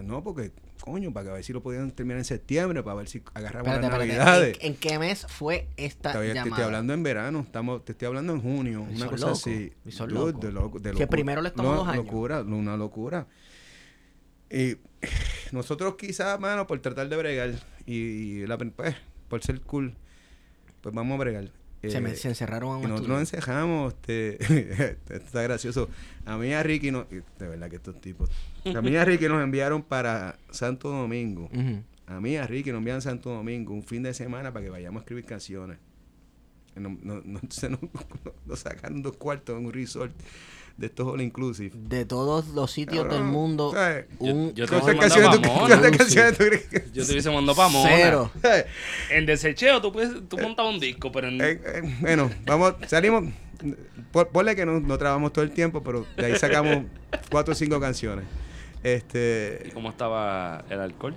no, 0.02 0.22
porque, 0.24 0.50
coño, 0.80 1.12
para 1.12 1.24
que 1.24 1.30
a 1.30 1.34
ver 1.34 1.44
si 1.44 1.52
lo 1.52 1.62
podían 1.62 1.90
terminar 1.92 2.18
en 2.18 2.24
septiembre, 2.24 2.82
para 2.82 2.96
ver 2.96 3.08
si 3.08 3.22
agarramos 3.34 3.68
Espérate, 3.68 3.82
las 3.82 4.02
espérate. 4.02 4.18
navidades. 4.18 4.58
¿En, 4.60 4.66
en 4.72 4.76
qué 4.76 4.98
mes 4.98 5.26
fue 5.28 5.68
esta 5.76 6.12
Todavía 6.12 6.32
te 6.32 6.38
llamada? 6.38 6.50
estoy 6.56 6.64
hablando 6.64 6.92
en 6.94 7.02
verano, 7.02 7.40
estamos, 7.40 7.84
te 7.84 7.92
estoy 7.92 8.06
hablando 8.06 8.32
en 8.34 8.40
junio, 8.42 8.86
Y 8.90 8.96
una 8.96 9.06
cosa 9.08 9.26
locos, 9.26 9.40
así. 9.46 9.72
y 9.84 9.90
Dude, 9.90 10.12
locos. 10.12 10.40
de 10.40 10.52
loco- 10.52 10.78
de 10.80 10.92
Que 10.94 11.06
primero 11.06 11.42
les 11.42 11.52
tomó 11.54 11.70
No, 11.70 11.76
dos 11.76 11.88
años. 11.88 12.04
locura, 12.04 12.40
una 12.42 12.76
locura. 12.76 13.26
Y 14.50 14.76
nosotros 15.52 15.94
quizás, 15.96 16.38
mano, 16.40 16.66
por 16.66 16.80
tratar 16.80 17.08
de 17.08 17.16
bregar 17.16 17.54
y, 17.86 18.46
la, 18.46 18.58
pues, 18.58 18.96
por 19.28 19.42
ser 19.42 19.60
cool, 19.60 19.94
pues 20.80 20.94
vamos 20.94 21.14
a 21.16 21.18
bregar. 21.18 21.50
Se, 21.88 22.00
me- 22.00 22.10
Eh, 22.12 22.16
se 22.16 22.28
encerraron 22.28 22.76
en 22.76 22.82
y 22.82 22.84
un 22.84 22.90
nosotros 22.90 23.08
nos 23.18 23.20
encejamos, 23.32 23.94
este, 23.94 24.96
está 25.14 25.42
gracioso. 25.42 25.88
A 26.26 26.36
mí 26.36 26.48
y 26.48 26.52
a 26.52 26.62
Ricky, 26.62 26.90
no, 26.90 27.06
y 27.10 27.16
de 27.16 27.48
verdad 27.48 27.70
que 27.70 27.76
estos 27.76 28.00
tipos, 28.00 28.28
a 28.64 28.82
mí 28.82 28.90
y 28.90 28.96
a 28.96 29.04
Ricky 29.04 29.26
nos 29.28 29.42
enviaron 29.42 29.82
para 29.82 30.38
Santo 30.50 30.90
Domingo. 30.90 31.48
Ujú. 31.52 31.82
A 32.06 32.20
mí 32.20 32.32
y 32.32 32.36
a 32.36 32.46
Ricky 32.46 32.70
nos 32.72 32.78
envían 32.78 32.98
a 32.98 33.00
Santo 33.00 33.30
Domingo 33.30 33.72
un 33.72 33.82
fin 33.84 34.02
de 34.02 34.12
semana 34.12 34.52
para 34.52 34.64
que 34.64 34.70
vayamos 34.70 35.00
a 35.00 35.02
escribir 35.04 35.24
canciones. 35.24 35.78
Y 36.76 36.80
No, 36.80 36.90
no, 37.02 37.14
no- 37.24 37.38
entonces 37.42 37.70
nos, 37.70 37.80
nos 38.46 38.58
sacaron 38.60 39.00
dos 39.02 39.16
cuartos 39.16 39.58
en 39.58 39.66
un 39.66 39.72
resort 39.72 40.12
de 40.80 40.86
estos 40.86 41.06
all 41.06 41.20
inclusive. 41.20 41.72
De 41.74 42.04
todos 42.06 42.48
los 42.48 42.70
sitios 42.72 43.08
del 43.10 43.22
mundo, 43.22 43.70
¿sabes? 43.74 44.06
un 44.18 44.54
Yo- 44.54 44.64
yo 44.64 44.66
te 44.66 44.70
¿Cuántas 44.80 44.82
hubiese 44.82 44.98
canciones, 45.00 45.28
mandado 45.28 45.42
tú, 45.42 45.48
pa' 45.48 45.54
Mona. 45.54 45.68
cuántas 45.80 45.96
canciones 45.98 46.38
tú 46.38 46.44
crees 46.44 46.62
que- 46.66 46.84
Yo 46.92 47.04
te 47.06 47.12
hubiese 47.12 47.30
mandado 47.30 47.56
para 47.56 47.68
Mona. 47.68 47.90
cero. 47.94 48.30
En 49.10 49.26
desecheo 49.26 49.80
tú, 49.82 49.92
puedes, 49.92 50.10
tú 50.28 50.38
montabas 50.38 50.72
un 50.74 50.80
disco, 50.80 51.12
pero 51.12 51.28
en... 51.28 51.40
Eh, 51.40 51.60
eh, 51.64 51.96
bueno, 52.00 52.30
vamos, 52.46 52.74
salimos. 52.86 53.24
Por, 54.10 54.28
ponle 54.28 54.56
que 54.56 54.64
no, 54.64 54.80
no 54.80 54.96
trabajamos 54.96 55.34
todo 55.34 55.44
el 55.44 55.50
tiempo, 55.50 55.82
pero 55.82 56.06
de 56.16 56.24
ahí 56.26 56.36
sacamos 56.38 56.84
cuatro 57.30 57.52
o 57.52 57.54
cinco 57.54 57.78
canciones. 57.78 58.24
¿Y 58.82 58.88
Este, 58.88 59.70
cómo 59.74 59.90
estaba 59.90 60.64
el 60.70 60.80
alcohol? 60.80 61.14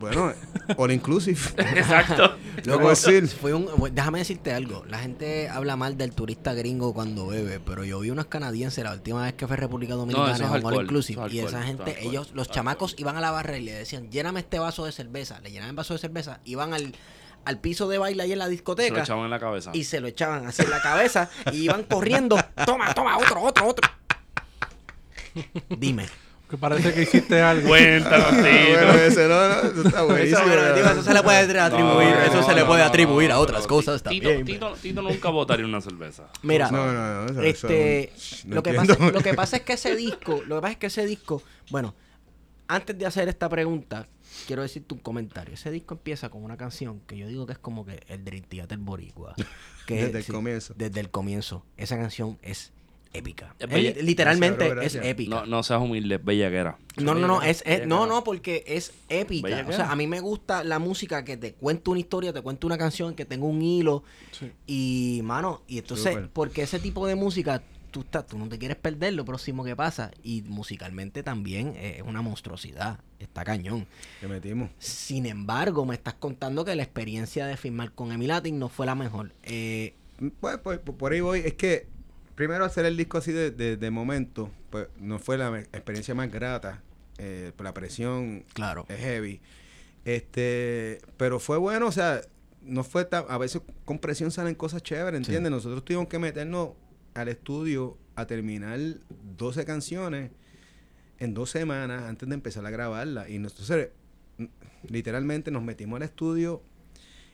Bueno, 0.00 0.32
all 0.76 0.90
inclusive. 0.90 1.38
Exacto. 1.58 2.36
Loco, 2.64 2.88
decir. 2.90 3.28
fue 3.28 3.54
un, 3.54 3.66
bu- 3.66 3.90
déjame 3.90 4.18
decirte 4.20 4.52
algo. 4.52 4.84
La 4.88 4.98
gente 4.98 5.48
habla 5.48 5.76
mal 5.76 5.96
del 5.96 6.12
turista 6.12 6.52
gringo 6.54 6.92
cuando 6.94 7.26
bebe, 7.26 7.60
pero 7.60 7.84
yo 7.84 8.00
vi 8.00 8.10
unos 8.10 8.26
canadienses 8.26 8.82
la 8.84 8.92
última 8.92 9.22
vez 9.22 9.34
que 9.34 9.46
fue 9.46 9.54
a 9.54 9.60
República 9.60 9.94
Dominicana 9.94 10.32
eso 10.34 10.44
es 10.56 10.64
all 10.64 10.82
inclusive 10.82 11.22
y 11.30 11.38
esa 11.40 11.62
gente, 11.62 11.90
alcohol, 11.92 12.06
ellos, 12.08 12.30
los 12.34 12.50
chamacos 12.50 12.94
iban 12.98 13.16
a 13.16 13.20
la 13.20 13.30
barra 13.30 13.56
y 13.58 13.62
le 13.64 13.72
decían, 13.72 14.10
lléname 14.10 14.40
este 14.40 14.58
vaso 14.58 14.84
de 14.84 14.92
cerveza, 14.92 15.40
le 15.40 15.50
llenaban 15.50 15.70
el 15.70 15.76
vaso 15.76 15.94
de 15.94 15.98
cerveza, 15.98 16.40
iban 16.44 16.74
al, 16.74 16.94
al 17.44 17.58
piso 17.60 17.88
de 17.88 17.98
baile 17.98 18.22
ahí 18.22 18.32
en 18.32 18.38
la 18.38 18.44
Se 18.44 18.50
lo 18.50 18.52
discoteca 18.52 19.00
echaban 19.02 19.24
en 19.24 19.30
la 19.30 19.38
cabeza. 19.40 19.70
y 19.74 19.84
se 19.84 20.00
lo 20.00 20.08
echaban 20.08 20.46
así 20.46 20.62
en 20.62 20.70
la 20.70 20.80
cabeza 20.80 21.30
y 21.52 21.62
iban 21.64 21.82
corriendo, 21.84 22.36
toma, 22.66 22.92
toma, 22.94 23.18
otro, 23.18 23.42
otro, 23.42 23.66
otro. 23.68 23.90
Dime. 25.68 26.06
Que 26.48 26.58
parece 26.58 26.92
que 26.92 27.02
hiciste 27.02 27.40
algo. 27.40 27.68
Cuéntanos, 27.68 28.26
Ah, 28.32 28.32
bueno, 28.40 28.92
Tito. 28.92 29.04
ese 29.04 29.28
no, 29.28 29.48
no, 29.48 29.54
eso 29.62 29.88
está 29.88 30.02
buenísimo. 30.04 30.38
Eso, 30.40 31.02
se 31.02 31.14
le 31.14 31.22
puede 31.22 31.38
atribuir, 31.38 32.08
No, 32.10 32.20
eso 32.22 32.42
se 32.42 32.54
le 32.54 32.64
puede 32.64 32.80
no, 32.82 32.86
atribuir 32.88 33.28
no, 33.30 33.34
a 33.36 33.38
otras 33.38 33.66
cosas 33.66 34.02
Tito, 34.02 34.28
también. 34.28 34.44
Tito, 34.44 34.74
Tito 34.80 35.02
nunca 35.02 35.30
botaría 35.30 35.64
una 35.64 35.80
cerveza. 35.80 36.28
Mira, 36.42 36.70
No, 36.70 36.86
no, 36.92 37.24
no, 37.32 37.42
eso- 37.42 37.68
este, 37.68 38.12
eso 38.14 38.46
lo, 38.48 38.62
que 38.62 38.74
pasa, 38.74 38.96
lo 39.10 39.20
que 39.22 39.34
pasa 39.34 39.56
es 39.56 39.62
que 39.62 39.72
ese 39.72 39.96
disco, 39.96 40.42
lo 40.46 40.56
que 40.56 40.60
pasa 40.60 40.72
es 40.72 40.78
que 40.78 40.86
ese 40.88 41.06
disco, 41.06 41.42
bueno, 41.70 41.94
antes 42.68 42.96
de 42.98 43.06
hacer 43.06 43.28
esta 43.28 43.48
pregunta, 43.48 44.06
quiero 44.46 44.62
decirte 44.62 44.92
un 44.94 45.00
comentario. 45.00 45.54
Ese 45.54 45.70
disco 45.70 45.94
empieza 45.94 46.28
con 46.28 46.44
una 46.44 46.56
canción 46.58 47.00
que 47.06 47.16
yo 47.16 47.26
digo 47.26 47.46
que 47.46 47.52
es 47.54 47.58
como 47.58 47.84
que 47.86 48.02
el 48.08 48.22
Dream 48.24 48.44
Theater 48.44 48.78
Boricua. 48.78 49.34
Que 49.86 50.04
Desde 50.06 50.18
el 50.18 50.26
comienzo. 50.26 50.74
Desde 50.76 51.00
el 51.00 51.10
comienzo. 51.10 51.64
Esa 51.78 51.96
canción 51.96 52.38
es 52.42 52.72
épica. 53.14 53.54
Es 53.58 53.66
Es 53.68 53.72
bella- 53.74 54.02
literalmente 54.02 54.74
es 54.84 54.94
épica. 54.96 55.30
No, 55.36 55.46
no 55.46 55.62
seas 55.62 55.80
humilde, 55.80 56.18
bellaquera. 56.18 56.76
No, 56.96 57.14
no, 57.14 57.26
no, 57.26 57.42
es, 57.42 57.62
es- 57.64 57.86
no, 57.86 58.06
no, 58.06 58.22
porque 58.24 58.64
es 58.66 58.92
épica. 59.08 59.64
O 59.68 59.72
sea, 59.72 59.90
a 59.90 59.96
mí 59.96 60.06
me 60.06 60.20
gusta 60.20 60.62
la 60.64 60.78
música 60.78 61.24
que 61.24 61.36
te 61.36 61.54
cuenta 61.54 61.90
una 61.92 62.00
historia, 62.00 62.32
te 62.32 62.42
cuenta 62.42 62.66
una 62.66 62.76
canción, 62.76 63.14
que 63.14 63.24
tenga 63.24 63.46
un 63.46 63.62
hilo. 63.62 64.02
Sí. 64.32 64.50
Y, 64.66 65.20
mano, 65.24 65.62
y 65.66 65.78
entonces, 65.78 66.18
porque 66.32 66.62
ese 66.62 66.78
tipo 66.78 67.06
de 67.06 67.14
música, 67.14 67.62
tú, 67.90 68.00
estás, 68.00 68.26
tú 68.26 68.36
no 68.38 68.48
te 68.48 68.58
quieres 68.58 68.76
perder 68.76 69.14
lo 69.14 69.24
próximo 69.24 69.62
que 69.64 69.76
pasa. 69.76 70.10
Y 70.22 70.42
musicalmente 70.42 71.22
también 71.22 71.74
es 71.76 72.02
una 72.02 72.20
monstruosidad. 72.22 72.98
Está 73.20 73.44
cañón. 73.44 73.86
Que 74.20 74.26
metimos. 74.28 74.70
Sin 74.78 75.24
embargo, 75.26 75.86
me 75.86 75.94
estás 75.94 76.14
contando 76.14 76.64
que 76.64 76.74
la 76.74 76.82
experiencia 76.82 77.46
de 77.46 77.56
firmar 77.56 77.92
con 77.92 78.10
Emi 78.12 78.26
Latin 78.26 78.58
no 78.58 78.68
fue 78.68 78.86
la 78.86 78.94
mejor. 78.94 79.32
Eh, 79.44 79.94
Pues, 80.40 80.58
pues, 80.58 80.78
por- 80.78 80.96
por 80.96 81.12
ahí 81.12 81.20
voy. 81.20 81.40
Es 81.40 81.54
que 81.54 81.88
primero 82.34 82.64
hacer 82.64 82.84
el 82.84 82.96
disco 82.96 83.18
así 83.18 83.32
de, 83.32 83.50
de, 83.50 83.76
de 83.76 83.90
momento, 83.90 84.50
pues 84.70 84.88
no 84.98 85.18
fue 85.18 85.38
la 85.38 85.58
experiencia 85.58 86.14
más 86.14 86.30
grata. 86.30 86.82
Eh, 87.18 87.52
la 87.58 87.74
presión 87.74 88.44
claro. 88.52 88.86
es 88.88 88.98
heavy. 88.98 89.40
Este, 90.04 91.00
pero 91.16 91.38
fue 91.38 91.58
bueno, 91.58 91.86
o 91.86 91.92
sea, 91.92 92.20
no 92.62 92.82
fue 92.84 93.04
tan, 93.04 93.24
a 93.28 93.38
veces 93.38 93.62
con 93.84 93.98
presión 93.98 94.30
salen 94.30 94.54
cosas 94.54 94.82
chéveres, 94.82 95.18
¿entiendes? 95.18 95.50
Nosotros 95.50 95.84
tuvimos 95.84 96.08
que 96.08 96.18
meternos 96.18 96.70
al 97.14 97.28
estudio 97.28 97.96
a 98.16 98.26
terminar 98.26 98.78
12 99.36 99.64
canciones 99.64 100.30
en 101.18 101.34
dos 101.34 101.50
semanas 101.50 102.02
antes 102.02 102.28
de 102.28 102.34
empezar 102.34 102.66
a 102.66 102.70
grabarla. 102.70 103.28
Y 103.28 103.38
nosotros, 103.38 103.88
literalmente, 104.88 105.50
nos 105.50 105.62
metimos 105.62 105.98
al 105.98 106.02
estudio 106.02 106.62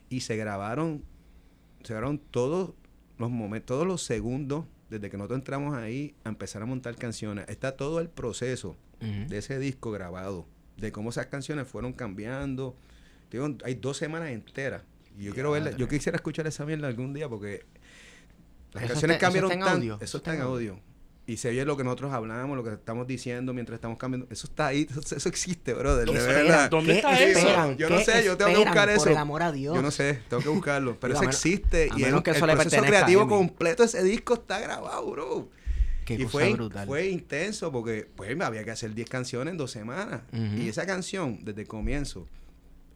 y 0.08 0.20
se 0.20 0.36
grabaron, 0.36 1.02
se 1.82 1.94
grabaron 1.94 2.18
todos 2.18 2.74
los 3.18 3.30
momentos, 3.30 3.76
todos 3.76 3.86
los 3.86 4.02
segundos 4.02 4.66
desde 4.90 5.08
que 5.08 5.16
nosotros 5.16 5.38
entramos 5.38 5.74
ahí 5.76 6.14
a 6.24 6.28
empezar 6.28 6.60
a 6.62 6.66
montar 6.66 6.96
canciones. 6.96 7.48
Está 7.48 7.76
todo 7.76 8.00
el 8.00 8.08
proceso 8.10 8.76
de 9.00 9.38
ese 9.38 9.58
disco 9.58 9.90
grabado, 9.92 10.46
de 10.76 10.92
cómo 10.92 11.08
esas 11.10 11.26
canciones 11.26 11.66
fueron 11.66 11.92
cambiando. 11.94 12.76
Digo, 13.30 13.48
hay 13.64 13.74
dos 13.76 13.96
semanas 13.96 14.30
enteras. 14.30 14.82
Y 15.16 15.24
yo 15.24 15.32
quiero 15.34 15.52
verla, 15.52 15.70
yo 15.76 15.88
quisiera 15.88 16.16
escuchar 16.16 16.46
esa 16.46 16.66
mierda 16.66 16.88
algún 16.88 17.14
día 17.14 17.28
porque 17.28 17.64
las 18.72 18.84
Eso 18.84 18.92
canciones 18.92 19.16
está- 19.16 19.28
eso 19.28 19.32
cambiaron 19.40 19.50
está 19.52 19.54
en 19.54 19.60
tanto. 19.64 19.92
audio, 19.94 19.98
Eso 20.04 20.18
está 20.18 20.34
en 20.34 20.40
audio. 20.42 20.80
Y 21.32 21.36
se 21.36 21.48
oye 21.50 21.64
lo 21.64 21.76
que 21.76 21.84
nosotros 21.84 22.12
hablamos, 22.12 22.56
lo 22.56 22.64
que 22.64 22.70
estamos 22.70 23.06
diciendo 23.06 23.52
mientras 23.54 23.76
estamos 23.76 23.98
cambiando. 23.98 24.26
Eso 24.30 24.46
está 24.48 24.66
ahí, 24.68 24.86
eso, 24.90 25.00
eso 25.16 25.28
existe, 25.28 25.74
brother. 25.74 26.06
¿Qué 26.06 26.12
De 26.12 26.18
esperan? 26.18 26.42
verdad. 26.46 26.70
¿Dónde 26.70 26.92
¿Qué 26.92 26.98
está 26.98 27.20
eso? 27.20 27.74
Yo 27.76 27.88
no 27.88 27.98
¿Qué 27.98 28.04
sé, 28.04 28.24
yo 28.24 28.36
tengo 28.36 28.50
que 28.52 28.56
buscar 28.58 28.88
eso. 28.90 28.98
Por 29.04 29.12
el 29.12 29.16
amor 29.18 29.42
a 29.42 29.52
Dios. 29.52 29.74
Yo 29.74 29.82
no 29.82 29.90
sé, 29.90 30.18
tengo 30.28 30.42
que 30.42 30.48
buscarlo. 30.48 30.96
Pero 31.00 31.14
Digo, 31.14 31.20
eso 31.20 31.22
a 31.22 31.26
menos- 31.30 31.34
existe. 31.46 31.82
a 31.92 31.96
y 31.98 32.02
menos 32.02 32.18
el, 32.18 32.22
que 32.24 32.30
el 32.30 32.36
eso 32.36 32.46
proceso 32.46 32.82
creativo 32.84 33.28
completo 33.28 33.84
ese 33.84 34.02
disco 34.02 34.34
está 34.34 34.58
grabado, 34.60 35.10
bro. 35.10 35.48
Qué 36.04 36.14
y 36.14 36.18
cosa 36.24 36.30
fue, 36.30 36.52
brutal. 36.54 36.86
fue 36.88 37.08
intenso 37.08 37.70
porque 37.70 38.08
pues 38.16 38.38
había 38.40 38.64
que 38.64 38.72
hacer 38.72 38.92
10 38.94 39.08
canciones 39.08 39.52
en 39.52 39.58
dos 39.58 39.70
semanas. 39.70 40.22
Y 40.32 40.68
esa 40.68 40.84
canción, 40.84 41.38
desde 41.44 41.60
el 41.62 41.68
comienzo, 41.68 42.26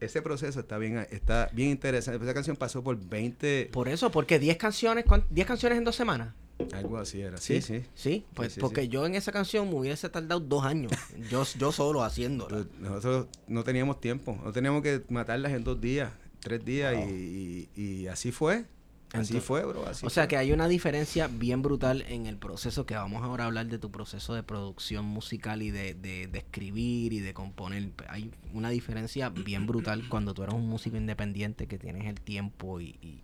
ese 0.01 0.20
proceso 0.23 0.59
está 0.59 0.77
bien, 0.78 1.06
está 1.12 1.48
bien 1.52 1.70
interesante. 1.70 2.23
Esa 2.24 2.35
canción 2.35 2.56
pasó 2.56 2.82
por 2.82 2.97
20, 2.98 3.70
Por 3.73 3.89
eso, 3.89 4.11
porque 4.11 4.40
10 4.40 4.56
canciones, 4.56 5.05
¿cuán- 5.05 5.24
10 5.31 5.47
canciones 5.47 5.78
en 5.78 5.85
dos 5.85 5.94
semanas. 5.94 6.35
Algo 6.72 6.98
así 6.98 7.20
era. 7.20 7.36
Sí, 7.39 7.60
sí. 7.60 7.82
Sí, 7.94 8.24
pues 8.35 8.52
sí, 8.55 8.60
porque 8.60 8.82
sí. 8.82 8.89
yo 8.89 9.05
en 9.06 9.14
esa 9.14 9.32
canción 9.32 9.68
me 9.68 9.74
hubiese 9.76 10.09
tardado 10.09 10.40
dos 10.40 10.64
años. 10.64 10.93
yo, 11.31 11.44
yo 11.59 11.72
solo 11.72 12.02
haciéndola. 12.02 12.48
Pues, 12.48 12.66
nosotros 12.81 13.26
no 13.48 13.64
teníamos 13.64 14.01
tiempo, 14.01 14.39
no 14.44 14.52
teníamos 14.52 14.82
que 14.82 15.02
matarlas 15.09 15.52
en 15.52 15.64
dos 15.64 15.81
días, 15.81 16.12
tres 16.40 16.64
días 16.64 16.94
y, 17.09 17.68
y- 17.76 17.82
y 17.82 18.06
así 18.06 18.31
fue. 18.32 18.64
Así 19.12 19.35
Entonces- 19.35 19.44
fue, 19.44 19.64
bro. 19.64 19.86
Así 19.86 20.05
O 20.05 20.10
sea 20.10 20.24
fue. 20.24 20.28
que 20.31 20.36
hay 20.39 20.51
una 20.52 20.66
diferencia 20.66 21.28
bien 21.28 21.62
brutal 21.62 22.02
en 22.09 22.26
el 22.26 22.36
proceso 22.36 22.85
que 22.85 22.94
vamos 22.97 23.22
ahora 23.22 23.44
a 23.44 23.47
hablar 23.47 23.66
de 23.68 23.78
tu 23.78 23.93
proceso 23.93 24.35
de 24.35 24.43
producción 24.43 25.05
musical 25.05 25.62
y 25.62 25.70
de, 25.70 25.94
de, 25.94 26.26
de 26.26 26.39
escribir 26.39 27.12
y 27.12 27.20
de 27.20 27.32
componer. 27.32 27.90
Hay 28.09 28.32
una 28.52 28.70
diferencia 28.70 29.28
bien 29.28 29.66
brutal 29.68 30.09
cuando 30.09 30.35
tú 30.35 30.43
eres 30.43 30.56
un 30.56 30.68
músico 30.68 30.97
independiente 30.97 31.68
que 31.68 31.78
tienes 31.78 32.06
el 32.06 32.20
tiempo 32.20 32.81
y, 32.81 32.97
y 33.02 33.22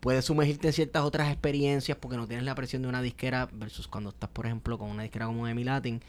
puedes 0.00 0.24
sumergirte 0.24 0.68
en 0.68 0.72
ciertas 0.72 1.02
otras 1.02 1.30
experiencias 1.32 1.96
porque 1.98 2.16
no 2.16 2.26
tienes 2.26 2.44
la 2.44 2.54
presión 2.54 2.82
de 2.82 2.88
una 2.88 3.02
disquera 3.02 3.48
versus 3.52 3.88
cuando 3.88 4.10
estás, 4.10 4.30
por 4.30 4.46
ejemplo, 4.46 4.78
con 4.78 4.90
una 4.90 5.02
disquera 5.02 5.26
como 5.26 5.46
Emi 5.48 5.64
Latin. 5.64 6.00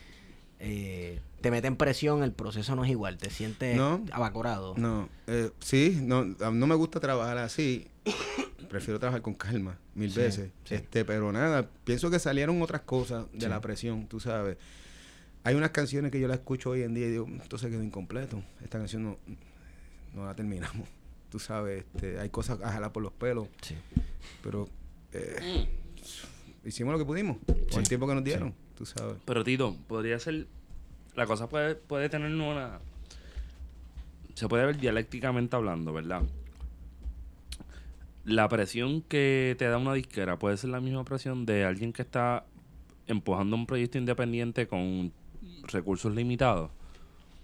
eh, 0.59 1.19
te 1.41 1.51
meten 1.51 1.75
presión, 1.75 2.23
el 2.23 2.31
proceso 2.31 2.75
no 2.75 2.83
es 2.83 2.89
igual, 2.89 3.17
te 3.19 3.29
sientes 3.29 3.77
No. 3.77 4.03
abacorado. 4.11 4.73
No, 4.75 5.07
eh, 5.27 5.51
sí, 5.59 5.99
no, 6.01 6.25
no 6.25 6.65
me 6.67 6.73
gusta 6.73 6.99
trabajar 6.99 7.37
así. 7.37 7.87
Prefiero 8.67 8.99
trabajar 8.99 9.21
con 9.21 9.35
calma, 9.35 9.77
mil 9.93 10.11
Sí, 10.11 10.17
veces. 10.19 10.49
sí. 10.65 10.73
Este, 10.75 11.05
pero 11.05 11.31
nada, 11.31 11.69
pienso 11.83 12.09
que 12.09 12.17
salieron 12.17 12.59
otras 12.63 12.81
cosas 12.81 13.25
de 13.33 13.41
Sí. 13.41 13.47
la 13.47 13.61
presión, 13.61 14.07
tú 14.07 14.19
sabes. 14.19 14.57
Hay 15.43 15.53
unas 15.53 15.69
canciones 15.69 16.11
que 16.11 16.19
yo 16.19 16.27
las 16.27 16.39
escucho 16.39 16.71
hoy 16.71 16.81
en 16.81 16.95
día 16.95 17.05
y 17.05 17.11
digo, 17.11 17.27
esto 17.41 17.57
se 17.59 17.69
quedó 17.69 17.83
incompleto. 17.83 18.41
Esta 18.63 18.79
canción 18.79 19.03
no, 19.03 19.17
no 20.15 20.25
la 20.25 20.33
terminamos. 20.35 20.87
Tú 21.29 21.39
sabes, 21.39 21.83
este, 21.93 22.19
hay 22.19 22.29
cosas 22.29 22.61
a 22.61 22.71
jalar 22.71 22.91
por 22.93 23.03
los 23.03 23.11
pelos, 23.13 23.47
Sí. 23.61 23.75
pero 24.41 24.67
eh, 25.11 25.67
hicimos 26.65 26.93
lo 26.93 26.99
que 26.99 27.05
pudimos 27.05 27.37
con 27.71 27.79
el 27.81 27.87
tiempo 27.87 28.07
que 28.07 28.15
nos 28.15 28.23
dieron, 28.23 28.53
tú 28.77 28.85
sabes. 28.85 29.17
Pero 29.25 29.43
Tito, 29.43 29.75
podría 29.87 30.19
ser. 30.19 30.47
La 31.15 31.25
cosa 31.25 31.49
puede, 31.49 31.75
puede 31.75 32.09
tener 32.09 32.31
una. 32.31 32.79
Se 34.35 34.47
puede 34.47 34.65
ver 34.67 34.77
dialécticamente 34.77 35.55
hablando, 35.55 35.91
¿verdad? 35.93 36.21
La 38.23 38.47
presión 38.49 39.01
que 39.01 39.55
te 39.57 39.65
da 39.65 39.77
una 39.77 39.93
disquera 39.93 40.37
puede 40.37 40.57
ser 40.57 40.69
la 40.69 40.81
misma 40.81 41.03
presión 41.05 41.45
de 41.45 41.63
alguien 41.65 41.93
que 41.93 42.01
está 42.01 42.45
empujando 43.07 43.55
un 43.55 43.65
proyecto 43.65 43.97
independiente 43.97 44.67
con 44.67 45.13
recursos 45.63 46.13
limitados. 46.13 46.69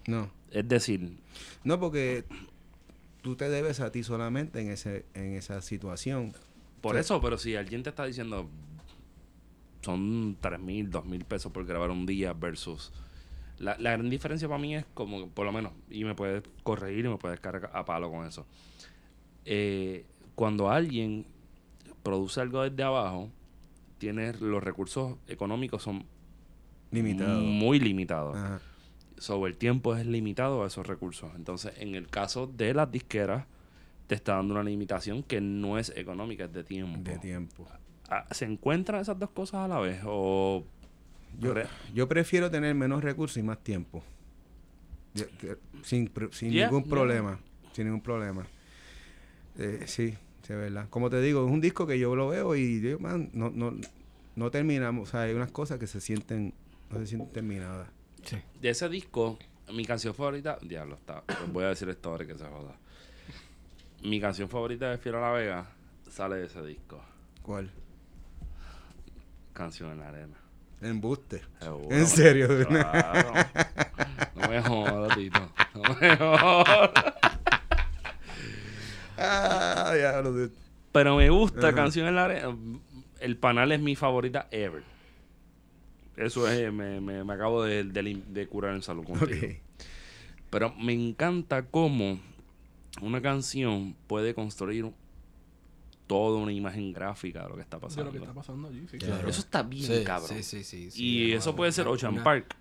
No, 0.07 0.29
Es 0.51 0.67
decir, 0.67 1.17
no 1.63 1.79
porque 1.79 2.25
tú 3.23 3.35
te 3.35 3.49
debes 3.49 3.79
a 3.79 3.91
ti 3.91 4.03
solamente 4.03 4.61
en 4.61 4.69
ese 4.69 5.05
en 5.15 5.33
esa 5.33 5.61
situación. 5.61 6.33
por 6.81 6.97
eso, 6.97 7.19
pero 7.19 7.39
si 7.39 7.55
alguien 7.55 7.81
te 7.81 7.89
está 7.89 8.05
diciendo 8.05 8.47
son 9.81 10.37
tres 10.39 10.59
mil, 10.59 10.91
dos 10.91 11.05
mil 11.05 11.25
pesos 11.25 11.51
por 11.51 11.65
grabar 11.65 11.89
un 11.89 12.05
día 12.05 12.33
versus 12.33 12.91
la, 13.57 13.75
la 13.79 13.91
gran 13.91 14.09
diferencia 14.09 14.47
para 14.47 14.59
mí 14.59 14.75
es 14.75 14.85
como, 14.93 15.29
por 15.29 15.45
lo 15.45 15.51
menos, 15.51 15.71
y 15.89 16.03
me 16.03 16.15
puedes 16.15 16.43
corregir 16.63 17.05
y 17.05 17.09
me 17.09 17.17
puedes 17.17 17.39
cargar 17.39 17.71
a 17.73 17.85
palo 17.85 18.11
con 18.11 18.25
eso. 18.25 18.45
Eh, 19.45 20.05
cuando 20.35 20.69
alguien 20.69 21.25
produce 22.01 22.41
algo 22.41 22.61
desde 22.63 22.83
abajo, 22.83 23.29
tiene 23.97 24.33
los 24.33 24.63
recursos 24.63 25.17
económicos 25.27 25.83
son 25.83 26.05
Limitado. 26.91 27.39
muy 27.41 27.79
limitados. 27.79 28.35
Ajá. 28.35 28.59
Sobre 29.23 29.51
el 29.51 29.57
tiempo 29.57 29.95
es 29.95 30.05
limitado 30.05 30.65
a 30.65 30.67
esos 30.67 30.85
recursos. 30.85 31.31
Entonces, 31.37 31.71
en 31.77 31.95
el 31.95 32.09
caso 32.09 32.45
de 32.45 32.73
las 32.73 32.91
disqueras, 32.91 33.45
te 34.07 34.15
está 34.15 34.33
dando 34.35 34.53
una 34.53 34.63
limitación 34.63 35.23
que 35.23 35.39
no 35.39 35.77
es 35.79 35.93
económica, 35.95 36.43
es 36.43 36.51
de 36.51 36.65
tiempo. 36.65 37.09
De 37.09 37.17
tiempo. 37.19 37.65
Ah, 38.09 38.25
¿Se 38.31 38.43
encuentran 38.43 38.99
esas 38.99 39.17
dos 39.17 39.29
cosas 39.29 39.61
a 39.61 39.67
la 39.69 39.79
vez? 39.79 40.01
O 40.05 40.65
Yo, 41.39 41.53
yo 41.93 42.09
prefiero 42.09 42.51
tener 42.51 42.75
menos 42.75 43.01
recursos 43.01 43.37
y 43.37 43.43
más 43.43 43.63
tiempo. 43.63 44.03
Yo- 45.13 45.25
yo- 45.41 45.55
sin 45.83 46.11
sin 46.31 46.51
Yeah, 46.51 46.65
ningún 46.65 46.83
yeah. 46.83 46.89
problema. 46.91 47.39
Sin 47.71 47.85
ningún 47.85 48.01
problema. 48.01 48.45
Eh, 49.57 49.83
sí, 49.85 50.11
sí, 50.41 50.51
es 50.51 50.59
verdad. 50.59 50.87
Como 50.89 51.09
te 51.09 51.21
digo, 51.21 51.45
es 51.45 51.49
un 51.51 51.61
disco 51.61 51.87
que 51.87 51.97
yo 51.97 52.13
lo 52.17 52.27
veo 52.27 52.57
y 52.57 52.97
man, 52.99 53.29
no, 53.31 53.49
no, 53.51 53.73
no 54.35 54.51
terminamos. 54.51 55.07
O 55.07 55.11
sea, 55.13 55.21
hay 55.21 55.33
unas 55.33 55.51
cosas 55.51 55.79
que 55.79 55.87
se 55.87 56.01
sienten, 56.01 56.53
no 56.91 56.99
se 56.99 57.07
sienten 57.07 57.31
terminadas. 57.31 57.87
Sí. 58.23 58.37
de 58.61 58.69
ese 58.69 58.89
disco, 58.89 59.37
mi 59.71 59.85
canción 59.85 60.13
favorita, 60.13 60.57
diablo, 60.61 60.95
está, 60.95 61.23
voy 61.51 61.63
a 61.65 61.69
decir 61.69 61.89
esto 61.89 62.09
ahora 62.09 62.25
que 62.25 62.37
se 62.37 62.45
joda. 62.45 62.75
Mi 64.03 64.19
canción 64.19 64.49
favorita 64.49 64.89
de 64.89 64.97
Fiera 64.97 65.21
La 65.21 65.31
Vega 65.31 65.65
sale 66.09 66.35
de 66.37 66.45
ese 66.45 66.61
disco. 66.63 67.01
¿Cuál? 67.41 67.71
Canción 69.53 69.91
en 69.91 69.99
la 69.99 70.09
arena. 70.09 70.35
Embuste. 70.81 71.41
Seguro. 71.59 71.95
¿En 71.95 72.07
serio? 72.07 72.47
Claro. 72.67 73.31
No 74.35 74.49
me 74.49 74.61
jodas, 74.61 75.15
Tito. 75.15 75.39
No 75.75 75.81
me 76.01 76.17
jodas. 76.17 76.91
ah, 79.17 79.93
ya 79.97 80.21
Pero 80.91 81.15
me 81.15 81.29
gusta. 81.29 81.73
Canción 81.73 82.07
en 82.07 82.15
la 82.15 82.25
Arena. 82.25 82.55
El 83.19 83.37
panal 83.37 83.71
es 83.71 83.79
mi 83.79 83.95
favorita 83.95 84.47
ever. 84.51 84.83
Eso 86.17 86.47
es, 86.47 86.71
me, 86.71 87.01
me- 87.01 87.23
me 87.23 87.33
acabo 87.33 87.63
de, 87.63 87.83
de 87.83 88.21
de 88.27 88.47
curar 88.47 88.75
en 88.75 88.81
salud 88.81 89.03
contigo. 89.03 89.47
Ok. 89.47 89.55
Pero 90.49 90.73
me 90.75 90.93
encanta 90.93 91.65
cómo 91.65 92.19
una 93.01 93.21
canción 93.21 93.95
puede 94.07 94.35
construir 94.35 94.91
toda 96.05 96.37
una 96.39 96.51
imagen 96.51 96.93
gráfica 96.93 97.43
de 97.43 97.49
lo 97.49 97.55
que 97.55 97.61
está 97.61 97.77
De 97.77 97.81
pasando. 97.81 98.03
lo 98.05 98.11
que 98.11 98.17
está 98.19 98.33
pasando 98.33 98.67
allí, 98.67 98.85
sí. 98.91 98.97
Claro. 98.99 99.27
Eso 99.27 99.39
está 99.41 99.63
bien, 99.63 99.85
Sí, 99.91 100.03
cabrón. 100.03 100.29
sí, 100.29 100.43
sí, 100.43 100.63
sí, 100.63 100.91
sí, 100.91 101.03
y 101.03 101.31
eso 101.33 101.55
puede 101.55 101.71
ser 101.71 101.87
Ocean 101.87 102.13
una- 102.13 102.23
Park. 102.23 102.55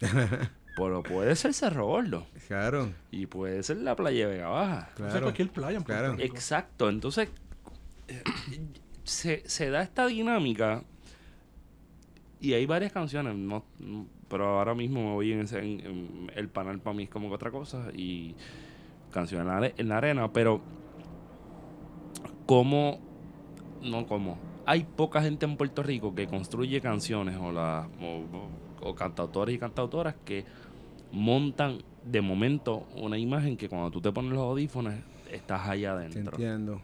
pero 0.76 1.02
puede 1.02 1.36
ser 1.36 1.54
Cerro 1.54 1.86
Gordo. 1.86 2.26
Claro, 2.48 2.92
Y 3.12 3.26
puede 3.26 3.62
ser 3.62 3.76
la 3.78 3.94
playa 3.96 4.26
de 4.26 4.34
Vega 4.34 4.48
Baja. 4.48 4.90
Claro. 4.96 5.20
cualquier 5.22 5.50
playa 5.50 5.78
en 5.78 5.84
claro. 5.84 6.16
Exacto, 6.18 6.88
entonces 6.88 7.28
eh, 8.08 8.22
se, 9.04 9.42
se 9.48 9.70
da 9.70 9.82
esta 9.82 10.06
dinámica 10.06 10.82
y 12.40 12.52
hay 12.52 12.66
varias 12.66 12.92
canciones, 12.92 13.34
no, 13.34 13.64
pero 14.28 14.58
ahora 14.58 14.74
mismo 14.74 15.00
me 15.02 15.12
voy 15.14 15.32
en, 15.32 15.40
ese, 15.40 15.58
en- 15.60 15.80
en 15.80 16.30
el 16.34 16.48
panel 16.48 16.78
para 16.80 16.96
mí 16.96 17.04
es 17.04 17.08
como 17.10 17.28
que 17.28 17.34
otra 17.34 17.50
cosa 17.50 17.88
y 17.94 18.34
canción 19.10 19.40
en 19.42 19.46
la, 19.48 19.72
en 19.76 19.88
la 19.88 19.96
arena, 19.98 20.32
pero 20.32 20.60
como, 22.46 22.98
no 23.82 24.06
como, 24.06 24.38
hay 24.66 24.84
poca 24.84 25.22
gente 25.22 25.46
en 25.46 25.56
Puerto 25.56 25.82
Rico 25.82 26.14
que 26.14 26.26
construye 26.26 26.80
canciones 26.80 27.36
o, 27.40 27.52
la, 27.52 27.88
o, 28.82 28.94
cantautores 28.94 29.54
y 29.54 29.58
cantautoras 29.58 30.14
que 30.24 30.44
montan 31.12 31.78
de 32.04 32.20
momento 32.20 32.86
una 32.96 33.18
imagen 33.18 33.56
que 33.56 33.68
cuando 33.68 33.90
tú 33.90 34.00
te 34.00 34.12
pones 34.12 34.32
los 34.32 34.40
audífonos 34.42 34.94
estás 35.30 35.68
allá 35.68 35.96
Te 35.96 36.04
adentro. 36.04 36.32
entiendo. 36.36 36.80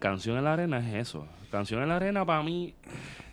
Canción 0.00 0.38
en 0.38 0.44
la 0.44 0.52
arena 0.52 0.78
es 0.78 0.94
eso. 1.08 1.26
Canción 1.50 1.82
en 1.82 1.88
la 1.88 1.96
arena 1.96 2.24
para 2.24 2.42
mí 2.42 2.74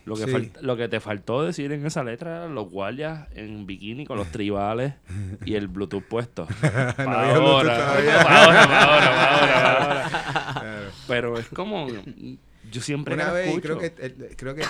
lo 0.06 0.14
que 0.16 0.24
Sí. 0.24 0.30
fal- 0.30 0.52
lo 0.62 0.76
que 0.76 0.88
te 0.88 1.00
faltó 1.00 1.42
decir 1.44 1.70
en 1.72 1.84
esa 1.84 2.02
letra 2.02 2.38
eran 2.38 2.54
los 2.54 2.70
guardias 2.70 3.28
en 3.34 3.66
bikini 3.66 4.06
con 4.06 4.16
los 4.16 4.28
tribales 4.32 4.94
y 5.44 5.54
el 5.54 5.68
Bluetooth 5.68 6.04
puesto. 6.04 6.46
No 6.98 7.10
había 7.12 7.34
ahora, 7.36 7.92
ahora, 7.92 8.22
ahora, 8.22 8.62
ahora, 8.62 8.66
pa' 8.66 9.72
ahora. 9.82 10.08
Claro. 10.60 10.90
Pero 11.08 11.38
es 11.38 11.48
como 11.48 11.88
yo 12.72 12.80
siempre 12.80 13.14
Una 13.14 13.30
vez, 13.32 13.48
escucho. 13.48 13.62
creo 13.62 13.78
que, 13.78 14.02
el- 14.06 14.36
creo 14.36 14.54
que 14.54 14.64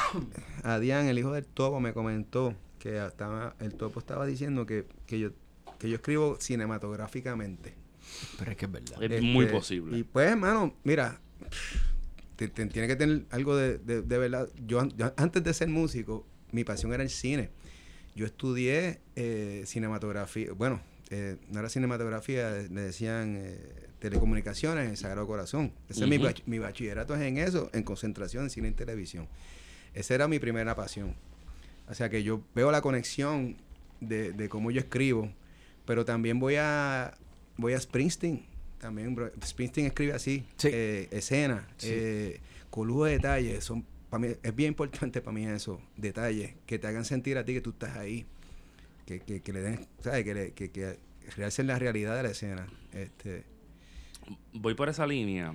Adrián, 0.65 1.07
el 1.07 1.19
hijo 1.19 1.33
del 1.33 1.47
Topo, 1.47 1.81
me 1.81 1.93
comentó 1.93 2.55
que 2.79 3.05
estaba, 3.07 3.55
el 3.61 3.75
Topo 3.75 4.01
estaba 4.01 4.27
diciendo 4.27 4.67
que, 4.67 4.87
que 5.07 5.19
yo 5.19 5.31
que 5.79 5.91
yo 5.91 5.97
escribo 5.97 6.37
cinematográficamente. 6.41 7.75
Pero 8.39 8.51
es 8.53 8.57
que 8.57 8.65
es 8.67 8.73
verdad. 8.73 9.03
es 9.03 9.11
Este, 9.11 9.21
muy 9.21 9.45
posible. 9.47 9.99
Y 9.99 10.05
pues, 10.05 10.31
hermano, 10.31 10.73
mira, 10.85 11.21
te- 12.37 12.49
te- 12.49 12.67
tiene 12.67 12.89
que 12.89 12.97
tener 12.97 13.25
algo 13.31 13.57
de, 13.57 13.79
de- 13.79 14.03
de 14.03 14.19
verdad. 14.19 14.49
Yo, 14.67 14.81
an- 14.81 14.93
yo 14.97 15.13
antes 15.17 15.43
de 15.43 15.53
ser 15.55 15.69
músico, 15.69 16.27
mi 16.53 16.65
pasión 16.65 16.93
era 16.93 17.03
el 17.03 17.11
cine. 17.11 17.51
Yo 18.15 18.25
estudié 18.27 19.01
eh, 19.17 19.63
cinematografía, 19.67 20.53
bueno, 20.53 20.81
eh, 21.11 21.37
no 21.51 21.61
era 21.61 21.69
cinematografía, 21.69 22.51
le 22.51 22.81
decían 22.81 23.37
eh, 23.39 23.59
telecomunicaciones 23.99 24.85
en 24.85 24.91
el 24.93 24.97
Sagrado 24.97 25.27
Corazón. 25.27 25.73
Ese 25.89 26.05
es 26.05 26.11
mi, 26.11 26.17
Ujú. 26.17 26.27
bach- 26.27 26.43
mi 26.47 26.59
bachillerato 26.59 27.15
es 27.15 27.23
en 27.23 27.39
eso, 27.39 27.71
en 27.73 27.83
concentración 27.83 28.45
en 28.45 28.51
cine 28.51 28.69
y 28.69 28.73
televisión. 28.73 29.29
Esa 29.95 30.15
era 30.15 30.29
mi 30.29 30.39
primera 30.39 30.75
pasión. 30.75 31.15
O 31.89 31.95
sea 31.95 32.09
que 32.11 32.23
yo 32.23 32.43
veo 32.55 32.71
la 32.73 32.81
conexión 32.81 33.57
de, 34.01 34.33
de 34.33 34.49
cómo 34.49 34.71
yo 34.71 34.81
escribo, 34.81 35.31
pero 35.85 36.05
también 36.05 36.39
voy 36.41 36.57
a 36.57 37.17
voy 37.57 37.73
a 37.75 37.81
Springsteen. 37.81 38.45
También 38.79 39.15
bro, 39.15 39.31
Springsteen 39.45 39.87
escribe 39.87 40.13
así, 40.13 40.45
Sí. 40.57 40.69
eh, 40.73 41.09
escena, 41.11 41.67
Sí. 41.79 41.89
eh, 41.91 42.41
con 42.71 42.87
lujo 42.89 43.05
de 43.07 43.13
detalles. 43.13 43.65
Son, 43.65 43.85
para 44.11 44.21
mí, 44.27 44.35
es 44.43 44.55
bien 44.55 44.69
importante 44.69 45.21
para 45.21 45.35
mí 45.35 45.47
eso, 45.47 45.81
detalles, 45.97 46.55
que 46.67 46.79
te 46.79 46.87
hagan 46.87 47.05
sentir 47.05 47.39
a 47.39 47.45
ti 47.45 47.55
que 47.55 47.61
tú 47.61 47.71
estás 47.71 47.97
ahí. 47.97 48.27
Que, 49.07 49.21
que, 49.21 49.41
que 49.41 49.53
le 49.53 49.61
den, 49.61 49.87
¿sabes? 50.01 50.25
Que, 50.25 50.35
le- 50.35 50.53
que, 50.53 50.71
que 50.71 50.99
realcen 51.37 51.67
la 51.69 51.79
realidad 51.79 52.17
de 52.17 52.23
la 52.25 52.31
escena. 52.31 52.67
Este, 52.93 53.45
Voy 54.53 54.75
por 54.75 54.89
esa 54.89 55.07
línea. 55.07 55.55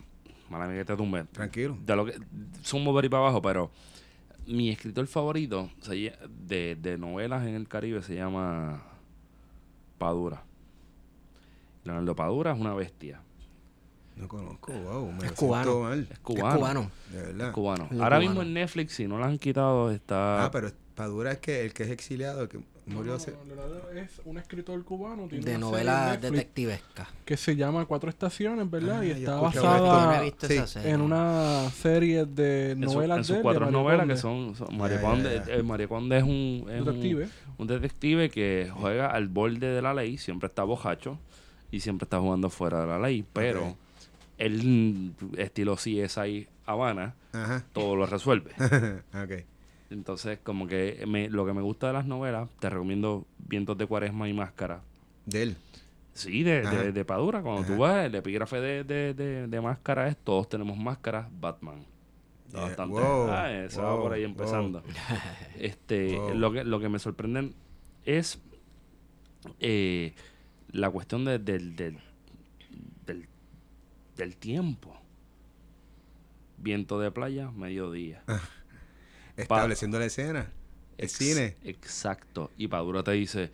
Mala 0.50 0.68
mía 0.68 0.78
que 0.80 0.86
te 0.86 0.96
tumbe. 0.96 1.26
tranquilo. 1.26 1.78
De 1.86 1.96
lo 1.96 2.06
que 2.06 2.14
sumo 2.62 2.94
ver 2.94 3.06
y 3.06 3.10
para 3.10 3.24
abajo, 3.24 3.42
pero 3.42 3.70
mi 4.48 4.70
escritor 4.70 5.06
favorito 5.08 5.70
de, 6.48 6.76
de 6.80 6.98
novelas 6.98 7.46
en 7.46 7.56
el 7.56 7.68
Caribe 7.68 8.02
se 8.02 8.16
llama 8.16 8.84
Padura. 9.98 10.44
Leonardo 11.84 12.16
Padura 12.16 12.52
es 12.54 12.60
una 12.60 12.74
bestia. 12.74 13.22
No 14.16 14.28
conozco, 14.28 14.72
wow, 14.74 15.12
me 15.12 15.26
Es 15.26 15.32
cubano. 15.32 15.80
mal, 15.82 16.08
Es 16.12 16.20
cubano. 16.20 16.50
Es 16.50 16.56
cubano. 16.58 16.92
de 17.12 17.22
verdad. 17.22 17.48
Es 17.48 17.54
cubano. 17.54 17.86
Es 17.86 17.92
Ahora 17.94 18.18
cubano. 18.18 18.20
mismo 18.22 18.42
en 18.44 18.54
Netflix, 18.54 18.94
si 18.94 19.08
no 19.08 19.18
lo 19.18 19.26
han 19.26 19.38
quitado, 19.40 19.90
está. 19.90 20.46
Ah, 20.46 20.52
pero 20.52 20.70
Padura 20.96 21.32
es 21.32 21.40
que 21.40 21.62
el 21.66 21.74
que 21.74 21.84
es 21.84 21.90
exiliado, 21.90 22.44
el 22.44 22.50
que 22.50 22.60
murió 22.88 23.12
No, 23.14 23.18
hace... 23.18 23.32
no, 23.32 23.46
Leonardo 23.46 23.90
es 23.94 24.22
un 24.26 24.38
escritor 24.38 24.84
cubano. 24.84 25.28
Tiene 25.28 25.46
De 25.46 25.52
una 25.56 25.60
novela 25.60 25.92
serie 25.94 26.04
en 26.04 26.12
Netflix 26.22 26.32
detectivesca. 26.34 27.08
Que 27.26 27.38
se 27.38 27.56
llama 27.56 27.86
Cuatro 27.86 28.10
Estaciones, 28.10 28.70
¿verdad? 28.70 29.00
Ah, 29.00 29.06
y 29.06 29.12
está 29.12 29.36
no 29.38 29.42
basada 29.44 30.24
sí, 30.46 30.60
en 30.84 31.02
una 31.02 31.70
serie 31.72 32.26
de 32.26 32.72
en, 32.72 32.84
su- 32.90 32.94
novelas 32.94 33.18
en 33.20 33.24
sus 33.24 33.34
de 33.34 33.38
él, 33.38 33.44
cuatro 33.44 33.66
de 33.68 33.72
novelas 33.72 34.08
que 34.08 34.18
son, 34.18 34.56
son 34.56 34.68
Conde, 34.78 35.42
ya. 35.48 35.56
eh, 35.56 35.88
Conde 35.88 36.18
es 36.18 36.24
un 36.24 36.66
es 36.70 36.80
un- 36.82 36.86
Detective. 36.86 37.30
un 37.58 37.68
detective 37.68 38.30
que 38.30 38.70
juega 38.76 39.08
al 39.08 39.30
borde 39.30 39.68
de 39.74 39.82
la 39.82 39.94
ley, 39.96 40.18
siempre 40.18 40.48
está 40.48 40.64
bojacho 40.64 41.18
y 41.72 41.80
siempre 41.80 42.06
está 42.06 42.20
jugando 42.20 42.50
fuera 42.50 42.82
de 42.82 42.88
la 42.88 43.00
ley, 43.00 43.26
pero 43.34 43.76
él, 44.38 45.14
estilo 45.38 45.76
CSI 45.76 46.48
Habana, 46.66 47.16
Ajá. 47.34 47.64
todo 47.74 47.96
lo 47.96 48.06
resuelve. 48.06 48.52
Entonces, 49.90 50.40
como 50.44 50.68
que 50.68 51.04
me- 51.08 51.30
lo 51.30 51.46
que 51.46 51.54
me 51.54 51.62
gusta 51.62 51.88
de 51.88 51.94
las 51.94 52.06
novelas, 52.06 52.48
te 52.60 52.70
recomiendo 52.70 53.26
Vientos 53.40 53.78
de 53.78 53.86
Cuaresma 53.86 54.30
y 54.30 54.34
Máscara. 54.34 54.82
De 55.26 55.44
él. 55.44 55.58
Sí, 56.14 56.44
de, 56.44 56.62
de, 56.62 56.92
de 56.92 57.06
Padura. 57.06 57.42
Cuando 57.42 57.64
tú 57.64 57.82
ves 57.82 58.06
el 58.06 58.16
epígrafe 58.16 58.60
de, 58.60 59.14
de, 59.14 59.62
Máscara 59.62 60.08
es 60.08 60.18
Todos 60.18 60.50
tenemos 60.50 60.78
máscaras, 60.78 61.28
Batman. 61.40 61.86
Yeah, 62.52 62.62
bastante. 62.64 63.00
wow, 63.00 63.30
ah, 63.30 63.52
eso 63.52 63.82
va 63.82 64.02
por 64.02 64.12
ahí 64.12 64.24
wow. 64.24 64.32
empezando. 64.32 64.84
Este, 65.58 66.36
lo, 66.36 66.52
que, 66.52 66.64
lo 66.66 66.80
que 66.82 66.90
me 66.90 67.00
sorprende 67.00 67.54
es 68.06 68.42
eh, 69.60 70.14
la 70.72 70.90
cuestión 70.90 71.26
de- 71.26 71.40
del, 71.40 71.76
del, 71.76 71.98
del, 73.06 73.28
del 74.18 74.36
tiempo. 74.38 74.96
Viento 76.58 77.00
de 77.00 77.12
playa, 77.12 77.50
mediodía. 77.52 78.24
Estableciendo 79.36 79.98
la 80.00 80.06
escena. 80.06 80.52
El 80.98 81.06
Ex- 81.06 81.14
cine. 81.18 81.56
Exacto. 81.64 82.52
Y 82.58 82.68
Padura 82.68 83.02
te 83.02 83.12
dice, 83.14 83.52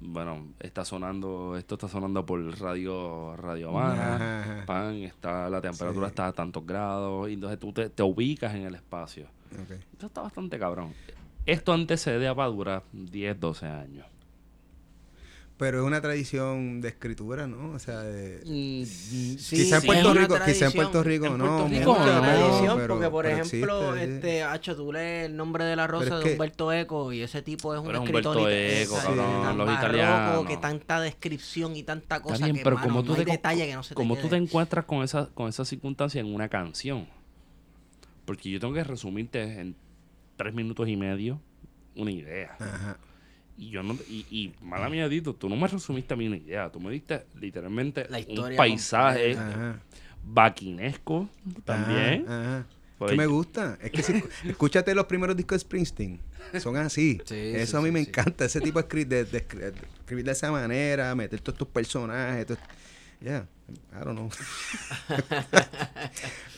bueno, 0.00 0.48
está 0.60 0.84
sonando, 0.84 1.56
esto 1.58 1.74
está 1.74 1.88
sonando 1.88 2.24
por 2.24 2.40
radio, 2.58 3.36
Radio 3.36 3.68
Habana, 3.70 4.62
pan, 4.66 4.94
está, 5.02 5.50
la 5.50 5.60
temperatura 5.60 6.06
Sí. 6.06 6.10
está 6.12 6.26
a 6.28 6.32
tantos 6.32 6.64
grados, 6.64 7.28
y 7.28 7.34
entonces 7.34 7.58
tú 7.58 7.72
te, 7.72 7.90
te 7.90 8.02
ubicas 8.02 8.54
en 8.54 8.62
el 8.62 8.74
espacio. 8.76 9.26
Ok. 9.52 9.72
Esto 9.92 10.06
está 10.06 10.22
bastante 10.22 10.58
cabrón. 10.58 10.94
Esto 11.44 11.72
antecede 11.74 12.26
a 12.28 12.34
Padura 12.34 12.82
10, 12.92 13.38
12 13.40 13.66
años. 13.66 14.06
Pero 15.58 15.80
es 15.80 15.84
una 15.84 16.00
tradición 16.00 16.80
de 16.80 16.86
escritura, 16.90 17.48
¿no? 17.48 17.72
O 17.72 17.80
sea, 17.80 17.98
de... 18.02 18.38
Mm, 18.46 18.84
sí, 18.86 19.36
Quizá 19.56 19.74
en 19.76 19.80
sí, 19.80 19.86
Puerto 19.88 20.08
es 20.10 20.12
una 20.16 20.20
Rico- 20.20 20.38
quizá 20.46 20.66
en. 20.66 20.72
Puerto 20.72 21.02
Rico 21.02 21.26
En 21.26 21.38
no. 21.38 21.44
Puerto 21.44 21.66
Es 21.66 21.78
Rico 21.80 21.90
mucho, 21.94 22.02
una 22.04 22.12
no, 22.14 22.22
tradición, 22.22 22.78
pero- 22.78 22.94
porque 22.94 23.10
por 23.10 23.26
ejemplo, 23.26 23.94
existe, 23.96 24.06
sí. 24.06 24.12
este, 24.14 24.42
Hacho, 24.44 24.76
tú 24.76 24.92
lees 24.92 25.26
el 25.26 25.36
nombre 25.36 25.64
de 25.64 25.74
la 25.74 25.88
rosa 25.88 26.04
es 26.04 26.14
de 26.18 26.22
que- 26.26 26.32
Humberto 26.34 26.72
Eco 26.72 27.12
y 27.12 27.22
ese 27.22 27.42
tipo 27.42 27.74
es 27.74 27.80
un 27.80 27.86
Pero 27.86 27.98
escritor 28.04 28.36
Humberto 28.36 28.48
Eco, 28.48 28.94
exacto, 28.94 29.16
cabrón, 29.16 29.42
tan 29.42 29.58
los 29.58 29.66
barroco, 29.66 29.86
italianos. 29.88 30.46
que 30.46 30.56
tanta 30.58 31.00
descripción 31.00 31.74
y 31.74 31.82
tanta 31.82 32.20
cosa 32.22 32.44
bien, 32.44 32.56
que 32.58 32.62
pero 32.62 32.76
mano, 32.76 32.86
como 32.88 33.02
tú 33.02 33.12
no 33.14 33.18
hay 33.18 33.24
te, 33.24 33.30
detalle 33.32 33.66
que 33.66 33.74
no 33.74 33.82
se 33.82 33.88
te 33.88 33.94
como 33.96 34.14
tú 34.14 34.28
quede. 34.28 34.30
te 34.30 34.36
encuentras 34.36 34.84
con 34.84 35.02
esa, 35.02 35.26
con 35.34 35.48
esa 35.48 35.64
circunstancia 35.64 36.20
en 36.20 36.32
una 36.32 36.48
canción. 36.48 37.08
Porque 38.24 38.48
yo 38.48 38.60
tengo 38.60 38.74
que 38.74 38.84
resumirte 38.84 39.42
en 39.60 39.74
tres 40.36 40.54
minutos 40.54 40.88
y 40.88 40.96
medio 40.96 41.40
una 41.96 42.12
idea. 42.12 42.54
Ajá. 42.60 42.96
Y 43.58 43.70
yo 43.70 43.82
no, 43.82 43.94
y, 44.08 44.24
y 44.30 44.54
mala 44.62 44.88
mía, 44.88 45.08
Dito, 45.08 45.34
tú 45.34 45.48
no 45.48 45.56
me 45.56 45.66
resumiste 45.66 46.14
a 46.14 46.16
mí 46.16 46.28
una 46.28 46.36
idea, 46.36 46.70
tú 46.70 46.78
me 46.80 46.92
diste 46.92 47.26
literalmente 47.40 48.06
La 48.08 48.18
un 48.18 48.30
historia 48.30 48.56
paisaje 48.56 49.32
Ajá. 49.36 49.80
vaquinesco 50.24 51.28
también. 51.64 52.24
Ajá, 52.28 52.40
ajá. 52.58 52.66
Pues 52.98 53.10
que 53.12 53.16
me 53.16 53.26
gusta. 53.26 53.76
Es 53.82 53.90
que 53.92 54.02
si, 54.02 54.22
escúchate 54.48 54.94
los 54.94 55.06
primeros 55.06 55.36
discos 55.36 55.56
de 55.56 55.60
Springsteen. 55.60 56.20
Son 56.60 56.76
así. 56.76 57.20
Sí, 57.24 57.34
Eso 57.54 57.72
sí, 57.72 57.76
a 57.76 57.80
mí 57.80 57.86
sí, 57.88 57.92
me 57.92 58.02
sí. 58.02 58.08
encanta. 58.08 58.44
Ese 58.44 58.60
tipo 58.60 58.80
de, 58.82 58.88
escri- 58.88 59.06
de, 59.06 59.24
de 59.24 59.46
escri- 59.48 59.58
de 59.72 59.74
escribir 60.00 60.24
de 60.24 60.32
esa 60.32 60.50
manera, 60.50 61.14
meter 61.14 61.40
todos 61.40 61.58
tus 61.58 61.68
personajes. 61.68 62.46
todo- 62.46 62.58
Ya, 63.20 63.46
I 63.92 64.04
don't 64.04 64.16
know. 64.18 64.30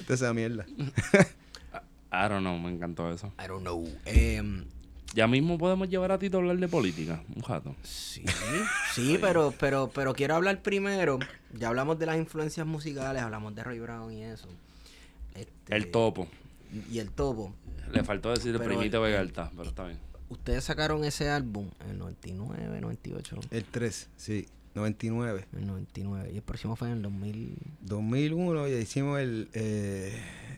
Toda 0.07 0.15
esa 0.15 0.33
mierda. 0.35 0.67
I 2.13 2.29
don't 2.29 2.41
know, 2.41 2.59
me 2.59 2.71
encantó 2.71 3.13
eso. 3.13 3.33
I 3.43 3.47
don't 3.47 3.63
know. 3.63 3.87
Em, 4.05 4.65
Ya 5.15 5.27
mismo 5.27 5.59
podemos 5.59 5.89
llevar 5.89 6.13
a 6.13 6.19
Tito 6.19 6.37
a 6.37 6.41
hablar 6.41 6.57
de 6.59 6.69
política, 6.69 7.23
un 7.35 7.43
jato. 7.43 7.75
sí, 7.83 8.23
sí, 8.95 9.19
pero, 9.21 9.53
pero, 9.59 9.91
pero 9.93 10.15
quiero 10.15 10.37
hablar 10.37 10.63
primero. 10.63 11.19
Ya 11.53 11.69
hablamos 11.69 11.99
de 11.99 12.07
las 12.07 12.17
influencias 12.17 12.67
musicales, 12.67 13.21
hablamos 13.23 13.55
de 13.55 13.65
Roy 13.65 13.81
Brown 13.81 14.13
y 14.13 14.23
eso. 14.23 14.47
Este, 15.35 15.75
El 15.77 15.91
topo. 15.91 16.29
Y 16.91 17.01
el 17.01 17.11
topo. 17.11 17.53
Le 17.93 18.05
faltó 18.05 18.31
decir 18.31 18.53
el 18.53 18.59
Pero 18.59 18.71
primito 18.77 18.99
el- 18.99 19.03
Vega 19.11 19.21
Alta, 19.21 19.51
pero 19.57 19.69
está 19.71 19.85
bien. 19.87 19.99
Ustedes 20.29 20.63
sacaron 20.63 21.03
ese 21.05 21.29
álbum 21.29 21.69
en 21.85 21.91
el 21.91 21.99
99, 21.99 22.81
98, 22.81 23.41
El 23.51 23.65
3, 23.65 24.09
sí. 24.17 24.47
99. 24.75 25.47
en 25.53 25.59
el 25.59 25.67
99. 25.67 26.31
Y 26.33 26.37
el 26.37 26.43
próximo 26.43 26.77
fue 26.77 26.89
en 26.89 26.95
el 26.99 27.03
2000. 27.03 27.57
2001 27.83 28.69
ya 28.69 28.77
hicimos 28.79 29.19
el, 29.21 29.49
eh, 29.53 30.17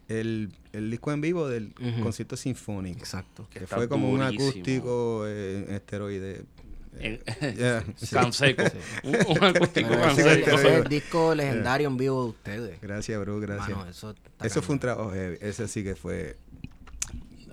el, 0.09 0.52
el 0.72 0.90
disco 0.90 1.12
en 1.12 1.20
vivo 1.20 1.48
del 1.48 1.72
Ujú. 1.80 2.02
concierto 2.02 2.36
sinfónico. 2.36 2.98
Exacto. 2.98 3.47
Que 3.51 3.60
Está 3.64 3.76
fue 3.76 3.89
como 3.89 4.10
un 4.10 4.20
durísimo. 4.20 4.51
acústico 4.51 5.24
eh, 5.26 5.64
en 5.68 5.74
esteroide. 5.74 6.44
En- 7.01 7.20
Ya. 7.56 7.82
Can 8.10 8.34
seco. 8.34 8.64
Un, 9.02 9.14
un 9.14 9.44
acústico 9.44 9.89
Pero 9.89 10.02
can 10.02 10.10
ese, 10.10 10.22
sí, 10.34 10.44
seco. 10.44 10.56
ese 10.59 10.68
es 10.68 10.82
el 10.82 10.89
disco 10.89 11.34
legendario 11.34 11.89
en 11.89 11.97
vivo 11.97 12.22
de 12.24 12.28
ustedes. 12.30 12.80
Gracias, 12.82 13.18
bro, 13.18 13.40
gracias. 13.40 13.70
Mano, 13.78 13.89
eso, 13.90 14.14
Eso 14.43 14.60
fue 14.60 14.74
un 14.74 14.78
trabajo 14.78 15.10
heavy. 15.10 15.39
Ese 15.40 15.68
sí 15.68 15.82
que 15.82 15.94
fue 15.97 16.36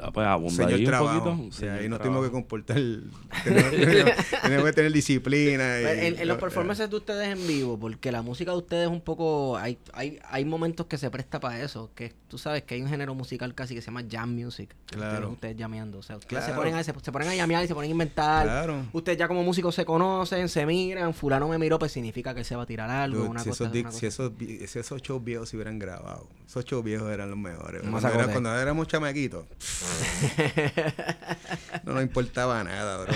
Ah, 0.01 0.11
pues 0.13 0.25
abunda 0.27 0.55
señor 0.55 0.73
ahí 0.73 0.79
un 0.79 0.85
trabajo. 0.85 1.23
poquito. 1.37 1.71
Ahí 1.71 1.89
nos 1.89 1.99
tuvimos 1.99 2.25
que 2.25 2.31
comportar. 2.31 2.77
tenemos, 3.43 3.71
tenemos- 3.71 4.13
tenemos 4.41 4.65
que 4.65 4.73
tener 4.73 4.91
disciplina. 4.93 5.79
y- 5.79 5.83
Pero 5.83 6.01
En, 6.01 6.19
en 6.19 6.27
los 6.27 6.37
eh, 6.37 6.39
performances 6.39 6.89
de 6.89 6.95
ustedes 6.95 7.27
en 7.27 7.47
vivo, 7.47 7.77
porque 7.79 8.11
la 8.11 8.21
música 8.21 8.51
de 8.51 8.57
ustedes 8.57 8.85
es 8.87 8.91
un 8.91 9.01
poco. 9.01 9.57
Hay, 9.57 9.77
hay, 9.93 10.19
hay 10.29 10.45
momentos 10.45 10.85
que 10.87 10.97
se 10.97 11.09
presta 11.11 11.39
para 11.39 11.61
eso. 11.61 11.91
Que 11.95 12.13
tú 12.27 12.37
sabes 12.37 12.63
que 12.63 12.75
hay 12.75 12.81
un 12.81 12.89
género 12.89 13.13
musical 13.15 13.53
casi 13.53 13.75
que 13.75 13.81
se 13.81 13.87
llama 13.87 14.03
jam 14.09 14.33
music. 14.33 14.75
Claro. 14.85 15.11
Ustedes, 15.13 15.33
ustedes 15.33 15.57
llameando. 15.57 15.97
O 15.99 16.03
sea, 16.03 16.17
ustedes 16.17 16.43
se, 16.45 16.53
ponen 16.53 16.75
a, 16.75 16.83
se, 16.83 16.93
se 17.01 17.11
ponen 17.11 17.27
a 17.27 17.35
llamear 17.35 17.63
y 17.63 17.67
se 17.67 17.73
ponen 17.75 17.89
a 17.89 17.91
inventar. 17.91 18.45
Claro. 18.45 18.85
Ustedes 18.93 19.17
ya 19.17 19.27
como 19.27 19.43
músicos 19.43 19.75
se 19.75 19.85
conocen, 19.85 20.47
se 20.49 20.65
miran. 20.65 21.13
Fulano 21.13 21.47
me 21.47 21.57
miró, 21.57 21.77
pues 21.79 21.91
significa 21.91 22.33
que 22.33 22.39
él 22.41 22.45
se 22.45 22.55
va 22.55 22.63
a 22.63 22.65
tirar 22.65 22.89
algo. 22.89 23.19
Dude, 23.19 23.29
una 23.29 23.39
si, 23.43 23.49
cosa, 23.49 23.65
esos, 23.65 23.75
una 23.81 23.91
si, 23.91 24.05
esos, 24.05 24.31
si 24.37 24.79
esos 24.79 25.01
shows 25.01 25.23
viejos 25.23 25.49
se 25.49 25.57
hubieran 25.57 25.79
grabado, 25.79 26.27
esos 26.47 26.63
shows 26.65 26.83
viejos 26.83 27.11
eran 27.11 27.29
los 27.29 27.39
mejores. 27.39 27.81
Cuando, 27.81 28.07
era- 28.09 28.27
cuando 28.27 28.57
éramos 28.57 28.87
chamaquitos, 28.87 29.45
no 31.83 31.93
nos 31.93 32.03
importaba 32.03 32.63
nada, 32.63 33.03
bro. 33.03 33.13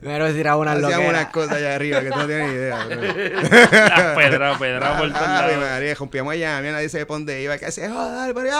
Me 0.00 0.12
voy 0.12 0.20
a 0.20 0.24
decir 0.24 0.48
a 0.48 0.56
una 0.56 0.72
Hacíamos 0.72 1.08
unas 1.08 1.26
cosas 1.26 1.56
allá 1.56 1.74
arriba 1.74 2.00
que 2.00 2.10
tú 2.10 2.18
no 2.18 2.26
tienes 2.26 2.48
ni 2.48 2.54
idea, 2.54 2.84
bro. 2.86 3.00
Las 3.72 4.16
pedras, 4.16 4.58
pedras 4.58 5.00
por 5.00 5.08
todos 5.12 5.22
Ay, 5.26 5.56
lados. 5.56 5.70
María, 5.70 5.94
rompíamos 5.94 6.32
allá, 6.32 6.60
mira, 6.60 6.72
nadie 6.72 6.88
se 6.88 7.06
pone 7.06 7.20
dónde 7.20 7.42
iba, 7.42 7.58
que 7.58 7.70
se 7.70 7.88
joder, 7.88 8.34
pero. 8.34 8.50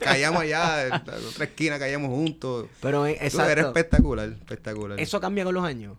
Caíamos 0.00 0.42
allá, 0.42 0.84
en 0.84 0.90
la 0.90 1.02
otra 1.28 1.44
esquina 1.44 1.78
caíamos 1.78 2.10
juntos. 2.10 2.66
Pero 2.80 3.00
Tú, 3.00 3.06
Era 3.06 3.24
exacto. 3.24 3.60
espectacular, 3.68 4.28
espectacular. 4.28 5.00
Eso 5.00 5.20
cambia 5.20 5.44
con 5.44 5.54
los 5.54 5.64
años. 5.64 5.96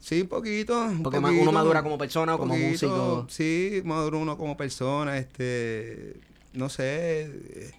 Sí, 0.00 0.22
un 0.22 0.28
poquito. 0.28 0.80
un 0.82 1.02
Porque 1.02 1.20
poquito, 1.20 1.42
uno 1.42 1.52
madura 1.52 1.82
como 1.82 1.96
persona 1.96 2.34
o 2.34 2.38
como 2.38 2.54
poquito, 2.54 2.70
músico. 2.70 3.26
Sí, 3.30 3.82
madura 3.84 4.16
uno 4.16 4.36
como 4.36 4.56
persona, 4.56 5.16
este, 5.16 6.14
no 6.54 6.68
sé, 6.68 7.30
eh, 7.30 7.70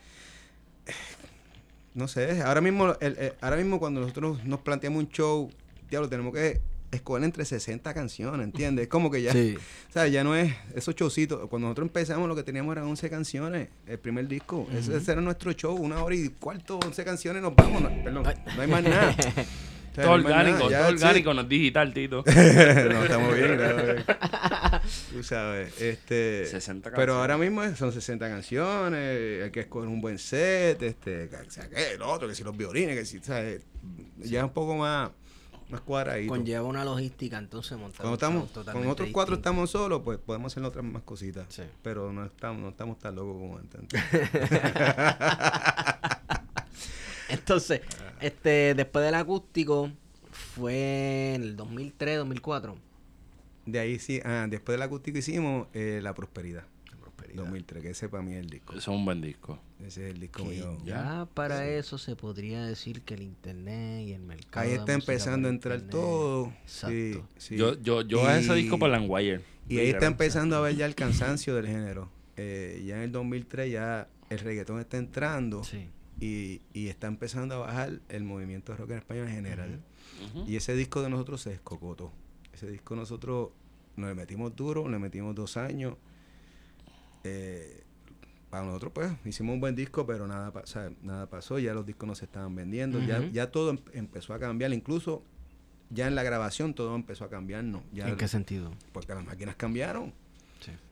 no 1.95 2.07
sé, 2.07 2.41
ahora 2.41 2.61
mismo, 2.61 2.95
el- 2.99 3.17
el- 3.17 3.33
ahora 3.41 3.57
mismo 3.57 3.79
cuando 3.79 4.01
nosotros 4.01 4.43
nos 4.45 4.59
planteamos 4.61 5.03
un 5.03 5.09
show, 5.09 5.49
diablo, 5.89 6.09
tenemos 6.09 6.33
que 6.33 6.59
escoger 6.91 7.23
entre 7.23 7.43
60 7.43 7.91
canciones, 7.93 8.43
¿entiendes? 8.43 8.83
Es 8.83 8.89
como 8.89 9.09
que 9.09 9.21
ya, 9.23 9.31
Sí. 9.31 9.55
o 9.89 9.91
sea, 9.91 10.07
ya 10.07 10.23
no 10.23 10.35
es 10.35 10.53
esos 10.75 10.93
showcitos. 10.95 11.49
Cuando 11.49 11.67
nosotros 11.67 11.87
empezamos 11.87 12.27
lo 12.27 12.35
que 12.35 12.43
teníamos 12.43 12.71
eran 12.73 12.85
11 12.87 13.09
canciones, 13.09 13.69
el 13.87 13.97
primer 13.97 14.27
disco. 14.27 14.67
ese, 14.71 14.97
ese 14.97 15.11
era 15.11 15.21
nuestro 15.21 15.51
show, 15.53 15.75
una 15.75 16.03
hora 16.03 16.15
y 16.15 16.29
cuarto, 16.29 16.77
11 16.85 17.03
canciones, 17.03 17.41
nos 17.41 17.55
vamos. 17.55 17.81
No, 17.81 17.89
perdón, 18.03 18.23
no 18.55 18.61
hay 18.61 18.67
más 18.67 18.83
nada. 18.83 19.15
O 19.93 19.95
sea, 19.95 20.05
Todo 20.05 20.17
no 20.17 20.23
orgánico, 20.25 20.69
nada, 20.71 20.87
todo 20.87 20.97
sí. 20.97 21.03
orgánico, 21.03 21.33
no 21.35 21.41
es 21.41 21.49
digital, 21.49 21.93
Tito. 21.93 22.23
no, 22.25 22.31
estamos 23.03 23.35
bien, 23.35 23.51
estamos 23.51 23.83
bien. 23.85 24.03
Tú 25.11 25.23
sabes, 25.23 25.79
este... 25.79 26.47
60 26.47 26.89
Pero 26.95 27.13
ahora 27.13 27.37
mismo 27.37 27.61
son 27.75 27.91
60 27.93 28.27
canciones, 28.27 29.43
hay 29.43 29.51
que 29.51 29.59
escoger 29.59 29.87
un 29.87 30.01
buen 30.01 30.17
set, 30.17 30.81
este, 30.81 31.29
que, 31.29 31.35
o 31.35 31.51
sea, 31.51 31.69
que 31.69 31.91
el 31.93 32.01
otro, 32.01 32.27
que 32.27 32.33
si 32.33 32.43
los 32.43 32.57
violines, 32.57 32.97
que 32.97 33.05
si, 33.05 33.19
¿sabes? 33.19 33.61
Ya 34.17 34.39
es 34.39 34.45
un 34.45 34.49
poco 34.53 34.75
más, 34.75 35.11
más 35.69 35.81
cuadradito. 35.81 36.29
Conlleva 36.33 36.63
una 36.63 36.83
logística, 36.83 37.37
entonces 37.37 37.77
montar 37.77 37.99
Cuando 38.01 38.15
estamos, 38.15 38.51
totalmente 38.51 38.85
con 38.85 38.91
otros 38.91 39.09
cuatro 39.11 39.35
distinto. 39.35 39.49
estamos 39.49 39.69
solos, 39.69 40.01
pues 40.03 40.17
podemos 40.17 40.51
hacer 40.51 40.63
otras 40.63 40.83
más 40.83 41.03
cositas. 41.03 41.45
Sí. 41.49 41.61
Pero 41.83 42.11
no 42.11 42.25
estamos, 42.25 42.59
no 42.63 42.69
estamos 42.69 42.97
tan 42.97 43.13
locos 43.15 43.35
como 43.35 43.59
antes. 43.59 43.79
Entonces, 47.33 47.81
este, 48.21 48.73
después 48.75 49.03
del 49.05 49.15
acústico, 49.15 49.91
fue 50.31 51.33
en 51.35 51.43
el 51.43 51.55
2003, 51.55 52.17
2004. 52.17 52.75
De 53.65 53.79
ahí 53.79 53.99
sí, 53.99 54.19
ah, 54.25 54.45
después 54.49 54.73
del 54.75 54.81
acústico 54.81 55.17
hicimos 55.17 55.67
eh, 55.73 55.99
La 56.01 56.13
Prosperidad. 56.13 56.63
2003, 57.35 57.81
que 57.81 57.89
ese 57.89 58.09
para 58.09 58.21
mí 58.21 58.33
es 58.33 58.41
el 58.41 58.47
disco. 58.49 58.73
Eso 58.73 58.91
es 58.91 58.95
un 58.95 59.05
buen 59.05 59.19
disco. 59.19 59.57
Ese 59.79 60.07
es 60.07 60.13
el 60.13 60.19
disco 60.19 60.43
Que 60.43 60.49
mío. 60.49 60.77
ya 60.85 61.27
para 61.33 61.67
eso 61.67 61.97
se 61.97 62.15
podría 62.15 62.63
decir 62.63 63.01
que 63.01 63.15
el 63.15 63.23
internet 63.23 64.07
y 64.07 64.13
el 64.13 64.21
mercado. 64.21 64.67
Ahí 64.67 64.73
está 64.75 64.93
empezando 64.93 65.47
a 65.47 65.51
entrar 65.51 65.79
internet. 65.79 65.91
todo. 65.91 66.53
Exacto. 66.61 66.93
Sí, 66.95 67.21
sí. 67.37 67.57
Yo, 67.57 67.73
yo, 67.81 68.03
yo 68.03 68.27
a 68.27 68.37
ese 68.37 68.53
Y- 68.59 68.61
disco 68.63 68.77
por 68.77 68.87
Landwire. 68.91 69.41
Y 69.67 69.79
ahí 69.79 69.89
está 69.89 70.05
empezando 70.05 70.55
a 70.57 70.61
ver 70.61 70.75
ya 70.75 70.85
el 70.85 70.93
cansancio 71.33 71.55
del 71.55 71.65
género. 71.65 72.11
Eh, 72.37 72.83
ya 72.85 72.97
en 72.97 73.01
el 73.03 73.11
2003 73.11 73.71
ya 73.71 74.07
el 74.29 74.37
reggaetón 74.37 74.79
está 74.79 74.97
entrando 74.97 75.63
Sí. 75.63 75.87
Y, 76.19 76.61
y 76.73 76.87
está 76.87 77.07
empezando 77.07 77.55
a 77.55 77.57
bajar 77.59 77.99
el 78.09 78.23
movimiento 78.23 78.71
de 78.71 78.77
rock 78.77 78.91
en 78.91 78.97
español 78.99 79.27
en 79.27 79.33
general. 79.35 79.79
Y 80.47 80.55
ese 80.55 80.75
disco 80.75 81.01
de 81.01 81.09
nosotros 81.09 81.41
se 81.41 81.53
escocotó. 81.53 82.11
Ese 82.53 82.69
disco 82.69 82.95
nosotros 82.95 83.49
nos 83.95 84.09
le 84.09 84.15
metimos 84.15 84.55
duro, 84.55 84.87
le 84.87 84.99
metimos 84.99 85.35
dos 85.35 85.57
años. 85.57 85.95
Eh, 87.23 87.83
para 88.49 88.65
nosotros, 88.65 88.91
pues, 88.93 89.11
hicimos 89.25 89.55
un 89.55 89.59
buen 89.61 89.75
disco, 89.75 90.05
pero 90.05 90.27
nada, 90.27 90.51
pa- 90.53 90.61
o 90.61 90.67
sea, 90.67 90.91
nada 91.01 91.27
pasó. 91.29 91.57
Ya 91.57 91.73
los 91.73 91.85
discos 91.85 92.07
no 92.07 92.13
se 92.15 92.25
estaban 92.25 92.53
vendiendo. 92.55 92.99
ya, 92.99 93.27
ya 93.31 93.51
todo 93.51 93.71
em- 93.71 93.79
empezó 93.93 94.33
a 94.33 94.39
cambiar. 94.39 94.71
Incluso 94.73 95.23
ya 95.89 96.07
en 96.07 96.13
la 96.15 96.21
grabación 96.23 96.73
todo 96.75 96.95
empezó 96.95 97.25
a 97.25 97.29
cambiar. 97.29 97.63
No, 97.63 97.83
ya, 97.91 98.07
¿En 98.07 98.15
qué 98.15 98.27
sentido? 98.27 98.71
Porque 98.91 99.15
las 99.15 99.25
máquinas 99.25 99.55
cambiaron. 99.55 100.13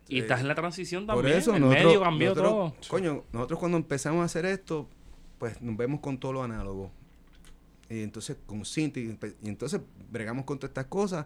Y 0.07 0.19
estás 0.19 0.41
en 0.41 0.49
la 0.49 0.55
transición 0.55 1.05
Por 1.05 1.15
también. 1.17 1.37
eso 1.37 1.55
el 1.55 1.61
nosotros, 1.61 1.85
medio 1.85 2.01
cambió 2.01 2.29
nosotros- 2.35 2.51
todo. 2.51 2.89
Coño, 2.89 3.23
nosotros 3.31 3.59
cuando 3.59 3.77
empezamos 3.77 4.21
a 4.23 4.25
hacer 4.25 4.45
esto, 4.45 4.89
pues 5.41 5.59
nos 5.59 5.75
vemos 5.75 6.01
con 6.01 6.19
todo 6.19 6.33
lo 6.33 6.43
análogo. 6.43 6.91
Y 7.89 8.03
entonces 8.03 8.37
con 8.45 8.63
Cinti, 8.63 8.99
y, 8.99 9.17
y 9.41 9.49
entonces 9.49 9.81
bregamos 10.11 10.45
con 10.45 10.59
todas 10.59 10.69
estas 10.69 10.85
cosas, 10.85 11.25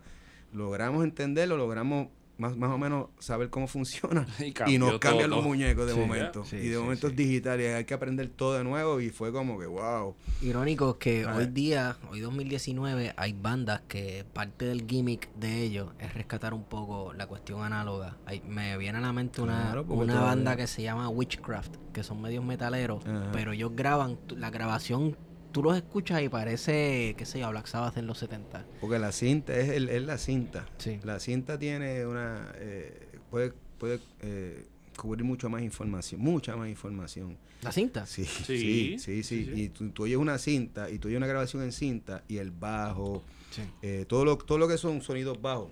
logramos 0.54 1.04
entenderlo, 1.04 1.58
logramos 1.58 2.08
más, 2.38 2.56
más 2.58 2.70
o 2.72 2.78
menos 2.78 3.08
saber 3.20 3.50
cómo 3.50 3.68
funciona. 3.68 4.26
Y 4.68 4.76
Y, 4.76 4.78
nos 4.78 5.00
cambian 5.00 5.30
todo. 5.30 5.38
los 5.38 5.46
muñecos 5.46 5.86
de 5.88 5.94
Sí. 5.94 6.00
momento. 6.00 6.46
Sí, 6.46 6.56
y 6.58 6.68
de 6.68 6.76
sí, 6.76 6.82
momentos 6.82 7.10
sí. 7.12 7.16
digitales, 7.16 7.76
hay 7.76 7.86
que 7.86 7.94
aprender 7.94 8.30
todo 8.30 8.54
de 8.58 8.64
nuevo 8.64 9.00
y 9.02 9.10
fue 9.10 9.32
como 9.32 9.58
que 9.60 9.66
wow. 9.66 10.16
Irónico 10.42 10.98
que 11.00 11.26
hoy 11.26 11.48
día, 11.48 11.98
hoy 12.12 12.20
2019, 12.20 13.14
hay 13.18 13.34
bandas 13.34 13.82
que 13.88 14.26
parte 14.34 14.66
del 14.66 14.86
gimmick 14.88 15.34
de 15.36 15.62
ellos 15.64 15.92
es 16.00 16.14
rescatar 16.14 16.54
un 16.54 16.64
poco 16.64 17.14
la 17.14 17.28
cuestión 17.28 17.62
análoga. 17.64 18.18
Hay- 18.26 18.42
me 18.48 18.78
viene 18.78 18.98
a 18.98 19.02
la 19.02 19.14
mente 19.14 19.42
una, 19.42 19.62
Claro, 19.64 19.86
una 19.90 20.22
banda 20.22 20.56
que 20.56 20.68
se 20.68 20.82
llama 20.84 21.10
Witchcraft, 21.10 21.76
que 21.94 22.04
son 22.04 22.22
medios 22.22 22.44
metaleros, 22.44 23.06
Ajá. 23.06 23.30
pero 23.32 23.54
ellos 23.54 23.72
graban, 23.76 24.18
la 24.36 24.50
grabación, 24.50 25.18
tú 25.56 25.64
los 25.64 25.78
escuchas 25.78 26.22
y 26.22 26.28
parece, 26.28 27.16
qué 27.18 27.26
sé 27.26 27.40
yo, 27.40 27.50
Black 27.50 27.66
Sabbath 27.68 27.96
en 27.96 28.08
los 28.08 28.18
70. 28.18 28.66
Porque 28.82 29.00
la 29.00 29.14
cinta 29.14 29.56
es, 29.58 29.70
el, 29.70 29.88
es 29.88 30.04
la 30.04 30.18
cinta. 30.18 30.66
Sí. 30.78 31.00
La 31.06 31.18
cinta 31.22 31.58
tiene 31.58 32.06
una... 32.06 32.52
eh, 32.58 33.08
puede 33.32 33.54
puede 33.78 34.02
eh, 34.22 34.66
cubrir 34.98 35.24
mucho 35.24 35.50
más 35.50 35.62
información, 35.62 36.20
mucha 36.20 36.58
más 36.58 36.68
información. 36.68 37.38
¿La 37.62 37.72
cinta? 37.72 38.06
Sí, 38.06 38.26
Sí, 38.26 38.44
sí, 38.46 38.56
sí, 38.58 39.00
sí. 39.00 39.24
sí, 39.24 39.46
sí. 39.46 39.62
Y 39.62 39.70
tú, 39.70 39.90
tú 39.92 40.04
oyes 40.04 40.18
una 40.18 40.38
cinta 40.38 40.90
y 40.90 41.00
tú 41.00 41.08
oyes 41.08 41.18
una 41.18 41.28
grabación 41.28 41.64
en 41.64 41.72
cinta 41.72 42.24
y 42.28 42.36
el 42.38 42.52
bajo, 42.52 43.24
Sí. 43.52 43.62
eh, 43.82 44.04
todo, 44.10 44.26
lo, 44.26 44.38
todo 44.38 44.58
lo 44.58 44.68
que 44.68 44.78
son 44.78 45.02
sonidos 45.02 45.42
bajos. 45.42 45.70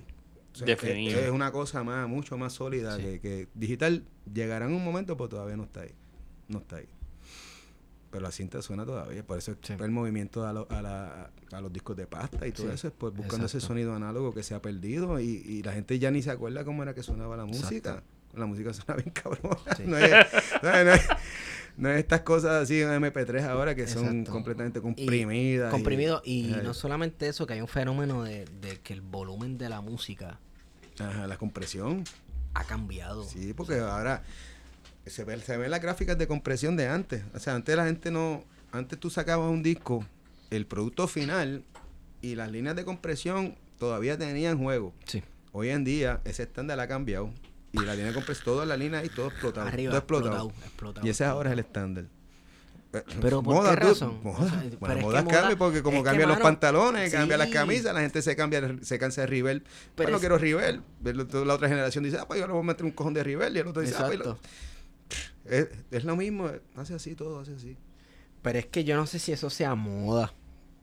o 0.54 0.56
sea, 0.56 0.66
Definido. 0.66 1.20
Es, 1.20 1.26
es 1.26 1.32
una 1.32 1.52
cosa 1.52 1.84
más, 1.84 2.08
mucho 2.08 2.38
más 2.38 2.54
sólida 2.54 2.96
Sí. 2.96 3.02
que, 3.04 3.20
que 3.20 3.48
digital 3.54 4.06
llegará 4.34 4.66
en 4.66 4.74
un 4.74 4.84
momento, 4.86 5.18
pero 5.18 5.28
todavía 5.28 5.58
no 5.58 5.64
está 5.64 5.82
ahí. 5.82 5.92
No 6.48 6.60
está 6.60 6.78
ahí. 6.78 6.86
Pero 8.14 8.22
la 8.26 8.32
cinta 8.32 8.62
suena 8.62 8.86
todavía, 8.86 9.24
por 9.26 9.40
eso 9.40 9.52
es 9.54 9.58
Sí. 9.64 9.74
el 9.80 9.90
movimiento 9.90 10.46
a, 10.46 10.54
lo- 10.54 10.68
a, 10.70 10.82
la- 10.84 11.32
a 11.52 11.62
los 11.62 11.74
discos 11.74 11.98
de 11.98 12.06
pasta 12.06 12.46
y 12.46 12.52
todo 12.52 12.68
Sí, 12.68 12.74
eso, 12.76 12.88
es 12.90 12.94
pues 12.96 13.12
buscando 13.14 13.48
ese 13.48 13.60
sonido 13.60 13.96
análogo 13.96 14.34
que 14.36 14.44
se 14.44 14.54
ha 14.54 14.62
perdido 14.62 15.20
y, 15.20 15.26
y 15.48 15.64
la 15.64 15.74
gente 15.74 15.98
ya 15.98 16.12
ni 16.12 16.22
se 16.22 16.30
acuerda 16.30 16.64
cómo 16.64 16.84
era 16.84 16.94
que 16.94 17.02
sonaba 17.02 17.36
la 17.36 17.46
música. 17.46 17.76
Exacto. 17.76 18.04
La 18.36 18.46
música 18.46 18.72
suena 18.74 18.96
bien 19.02 19.10
cabrón. 19.12 19.58
Sí. 19.76 19.84
No, 19.88 19.98
es, 19.98 20.12
no 20.62 20.70
es- 20.70 20.86
no 20.86 20.92
es- 20.94 21.08
no 21.76 21.90
es 21.90 21.98
estas 21.98 22.22
cosas 22.22 22.52
así 22.64 22.80
en 22.82 22.90
MP3 22.90 23.46
ahora 23.46 23.74
que 23.74 23.88
son 23.88 24.06
Exacto. 24.06 24.32
completamente 24.32 24.80
comprimidas. 24.80 25.70
y- 25.70 25.72
Comprimido. 25.72 26.22
Y 26.24 26.54
no 26.64 26.76
solamente 26.76 27.28
eso, 27.28 27.48
que 27.48 27.54
hay 27.54 27.62
un 27.62 27.68
fenómeno 27.68 28.22
de, 28.22 28.46
de 28.62 28.80
que 28.82 28.94
el 28.94 29.02
volumen 29.02 29.58
de 29.58 29.70
la 29.70 29.82
música 29.82 30.40
Ajá, 31.00 31.26
la 31.26 31.38
compresión. 31.38 32.04
ha 32.54 32.64
cambiado. 32.64 33.24
Sí, 33.24 33.56
porque 33.56 33.80
ahora 33.80 34.22
se, 35.06 35.24
ve, 35.24 35.40
se 35.42 35.58
ven 35.58 35.72
las 35.72 35.82
gráficas 35.82 36.18
de 36.18 36.28
compresión 36.28 36.76
de 36.78 36.88
antes. 36.88 37.24
O 37.34 37.40
sea, 37.40 37.56
antes 37.56 37.76
la 37.76 37.86
gente 37.86 38.12
no. 38.12 38.44
Antes 38.72 39.00
tú 39.00 39.10
sacabas 39.10 39.50
un 39.52 39.62
disco, 39.64 40.06
el 40.50 40.66
producto 40.66 41.08
final 41.08 41.64
y 42.22 42.36
las 42.36 42.52
líneas 42.52 42.76
de 42.76 42.86
compresión 42.86 43.56
todavía 43.78 44.18
tenían 44.18 44.58
juego. 44.58 44.94
Sí. 45.06 45.24
Hoy 45.52 45.70
en 45.70 45.84
día 45.84 46.22
ese 46.26 46.44
estándar 46.44 46.80
ha 46.80 46.88
cambiado. 46.88 47.30
Y 47.72 47.80
la 47.80 47.94
línea 47.94 48.08
de 48.08 48.14
compresión, 48.14 48.46
todas 48.46 48.68
las 48.68 48.78
líneas 48.80 49.04
y 49.06 49.10
todo 49.10 49.28
explotado. 49.28 49.68
Arriba, 49.68 49.92
todo 49.92 49.98
explotado. 50.00 50.34
explotado, 50.50 50.66
explotado, 50.68 51.08
Y 51.08 51.10
ese 51.10 51.26
ahora 51.26 51.50
es 51.50 51.54
el 51.54 51.60
estándar. 51.60 52.06
Eh, 52.94 53.04
Pero 53.22 53.42
¿por 53.42 53.64
qué 53.68 53.82
tú- 53.82 53.88
razón? 53.88 54.20
Moda. 54.24 54.40
O 54.46 54.50
sea, 54.50 54.58
Bueno, 54.60 54.78
pero 54.80 55.18
es 55.18 55.24
que 55.26 55.32
moda- 55.32 55.56
porque 55.58 55.82
como 55.84 56.04
cambian 56.04 56.30
los 56.30 56.38
mano, 56.38 56.44
pantalones, 56.44 57.12
cambian 57.12 57.40
las 57.40 57.48
sí. 57.48 57.54
camisas, 57.54 57.94
la 57.94 58.02
gente 58.02 58.22
se 58.22 58.36
cambia, 58.36 58.76
se 58.84 59.00
cansa 59.00 59.22
de 59.22 59.28
Rivel. 59.28 59.64
Pero 59.96 60.10
no 60.12 60.18
es- 60.18 60.20
quiero 60.20 60.38
Rivel. 60.38 60.82
La 61.04 61.54
otra 61.56 61.68
generación 61.68 62.04
dice, 62.04 62.18
ah, 62.20 62.28
pues 62.28 62.40
yo 62.40 62.46
le 62.46 62.54
voy 62.54 62.62
a 62.62 62.66
meter 62.66 62.86
un 62.86 62.92
cojón 62.92 63.16
de 63.16 63.24
Rivel. 63.24 63.56
Y 63.56 63.60
el 63.60 63.68
otro 63.68 63.82
dice, 63.82 63.96
ah, 63.98 64.04
pues 64.06 64.20
Exacto. 64.20 64.40
Es, 65.46 65.68
es 65.92 66.04
lo 66.04 66.16
mismo, 66.16 66.50
hace 66.76 66.94
así 66.94 67.16
todo, 67.16 67.40
hace 67.40 67.54
así. 67.56 67.78
Pero 68.42 68.60
es 68.60 68.66
que 68.66 68.84
yo 68.84 68.96
no 68.96 69.06
sé 69.08 69.20
si 69.20 69.32
eso 69.32 69.50
sea 69.50 69.76
moda. 69.76 70.34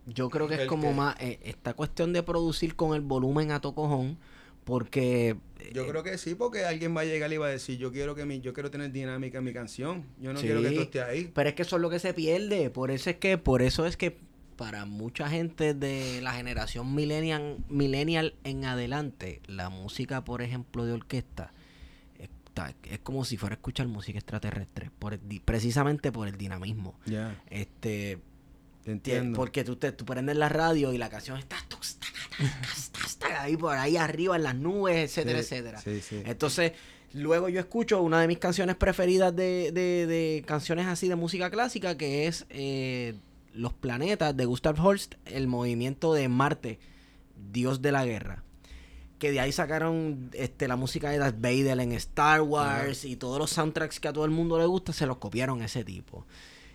Yo 0.06 0.30
creo 0.30 0.48
que 0.48 0.54
es 0.54 0.60
¿El 0.60 0.66
como 0.66 0.88
qué? 0.90 0.94
más 0.94 1.16
eh, 1.20 1.38
esta 1.42 1.74
cuestión 1.74 2.12
de 2.12 2.22
producir 2.22 2.74
con 2.74 2.94
el 2.94 3.00
volumen 3.02 3.52
a 3.52 3.60
tocojón. 3.60 4.18
Porque 4.64 5.36
Yo 5.72 5.86
creo 5.88 6.02
que 6.02 6.16
sí, 6.18 6.34
porque 6.34 6.64
alguien 6.64 6.94
va 6.96 7.00
a 7.00 7.04
llegar 7.04 7.32
y 7.32 7.38
va 7.38 7.46
a 7.46 7.50
decir, 7.50 7.78
yo 7.78 7.90
quiero 7.92 8.14
que 8.14 8.24
mi, 8.24 8.40
yo 8.40 8.52
quiero 8.52 8.70
tener 8.70 8.92
dinámica 8.92 9.38
en 9.38 9.44
mi 9.44 9.52
canción. 9.52 10.04
Yo 10.20 10.32
no 10.32 10.38
Sí. 10.40 10.46
quiero 10.46 10.60
que 10.62 10.68
esto 10.68 10.82
esté 10.82 11.02
ahí. 11.02 11.30
Pero 11.34 11.48
es 11.48 11.54
que 11.54 11.62
eso 11.62 11.76
es 11.76 11.82
lo 11.82 11.90
que 11.90 11.98
se 11.98 12.14
pierde. 12.14 12.70
Por 12.70 12.90
eso 12.90 13.10
es 13.10 13.16
que, 13.16 13.38
por 13.38 13.62
eso 13.62 13.86
es 13.86 13.96
que 13.96 14.18
para 14.56 14.84
mucha 14.84 15.28
gente 15.28 15.72
de 15.74 16.20
la 16.22 16.32
generación 16.34 16.94
millennial, 16.94 17.58
millennial 17.68 18.34
en 18.44 18.64
adelante, 18.66 19.40
la 19.46 19.70
música, 19.70 20.24
por 20.24 20.42
ejemplo, 20.42 20.84
de 20.84 20.92
orquesta, 20.92 21.52
es 22.84 22.98
como 23.00 23.24
si 23.24 23.36
fuera 23.36 23.54
a 23.54 23.56
escuchar 23.56 23.86
música 23.88 24.18
extraterrestre. 24.18 24.90
Por 24.98 25.14
el 25.14 25.20
precisamente 25.44 26.12
por 26.12 26.28
el 26.28 26.36
dinamismo. 26.36 26.98
Este, 27.48 28.18
te 28.84 28.90
Tie- 28.90 28.92
entiendo. 28.92 29.36
Porque 29.36 29.64
tú, 29.64 29.76
te, 29.76 29.92
tú 29.92 30.04
prendes 30.04 30.36
la 30.36 30.48
radio 30.48 30.92
y 30.92 30.98
la 30.98 31.08
canción 31.10 31.38
está 31.38 31.56
ahí 33.38 33.56
por 33.56 33.76
ahí 33.76 33.96
arriba 33.96 34.36
en 34.36 34.42
las 34.42 34.54
nubes, 34.54 34.96
etcétera, 35.10 35.42
Sí, 35.42 35.54
etcétera. 35.54 35.80
Sí, 35.80 36.00
sí. 36.00 36.22
Entonces, 36.24 36.72
luego 37.12 37.48
yo 37.48 37.60
escucho 37.60 38.00
una 38.02 38.20
de 38.20 38.28
mis 38.28 38.38
canciones 38.38 38.76
preferidas 38.76 39.34
de, 39.34 39.72
de- 39.72 40.06
de 40.06 40.42
canciones 40.46 40.86
así 40.86 41.08
de 41.08 41.16
música 41.16 41.50
clásica, 41.50 41.96
que 41.96 42.26
es 42.26 42.46
eh, 42.50 43.14
Los 43.52 43.72
planetas 43.72 44.36
de 44.36 44.44
Gustav 44.44 44.78
Holst, 44.84 45.14
el 45.26 45.46
movimiento 45.46 46.14
de 46.14 46.28
Marte, 46.28 46.78
Dios 47.52 47.82
de 47.82 47.92
la 47.92 48.04
guerra. 48.04 48.44
Que 49.20 49.30
de 49.30 49.38
ahí 49.38 49.52
sacaron 49.52 50.30
este, 50.32 50.66
la 50.66 50.74
música 50.74 51.10
de 51.10 51.18
Darth 51.18 51.40
Vader 51.40 51.78
en 51.78 51.92
Star 51.92 52.40
Wars 52.40 53.04
y 53.04 53.14
todos 53.14 53.38
los 53.38 53.50
soundtracks 53.50 54.00
que 54.00 54.08
a 54.08 54.12
todo 54.12 54.24
el 54.24 54.32
mundo 54.32 54.58
le 54.58 54.64
gusta, 54.64 54.92
se 54.92 55.06
los 55.06 55.18
copiaron 55.18 55.62
a 55.62 55.66
ese 55.66 55.84
tipo. 55.84 56.26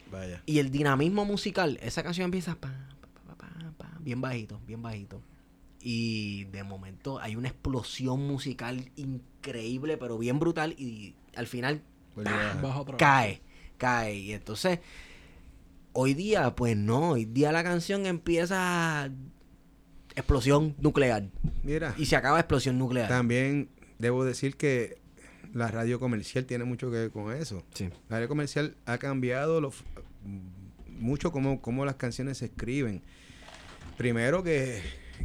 Vaya. 0.10 0.42
Y 0.46 0.60
el 0.60 0.72
dinamismo 0.72 1.26
musical, 1.26 1.78
esa 1.82 2.04
canción 2.04 2.26
empieza 2.26 2.56
pa, 2.56 2.70
pa, 3.02 3.36
pa, 3.36 3.36
pa, 3.36 3.72
pa, 3.78 3.98
bien 4.00 4.22
bajito, 4.22 4.62
bien 4.66 4.82
bajito. 4.82 5.22
Y 5.82 6.46
de 6.46 6.64
momento 6.64 7.20
hay 7.20 7.36
una 7.36 7.50
explosión 7.50 8.26
musical 8.26 8.92
increíble, 8.96 9.98
pero 9.98 10.18
bien 10.18 10.40
brutal. 10.40 10.74
Y 10.78 11.16
al 11.36 11.48
final 11.48 11.82
cae, 12.98 13.42
cae. 13.78 14.16
Y 14.16 14.34
entonces, 14.34 14.80
hoy 15.94 16.14
día, 16.14 16.56
pues 16.56 16.78
no, 16.78 17.12
hoy 17.12 17.26
día 17.26 17.52
la 17.52 17.64
canción 17.64 18.06
empieza 18.06 19.10
explosión 20.16 20.76
nuclear. 20.80 21.24
Mira, 21.64 21.94
Y 21.98 22.06
se 22.06 22.16
acaba 22.16 22.40
explosión 22.40 22.78
nuclear. 22.78 23.08
también 23.08 23.70
debo 24.00 24.24
decir 24.26 24.56
que 24.58 24.98
la 25.54 25.70
radio 25.70 26.00
comercial 26.00 26.46
tiene 26.46 26.64
mucho 26.66 26.92
que 26.92 26.98
ver 26.98 27.12
con 27.12 27.34
eso. 27.34 27.64
Sí. 27.74 27.86
La 28.10 28.18
radio 28.18 28.28
comercial 28.28 28.76
ha 28.86 28.98
cambiado 28.98 29.62
lo- 29.62 29.74
mucho 31.00 31.32
cómo, 31.32 31.62
cómo 31.62 31.86
las 31.86 31.96
canciones 31.96 32.38
se 32.40 32.46
escriben. 32.46 33.02
Primero 33.98 34.44
que, 34.44 34.82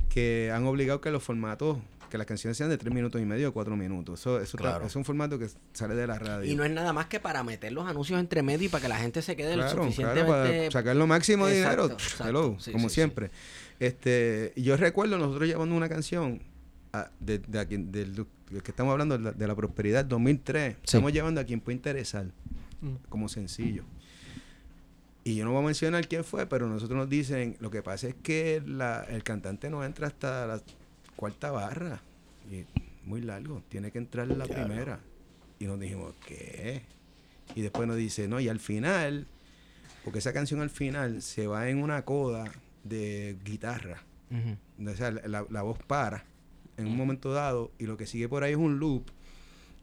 que 0.08 0.50
han 0.54 0.64
obligado 0.66 1.00
que 1.00 1.10
los 1.10 1.22
formatos, 1.22 1.78
que 2.10 2.18
las 2.18 2.26
canciones 2.26 2.56
sean 2.56 2.70
de 2.70 2.78
tres 2.78 2.92
minutos 2.94 3.20
y 3.20 3.24
medio 3.24 3.48
o 3.48 3.52
cuatro 3.52 3.76
minutos. 3.76 4.20
Eso, 4.20 4.40
eso 4.40 4.56
Claro. 4.58 4.86
es 4.86 4.94
un 4.96 5.04
formato 5.04 5.38
que 5.38 5.48
sale 5.72 5.94
de 5.94 6.06
la 6.06 6.18
radio. 6.18 6.50
Y 6.50 6.54
no 6.54 6.64
es 6.64 6.70
nada 6.70 6.92
más 6.92 7.06
que 7.06 7.18
para 7.20 7.42
meter 7.42 7.72
los 7.72 7.88
anuncios 7.88 8.20
entre 8.20 8.42
medio 8.42 8.66
y 8.66 8.68
para 8.68 8.82
que 8.82 8.88
la 8.88 8.98
gente 8.98 9.22
se 9.22 9.34
quede 9.36 9.56
lo 9.56 9.62
claro, 9.62 9.70
claro, 9.72 9.82
suficientemente... 9.90 10.58
para 10.58 10.70
sacar 10.70 10.96
lo 10.96 11.06
máximo 11.06 11.46
de 11.46 11.56
dinero, 11.56 11.86
exacto. 11.86 12.28
hello, 12.28 12.56
Sí, 12.60 12.70
como 12.72 12.88
sí, 12.88 12.94
siempre. 12.96 13.30
Este, 13.80 14.52
yo 14.56 14.76
recuerdo 14.76 15.18
nosotros 15.18 15.48
llevando 15.48 15.74
una 15.74 15.88
canción 15.88 16.40
a- 16.92 17.10
de, 17.18 17.38
de 17.38 17.64
del 17.64 18.14
del 18.50 18.62
que 18.62 18.72
estamos 18.72 18.90
hablando 18.92 19.16
de 19.16 19.24
la, 19.24 19.32
de 19.32 19.46
la 19.46 19.54
prosperidad 19.54 20.04
2003, 20.04 20.76
estamos 20.84 21.12
llevando 21.12 21.40
a 21.40 21.44
quien 21.44 21.60
puede 21.60 21.76
interesar 21.76 22.26
Mm. 22.82 22.94
como 23.08 23.28
sencillo. 23.28 23.84
Y 25.22 25.36
yo 25.36 25.44
no 25.44 25.52
voy 25.52 25.62
a 25.62 25.66
mencionar 25.66 26.08
quién 26.08 26.24
fue, 26.24 26.46
pero 26.46 26.66
nosotros 26.66 26.96
nos 26.96 27.08
dicen, 27.10 27.56
lo 27.60 27.70
que 27.70 27.82
pasa 27.82 28.08
es 28.08 28.14
que 28.22 28.62
la- 28.66 29.04
el 29.08 29.22
cantante 29.22 29.68
no 29.70 29.84
entra 29.84 30.06
hasta 30.06 30.46
la 30.46 30.62
cuarta 31.16 31.50
barra. 31.50 32.00
Y 32.50 32.64
muy 33.06 33.20
largo, 33.20 33.62
tiene 33.68 33.90
que 33.92 33.98
entrar 33.98 34.28
la 34.28 34.46
primera. 34.46 34.98
Y 35.58 35.66
nos 35.66 35.78
dijimos, 35.78 36.14
¿qué? 36.26 36.82
Y 37.54 37.60
después 37.60 37.86
nos 37.86 37.96
dice, 37.98 38.26
no, 38.28 38.40
y 38.40 38.48
al 38.48 38.60
final, 38.60 39.26
porque 40.04 40.18
esa 40.20 40.32
canción 40.32 40.60
al 40.62 40.70
final 40.70 41.20
se 41.22 41.46
va 41.46 41.68
en 41.68 41.82
una 41.82 42.02
coda 42.06 42.50
de 42.84 43.36
guitarra. 43.44 44.02
O 44.86 44.94
sea, 44.94 45.10
la, 45.10 45.44
la- 45.50 45.62
voz 45.62 45.78
para 45.86 46.24
en 46.76 46.86
un 46.86 46.96
momento 46.96 47.32
dado 47.32 47.72
y 47.78 47.86
lo 47.86 47.96
que 47.96 48.06
sigue 48.06 48.28
por 48.28 48.42
ahí 48.44 48.52
es 48.52 48.58
un 48.58 48.78
loop 48.78 49.10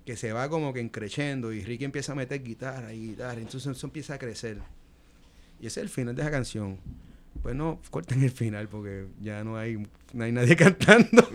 que 0.05 0.15
se 0.15 0.31
va 0.31 0.47
como 0.49 0.73
que 0.73 0.79
encrechendo 0.79 1.51
y 1.51 1.63
Ricky 1.63 1.83
empieza 1.83 2.13
a 2.13 2.15
meter 2.15 2.41
guitarra 2.41 2.93
y 2.93 3.09
guitarra, 3.09 3.33
entonces 3.41 3.75
eso 3.75 3.85
empieza 3.87 4.13
a 4.13 4.17
crecer. 4.17 4.59
Y 5.59 5.67
ese 5.67 5.81
es 5.81 5.83
el 5.83 5.89
final 5.89 6.15
de 6.15 6.21
esa 6.21 6.31
canción. 6.31 6.79
Pues 7.43 7.55
no, 7.55 7.79
corten 7.91 8.23
el 8.23 8.31
final 8.31 8.67
porque 8.69 9.07
ya 9.21 9.43
no 9.43 9.57
hay, 9.57 9.85
no 10.13 10.23
hay 10.23 10.31
nadie 10.31 10.55
cantando. 10.57 11.27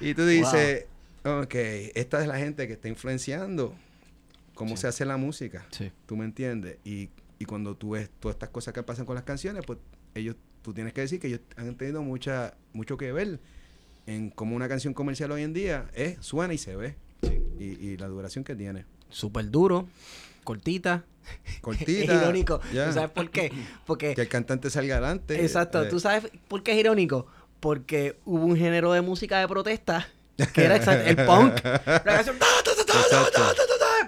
y 0.00 0.14
tú 0.14 0.26
dices, 0.26 0.84
ok, 1.24 1.54
esta 1.94 2.20
es 2.20 2.28
la 2.28 2.36
gente 2.38 2.66
que 2.66 2.74
está 2.74 2.88
influenciando 2.88 3.74
cómo 4.54 4.76
Sí. 4.76 4.82
se 4.82 4.88
hace 4.88 5.04
la 5.04 5.16
música. 5.16 5.66
Sí. 5.70 5.90
¿Tú 6.06 6.16
me 6.16 6.24
entiendes? 6.24 6.76
Y, 6.84 7.08
y 7.38 7.44
cuando 7.44 7.76
tú 7.76 7.90
ves 7.90 8.10
todas 8.20 8.34
estas 8.34 8.50
cosas 8.50 8.74
que 8.74 8.82
pasan 8.82 9.06
con 9.06 9.14
las 9.14 9.24
canciones, 9.24 9.64
pues 9.66 9.78
ellos, 10.14 10.36
tú 10.62 10.72
tienes 10.72 10.92
que 10.92 11.00
decir 11.02 11.20
que 11.20 11.28
ellos 11.28 11.40
han 11.56 11.76
tenido 11.76 12.02
mucha, 12.02 12.54
mucho 12.72 12.96
que 12.96 13.12
ver 13.12 13.40
en 14.06 14.30
cómo 14.30 14.54
una 14.54 14.68
canción 14.68 14.94
comercial 14.94 15.32
hoy 15.32 15.42
en 15.42 15.52
día 15.52 15.90
es, 15.94 16.18
suena 16.20 16.54
y 16.54 16.58
se 16.58 16.76
ve. 16.76 16.96
Y, 17.58 17.64
y 17.64 17.96
la 17.96 18.08
duración 18.08 18.44
que 18.44 18.54
tiene. 18.54 18.84
Súper 19.08 19.50
duro, 19.50 19.88
cortita. 20.42 21.04
Cortita. 21.62 22.14
Es 22.14 22.22
irónico. 22.22 22.58
¿Tú 22.58 22.92
sabes 22.92 23.10
por 23.10 23.30
qué? 23.30 23.50
Porque 23.86 24.14
Que 24.14 24.22
el 24.22 24.28
cantante 24.28 24.68
salga 24.68 24.96
adelante. 24.96 25.40
Exacto, 25.40 25.82
eh, 25.82 25.88
¿tú 25.88 25.98
sabes 25.98 26.30
por 26.48 26.62
qué 26.62 26.72
es 26.72 26.78
irónico? 26.78 27.26
Porque 27.60 28.18
hubo 28.26 28.44
un 28.44 28.56
género 28.56 28.92
de 28.92 29.00
música 29.00 29.40
de 29.40 29.48
protesta 29.48 30.06
que 30.52 30.64
era 30.64 30.76
el 30.76 31.16
punk. 31.16 31.64
La 31.86 32.02
canción, 32.02 32.36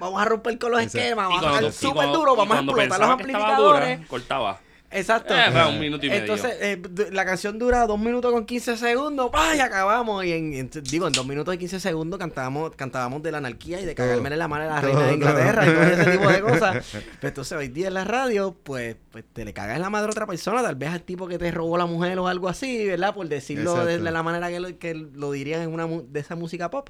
vamos 0.01 0.21
a 0.21 0.25
romper 0.25 0.59
con 0.59 0.71
los 0.73 0.83
esquemas, 0.83 1.29
vamos 1.29 1.45
a 1.45 1.49
tocar 1.49 1.73
súper 1.73 2.07
duro, 2.09 2.37
vamos 2.37 2.57
a 2.57 2.61
explotar 2.61 3.01
los 3.01 3.11
amplificadores. 3.11 3.97
dura, 3.99 4.09
cortaba. 4.09 4.61
Exacto. 4.91 5.35
Eh, 5.35 5.51
va, 5.51 5.69
un 5.69 5.81
minuto 5.81 6.07
y 6.07 6.09
medio. 6.09 6.23
Entonces, 6.23 6.57
eh, 6.61 6.81
la 7.11 7.25
canción 7.25 7.59
dura 7.59 7.87
dos 7.87 7.99
minutos 7.99 8.33
con 8.33 8.47
15 8.47 8.77
segundos, 8.77 9.31
¡pah! 9.31 9.55
y 9.57 9.61
acabamos. 9.61 10.25
Y 10.25 10.33
en, 10.33 10.55
en- 10.55 10.71
digo, 10.85 11.07
en 11.07 11.13
dos 11.13 11.27
minutos 11.27 11.55
y 11.55 11.59
15 11.59 11.81
segundos 11.81 12.19
cantábamos, 12.19 12.75
cantábamos 12.77 13.23
de 13.23 13.33
la 13.33 13.39
anarquía 13.39 13.81
y 13.81 13.85
de 13.85 13.95
cagarme 13.95 14.35
la 14.37 14.49
mano 14.49 14.65
a 14.65 14.67
la 14.67 14.81
reina 14.81 15.03
de. 15.03 15.15
Inglaterra 15.15 15.67
y 15.67 15.71
todo 15.73 15.83
ese 15.83 16.11
tipo 16.13 16.29
de 16.29 16.41
cosas. 16.41 16.87
Pero 16.93 17.29
entonces 17.29 17.59
hoy 17.59 17.69
día 17.69 17.89
en 17.89 17.95
la 17.95 18.05
radio, 18.05 18.57
pues, 18.63 18.97
pues 19.11 19.25
te 19.33 19.45
le 19.45 19.53
cagas 19.53 19.79
la 19.81 19.91
madre 19.91 20.09
a 20.09 20.11
otra 20.13 20.27
persona, 20.27 20.63
tal 20.63 20.77
vez 20.77 20.91
al 20.91 21.03
tipo 21.03 21.27
que 21.27 21.39
te 21.39 21.51
robó 21.51 21.77
la 21.77 21.87
mujer 21.87 22.19
o 22.19 22.29
algo 22.29 22.49
así, 22.49 22.87
¿verdad? 22.87 23.15
Por 23.15 23.29
decirlo 23.29 23.85
de, 23.85 23.99
la 23.99 24.23
manera 24.23 24.49
que 24.49 24.61
lo, 24.61 24.79
que 24.79 24.95
lo 24.95 25.33
dirían 25.33 25.63
en 25.63 25.73
una 25.73 25.87
de 25.87 26.21
esa 26.21 26.37
música 26.37 26.71
pop. 26.71 26.89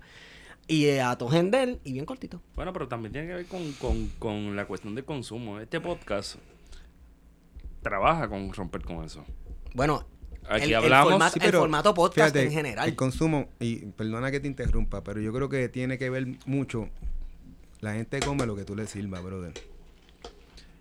Y 0.69 0.87
eh, 0.87 1.01
a 1.01 1.17
tu 1.17 1.29
gender, 1.29 1.79
y 1.85 1.93
bien 1.93 2.05
cortito. 2.05 2.43
Bueno, 2.57 2.73
pero 2.73 2.89
también 2.89 3.13
tiene 3.13 3.29
que 3.29 3.35
ver 3.35 3.47
con, 3.47 3.73
con, 3.75 4.09
con 4.19 4.57
la 4.57 4.67
cuestión 4.67 4.95
del 4.97 5.05
consumo. 5.05 5.61
Este 5.61 5.81
podcast 5.81 6.37
trabaja 7.83 8.29
con 8.29 8.53
romper 8.53 8.83
con 8.83 9.05
eso. 9.05 9.25
Bueno, 9.75 10.07
Aquí 10.49 10.65
el, 10.65 10.71
el 10.71 10.75
hablamos- 10.77 11.11
formato, 11.13 11.41
Sí, 11.41 11.47
el 11.47 11.53
formato 11.53 11.95
podcast 11.95 12.15
fíjate, 12.35 12.43
en 12.47 12.53
general. 12.53 12.89
El 12.89 12.97
consumo, 12.97 13.49
y 13.61 13.87
perdona 13.87 14.31
que 14.31 14.41
te 14.41 14.47
interrumpa, 14.49 15.03
pero 15.05 15.21
yo 15.21 15.33
creo 15.33 15.49
que 15.49 15.69
tiene 15.69 15.99
que 15.99 16.11
ver 16.11 16.27
mucho. 16.47 16.89
La 17.81 17.95
gente 17.95 18.21
come 18.21 18.47
lo 18.47 18.57
que 18.57 18.65
tú 18.65 18.75
le 18.75 18.87
sirvas, 18.87 19.23
brother. 19.23 19.53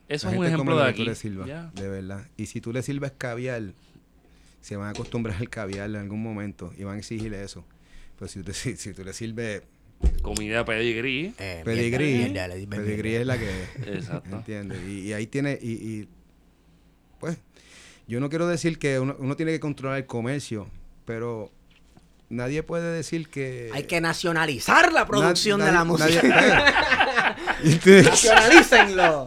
Eso 0.08 0.28
La 0.28 0.34
es 0.34 0.38
un 0.40 0.44
gente 0.46 0.58
come 0.58 0.72
ejemplo 0.72 0.76
lo 0.76 0.84
de 0.86 0.94
que 0.94 0.98
tú 0.98 1.04
le 1.04 1.16
sirvas, 1.16 1.74
de 1.76 1.90
verdad. 1.90 2.28
Y 2.38 2.46
si 2.48 2.62
tú 2.62 2.72
le 2.72 2.82
sirves 2.84 3.12
caviar, 3.18 3.74
se 4.62 4.76
van 4.78 4.88
a 4.88 4.90
acostumbrar 4.92 5.38
al 5.38 5.50
caviar 5.50 5.90
en 5.90 5.96
algún 5.98 6.22
momento 6.24 6.74
y 6.78 6.84
van 6.84 6.96
a 6.96 7.00
exigirle 7.00 7.44
eso. 7.44 7.66
Pero 8.18 8.30
si 8.30 8.42
tú, 8.44 8.54
si, 8.54 8.78
si 8.78 8.94
tú 8.94 9.04
le 9.04 9.14
sirves 9.14 9.64
Comida 10.22 10.66
pedigrí. 10.66 11.34
Eh, 11.38 11.62
pedigrí, 11.64 12.06
mierda, 12.14 12.26
mierda, 12.28 12.48
le 12.48 12.56
di- 12.58 12.68
pedigrí 12.68 13.16
es 13.16 13.26
la 13.26 13.38
que 13.38 13.50
es. 13.50 13.70
Exacto. 13.88 14.36
¿Entiendes? 14.38 14.80
Y, 14.88 15.02
y 15.02 15.14
ahí 15.14 15.28
tiene, 15.28 15.58
y, 15.62 15.72
y, 15.74 16.08
pues, 17.20 17.38
yo 18.08 18.20
no 18.20 18.30
quiero 18.30 18.48
decir 18.48 18.78
que 18.80 19.00
uno, 19.00 19.16
uno 19.20 19.36
tiene 19.36 19.52
que 19.52 19.60
controlar 19.60 19.98
el 20.00 20.06
comercio, 20.06 20.68
pero 21.06 21.52
nadie 22.30 22.64
puede 22.64 22.92
decir 22.92 23.30
que... 23.30 23.70
Hay 23.74 23.84
que 23.84 24.02
nacionalizar 24.02 24.92
la 24.94 25.06
producción 25.06 25.60
Na- 25.60 25.66
de 25.68 25.72
la 25.72 25.84
música. 25.84 26.22
nadie- 26.24 28.04
Nacionalícenlo. 28.04 29.26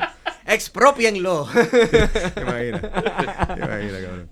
Expropienlo. 0.48 1.46
¿Te 1.70 2.40
imaginas, 2.40 2.80
cabrón? 2.82 4.28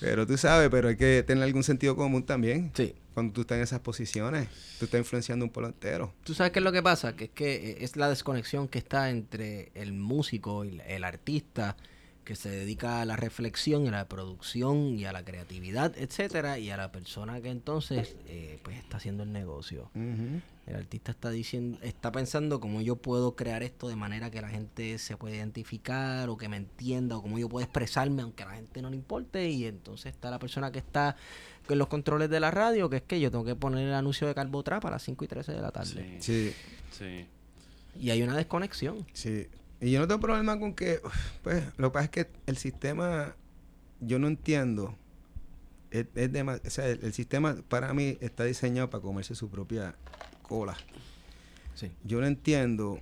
Pero 0.00 0.26
tú 0.26 0.36
sabes, 0.36 0.68
pero 0.70 0.88
hay 0.88 0.96
que 0.96 1.22
tener 1.26 1.42
algún 1.44 1.64
sentido 1.64 1.96
común 1.96 2.24
también. 2.24 2.70
Sí. 2.74 2.94
Cuando 3.14 3.32
tú 3.32 3.40
estás 3.42 3.56
en 3.56 3.62
esas 3.62 3.80
posiciones, 3.80 4.48
tú 4.78 4.84
estás 4.86 4.98
influenciando 4.98 5.44
un 5.44 5.50
pueblo 5.50 5.68
entero. 5.68 6.12
¿Tú 6.24 6.34
sabes 6.34 6.52
qué 6.52 6.58
es 6.58 6.64
lo 6.64 6.72
que 6.72 6.82
pasa? 6.82 7.14
Que 7.14 7.24
es 7.24 7.30
que 7.30 7.54
eh, 7.70 7.76
es 7.80 7.96
la 7.96 8.08
desconexión 8.08 8.68
que 8.68 8.78
está 8.78 9.08
entre 9.10 9.70
el 9.74 9.92
músico 9.92 10.64
y 10.64 10.68
el- 10.70 10.80
el 10.82 11.04
artista 11.04 11.76
que 12.24 12.36
se 12.36 12.48
dedica 12.48 13.00
a 13.00 13.04
la 13.04 13.16
reflexión 13.16 13.84
y 13.84 13.88
a 13.88 13.92
la 13.92 14.08
producción 14.08 14.98
y 14.98 15.04
a 15.04 15.12
la 15.12 15.24
creatividad, 15.24 15.96
etcétera, 15.96 16.58
y 16.58 16.70
a 16.70 16.76
la 16.76 16.90
persona 16.90 17.40
que 17.40 17.50
entonces 17.50 18.16
eh, 18.26 18.58
pues 18.62 18.78
está 18.78 18.96
haciendo 18.96 19.22
el 19.22 19.32
negocio. 19.32 19.90
El 19.94 20.76
artista 20.76 21.12
está 21.12 21.30
diciendo, 21.30 21.78
está 21.82 22.10
pensando 22.10 22.58
cómo 22.58 22.80
yo 22.80 22.96
puedo 22.96 23.36
crear 23.36 23.62
esto 23.62 23.88
de 23.88 23.96
manera 23.96 24.30
que 24.30 24.40
la 24.40 24.48
gente 24.48 24.98
se 24.98 25.16
pueda 25.18 25.36
identificar 25.36 26.30
o 26.30 26.38
que 26.38 26.48
me 26.48 26.56
entienda 26.56 27.18
o 27.18 27.22
cómo 27.22 27.38
yo 27.38 27.50
puedo 27.50 27.62
expresarme 27.62 28.22
aunque 28.22 28.42
a 28.44 28.46
la 28.46 28.54
gente 28.54 28.80
no 28.80 28.88
le 28.88 28.96
importe 28.96 29.50
y 29.50 29.66
entonces 29.66 30.14
está 30.14 30.30
la 30.30 30.38
persona 30.38 30.72
que 30.72 30.78
está 30.78 31.16
con 31.66 31.78
los 31.78 31.88
controles 31.88 32.30
de 32.30 32.40
la 32.40 32.50
radio, 32.50 32.88
que 32.88 32.96
es 32.96 33.02
que 33.02 33.20
yo 33.20 33.30
tengo 33.30 33.44
que 33.44 33.54
poner 33.54 33.86
el 33.86 33.94
anuncio 33.94 34.26
de 34.26 34.34
Carbotrap 34.34 34.84
a 34.86 34.90
las 34.92 35.02
5 35.02 35.24
y 35.24 35.28
13 35.28 35.52
de 35.52 35.60
la 35.60 35.70
tarde. 35.70 36.18
Sí. 36.20 36.50
Sí, 36.50 36.54
Sí. 36.90 37.26
Y 38.00 38.10
hay 38.10 38.22
una 38.22 38.36
desconexión. 38.36 39.06
sí. 39.12 39.46
Y 39.80 39.90
yo 39.90 40.00
no 40.00 40.08
tengo 40.08 40.20
problema 40.20 40.58
con 40.58 40.74
que, 40.74 41.00
pues, 41.42 41.62
lo 41.76 41.90
que 41.90 41.92
pasa 41.94 42.04
es 42.04 42.10
que 42.10 42.26
el 42.46 42.56
sistema, 42.56 43.34
yo 44.00 44.18
no 44.18 44.28
entiendo. 44.28 44.96
Es, 45.90 46.06
es 46.14 46.32
dema- 46.32 46.60
o 46.64 46.70
sea, 46.70 46.88
el, 46.88 47.00
el 47.04 47.12
sistema 47.12 47.56
para 47.68 47.92
mí 47.94 48.16
está 48.20 48.44
diseñado 48.44 48.90
para 48.90 49.02
comerse 49.02 49.34
su 49.34 49.48
propia 49.50 49.94
cola. 50.42 50.76
Sí. 51.74 51.90
Yo 52.04 52.20
no 52.20 52.26
entiendo 52.26 52.98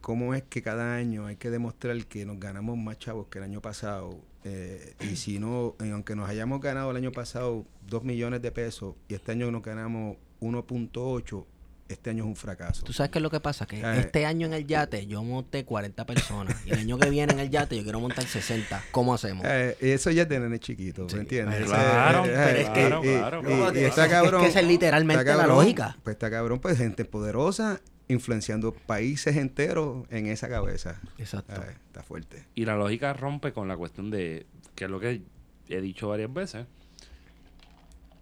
cómo 0.00 0.34
es 0.34 0.42
que 0.42 0.62
cada 0.62 0.96
año 0.96 1.26
hay 1.26 1.36
que 1.36 1.48
demostrar 1.50 2.04
que 2.06 2.26
nos 2.26 2.38
ganamos 2.38 2.76
más 2.76 2.98
chavos 2.98 3.28
que 3.28 3.38
el 3.38 3.44
año 3.44 3.60
pasado. 3.62 4.18
eh, 4.44 4.94
y 5.00 5.16
si 5.16 5.38
no, 5.38 5.74
aunque 5.78 6.14
nos 6.14 6.28
hayamos 6.28 6.60
ganado 6.60 6.90
el 6.90 6.96
año 6.98 7.12
pasado 7.12 7.64
2 7.88 8.04
millones 8.04 8.42
de 8.42 8.52
pesos 8.52 8.94
y 9.08 9.14
este 9.14 9.32
año 9.32 9.50
nos 9.50 9.62
ganamos 9.62 10.16
1.8, 10.40 11.44
este 11.88 12.10
año 12.10 12.24
es 12.24 12.28
un 12.28 12.36
fracaso. 12.36 12.82
¿Tú 12.84 12.92
sabes 12.92 13.10
qué 13.10 13.18
es 13.18 13.22
lo 13.22 13.30
que 13.30 13.40
pasa? 13.40 13.66
Que 13.66 13.80
Eh. 13.80 13.98
este 14.00 14.24
año 14.26 14.46
en 14.46 14.54
el 14.54 14.66
yate 14.66 15.06
yo 15.06 15.22
monté 15.22 15.64
40 15.64 16.06
personas 16.06 16.56
y 16.66 16.70
el 16.70 16.78
año 16.80 16.98
que 16.98 17.10
viene 17.10 17.32
en 17.34 17.40
el 17.40 17.50
yate 17.50 17.76
yo 17.76 17.82
quiero 17.82 18.00
montar 18.00 18.24
60. 18.26 18.82
¿Cómo 18.90 19.12
hacemos? 19.14 19.44
Eh, 19.46 19.76
eso 19.80 20.10
ya 20.10 20.22
es 20.22 20.28
de 20.28 20.40
nene 20.40 20.58
chiquito, 20.58 21.08
Sí, 21.08 21.16
¿me 21.16 21.22
entiendes? 21.22 21.64
claro, 21.66 22.24
eh, 22.24 22.32
pero 22.34 22.58
es 22.58 22.70
que- 22.70 23.86
está 23.86 24.04
Es 24.04 24.08
que 24.08 24.14
cabrón. 24.14 24.44
esa 24.44 24.60
es 24.60 24.66
literalmente 24.66 25.20
está 25.22 25.34
la 25.36 25.42
cabrón, 25.42 25.58
lógica. 25.58 25.96
Pues 26.02 26.14
está 26.14 26.30
cabrón, 26.30 26.58
pues 26.60 26.78
gente 26.78 27.04
poderosa 27.04 27.80
influenciando 28.08 28.72
países 28.74 29.36
enteros 29.36 30.06
en 30.10 30.26
esa 30.26 30.48
cabeza. 30.48 31.00
Exacto. 31.18 31.54
Está 31.86 32.02
fuerte. 32.02 32.44
Y 32.54 32.64
la 32.64 32.76
lógica 32.76 33.12
rompe 33.14 33.52
con 33.52 33.66
la 33.68 33.76
cuestión 33.76 34.10
de, 34.10 34.46
que 34.74 34.84
es 34.84 34.90
lo 34.90 35.00
que 35.00 35.22
he 35.68 35.80
dicho 35.80 36.08
varias 36.08 36.32
veces, 36.32 36.66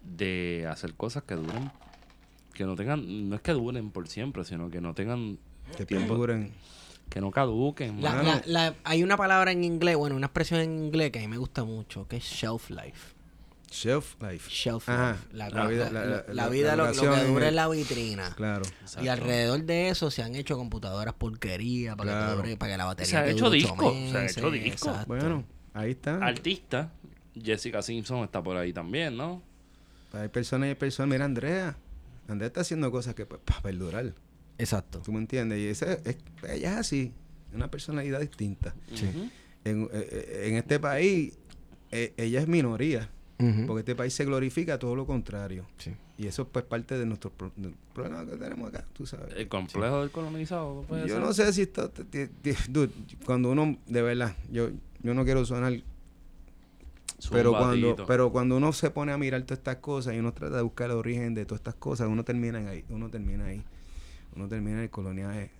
de 0.04 0.66
hacer 0.70 0.94
cosas 0.94 1.22
que 1.24 1.34
duren, 1.34 1.70
que 2.62 2.66
no 2.66 2.76
tengan, 2.76 3.28
no 3.28 3.36
es 3.36 3.42
que 3.42 3.52
duren 3.52 3.90
por 3.90 4.08
siempre, 4.08 4.44
sino 4.44 4.70
que 4.70 4.80
no 4.80 4.94
tengan 4.94 5.38
Que 5.76 5.84
tiempo, 5.86 6.08
perduren. 6.14 6.52
Que 7.08 7.20
no 7.20 7.30
caduquen, 7.30 8.00
La- 8.00 8.22
la- 8.22 8.42
la- 8.46 8.74
hay 8.84 9.02
una 9.02 9.16
palabra 9.18 9.52
en 9.52 9.64
inglés, 9.64 9.96
bueno, 9.96 10.16
una 10.16 10.26
expresión 10.28 10.60
en 10.60 10.78
inglés 10.84 11.10
que 11.10 11.18
a 11.18 11.22
mí 11.22 11.28
me 11.28 11.36
gusta 11.36 11.62
mucho, 11.64 12.06
que 12.08 12.16
es 12.16 12.24
shelf 12.24 12.70
life. 12.70 13.14
Shelf 13.70 14.16
life. 14.22 14.50
Shelf 14.50 14.88
Ajá. 14.88 15.12
life. 15.12 15.36
La, 15.36 15.48
La 15.50 15.66
vida- 15.66 15.90
la- 15.90 15.92
la- 15.92 16.06
la- 16.06 16.16
la- 16.16 16.24
la 16.28 16.34
la 16.34 16.48
vida, 16.48 16.76
lo, 16.76 16.90
que 16.92 16.98
dura 17.26 17.48
en 17.48 17.56
la 17.56 17.68
vitrina. 17.68 18.32
Claro. 18.36 18.62
Y 19.02 19.08
alrededor 19.08 19.62
de 19.64 19.88
eso 19.88 20.10
se 20.10 20.22
han 20.22 20.34
hecho 20.34 20.56
computadoras 20.56 21.14
porquería 21.14 21.96
para, 21.96 22.10
que, 22.12 22.16
Claro. 22.18 22.42
te 22.42 22.48
dure- 22.48 22.58
para 22.58 22.72
que 22.72 22.78
la 22.78 22.84
batería 22.84 23.10
Se 23.10 23.16
ha 23.16 23.26
hecho 23.26 23.50
disco, 23.50 23.92
se 23.92 24.16
ha 24.18 24.26
hecho 24.26 24.50
disco. 24.50 24.68
exacto. 24.90 25.06
Bueno, 25.08 25.44
ahí 25.74 25.90
está. 25.92 26.16
Artista, 26.16 26.92
Jessica 27.42 27.80
Simpson 27.82 28.24
está 28.24 28.42
por 28.42 28.56
ahí 28.56 28.72
también, 28.72 29.16
¿no? 29.16 29.42
Hay 30.12 30.28
personas 30.28 30.66
y 30.66 30.68
hay 30.70 30.74
personas. 30.76 31.10
Mira, 31.12 31.24
Andrea. 31.24 31.76
Andrea 32.28 32.46
está 32.48 32.60
haciendo 32.62 32.90
cosas 32.90 33.14
que 33.14 33.26
pues, 33.26 33.40
para 33.44 33.60
perdurar. 33.62 34.14
Exacto. 34.58 35.00
¿Tú 35.04 35.12
me 35.12 35.18
entiendes? 35.18 35.58
Y 35.58 35.66
esa 35.66 35.92
es, 35.94 36.16
ella 36.48 36.72
es 36.72 36.78
así. 36.78 37.12
Una 37.54 37.70
personalidad 37.70 38.20
distinta. 38.20 38.74
Ujú. 38.92 39.28
En, 39.64 39.82
eh, 39.84 39.88
eh, 39.92 40.44
en 40.48 40.54
este 40.56 40.78
país, 40.80 41.38
eh, 41.90 42.12
ella 42.16 42.40
es 42.40 42.48
minoría. 42.48 43.10
Porque 43.66 43.80
este 43.80 43.96
país 43.96 44.14
se 44.14 44.24
glorifica 44.24 44.78
todo 44.78 44.94
lo 44.94 45.04
contrario. 45.04 45.66
Sí. 45.76 45.90
Y 46.16 46.28
eso 46.28 46.46
pues 46.46 46.64
parte 46.64 46.96
de 46.96 47.04
nuestro 47.06 47.30
pro- 47.32 47.50
del 47.56 47.74
problema 47.92 48.24
que 48.24 48.36
tenemos 48.36 48.68
acá, 48.68 48.86
tú 48.92 49.04
sabes. 49.04 49.34
El 49.34 49.48
complejo 49.48 50.00
del 50.00 50.12
colonizado. 50.12 50.82
puede 50.82 51.08
Yo 51.08 51.14
ser. 51.16 51.20
no 51.24 51.32
sé 51.32 51.52
si 51.52 51.62
esto... 51.62 51.90
dude, 52.68 52.92
cuando 53.26 53.50
uno, 53.50 53.76
de 53.88 54.00
verdad, 54.02 54.36
yo, 54.52 54.70
yo 55.02 55.12
no 55.14 55.24
quiero 55.24 55.44
sonar... 55.44 55.72
Pero 57.30 57.52
cuando, 57.52 57.96
pero 58.06 58.32
cuando 58.32 58.56
uno 58.56 58.72
se 58.72 58.90
pone 58.90 59.12
a 59.12 59.18
mirar 59.18 59.42
todas 59.42 59.58
estas 59.58 59.76
cosas 59.76 60.14
y 60.14 60.18
uno 60.18 60.32
trata 60.32 60.56
de 60.56 60.62
buscar 60.62 60.90
el 60.90 60.96
origen 60.96 61.34
de 61.34 61.44
todas 61.44 61.60
estas 61.60 61.74
cosas, 61.76 62.08
uno 62.08 62.24
termina 62.24 62.58
en 62.60 62.68
ahí, 62.68 62.84
uno 62.88 63.08
termina 63.10 63.46
ahí. 63.46 63.62
Uno 64.34 64.48
termina 64.48 64.78
en 64.78 64.82
el 64.84 64.90
coloniaje. 64.90 65.50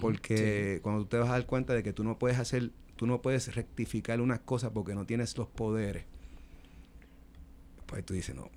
Porque 0.00 0.78
cuando 0.82 1.02
tú 1.02 1.08
te 1.08 1.16
vas 1.18 1.28
a 1.30 1.32
dar 1.32 1.46
cuenta 1.46 1.74
de 1.74 1.82
que 1.82 1.92
tú 1.92 2.04
no 2.04 2.18
puedes 2.18 2.38
hacer, 2.38 2.70
tú 2.96 3.06
no 3.06 3.22
puedes 3.22 3.54
rectificar 3.54 4.20
unas 4.20 4.40
cosas 4.40 4.70
porque 4.72 4.94
no 4.94 5.04
tienes 5.06 5.36
los 5.38 5.48
poderes, 5.48 6.04
pues 7.86 8.04
tú 8.04 8.14
dices, 8.14 8.34
no. 8.36 8.50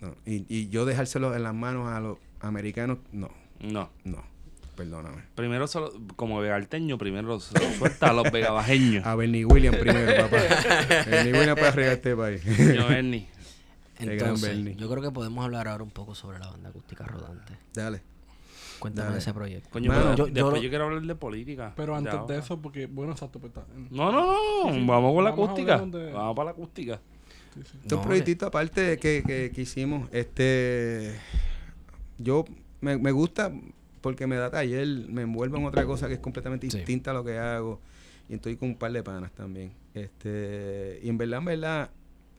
no. 0.00 0.14
Y, 0.24 0.46
y 0.48 0.68
yo 0.68 0.84
dejárselo 0.84 1.34
en 1.34 1.42
las 1.42 1.54
manos 1.54 1.88
a 1.88 2.00
los 2.00 2.18
americanos, 2.40 2.98
no, 3.12 3.30
No. 3.60 3.90
no. 4.04 4.22
Perdóname. 4.78 5.24
Primero, 5.34 5.66
solo, 5.66 5.92
como 6.16 6.38
vegalteño, 6.40 6.96
primero 6.98 7.38
se 7.40 7.58
lo 7.58 7.70
suelta 7.76 8.10
a 8.10 8.12
los 8.14 8.24
vegabajeños. 8.32 9.04
A 9.04 9.14
Bernie 9.16 9.44
Williams 9.44 9.76
primero, 9.78 10.22
papá. 10.22 10.36
Bernie 11.10 11.32
Williams 11.32 11.58
para 11.58 11.68
arriba 11.68 11.88
de 11.88 11.94
este 11.94 12.16
país. 12.16 12.40
Señor 12.42 12.92
Ernie. 12.92 13.28
El 13.98 14.06
gran 14.16 14.18
Entonces, 14.30 14.48
Bernie. 14.56 14.76
yo 14.76 14.88
creo 14.88 15.02
que 15.02 15.10
podemos 15.10 15.44
hablar 15.44 15.66
ahora 15.66 15.82
un 15.82 15.90
poco 15.90 16.14
sobre 16.14 16.38
la 16.38 16.46
banda 16.48 16.68
acústica 16.70 17.04
rodante. 17.04 17.54
Dale. 17.74 18.00
Cuéntame 18.78 19.10
de 19.14 19.18
ese 19.18 19.34
proyecto. 19.34 19.68
Coño, 19.70 19.90
pero 19.90 20.14
yo- 20.14 20.26
después 20.26 20.54
yo- 20.54 20.62
yo, 20.62 20.68
quiero 20.68 20.84
hablar 20.84 21.02
de 21.02 21.14
política. 21.16 21.72
Pero 21.74 21.96
antes 21.96 22.14
de 22.28 22.38
eso, 22.38 22.62
porque, 22.62 22.86
bueno, 22.86 23.10
exacto, 23.10 23.40
pues, 23.40 23.50
está- 23.50 23.66
No, 23.90 24.12
no, 24.12 24.20
no. 24.26 24.72
Sí, 24.72 24.78
sí. 24.78 24.86
Vamos 24.86 25.12
con 25.14 25.24
la 25.24 25.30
Vamos 25.30 25.48
acústica. 25.50 25.78
de- 25.80 26.12
Vamos 26.12 26.36
para 26.36 26.44
la 26.44 26.50
acústica. 26.52 27.00
sí, 27.54 27.60
sí. 27.64 27.78
Estos 27.82 27.98
No, 27.98 28.04
proyectitos 28.04 28.46
aparte 28.46 28.96
que, 28.98 29.24
que, 29.26 29.50
que 29.52 29.60
hicimos, 29.62 30.08
este 30.12 31.18
yo 32.18 32.44
me, 32.80 32.96
me 32.98 33.10
gusta 33.10 33.50
porque 34.00 34.26
me 34.26 34.36
da 34.36 34.50
taller, 34.50 34.86
me 35.08 35.22
envuelvo 35.22 35.56
en 35.58 35.64
otra 35.66 35.84
cosa 35.86 36.08
que 36.08 36.14
es 36.14 36.20
completamente 36.20 36.70
Sí. 36.70 36.78
distinta 36.78 37.10
a 37.10 37.14
lo 37.14 37.24
que 37.24 37.38
hago. 37.38 37.80
Y 38.28 38.34
estoy 38.34 38.56
con 38.56 38.70
un 38.70 38.76
par 38.76 38.92
de 38.92 39.02
panas 39.02 39.32
también. 39.32 39.72
Este, 39.94 41.00
y 41.02 41.08
en 41.08 41.16
verdad, 41.18 41.38
en 41.38 41.44
verdad, 41.44 41.90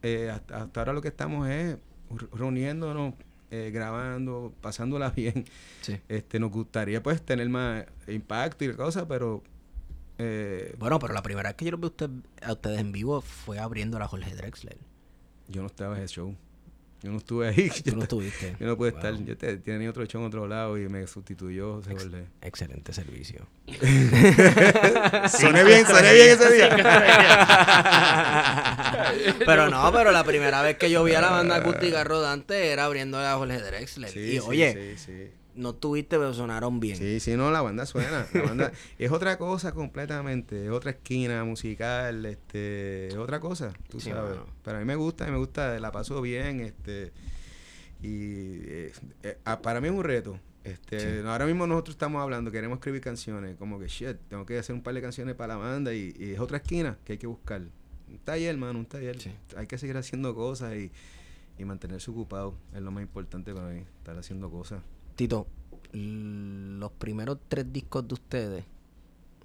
eh, 0.01 0.29
hasta, 0.31 0.63
hasta 0.63 0.79
ahora 0.81 0.93
lo 0.93 1.01
que 1.01 1.07
estamos 1.09 1.47
es 1.49 1.77
re- 2.11 2.27
reuniéndonos, 2.33 3.13
eh, 3.51 3.71
grabando, 3.73 4.53
pasándola 4.61 5.09
bien. 5.15 5.45
Sí. 5.81 5.97
Este, 6.07 6.39
nos 6.39 6.51
gustaría 6.51 7.01
pues 7.01 7.21
tener 7.23 7.49
más 7.49 7.85
impacto 8.07 8.65
y 8.65 8.73
cosas, 8.73 9.05
pero 9.09 9.41
eh, 10.19 10.75
Bueno, 10.79 10.99
pero 10.99 11.13
la 11.13 11.23
primera 11.23 11.49
vez 11.49 11.55
que 11.55 11.65
yo 11.65 11.71
los 11.71 11.79
vi 11.79 11.85
a, 11.85 11.89
usted- 11.89 12.09
a 12.43 12.53
ustedes 12.53 12.79
en 12.79 12.91
vivo 12.91 13.21
fue 13.21 13.57
abriendo 13.59 13.97
la 13.99 14.07
Jorge 14.07 14.35
Drexler. 14.35 14.77
yo 15.47 15.61
no 15.61 15.67
estaba 15.67 15.97
en 15.97 16.03
ese 16.03 16.15
show. 16.15 16.35
Yo 17.01 17.11
no 17.11 17.17
estuve 17.19 17.47
ahí. 17.47 17.71
Tú 17.83 17.95
no 17.95 18.01
estuviste. 18.03 18.55
Yo 18.59 18.67
no 18.67 18.75
pude 18.77 18.91
Wow. 18.91 18.99
estar. 18.99 19.25
Yo 19.25 19.37
te- 19.37 19.57
tenía 19.57 19.89
otro 19.89 20.05
show 20.05 20.21
en 20.21 20.27
otro 20.27 20.47
lado 20.47 20.77
y 20.77 20.87
me 20.89 21.07
sustituyó 21.07 21.75
José 21.75 21.93
Valdés. 21.93 22.25
Excelente 22.41 22.91
servicio. 22.93 23.47
Soné 25.29 25.63
bien, 25.63 25.85
soné 25.85 26.13
bien 26.13 26.29
ese 26.29 26.53
día. 26.53 26.69
pero 29.45 29.69
no, 29.69 29.91
pero 29.93 30.11
la 30.11 30.23
primera 30.23 30.61
vez 30.61 30.77
que 30.77 30.89
yo 30.89 31.03
vi 31.03 31.13
a 31.13 31.21
la 31.21 31.31
banda 31.31 31.57
acústica 31.57 32.03
rodante 32.03 32.71
era 32.71 32.85
abriendo 32.85 33.19
a 33.19 33.35
Jorge 33.35 33.59
Drexler. 33.61 34.09
Sí, 34.09 34.19
y 34.19 34.31
sí, 34.33 34.39
oye, 34.45 34.95
sí, 34.97 35.03
sí. 35.05 35.31
No 35.59 35.75
tuviste, 35.75 36.17
pero 36.17 36.33
sonaron 36.33 36.79
bien. 36.79 36.97
Sí, 36.97 37.19
sí, 37.19 37.35
no, 37.35 37.51
la 37.51 37.61
banda 37.61 37.85
suena. 37.85 38.25
La 38.33 38.41
banda 38.41 38.71
es 38.97 39.11
otra 39.11 39.37
cosa 39.37 39.71
completamente. 39.73 40.65
Es 40.65 40.71
otra 40.71 40.91
esquina 40.91 41.43
musical, 41.43 42.25
este, 42.25 43.09
es 43.09 43.15
otra 43.15 43.39
cosa, 43.39 43.73
tú 43.89 43.99
Sí, 43.99 44.09
sabes. 44.09 44.31
mano. 44.37 44.45
Pero 44.63 44.77
a 44.77 44.79
mí 44.79 44.85
me 44.85 44.95
gusta, 44.95 45.27
me 45.27 45.37
gusta, 45.37 45.79
la 45.79 45.91
paso 45.91 46.21
bien, 46.21 46.61
este, 46.61 47.11
y 48.01 48.61
eh, 48.63 48.93
eh, 49.23 49.37
para 49.61 49.81
mí 49.81 49.87
es 49.89 49.93
un 49.93 50.03
reto. 50.03 50.39
Este, 50.63 51.21
ahora 51.25 51.45
mismo 51.45 51.65
nosotros 51.67 51.95
estamos 51.95 52.21
hablando, 52.21 52.51
queremos 52.51 52.77
escribir 52.77 53.01
canciones, 53.01 53.55
como 53.57 53.79
que 53.79 53.87
shit, 53.87 54.17
tengo 54.29 54.45
que 54.45 54.59
hacer 54.59 54.75
un 54.75 54.81
par 54.83 54.93
de 54.93 55.01
canciones 55.01 55.35
para 55.35 55.55
la 55.55 55.59
banda 55.59 55.93
y, 55.93 56.13
y 56.19 56.31
es 56.31 56.39
otra 56.39 56.57
esquina 56.57 56.97
que 57.05 57.13
hay 57.13 57.17
que 57.17 57.27
buscar. 57.27 57.61
Un 58.07 58.19
taller, 58.23 58.49
hermano, 58.49 58.79
un 58.79 58.85
taller. 58.85 59.19
Sí. 59.19 59.31
Hay 59.55 59.67
que 59.67 59.77
seguir 59.77 59.95
haciendo 59.97 60.33
cosas 60.35 60.75
y, 60.75 60.91
y 61.57 61.65
mantenerse 61.65 62.09
ocupado. 62.11 62.55
Es 62.73 62.81
lo 62.81 62.91
más 62.91 63.01
importante 63.03 63.53
para 63.53 63.67
mí, 63.69 63.83
estar 63.99 64.17
haciendo 64.17 64.49
cosas. 64.49 64.81
Tito, 65.19 65.47
los 65.91 66.93
primeros 66.93 67.39
tres 67.49 67.73
discos 67.73 68.07
de 68.07 68.13
ustedes, 68.13 68.63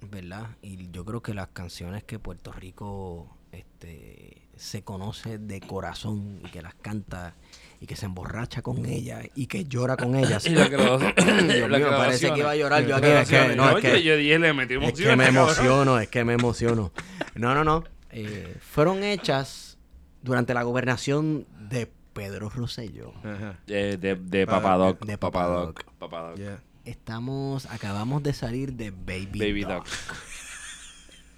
¿verdad? 0.09 0.51
Y 0.61 0.89
yo 0.89 1.03
creo 1.03 1.21
que 1.21 1.33
las 1.33 1.49
canciones 1.49 2.05
que 2.05 2.17
Puerto 2.17 2.53
Rico 2.53 3.35
este, 3.51 4.47
se 4.55 4.83
conoce 4.83 5.37
de 5.37 5.59
corazón 5.59 6.39
y 6.45 6.49
que 6.49 6.61
las 6.61 6.75
canta 6.75 7.35
y 7.81 7.87
que 7.87 7.97
se 7.97 8.05
emborracha 8.05 8.61
con 8.61 8.85
ellas 8.85 9.25
y 9.35 9.47
que 9.47 9.65
llora 9.65 9.97
con 9.97 10.15
ellas. 10.15 10.45
Y 10.45 10.51
la 10.51 10.69
Dios 10.69 11.69
mío, 11.69 11.89
parece 11.89 12.31
que 12.31 12.39
iba 12.39 12.51
a 12.51 12.55
llorar 12.55 12.85
yo 12.87 12.95
aquí. 12.95 13.07
Es 13.07 13.27
que, 13.27 13.55
no, 13.57 13.77
es 13.77 13.81
que, 13.83 14.01
yo 14.01 14.15
dije, 14.15 14.39
le 14.39 14.53
metí 14.53 14.75
es 14.75 14.93
que 14.93 15.17
me 15.17 15.27
emociono, 15.27 15.99
es 15.99 16.07
que 16.07 16.23
me 16.23 16.35
emociono. 16.35 16.93
No, 17.35 17.53
no, 17.53 17.65
no. 17.65 17.83
Eh, 18.11 18.55
fueron 18.61 19.03
hechas 19.03 19.77
durante 20.23 20.53
la 20.53 20.63
gobernación 20.63 21.45
de 21.67 21.91
Pedro 22.15 22.49
Rosselló. 22.49 23.13
Ajá. 23.23 23.59
Eh, 23.67 23.97
de, 24.01 24.15
de 24.15 24.47
Pa- 24.47 24.53
Papadoc. 24.61 25.05
de 25.05 25.17
Papadoc. 25.19 25.83
Papadoc. 25.99 26.37
Yeah. 26.37 26.59
Estamos, 26.85 27.65
acabamos 27.67 28.23
de 28.23 28.33
salir 28.33 28.73
de 28.73 28.89
Baby, 28.91 29.37
Baby 29.39 29.61
Doc. 29.63 29.85
Doc. 29.85 29.87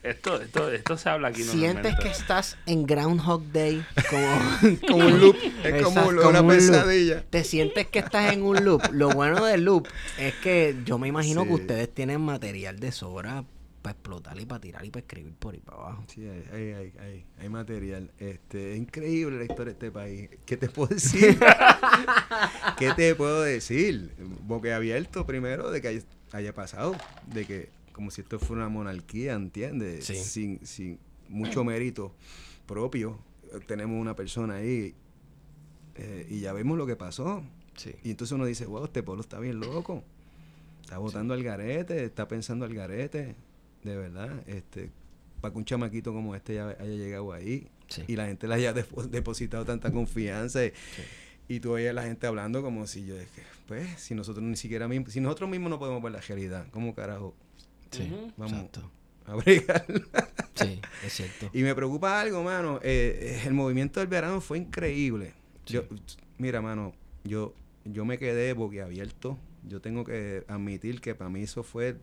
Esto, 0.04 0.40
esto, 0.42 0.72
esto 0.72 0.96
se 0.96 1.10
habla 1.10 1.30
aquí 1.30 1.44
Sientes 1.44 1.96
que 2.00 2.08
estás 2.08 2.58
en 2.66 2.86
Groundhog 2.86 3.44
Day 3.52 3.84
como, 4.10 4.78
Como 4.88 5.06
un 5.06 5.20
loop, 5.20 5.36
es 5.66 5.84
como 5.84 6.08
una 6.08 6.22
como 6.22 6.40
un 6.40 6.46
loop. 6.48 6.48
pesadilla. 6.56 7.24
Te 7.30 7.44
sientes 7.44 7.88
que 7.88 8.00
estás 8.00 8.32
en 8.32 8.44
un 8.44 8.64
loop. 8.64 8.84
Lo 8.94 9.10
bueno 9.10 9.44
del 9.44 9.66
loop 9.66 9.86
es 10.18 10.34
que 10.36 10.78
yo 10.86 10.98
me 10.98 11.10
imagino 11.10 11.42
Sí. 11.42 11.48
que 11.50 11.54
ustedes 11.56 11.94
tienen 11.94 12.22
material 12.22 12.80
de 12.80 12.94
sobra 12.94 13.44
para 13.88 13.98
explotar 13.98 14.40
y 14.40 14.46
para 14.46 14.60
tirar 14.60 14.86
y 14.86 14.90
para 14.90 15.02
escribir 15.02 15.34
por 15.36 15.54
ahí 15.54 15.62
para 15.62 15.78
abajo. 15.78 16.04
Sí, 16.08 16.28
hay, 16.28 16.44
hay, 16.52 16.74
hay, 16.74 16.94
hay, 17.00 17.26
hay 17.40 17.50
material. 17.50 18.12
Este, 18.18 18.74
es 18.74 18.78
increíble 18.78 19.38
la 19.38 19.44
historia 19.46 19.66
de 19.66 19.72
este 19.72 19.92
país. 19.92 20.30
¿Qué 20.46 20.58
te 20.58 20.68
puedo 20.68 20.94
decir? 20.94 21.40
¿Qué 22.78 22.92
te 22.94 23.16
puedo 23.16 23.42
decir? 23.44 24.14
Boque 24.44 24.74
abierto 24.74 25.26
primero 25.26 25.72
de 25.72 25.82
que 25.82 25.88
haya, 25.88 26.02
haya 26.34 26.54
pasado, 26.54 26.98
de 27.28 27.46
que 27.46 27.70
como 27.94 28.12
si 28.12 28.22
esto 28.22 28.40
fuera 28.40 28.64
una 28.64 28.70
monarquía, 28.70 29.34
¿entiendes? 29.34 30.06
Sí. 30.06 30.16
Sin, 30.16 30.66
sin 30.66 31.00
mucho 31.30 31.64
mérito 31.64 32.14
propio. 32.66 33.20
Tenemos 33.68 34.02
una 34.02 34.18
persona 34.18 34.56
ahí 34.56 34.96
eh, 35.96 36.28
y 36.30 36.42
ya 36.42 36.52
vemos 36.52 36.78
lo 36.78 36.86
que 36.86 36.98
pasó. 36.98 37.42
Sí. 37.78 37.96
Y 38.04 38.12
entonces 38.12 38.34
uno 38.34 38.46
dice, 38.46 38.66
wow, 38.66 38.84
este 38.84 39.02
pueblo 39.02 39.22
está 39.22 39.40
bien 39.40 39.62
loco. 39.62 40.04
Está 40.82 40.98
votando 40.98 41.34
al 41.34 41.44
garete, 41.44 42.04
está 42.04 42.28
pensando 42.28 42.66
al 42.66 42.74
garete, 42.74 43.36
de 43.88 43.98
verdad. 43.98 44.44
Este, 44.48 44.92
para 45.42 45.52
que 45.52 45.58
un 45.60 45.66
chamaquito 45.66 46.14
como 46.14 46.36
este 46.36 46.56
ya 46.56 46.70
haya 46.70 46.86
llegado 46.96 47.32
ahí 47.34 47.68
Sí. 47.88 48.04
y 48.08 48.16
la 48.18 48.26
gente 48.26 48.48
le 48.48 48.56
haya 48.56 48.74
depo- 48.74 49.04
depositado 49.08 49.64
tanta 49.66 49.92
confianza. 49.92 50.66
Y, 50.66 50.74
y 51.48 51.60
tú 51.62 51.72
oyes 51.72 51.90
a 51.92 51.94
la 51.94 52.04
gente 52.04 52.28
hablando 52.28 52.62
como 52.62 52.86
si 52.88 53.06
yo, 53.06 53.18
es 53.18 53.28
que, 53.32 53.42
pues, 53.68 53.88
si 54.02 54.14
nosotros 54.16 54.44
ni 54.44 54.58
siquiera 54.58 54.88
mismos, 54.90 55.14
si 55.14 55.22
nosotros 55.22 55.50
mismos 55.50 55.70
no 55.70 55.80
podemos 55.80 56.04
ver 56.04 56.12
la 56.12 56.20
realidad, 56.22 56.68
¿cómo 56.72 56.94
carajo 56.94 57.34
Sí, 57.92 58.12
vamos 58.36 58.52
exacto. 58.54 58.92
a? 59.26 59.38
Sí, 60.56 60.82
es 61.06 61.14
cierto. 61.14 61.50
Y 61.54 61.62
me 61.64 61.74
preocupa 61.76 62.20
algo, 62.20 62.44
mano. 62.44 62.80
eh, 62.84 63.18
eh, 63.22 63.42
el 63.46 63.54
movimiento 63.54 64.00
del 64.00 64.08
verano 64.10 64.42
fue 64.42 64.58
increíble. 64.58 65.34
Sí. 65.66 65.76
Yo, 65.76 65.84
mira, 66.38 66.62
mano, 66.62 66.94
yo, 67.24 67.54
yo 67.86 68.04
me 68.06 68.18
quedé 68.18 68.54
boquiabierto. 68.54 69.38
Yo 69.64 69.80
tengo 69.82 70.04
que 70.04 70.44
admitir 70.48 71.00
que 71.02 71.14
para 71.16 71.30
mí 71.30 71.44
eso 71.44 71.64
fue 71.64 71.98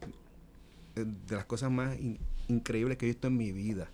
de 0.94 1.34
las 1.36 1.44
cosas 1.44 1.70
más 1.70 1.98
in- 1.98 2.18
increíbles 2.48 2.96
que 2.98 3.06
he 3.06 3.08
visto 3.08 3.28
en 3.28 3.36
mi 3.36 3.52
vida. 3.52 3.88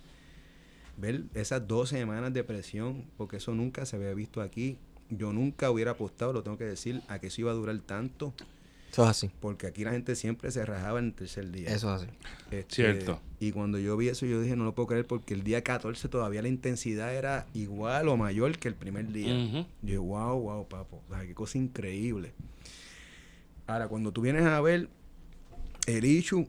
Ver 0.97 1.23
esas 1.33 1.67
dos 1.67 1.89
semanas 1.89 2.33
de 2.33 2.43
presión, 2.43 3.05
porque 3.17 3.37
eso 3.37 3.53
nunca 3.55 3.85
se 3.85 3.95
había 3.95 4.13
visto 4.13 4.41
aquí. 4.41 4.77
Yo 5.09 5.33
nunca 5.33 5.71
hubiera 5.71 5.91
apostado, 5.91 6.31
lo 6.33 6.43
tengo 6.43 6.57
que 6.57 6.65
decir, 6.65 7.01
a 7.07 7.19
que 7.19 7.27
eso 7.27 7.41
iba 7.41 7.51
a 7.51 7.55
durar 7.55 7.77
tanto. 7.79 8.33
Eso 8.91 9.03
es 9.03 9.09
así. 9.09 9.31
Porque 9.39 9.67
aquí 9.67 9.83
la 9.85 9.91
gente 9.91 10.15
siempre 10.15 10.51
se 10.51 10.65
rajaba 10.65 10.99
en 10.99 11.05
el 11.05 11.13
tercer 11.13 11.49
día. 11.49 11.69
Eso 11.69 11.95
es 11.95 12.01
así. 12.03 12.11
Este, 12.51 12.75
Cierto. 12.75 13.21
Y 13.39 13.51
cuando 13.53 13.79
yo 13.79 13.95
vi 13.97 14.09
eso, 14.09 14.25
yo 14.25 14.41
dije, 14.41 14.55
no 14.57 14.65
lo 14.65 14.75
puedo 14.75 14.87
creer 14.87 15.07
porque 15.07 15.33
el 15.33 15.43
día 15.43 15.63
14 15.63 16.09
todavía 16.09 16.41
la 16.41 16.49
intensidad 16.49 17.15
era 17.15 17.47
igual 17.53 18.09
o 18.09 18.17
mayor 18.17 18.57
que 18.59 18.67
el 18.67 18.75
primer 18.75 19.11
día. 19.11 19.33
Yo 19.33 19.65
dije, 19.81 19.97
wow, 19.97 20.37
wow, 20.39 20.67
papo. 20.67 21.01
O 21.09 21.13
sea, 21.15 21.25
qué 21.25 21.33
cosa 21.33 21.57
increíble. 21.57 22.33
Ahora, 23.65 23.87
cuando 23.87 24.11
tú 24.11 24.21
vienes 24.21 24.43
a 24.43 24.59
ver 24.61 24.89
el 25.87 26.05
issue, 26.05 26.47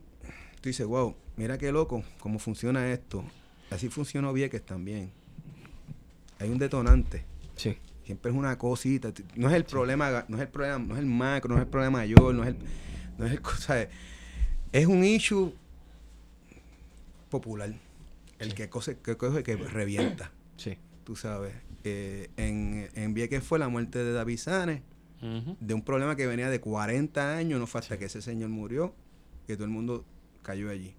tú 0.63 0.71
dices, 0.71 0.87
wow, 0.87 1.15
mira 1.37 1.59
qué 1.59 1.71
loco, 1.73 2.03
cómo 2.21 2.39
funciona 2.39 2.91
esto. 2.91 3.23
Así 3.71 3.89
funcionó 3.91 4.33
Vieques 4.33 4.65
también. 4.65 5.11
Hay 6.39 6.49
un 6.49 6.57
detonante. 6.59 7.25
Sí. 7.57 7.77
Siempre 8.05 8.31
es 8.33 8.37
una 8.37 8.57
cosita. 8.59 9.13
No 9.37 9.49
es 9.49 9.55
el 9.55 9.65
problema, 9.65 10.25
no 10.29 10.37
es 10.39 10.43
el 10.43 10.49
problema, 10.49 10.79
no 10.79 10.95
es 10.95 11.01
el 11.01 11.07
macro, 11.07 11.51
no 11.55 11.57
es 11.61 11.65
el 11.65 11.69
problema 11.71 11.99
mayor, 11.99 12.35
no 12.35 12.43
es 12.43 12.49
el, 12.51 12.57
no 13.19 13.27
es 13.27 13.33
el 13.33 13.41
cosa. 13.43 13.75
de- 13.75 13.89
Es 14.73 14.87
un 14.87 15.05
issue 15.05 15.53
popular. 17.31 17.73
El 18.39 18.55
que 18.55 18.69
coge, 18.69 18.97
que 18.99 19.17
coge 19.17 19.43
que 19.43 19.57
revienta. 19.57 20.33
Sí. 20.57 20.77
Tú 21.05 21.17
sabes. 21.17 21.53
Eh, 21.83 22.31
en, 22.37 22.89
en 22.95 23.15
Vieques 23.15 23.43
fue 23.43 23.59
la 23.59 23.69
muerte 23.69 24.05
de 24.05 24.13
David 24.13 24.37
Sanes, 24.39 24.83
de 25.21 25.75
un 25.75 25.83
problema 25.83 26.15
que 26.15 26.27
venía 26.29 26.51
de 26.51 26.61
40 26.61 27.37
años, 27.37 27.59
no 27.59 27.67
fue 27.67 27.81
hasta 27.81 27.99
que 27.99 28.05
ese 28.05 28.23
señor 28.23 28.51
murió, 28.51 28.95
que 29.49 29.55
todo 29.57 29.65
el 29.65 29.71
mundo 29.71 30.05
cayó 30.43 30.71
allí. 30.71 30.95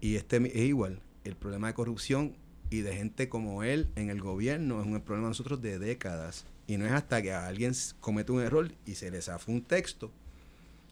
Y 0.00 0.16
este 0.16 0.36
es 0.36 0.64
igual, 0.64 1.00
el 1.24 1.36
problema 1.36 1.68
de 1.68 1.74
corrupción 1.74 2.36
y 2.70 2.80
de 2.80 2.96
gente 2.96 3.28
como 3.28 3.62
él 3.62 3.88
en 3.96 4.10
el 4.10 4.20
gobierno 4.20 4.80
es 4.80 4.86
un 4.86 5.00
problema 5.00 5.26
de 5.28 5.30
nosotros 5.30 5.60
de 5.62 5.78
décadas. 5.78 6.46
Y 6.66 6.76
no 6.76 6.86
es 6.86 6.92
hasta 6.92 7.20
que 7.22 7.32
alguien 7.32 7.72
comete 8.00 8.32
un 8.32 8.40
error 8.40 8.72
y 8.86 8.94
se 8.94 9.10
le 9.10 9.20
zafa 9.20 9.50
un 9.52 9.62
texto 9.62 10.10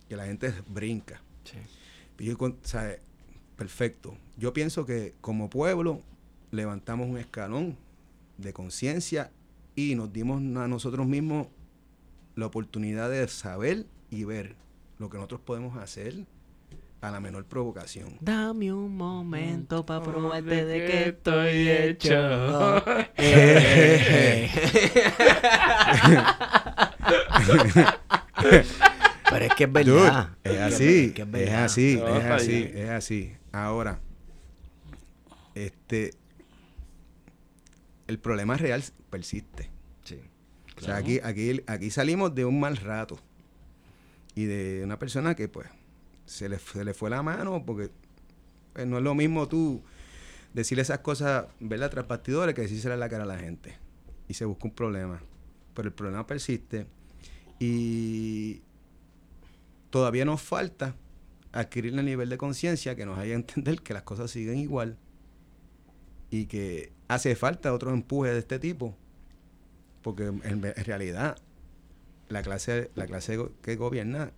que 0.08 0.16
la 0.16 0.26
gente 0.26 0.52
brinca. 0.68 1.22
Sí. 1.44 1.56
Y 2.18 2.26
yo 2.26 2.36
con- 2.36 2.58
¿sabe? 2.62 3.00
Perfecto. 3.56 4.16
Yo 4.36 4.52
pienso 4.52 4.84
que 4.84 5.14
como 5.20 5.48
pueblo 5.48 6.02
levantamos 6.50 7.08
un 7.08 7.18
escalón 7.18 7.76
de 8.38 8.52
conciencia 8.52 9.30
y 9.76 9.94
nos 9.94 10.12
dimos 10.12 10.38
a 10.40 10.68
nosotros 10.68 11.06
mismos 11.06 11.46
la 12.36 12.46
oportunidad 12.46 13.10
de 13.10 13.26
saber 13.28 13.86
y 14.10 14.24
ver 14.24 14.54
lo 14.98 15.08
que 15.08 15.16
nosotros 15.16 15.40
podemos 15.42 15.76
hacer 15.78 16.26
a 17.00 17.10
la 17.10 17.20
menor 17.20 17.46
provocación. 17.46 18.16
Dame 18.20 18.72
un 18.72 18.96
momento 18.96 19.86
para 19.86 20.02
probarte 20.02 20.64
de 20.64 20.86
que 20.86 21.08
estoy 21.08 21.68
hecho. 21.68 22.82
Pero 29.30 29.44
es 29.44 29.54
que 29.54 29.64
es 29.64 29.72
Dude, 29.72 29.84
verdad. 29.84 30.30
es 30.44 30.58
así, 30.58 31.14
es, 31.16 31.30
verdad. 31.30 31.64
así, 31.64 31.96
No, 32.00 32.16
es 32.16 32.24
así, 32.24 32.70
es 32.74 32.90
así. 32.90 33.32
Ahora, 33.52 34.00
este, 35.54 36.10
el 38.08 38.18
problema 38.18 38.56
real 38.56 38.82
persiste. 39.08 39.70
Sí. 40.04 40.20
O 40.76 40.80
sea, 40.80 40.96
aquí, 40.96 41.20
aquí, 41.22 41.62
aquí 41.66 41.90
salimos 41.90 42.34
de 42.34 42.44
un 42.44 42.58
mal 42.58 42.76
rato 42.76 43.18
y 44.34 44.44
de 44.44 44.82
una 44.84 44.98
persona 44.98 45.34
que 45.34 45.48
pues 45.48 45.68
se 46.30 46.48
le, 46.48 46.58
se 46.60 46.84
le 46.84 46.94
fue 46.94 47.10
la 47.10 47.24
mano 47.24 47.64
porque 47.66 47.90
pues, 48.72 48.86
no 48.86 48.98
es 48.98 49.02
lo 49.02 49.16
mismo 49.16 49.48
tú 49.48 49.82
decirle 50.54 50.82
esas 50.82 51.00
cosas, 51.00 51.46
¿verdad? 51.58 51.90
Tras 51.90 52.06
bastidores 52.06 52.54
que 52.54 52.62
decírsela 52.62 52.94
en 52.94 53.00
la 53.00 53.08
cara 53.08 53.24
a 53.24 53.26
la 53.26 53.38
gente. 53.38 53.76
Y 54.28 54.34
se 54.34 54.44
busca 54.44 54.66
un 54.66 54.74
problema. 54.74 55.20
Pero 55.74 55.88
el 55.88 55.94
problema 55.94 56.26
persiste 56.26 56.86
y 57.58 58.62
todavía 59.90 60.24
nos 60.24 60.40
falta 60.40 60.94
adquirir 61.52 61.98
el 61.98 62.04
nivel 62.04 62.28
de 62.28 62.38
conciencia 62.38 62.94
que 62.94 63.04
nos 63.04 63.18
haya 63.18 63.34
entender 63.34 63.82
que 63.82 63.92
las 63.92 64.04
cosas 64.04 64.30
siguen 64.30 64.56
igual 64.58 64.98
y 66.30 66.46
que 66.46 66.92
hace 67.08 67.34
falta 67.34 67.74
otro 67.74 67.92
empuje 67.92 68.32
de 68.32 68.38
este 68.38 68.60
tipo 68.60 68.96
porque 70.00 70.26
en, 70.26 70.42
en 70.44 70.84
realidad 70.84 71.36
la 72.28 72.42
clase 72.42 72.90
la 72.94 73.06
clase 73.06 73.36
que 73.62 73.74
gobierna 73.74 74.32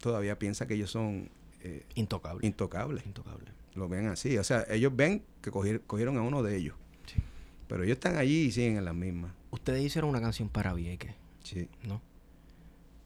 todavía 0.00 0.38
piensa 0.38 0.66
que 0.66 0.74
ellos 0.74 0.90
son 0.90 1.28
eh, 1.60 1.84
Intocable. 1.94 2.46
intocables 2.46 3.06
Intocable. 3.06 3.50
lo 3.74 3.88
ven 3.88 4.06
así 4.08 4.36
o 4.38 4.44
sea 4.44 4.64
ellos 4.68 4.94
ven 4.94 5.22
que 5.42 5.50
cogier- 5.50 5.82
cogieron 5.86 6.16
a 6.18 6.22
uno 6.22 6.42
de 6.42 6.56
ellos 6.56 6.74
Sí. 7.06 7.20
pero 7.68 7.84
ellos 7.84 7.94
están 7.96 8.16
allí 8.16 8.42
y 8.46 8.50
siguen 8.52 8.76
en 8.78 8.84
las 8.84 8.94
mismas 8.94 9.32
Ustedes 9.50 9.82
hicieron 9.84 10.10
una 10.10 10.20
canción 10.20 10.48
para 10.48 10.72
Vieques, 10.74 11.14
sí 11.42 11.68
¿no? 11.84 12.00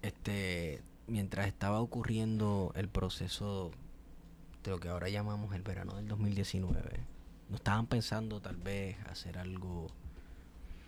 Este, 0.03 0.81
mientras 1.07 1.47
estaba 1.47 1.81
ocurriendo 1.81 2.73
el 2.77 2.89
proceso 2.89 3.71
de 4.65 4.71
lo 4.71 4.81
que 4.81 4.89
ahora 4.89 5.09
llamamos 5.09 5.55
el 5.55 5.63
verano 5.63 5.95
del 5.97 6.09
2019, 6.09 7.01
¿no 7.51 7.57
estaban 7.57 7.87
pensando 7.87 8.41
tal 8.41 8.57
vez 8.57 8.97
hacer 9.11 9.39
algo 9.39 9.89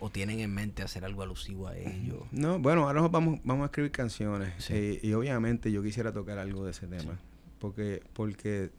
o 0.01 0.11
tienen 0.11 0.41
en 0.41 0.53
mente 0.53 0.83
hacer 0.83 1.05
algo 1.05 1.23
alusivo 1.23 1.69
a 1.69 1.77
ello? 1.77 2.27
no 2.33 2.59
bueno 2.59 2.87
ahora 2.89 3.03
vamos 3.09 3.41
vamos 3.45 3.63
a 3.63 3.67
escribir 3.67 3.93
canciones 3.93 4.53
Sí. 4.59 4.73
eh, 4.75 5.01
y 5.03 5.13
obviamente 5.13 5.71
yo 5.73 5.83
quisiera 5.83 6.13
tocar 6.13 6.39
algo 6.39 6.65
de 6.65 6.71
ese 6.73 6.87
tema 6.87 7.19
porque 7.59 8.03
porque 8.15 8.71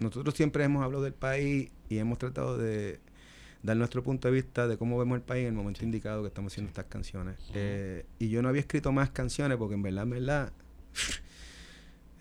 nosotros 0.00 0.34
siempre 0.34 0.64
hemos 0.64 0.82
hablado 0.82 1.02
del 1.04 1.12
país 1.14 1.70
y 1.88 1.98
hemos 1.98 2.18
tratado 2.18 2.56
de 2.56 3.00
dar 3.62 3.76
nuestro 3.76 4.02
punto 4.04 4.28
de 4.28 4.34
vista 4.34 4.68
de 4.68 4.78
cómo 4.78 4.96
vemos 4.98 5.16
el 5.16 5.22
país 5.22 5.42
en 5.42 5.48
el 5.48 5.54
momento 5.54 5.84
indicado 5.84 6.22
que 6.22 6.28
estamos 6.28 6.52
haciendo 6.52 6.68
estas 6.68 6.84
canciones. 6.84 7.36
Eh, 7.54 8.06
y 8.20 8.28
yo 8.28 8.40
no 8.40 8.48
había 8.48 8.60
escrito 8.60 8.92
más 8.92 9.10
canciones 9.10 9.58
porque 9.58 9.74
en 9.74 9.82
verdad, 9.82 10.04
en 10.04 10.10
verdad, 10.10 10.52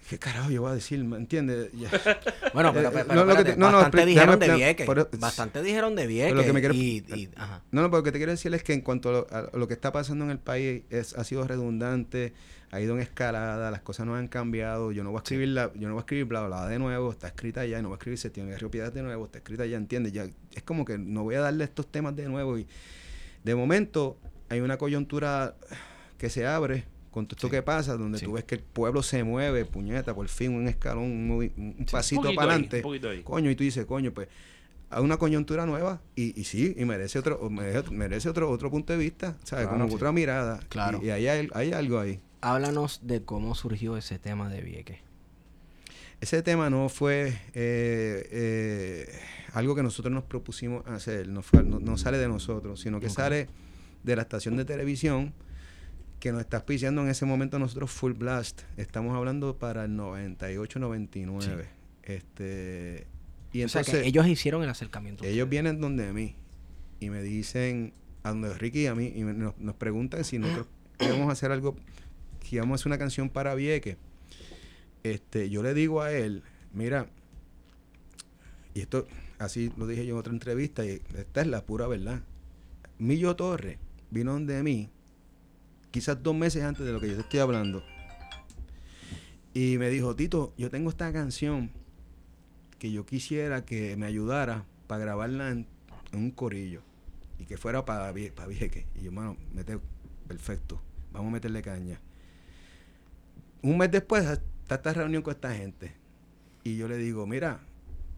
¿qué 0.09 0.17
carajo 0.19 0.49
yo 0.49 0.61
voy 0.61 0.71
a 0.71 0.75
decir? 0.75 1.03
¿Me 1.03 1.17
entiendes? 1.17 1.69
Bueno, 2.53 2.73
pero, 2.73 2.89
Eh, 2.89 2.91
pero, 2.93 3.07
no, 3.13 3.15
lo 3.15 3.25
que 3.25 3.31
espérate, 3.31 3.51
te- 3.53 3.57
no, 3.57 3.71
no, 3.71 3.77
bastante 3.77 4.05
dijeron 4.05 4.39
de 4.39 4.55
Vieques. 4.55 4.87
bastante 5.19 5.61
dijeron 5.61 5.95
de 5.95 6.07
Vieques. 6.07 6.33
lo 6.35 6.43
que 6.43 6.53
me 6.53 6.59
quiero- 6.61 6.73
y, 6.75 7.03
y- 7.13 7.29
ajá. 7.35 7.61
No, 7.71 7.81
no, 7.81 7.89
pero 7.89 7.97
lo 7.99 8.03
que 8.03 8.11
te 8.11 8.17
quiero 8.17 8.31
decir 8.31 8.53
es 8.53 8.63
que 8.63 8.73
en 8.73 8.81
cuanto 8.81 9.09
a 9.09 9.11
lo, 9.11 9.27
a 9.53 9.57
lo 9.57 9.67
que 9.67 9.73
está 9.73 9.91
pasando 9.91 10.25
en 10.25 10.31
el 10.31 10.39
país 10.39 10.83
es, 10.89 11.13
ha 11.15 11.23
sido 11.23 11.45
redundante, 11.47 12.33
ha 12.71 12.81
ido 12.81 12.95
en 12.95 13.01
escalada, 13.01 13.69
las 13.69 13.81
cosas 13.81 14.05
no 14.05 14.15
han 14.15 14.27
cambiado, 14.27 14.91
yo 14.91 15.03
no 15.03 15.11
voy 15.11 15.19
a 15.19 15.21
escribir 15.23 15.49
la, 15.49 15.71
yo 15.75 15.87
no 15.87 15.93
voy 15.93 15.99
a 16.01 16.03
escribir 16.03 16.25
bla 16.25 16.39
bla 16.47 16.57
bla 16.61 16.67
de 16.67 16.79
nuevo, 16.79 17.11
está 17.11 17.27
escrita 17.27 17.65
ya, 17.65 17.81
no 17.81 17.89
voy 17.89 17.95
a 17.95 17.97
escribir 17.97 18.17
Septiembre 18.17 18.53
de 18.55 18.59
Río 18.59 18.71
Piedad 18.71 18.91
de 18.91 19.03
nuevo, 19.03 19.25
está 19.25 19.37
escrita 19.37 19.65
ya, 19.65 19.77
¿entiendes? 19.77 20.13
Ya, 20.13 20.25
es 20.53 20.63
como 20.63 20.83
que 20.85 20.97
no 20.97 21.23
voy 21.23 21.35
a 21.35 21.41
darle 21.41 21.63
estos 21.65 21.87
temas 21.91 22.15
de 22.15 22.27
nuevo 22.27 22.57
y 22.57 22.65
de 23.43 23.55
momento 23.55 24.17
hay 24.49 24.61
una 24.61 24.77
coyuntura 24.77 25.55
que 26.17 26.29
se 26.29 26.47
abre 26.47 26.85
con 27.17 27.25
todo 27.27 27.35
esto 27.37 27.47
Sí. 27.47 27.51
que 27.51 27.61
pasa, 27.63 27.97
donde 27.97 28.19
Sí. 28.19 28.25
tú 28.25 28.33
ves 28.33 28.43
que 28.43 28.55
el 28.55 28.61
pueblo 28.61 29.01
se 29.01 29.23
mueve, 29.23 29.65
puñeta, 29.65 30.13
por 30.13 30.27
fin 30.27 30.53
un 30.53 30.67
escalón, 30.67 31.03
un, 31.05 31.31
un 31.31 31.85
pasito 31.91 32.21
para 32.35 32.51
adelante 32.53 32.77
un 32.77 32.81
poquito 32.83 33.09
ahí. 33.09 33.21
coño, 33.23 33.49
y 33.49 33.55
tú 33.55 33.63
dices, 33.63 33.85
coño, 33.85 34.11
pues 34.13 34.27
hay 34.89 35.03
una 35.03 35.17
coyuntura 35.17 35.65
nueva 35.65 36.01
y, 36.15 36.39
y 36.39 36.43
sí, 36.45 36.73
y 36.77 36.85
merece 36.85 37.19
otro, 37.19 37.49
merece, 37.49 37.89
merece 37.91 38.29
otro, 38.29 38.49
otro 38.49 38.69
punto 38.71 38.93
de 38.93 38.99
vista, 38.99 39.35
¿sabes? 39.43 39.65
Claro, 39.65 39.69
Como 39.79 39.89
sí. 39.89 39.95
otra 39.95 40.11
mirada. 40.11 40.59
Claro. 40.69 40.99
Y, 41.01 41.07
y 41.07 41.09
ahí 41.09 41.27
hay, 41.27 41.49
hay 41.53 41.73
algo 41.73 41.99
ahí. 41.99 42.19
Háblanos 42.41 43.01
de 43.03 43.23
cómo 43.23 43.55
surgió 43.55 43.97
ese 43.97 44.19
tema 44.19 44.47
de 44.49 44.61
Vieques. 44.61 44.99
Ese 46.21 46.41
tema 46.41 46.69
no 46.69 46.87
fue 46.89 47.29
eh, 47.53 48.27
eh, 48.31 49.19
algo 49.53 49.75
que 49.75 49.83
nosotros 49.83 50.13
nos 50.13 50.23
propusimos 50.23 50.85
hacer, 50.87 51.27
no, 51.27 51.41
fue- 51.41 51.63
no, 51.63 51.79
no 51.79 51.97
sale 51.97 52.17
de 52.17 52.27
nosotros, 52.27 52.79
sino 52.79 52.99
que 52.99 53.09
sale 53.09 53.47
de 54.03 54.15
la 54.15 54.21
estación 54.23 54.55
de 54.57 54.65
televisión 54.65 55.33
que 56.19 56.31
nos 56.31 56.41
está 56.41 56.57
auspiciando 56.57 57.01
en 57.01 57.09
ese 57.09 57.25
momento 57.25 57.59
nosotros 57.59 57.91
Full 57.91 58.13
Blast. 58.13 58.61
Estamos 58.77 59.15
hablando 59.15 59.57
para 59.57 59.85
el 59.85 59.95
98, 59.95 60.79
99. 60.79 61.67
Este, 62.03 63.05
y 63.53 63.63
o 63.63 63.69
sea, 63.69 63.81
entonces... 63.81 64.01
que 64.03 64.07
ellos 64.07 64.27
hicieron 64.27 64.63
el 64.63 64.69
acercamiento. 64.69 65.23
a 65.23 65.27
Ellos 65.27 65.45
ustedes. 65.45 65.49
vienen 65.49 65.79
donde 65.81 66.11
mí 66.13 66.35
y 66.99 67.09
me 67.09 67.21
dicen, 67.21 67.93
a 68.23 68.29
donde 68.29 68.53
Ricky 68.55 68.81
y 68.83 68.87
a 68.87 68.95
mí, 68.95 69.11
y 69.15 69.23
me- 69.23 69.33
nos, 69.33 69.57
nos 69.59 69.75
preguntan 69.75 70.23
si 70.23 70.39
nosotros 70.39 70.67
queremos 70.97 71.31
hacer 71.31 71.51
algo, 71.51 71.75
si 72.43 72.57
vamos 72.57 72.73
a 72.73 72.75
hacer 72.81 72.87
una 72.87 72.97
canción 72.97 73.29
para 73.29 73.53
Vieques. 73.55 73.97
Este, 75.03 75.49
yo 75.49 75.61
le 75.63 75.73
digo 75.73 76.01
a 76.01 76.11
él, 76.11 76.41
mira, 76.73 77.07
y 78.73 78.81
esto 78.81 79.07
así 79.39 79.71
lo 79.77 79.85
dije 79.87 80.05
yo 80.05 80.15
en 80.15 80.19
otra 80.19 80.33
entrevista, 80.33 80.83
y 80.85 81.01
esta 81.15 81.41
es 81.41 81.47
la 81.47 81.63
pura 81.63 81.87
verdad. 81.87 82.21
Millo 82.97 83.35
Torres 83.35 83.77
vino 84.09 84.33
donde 84.33 84.63
mí, 84.63 84.89
quizás 85.97 86.21
dos 86.21 86.35
meses 86.35 86.63
antes 86.63 86.85
de 86.85 86.91
lo 86.91 86.99
que 86.99 87.07
yo 87.07 87.15
te 87.15 87.21
estoy 87.21 87.39
hablando, 87.39 87.83
y 89.55 89.79
me 89.79 89.89
dijo, 89.89 90.15
Tito, 90.15 90.53
yo 90.55 90.69
tengo 90.69 90.91
esta 90.91 91.11
canción 91.11 91.71
que 92.77 92.91
yo 92.91 93.03
quisiera 93.03 93.65
que 93.65 93.97
me 93.97 94.05
ayudara 94.05 94.63
para 94.85 95.01
grabarla 95.01 95.49
en, 95.49 95.65
un 96.13 96.29
corillo 96.29 96.83
y 97.39 97.45
que 97.45 97.57
fuera 97.57 97.83
para 97.83 98.11
para. 98.11 98.85
Y 98.93 99.05
yo, 99.05 99.11
mano, 99.11 99.37
mete, 99.55 99.79
perfecto, 100.27 100.79
vamos 101.11 101.29
a 101.29 101.33
meterle 101.33 101.63
caña. 101.63 101.99
Un 103.63 103.79
mes 103.79 103.89
después 103.89 104.23
está 104.23 104.75
esta 104.75 104.93
reunión 104.93 105.23
con 105.23 105.33
esta 105.33 105.55
gente 105.55 105.95
y 106.63 106.77
yo 106.77 106.87
le 106.87 106.97
digo, 106.97 107.25
mira, 107.25 107.59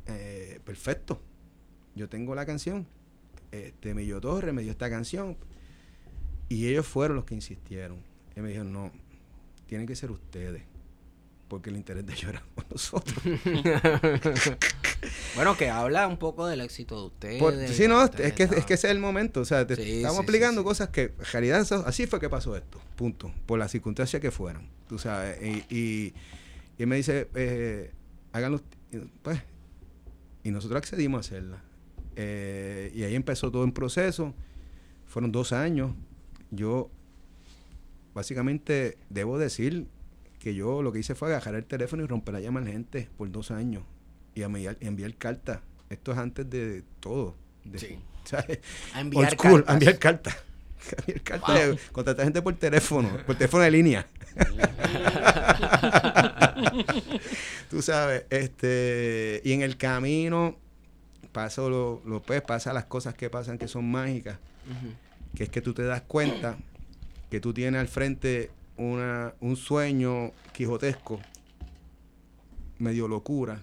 eh, 0.06 0.60
perfecto, 0.66 1.22
yo 1.96 2.10
tengo 2.10 2.36
la 2.36 2.46
canción, 2.46 2.86
este 3.54 3.94
Millo 3.94 4.20
Torres 4.20 4.54
me 4.54 4.64
dio 4.64 4.72
esta 4.72 4.90
canción 4.90 5.38
y 6.50 6.68
ellos 6.68 6.86
fueron 6.88 7.16
los 7.16 7.26
que 7.26 7.36
insistieron. 7.36 7.98
Y 8.36 8.42
me 8.42 8.50
dijeron, 8.50 8.74
no, 8.74 8.92
tienen 9.68 9.88
que 9.88 9.96
ser 9.96 10.12
ustedes. 10.12 10.64
porque 11.48 11.70
el 11.72 11.78
interés 11.78 12.06
de 12.06 12.14
ellos 12.14 12.30
era 12.30 12.44
con 12.56 12.66
nosotros. 12.70 13.18
Bueno, 15.36 15.56
que 15.56 15.70
habla 15.70 16.08
un 16.08 16.18
poco 16.18 16.46
del 16.48 16.60
éxito 16.62 17.00
de 17.00 17.06
ustedes. 17.08 17.40
Por- 17.40 17.68
sí, 17.70 17.88
no, 17.88 18.04
ustedes 18.04 18.28
es 18.28 18.34
que, 18.34 18.44
es 18.44 18.66
que 18.66 18.74
ese 18.74 18.88
es 18.88 18.92
el 18.92 19.00
momento. 19.00 19.40
O 19.42 19.46
sea, 19.46 19.66
te 19.66 19.76
Sí, 19.78 19.98
estamos 19.98 20.26
sí, 20.26 20.32
sí. 20.58 20.64
cosas 20.64 20.90
que, 20.90 21.04
en 21.18 21.26
realidad, 21.32 21.66
así 21.86 22.06
fue 22.06 22.20
que 22.20 22.30
pasó 22.30 22.56
esto. 22.58 22.82
Punto. 22.98 23.32
Por 23.46 23.60
las 23.60 23.72
circunstancias 23.72 24.22
que 24.22 24.30
fueran. 24.32 24.68
Tú 24.90 25.00
sabes. 25.00 25.40
Y, 25.72 26.14
y, 26.78 26.86
me 26.86 26.98
dice, 26.98 27.30
eh, 27.36 27.92
háganlo. 28.34 28.62
Pues, 29.22 29.42
y 30.44 30.52
nosotros 30.52 30.78
accedimos 30.80 31.20
a 31.20 31.22
hacerla. 31.22 31.64
Eh, 32.18 32.92
y 32.94 33.04
ahí 33.04 33.16
empezó 33.16 33.50
todo 33.52 33.64
un 33.64 33.72
proceso. 33.72 34.34
Fueron 35.06 35.32
dos 35.32 35.54
años. 35.54 35.94
Yo, 36.52 36.90
básicamente, 38.14 38.98
debo 39.10 39.38
decir 39.38 39.86
que 40.40 40.56
yo 40.56 40.82
lo 40.82 40.92
que 40.92 41.00
hice 41.00 41.16
fue 41.16 41.30
agarrar 41.30 41.56
el 41.56 41.66
teléfono 41.66 42.04
y 42.04 42.08
romper 42.08 42.34
la 42.34 42.40
llama 42.42 42.64
gente 42.66 43.10
por 43.18 43.32
dos 43.32 43.52
años. 43.52 43.84
Y 44.36 44.42
enviar, 44.44 44.78
enviar 44.80 45.14
cartas. 45.16 45.60
Esto 45.90 46.12
es 46.14 46.18
antes 46.18 46.50
de 46.50 46.84
todo. 47.00 47.36
De, 47.66 47.80
Sí. 47.80 48.00
¿sabes? 48.26 48.60
A 48.94 49.02
enviar 49.02 49.32
school, 49.32 49.64
cartas. 49.64 49.74
enviar 49.74 50.00
cartas. 50.00 50.38
Enviar 51.08 51.22
cartas, 51.24 51.56
de- 51.56 51.78
contratar 51.92 52.26
gente 52.26 52.42
por 52.42 52.56
teléfono, 52.56 53.10
por 53.26 53.36
teléfono 53.36 53.64
de 53.64 53.72
línea. 53.72 54.08
Tú 57.70 57.82
sabes, 57.82 58.26
este, 58.30 59.42
y 59.44 59.54
en 59.54 59.62
el 59.62 59.78
camino 59.78 60.56
paso 61.32 61.70
lo, 61.70 62.02
lo 62.06 62.22
pues, 62.22 62.42
pasa 62.42 62.74
las 62.74 62.86
cosas 62.86 63.14
que 63.14 63.30
pasan 63.30 63.58
que 63.58 63.68
son 63.68 63.90
mágicas, 63.90 64.38
Ujú. 64.70 64.94
Que 65.36 65.44
es 65.44 65.50
que 65.50 65.62
tú 65.62 65.74
te 65.74 65.84
das 65.84 66.02
cuenta 66.02 66.58
que 67.30 67.40
tú 67.40 67.54
tienes 67.54 67.80
al 67.80 67.88
frente 67.88 68.52
una, 68.78 69.34
un 69.40 69.56
sueño 69.56 70.32
quijotesco, 70.54 71.20
medio 72.80 73.08
locura, 73.08 73.62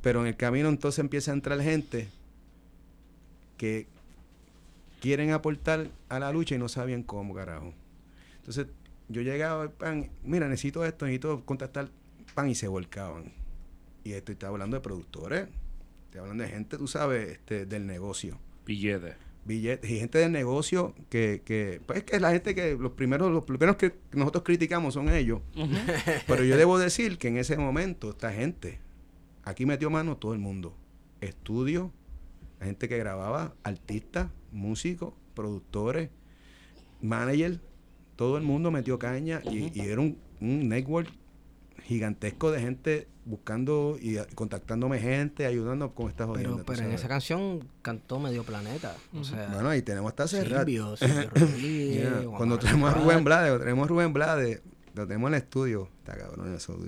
pero 0.00 0.20
en 0.20 0.28
el 0.28 0.36
camino 0.36 0.68
entonces 0.68 1.00
empieza 1.00 1.32
a 1.32 1.34
entrar 1.34 1.60
gente 1.60 2.08
que 3.56 3.86
quieren 5.00 5.32
aportar 5.32 5.90
a 6.08 6.18
la 6.18 6.32
lucha 6.32 6.54
y 6.54 6.58
no 6.58 6.68
sabían 6.68 7.02
cómo, 7.02 7.34
carajo. 7.34 7.74
Entonces, 8.36 8.68
yo 9.08 9.22
llegaba, 9.22 9.68
pan, 9.70 10.10
mira, 10.22 10.48
necesito 10.48 10.84
esto, 10.84 11.04
necesito 11.04 11.44
contactar, 11.44 11.88
pan, 12.34 12.48
y 12.48 12.54
se 12.54 12.68
volcaban. 12.68 13.32
Y 14.04 14.12
esto, 14.12 14.32
estoy 14.32 14.48
hablando 14.48 14.76
de 14.76 14.80
productores, 14.80 15.48
estoy 16.06 16.20
hablando 16.20 16.44
de 16.44 16.50
gente, 16.50 16.78
tú 16.78 16.86
sabes, 16.86 17.32
este, 17.32 17.66
del 17.66 17.86
negocio. 17.86 18.38
Billete. 18.64 19.27
Billetes, 19.48 19.90
y 19.90 19.98
gente 19.98 20.18
del 20.18 20.30
negocio 20.30 20.94
que, 21.08 21.42
que, 21.44 21.80
pues 21.86 22.04
que 22.04 22.16
es 22.16 22.22
la 22.22 22.30
gente 22.30 22.54
que 22.54 22.76
los 22.76 22.92
primeros, 22.92 23.32
los 23.32 23.44
primeros 23.44 23.76
que 23.76 23.94
nosotros 24.12 24.44
criticamos 24.44 24.94
son 24.94 25.08
ellos. 25.08 25.40
Pero 26.26 26.44
yo 26.44 26.56
debo 26.58 26.78
decir 26.78 27.18
que 27.18 27.28
en 27.28 27.38
ese 27.38 27.56
momento, 27.56 28.10
esta 28.10 28.32
gente, 28.32 28.78
aquí 29.42 29.66
metió 29.66 29.90
mano 29.90 30.18
todo 30.18 30.34
el 30.34 30.38
mundo. 30.38 30.76
Estudio, 31.22 31.90
la 32.60 32.66
gente 32.66 32.88
que 32.88 32.98
grababa, 32.98 33.54
artistas, 33.64 34.28
músicos, 34.52 35.14
productores, 35.34 36.10
manager, 37.00 37.60
todo 38.14 38.36
el 38.36 38.44
mundo 38.44 38.70
metió 38.70 38.98
caña 38.98 39.40
y, 39.50 39.72
y 39.74 39.88
era 39.88 40.00
un, 40.00 40.18
un 40.40 40.68
network 40.68 41.10
gigantesco 41.88 42.50
de 42.52 42.60
gente 42.60 43.08
buscando 43.24 43.96
y 44.00 44.18
contactándome 44.34 44.98
gente, 44.98 45.46
ayudando 45.46 45.94
con 45.94 46.10
estas 46.10 46.28
Pero, 46.34 46.56
tú 46.56 46.64
pero 46.66 46.82
en 46.82 46.92
esa 46.92 47.08
canción 47.08 47.66
cantó 47.80 48.18
Medio 48.18 48.44
Planeta. 48.44 48.94
O 49.14 49.24
sea, 49.24 49.48
Bueno, 49.48 49.70
ahí 49.70 49.80
tenemos 49.80 50.10
hasta 50.10 50.28
cerrar. 50.28 50.66
Silvio, 50.66 50.96
Silvio 50.96 51.30
Rodríguez, 51.34 52.02
Yeah, 52.02 52.22
Juan 52.24 52.36
Cuando 52.36 52.58
traemos 52.58 52.94
a. 52.94 52.98
Rubén 52.98 53.24
Blades, 53.24 53.48
cuando 53.48 53.64
traemos 53.64 53.84
a 53.84 53.88
Rubén 53.88 54.12
Blades, 54.12 54.62
lo 54.94 55.06
tenemos 55.06 55.28
en 55.28 55.34
el 55.34 55.40
estudio. 55.42 55.88
Está 56.00 56.16
cabrón 56.16 56.54
eso. 56.54 56.78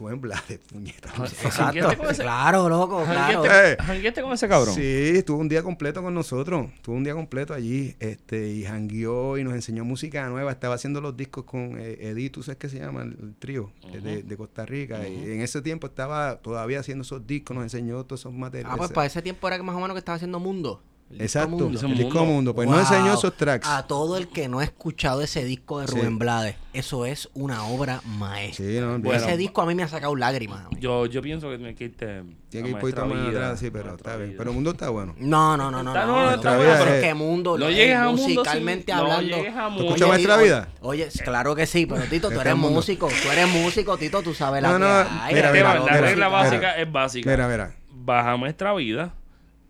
Rubén 0.00 0.20
Blades, 0.20 0.58
puñeta. 0.72 1.10
¿Jangueaste 1.10 1.46
Exacto. 1.46 1.96
con 1.98 2.10
ese- 2.10 2.22
Claro, 2.22 2.68
loco, 2.70 3.04
claro. 3.04 3.44
¿Jangueaste- 3.44 4.18
Eh. 4.18 4.22
con 4.22 4.32
ese 4.32 4.48
cabrón? 4.48 4.74
Sí, 4.74 5.12
estuvo 5.14 5.36
un 5.38 5.48
día 5.48 5.62
completo 5.62 6.02
con 6.02 6.14
nosotros. 6.14 6.68
Estuvo 6.74 6.96
un 6.96 7.04
día 7.04 7.12
completo 7.14 7.52
allí. 7.52 7.94
este 8.00 8.48
Y 8.50 8.64
jangueó 8.64 9.36
y 9.36 9.44
nos 9.44 9.52
enseñó 9.54 9.84
música 9.84 10.26
nueva. 10.30 10.50
Estaba 10.52 10.74
haciendo 10.76 11.00
los 11.02 11.16
discos 11.16 11.44
con 11.44 11.76
eh, 11.78 11.98
Edith, 12.00 12.32
¿tú 12.32 12.42
sabes 12.42 12.56
qué 12.58 12.68
se 12.70 12.78
llama? 12.78 13.02
El, 13.02 13.16
el 13.20 13.34
trío 13.38 13.72
eh, 13.92 14.00
de, 14.00 14.22
de 14.22 14.36
Costa 14.36 14.64
Rica. 14.64 15.06
Y 15.06 15.22
en 15.32 15.42
ese 15.42 15.60
tiempo 15.60 15.86
estaba 15.86 16.36
todavía 16.36 16.80
haciendo 16.80 17.02
esos 17.02 17.26
discos, 17.26 17.54
nos 17.54 17.64
enseñó 17.64 18.02
todos 18.04 18.20
esos 18.22 18.32
materiales. 18.32 18.74
Ah, 18.74 18.78
pues 18.78 18.90
para 18.92 19.06
ese 19.06 19.20
tiempo 19.20 19.46
era 19.48 19.58
que 19.58 19.62
más 19.62 19.76
o 19.76 19.80
menos 19.80 19.94
que 19.94 19.98
estaba 19.98 20.16
haciendo 20.16 20.40
Mundo. 20.40 20.82
El 21.10 21.18
disco 21.18 21.24
Exacto, 21.40 21.56
Mundo. 21.56 21.80
El 21.88 21.96
disco 21.96 22.24
Mundo. 22.24 22.54
Pues 22.54 22.68
Wow. 22.68 22.76
nos 22.78 22.88
enseñó 22.90 23.14
esos 23.14 23.36
tracks. 23.36 23.66
A 23.68 23.84
todo 23.88 24.16
el 24.16 24.28
que 24.28 24.48
no 24.48 24.60
ha 24.60 24.64
escuchado 24.64 25.22
ese 25.22 25.44
disco 25.44 25.80
de 25.80 25.88
Sí. 25.88 25.94
Rubén 25.96 26.20
Blades, 26.20 26.54
eso 26.72 27.04
es 27.04 27.28
una 27.34 27.64
obra 27.64 28.00
maestra. 28.04 28.64
Sí, 28.64 28.78
no, 28.80 28.96
Bueno, 29.00 29.12
ese 29.20 29.36
disco 29.36 29.60
a 29.60 29.66
mí 29.66 29.74
me 29.74 29.82
ha 29.82 29.88
sacado 29.88 30.14
lágrimas. 30.14 30.66
Yo, 30.78 31.06
yo 31.06 31.20
pienso 31.20 31.50
que 31.50 31.56
tiene 31.56 31.74
que 31.74 31.84
irte. 31.86 32.22
Tiene 32.48 32.68
que 32.68 32.74
ir 32.74 32.78
poquito 32.80 33.06
más 33.06 33.26
atrás, 33.28 33.58
sí, 33.58 33.70
pero 33.72 33.96
está 33.96 34.16
bien. 34.16 34.34
Pero 34.38 34.50
el 34.50 34.54
mundo 34.54 34.70
está 34.70 34.88
bueno. 34.90 35.14
No, 35.18 35.56
no, 35.56 35.68
no, 35.70 35.82
no. 35.82 35.90
Está- 35.90 36.06
no, 36.06 36.12
no, 36.16 36.22
no, 36.26 36.30
está 36.36 36.50
pero 36.56 36.62
bien. 36.62 36.76
pero 36.78 36.94
es 36.94 37.02
que 37.02 37.14
mundo, 37.14 37.58
no 37.58 37.68
eh, 37.68 37.74
llegues 37.74 37.96
a 37.96 38.04
Mundo 38.06 38.22
musicalmente 38.22 38.92
no 38.92 38.98
hablando. 39.00 39.36
llegues 39.36 39.54
a 39.56 39.68
Tú 39.76 39.84
escuchas 39.88 40.16
Tito, 40.16 40.38
Vida? 40.38 40.68
Oye, 40.80 41.08
claro 41.24 41.54
que 41.56 41.66
sí, 41.66 41.86
pero 41.86 42.02
Tito, 42.04 42.28
tú 42.28 42.34
Está 42.38 42.42
eres 42.50 42.56
músico, 42.56 43.08
tú 43.08 43.30
eres 43.32 43.48
músico, 43.48 43.98
Tito, 43.98 44.22
tú 44.22 44.32
sabes 44.32 44.62
la 44.62 44.68
No, 44.68 44.74
que 44.78 44.80
no, 45.10 45.26
mira, 45.32 45.52
mira, 45.52 45.74
la 45.80 46.00
regla 46.00 46.28
básica 46.28 46.76
es 46.80 46.90
básica. 46.90 47.28
Mira, 47.30 47.48
mira. 47.48 47.74
Baja 47.92 48.36
Nuestra 48.36 48.72
Vida 48.74 49.12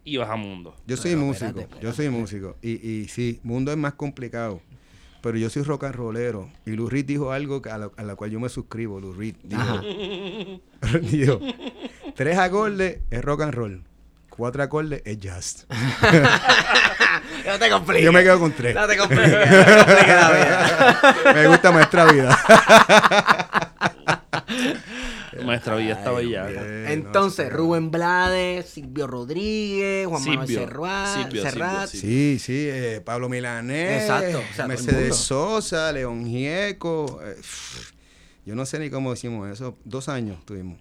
y 0.05 0.17
baja 0.17 0.37
Mundo. 0.37 0.75
Yo 0.87 0.97
soy 0.97 1.13
Pero 1.13 1.23
músico, 1.25 1.47
espérate, 1.47 1.61
espérate. 1.75 1.87
yo 1.87 1.93
soy 1.93 2.09
músico. 2.09 2.57
Y, 2.63 2.89
y 2.89 3.09
sí, 3.09 3.41
mundo 3.43 3.71
es 3.71 3.77
más 3.79 3.95
complicado. 3.95 4.61
Pero 5.23 5.37
yo 5.37 5.51
soy 5.51 5.63
rock 5.63 5.85
and 5.85 5.95
rollero. 5.97 6.49
Y 6.65 6.71
Lou 6.71 6.89
Reed 6.89 7.05
dijo 7.05 7.31
algo 7.33 7.61
que 7.61 7.69
a 7.71 7.77
la, 7.77 7.91
a 7.97 8.03
la 8.03 8.15
cual 8.17 8.31
yo 8.31 8.41
me 8.41 8.49
suscribo. 8.49 9.01
Lou 9.01 9.13
Reed 9.13 9.35
dijo, 11.03 11.41
tres 12.15 12.39
acordes 12.39 13.01
es 13.11 13.23
rock 13.23 13.43
and 13.43 13.53
roll. 13.55 13.85
Cuatro 14.31 14.63
acordes 14.63 15.03
es 15.05 15.19
jazz. 15.19 15.67
No 17.47 17.59
te 17.59 17.71
compliques. 17.71 18.05
Yo 18.05 18.13
me 18.13 18.23
quedo 18.23 18.39
con 18.39 18.53
tres. 18.53 18.75
No 18.75 18.87
te 18.87 18.97
compliques, 18.97 19.33
no 19.33 19.65
te 19.67 19.77
compliques 19.77 20.09
la 20.09 20.31
vida. 20.31 21.15
me 21.35 21.47
gusta 21.49 21.73
Maestra 21.73 22.05
Vida. 22.13 22.39
Está 25.49 25.75
bella. 26.12 26.49
Eh, 26.51 26.83
no, 26.85 26.91
Entonces. 26.91 27.53
Rubén 27.53 27.91
Blades, 27.91 28.67
Silvio 28.69 29.07
Rodríguez, 29.07 30.07
Juan 30.07 30.25
Manuel 30.25 30.49
Serrat, 30.49 31.23
Silvio, 31.25 31.43
Serrat. 31.43 31.89
Silvio, 31.89 32.09
Sí, 32.09 32.39
sí, 32.39 32.67
eh, 32.71 33.01
Pablo 33.05 33.29
Milanés, 33.29 34.03
Exacto, 34.03 34.39
o 34.39 34.41
sea, 34.43 34.51
todo 34.55 34.62
el 34.62 34.69
Mercedes. 34.69 35.17
Sosa, 35.17 35.93
León 35.93 36.27
Gieco. 36.27 37.21
eh, 37.25 37.37
yo 38.47 38.55
no 38.55 38.67
sé 38.67 38.79
ni 38.79 38.91
cómo 38.91 39.11
decimos 39.11 39.49
eso. 39.51 39.77
Dos 39.85 40.09
años 40.09 40.45
tuvimos. 40.45 40.79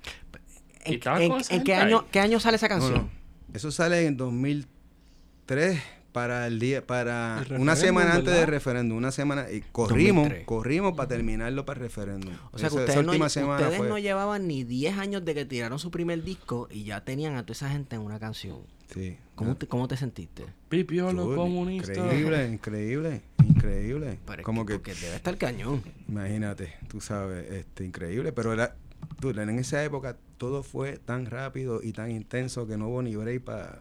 ¿Y 0.86 0.94
¿En, 0.94 1.32
en- 1.50 1.64
qué 1.64 1.76
año, 1.76 2.06
qué 2.12 2.20
año 2.20 2.40
sale 2.40 2.56
esa 2.58 2.68
No, 2.68 2.76
canción? 2.76 2.94
no. 2.94 3.10
Eso 3.54 3.72
sale 3.72 4.06
en 4.06 4.16
2003 4.16 5.80
para 6.12 6.48
el 6.48 6.60
día 6.60 6.86
para 6.86 7.44
El 7.50 7.60
una 7.62 7.76
semana 7.76 8.12
antes 8.12 8.26
¿verdad? 8.26 8.40
del 8.42 8.48
referéndum, 8.50 8.98
una 8.98 9.12
semana 9.12 9.50
y 9.52 9.62
corrimos, 9.72 10.24
2003. 10.24 10.46
corrimos 10.46 10.94
para 10.96 11.10
terminarlo 11.10 11.66
para 11.66 11.80
el 11.80 11.84
referéndum. 11.86 12.34
O 12.52 12.58
sea 12.58 12.68
que 12.70 12.76
Esa- 12.76 12.84
esa 12.84 12.86
ustedes, 12.86 13.06
no, 13.06 13.12
última 13.12 13.30
semana 13.30 13.62
ustedes 13.62 13.78
fue- 13.78 13.90
no 13.90 13.98
llevaban 14.00 14.48
ni 14.48 14.64
10 14.64 14.98
años 14.98 15.24
de 15.26 15.34
que 15.36 15.46
tiraron 15.46 15.80
su 15.80 15.92
primer 15.92 16.24
disco 16.24 16.68
y 16.72 16.84
ya 16.84 17.04
tenían 17.04 17.36
a 17.36 17.44
toda 17.44 17.54
esa 17.54 17.70
gente 17.70 17.96
en 17.96 18.02
una 18.02 18.20
canción. 18.20 18.58
sí. 18.94 19.18
¿Cómo, 19.36 19.52
no, 19.52 19.56
te, 19.56 19.68
cómo 19.68 19.88
te 19.88 19.96
sentiste? 19.96 20.44
Pipiolo 20.68 21.34
comunista. 21.34 21.94
Increíble, 21.94 22.48
increíble, 22.50 23.22
increíble. 23.48 24.20
Pero 24.28 24.44
Como 24.44 24.66
que, 24.66 24.74
porque 24.74 24.94
debe 24.96 25.16
estar 25.16 25.38
cañón. 25.38 25.82
imagínate, 26.10 26.74
tú 26.90 27.00
sabes, 27.00 27.50
este 27.50 27.86
increíble, 27.86 28.34
pero 28.34 28.52
era 28.52 28.76
tú, 29.22 29.30
en 29.30 29.58
esa 29.60 29.82
época 29.84 30.18
todo 30.38 30.62
fue 30.62 30.98
tan 30.98 31.26
rápido 31.26 31.80
y 31.82 31.94
tan 31.94 32.12
intenso 32.12 32.68
que 32.68 32.76
no 32.76 32.90
hubo 32.90 33.02
ni 33.02 33.16
break 33.16 33.42
para 33.44 33.80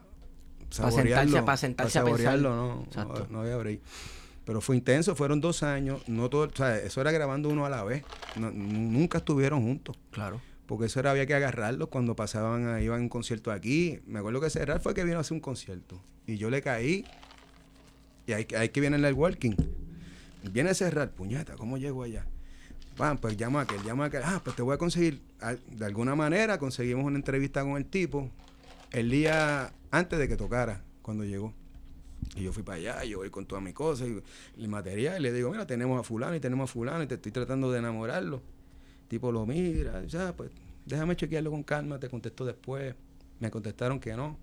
para 0.76 1.56
sentarse 1.56 1.98
a 1.98 2.02
saborearlo, 2.02 2.50
pensar. 2.50 2.66
no, 2.66 2.84
Exacto. 2.84 3.26
no, 3.30 3.36
no 3.38 3.40
había 3.42 3.56
break. 3.56 3.80
Pero 4.44 4.60
fue 4.60 4.76
intenso, 4.76 5.14
fueron 5.14 5.40
dos 5.40 5.62
años, 5.62 6.00
no 6.08 6.30
todo, 6.30 6.48
o 6.52 6.56
sea, 6.56 6.76
eso 6.78 7.00
era 7.02 7.12
grabando 7.12 7.48
uno 7.50 7.66
a 7.66 7.70
la 7.70 7.84
vez, 7.84 8.02
no- 8.36 8.50
nunca 8.50 9.18
estuvieron 9.18 9.62
juntos. 9.62 9.98
Claro. 10.10 10.40
Porque 10.66 10.86
eso 10.86 11.00
era, 11.00 11.10
había 11.10 11.26
que 11.26 11.34
agarrarlos 11.34 11.88
cuando 11.88 12.14
pasaban, 12.16 12.66
a- 12.68 12.80
iban 12.80 13.00
a 13.00 13.02
un 13.02 13.08
concierto 13.08 13.50
aquí. 13.52 14.00
Me 14.06 14.18
acuerdo 14.18 14.40
que 14.40 14.50
Cerrar 14.50 14.80
fue 14.80 14.94
que 14.94 15.04
vino 15.04 15.16
a 15.18 15.20
hacer 15.20 15.34
un 15.34 15.40
concierto. 15.40 16.02
Y 16.26 16.36
yo 16.36 16.50
le 16.50 16.60
caí. 16.62 17.04
Y 18.26 18.32
ahí, 18.32 18.46
ahí 18.58 18.68
que 18.68 18.80
viene 18.80 18.96
el 18.96 19.14
working. 19.14 19.56
Viene 20.52 20.70
a 20.70 20.74
cerrar, 20.74 21.10
puñeta, 21.10 21.54
¿cómo 21.56 21.78
llego 21.78 22.02
allá? 22.02 22.26
Pam, 22.96 23.16
pues 23.18 23.36
llama 23.36 23.60
a 23.60 23.62
aquel, 23.62 23.82
llama 23.82 24.04
a 24.04 24.06
aquel. 24.08 24.22
Ah, 24.24 24.40
pues 24.44 24.56
te 24.56 24.62
voy 24.62 24.74
a 24.74 24.78
conseguir. 24.78 25.20
De 25.70 25.84
alguna 25.86 26.14
manera 26.14 26.58
conseguimos 26.58 27.04
una 27.04 27.16
entrevista 27.16 27.62
con 27.62 27.76
el 27.76 27.86
tipo 27.86 28.30
el 28.90 29.10
día 29.10 29.72
antes 29.90 30.19
de 30.19 30.28
que 30.28 30.36
tocara, 30.36 30.82
cuando 31.02 31.24
llegó. 31.24 31.55
Y 32.36 32.43
yo 32.43 32.52
fui 32.52 32.62
para 32.62 32.78
allá, 32.78 33.05
yo 33.05 33.19
voy 33.19 33.31
con 33.31 33.47
todas 33.47 33.62
mis 33.65 33.74
cosas 33.74 34.09
y 34.09 34.23
el 34.60 34.69
material. 34.69 35.20
Y 35.20 35.23
le 35.23 35.32
digo, 35.32 35.51
mira, 35.51 35.66
tenemos 35.66 35.98
a 35.98 36.02
fulano 36.02 36.35
y 36.35 36.40
tenemos 36.40 36.69
a 36.69 36.73
fulano 36.73 37.02
y 37.02 37.06
te 37.06 37.15
estoy 37.15 37.32
tratando 37.32 37.70
de 37.70 37.78
enamorarlo. 37.78 38.43
Tipo 39.09 39.32
lo 39.32 39.47
mira, 39.47 40.05
ya, 40.05 40.36
pues 40.36 40.51
déjame 40.85 41.16
chequearlo 41.16 41.51
con 41.51 41.62
calma, 41.62 41.98
te 41.98 42.09
contesto 42.09 42.44
después. 42.44 42.94
Me 43.40 43.51
contestaron 43.51 44.01
que 44.01 44.15
no, 44.15 44.36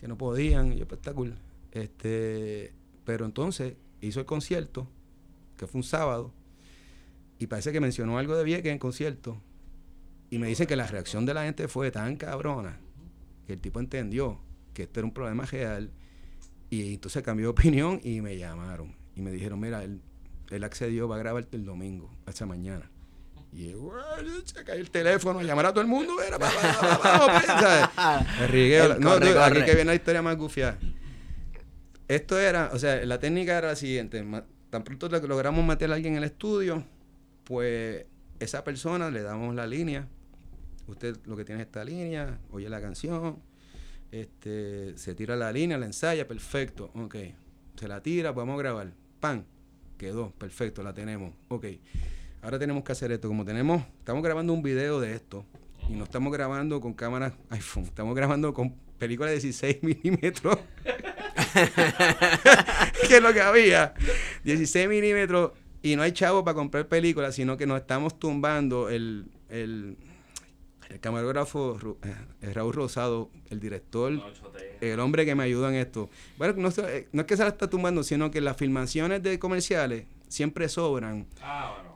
que 0.00 0.08
no 0.08 0.16
podían. 0.16 0.72
Y 0.72 0.78
yo, 0.78 0.86
cool. 1.14 1.34
Este, 1.72 2.72
pero 3.04 3.24
entonces 3.24 3.74
hizo 4.00 4.20
el 4.20 4.26
concierto, 4.26 4.88
que 5.56 5.66
fue 5.66 5.80
un 5.80 5.84
sábado, 5.84 6.32
Y 7.38 7.48
parece 7.48 7.72
que 7.72 7.80
mencionó 7.80 8.18
algo 8.18 8.36
de 8.36 8.44
Vieques 8.44 8.72
en 8.72 8.78
concierto. 8.78 9.36
Y 10.30 10.38
me 10.38 10.46
dicen 10.46 10.66
que 10.66 10.76
la 10.76 10.86
reacción 10.86 11.26
de 11.26 11.34
la 11.34 11.44
gente 11.44 11.68
fue 11.68 11.90
tan 11.90 12.16
cabrona 12.16 12.78
que 13.46 13.54
el 13.54 13.60
tipo 13.60 13.80
entendió 13.80 14.38
que 14.74 14.84
esto 14.84 15.00
era 15.00 15.06
un 15.06 15.14
problema 15.14 15.44
real. 15.46 15.90
Y 16.70 16.94
entonces 16.94 17.22
cambió 17.22 17.46
de 17.46 17.50
opinión 17.50 18.00
y 18.02 18.20
me 18.20 18.36
llamaron. 18.38 18.94
Y 19.14 19.20
me 19.20 19.30
dijeron, 19.30 19.60
mira, 19.60 19.84
él, 19.84 20.00
él 20.50 20.64
accedió, 20.64 21.06
va 21.08 21.16
a 21.16 21.18
grabarte 21.18 21.56
el 21.56 21.64
domingo, 21.64 22.10
hasta 22.26 22.46
mañana. 22.46 22.90
Y 23.54 23.70
yo, 23.72 23.80
"Bueno, 23.80 24.30
se 24.46 24.64
cayó 24.64 24.80
el 24.80 24.90
teléfono, 24.90 25.40
a 25.40 25.42
llamar 25.42 25.66
a 25.66 25.70
todo 25.72 25.82
el 25.82 25.86
mundo, 25.86 26.14
era, 26.22 26.38
va, 26.38 26.48
va, 26.48 26.88
va, 26.88 26.98
vamos, 27.04 27.26
pues", 27.32 27.46
¿sabes? 27.46 28.28
El 28.40 28.48
rigueo. 28.48 28.92
El 28.94 29.00
No, 29.00 29.10
corre, 29.10 29.38
aquí 29.38 29.58
que 29.66 29.74
viene 29.74 29.84
la 29.84 29.94
historia 29.94 30.22
más 30.22 30.36
gufiada. 30.38 30.78
Esto 32.08 32.38
era, 32.38 32.70
o 32.72 32.78
sea, 32.78 33.04
la 33.06 33.18
técnica 33.20 33.56
era 33.58 33.68
la 33.68 33.76
siguiente. 33.76 34.24
Tan 34.70 34.84
pronto 34.84 35.08
lo- 35.08 35.26
logramos 35.26 35.64
meter 35.64 35.90
a 35.90 35.94
alguien 35.94 36.14
en 36.14 36.18
el 36.18 36.24
estudio, 36.24 36.84
pues 37.44 38.06
esa 38.40 38.64
persona 38.64 39.10
le 39.10 39.22
damos 39.22 39.54
la 39.54 39.66
línea. 39.66 40.08
Usted 40.86 41.16
lo 41.26 41.36
que 41.36 41.44
tiene 41.44 41.60
es 41.62 41.66
esta 41.66 41.84
línea, 41.84 42.38
oye 42.50 42.68
la 42.68 42.80
canción, 42.80 43.38
este, 44.12 44.96
se 44.96 45.14
tira 45.14 45.34
la 45.34 45.50
línea, 45.50 45.78
la 45.78 45.86
ensaya, 45.86 46.28
perfecto, 46.28 46.90
ok. 46.94 47.16
Se 47.76 47.88
la 47.88 48.02
tira, 48.02 48.32
podemos 48.32 48.58
grabar. 48.58 48.92
¡Pam! 49.18 49.44
Quedó, 49.96 50.30
perfecto, 50.32 50.82
la 50.82 50.92
tenemos. 50.92 51.32
Ok. 51.48 51.66
Ahora 52.42 52.58
tenemos 52.58 52.84
que 52.84 52.92
hacer 52.92 53.10
esto. 53.10 53.28
Como 53.28 53.44
tenemos, 53.44 53.82
estamos 53.98 54.22
grabando 54.22 54.52
un 54.52 54.62
video 54.62 55.00
de 55.00 55.14
esto. 55.14 55.46
Y 55.88 55.94
no 55.94 56.04
estamos 56.04 56.32
grabando 56.32 56.80
con 56.80 56.92
cámaras 56.92 57.32
iPhone, 57.50 57.84
estamos 57.84 58.14
grabando 58.14 58.52
con 58.52 58.74
películas 58.98 59.30
de 59.30 59.40
16 59.40 59.82
milímetros. 59.82 60.58
que 63.08 63.16
es 63.16 63.22
lo 63.22 63.32
que 63.32 63.40
había. 63.40 63.94
16 64.44 64.88
milímetros. 64.88 65.52
Y 65.82 65.96
no 65.96 66.02
hay 66.02 66.12
chavo 66.12 66.44
para 66.44 66.54
comprar 66.54 66.86
películas, 66.86 67.34
sino 67.34 67.56
que 67.56 67.66
nos 67.66 67.80
estamos 67.80 68.18
tumbando 68.18 68.88
el, 68.88 69.26
el, 69.48 69.96
el 70.92 71.00
camarógrafo 71.00 71.78
Ru- 71.78 71.96
eh, 72.42 72.52
Raúl 72.52 72.74
Rosado, 72.74 73.30
el 73.50 73.60
director, 73.60 74.12
el 74.80 75.00
hombre 75.00 75.24
que 75.24 75.34
me 75.34 75.44
ayuda 75.44 75.68
en 75.70 75.76
esto. 75.76 76.10
Bueno, 76.36 76.54
no, 76.56 76.68
eh, 76.88 77.08
no 77.12 77.22
es 77.22 77.26
que 77.26 77.36
se 77.36 77.42
la 77.42 77.48
está 77.48 77.68
tumbando, 77.70 78.02
sino 78.02 78.30
que 78.30 78.40
las 78.40 78.56
filmaciones 78.56 79.22
de 79.22 79.38
comerciales 79.38 80.04
siempre 80.28 80.68
sobran. 80.68 81.26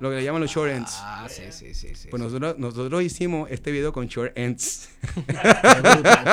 Lo 0.00 0.10
que 0.10 0.16
le 0.16 0.24
llaman 0.24 0.42
los 0.42 0.50
short 0.50 0.70
ends. 0.70 0.92
Ah, 1.00 1.26
sí, 1.28 1.42
sí, 1.50 1.74
sí. 1.74 1.94
sí 1.94 2.08
Pues 2.10 2.20
sí. 2.20 2.26
nosotros, 2.26 2.58
nosotros 2.58 3.02
hicimos 3.02 3.50
este 3.50 3.70
video 3.70 3.92
con 3.92 4.06
short 4.06 4.36
ends. 4.36 4.88
Qué 5.14 5.20
brutal, 5.22 6.24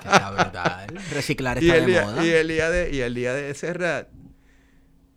que 0.00 0.08
está 0.08 0.30
brutal. 0.32 0.86
Reciclar 1.12 1.62
y, 1.62 1.66
está 1.66 1.76
el 1.78 1.86
de 1.86 1.90
día, 1.92 2.02
moda. 2.04 2.24
y 2.26 2.30
el 2.30 2.48
día 2.48 2.70
de 2.70 2.90
y 2.94 3.00
el 3.00 3.14
día 3.14 3.32
de 3.34 3.54
Serrat, 3.54 4.08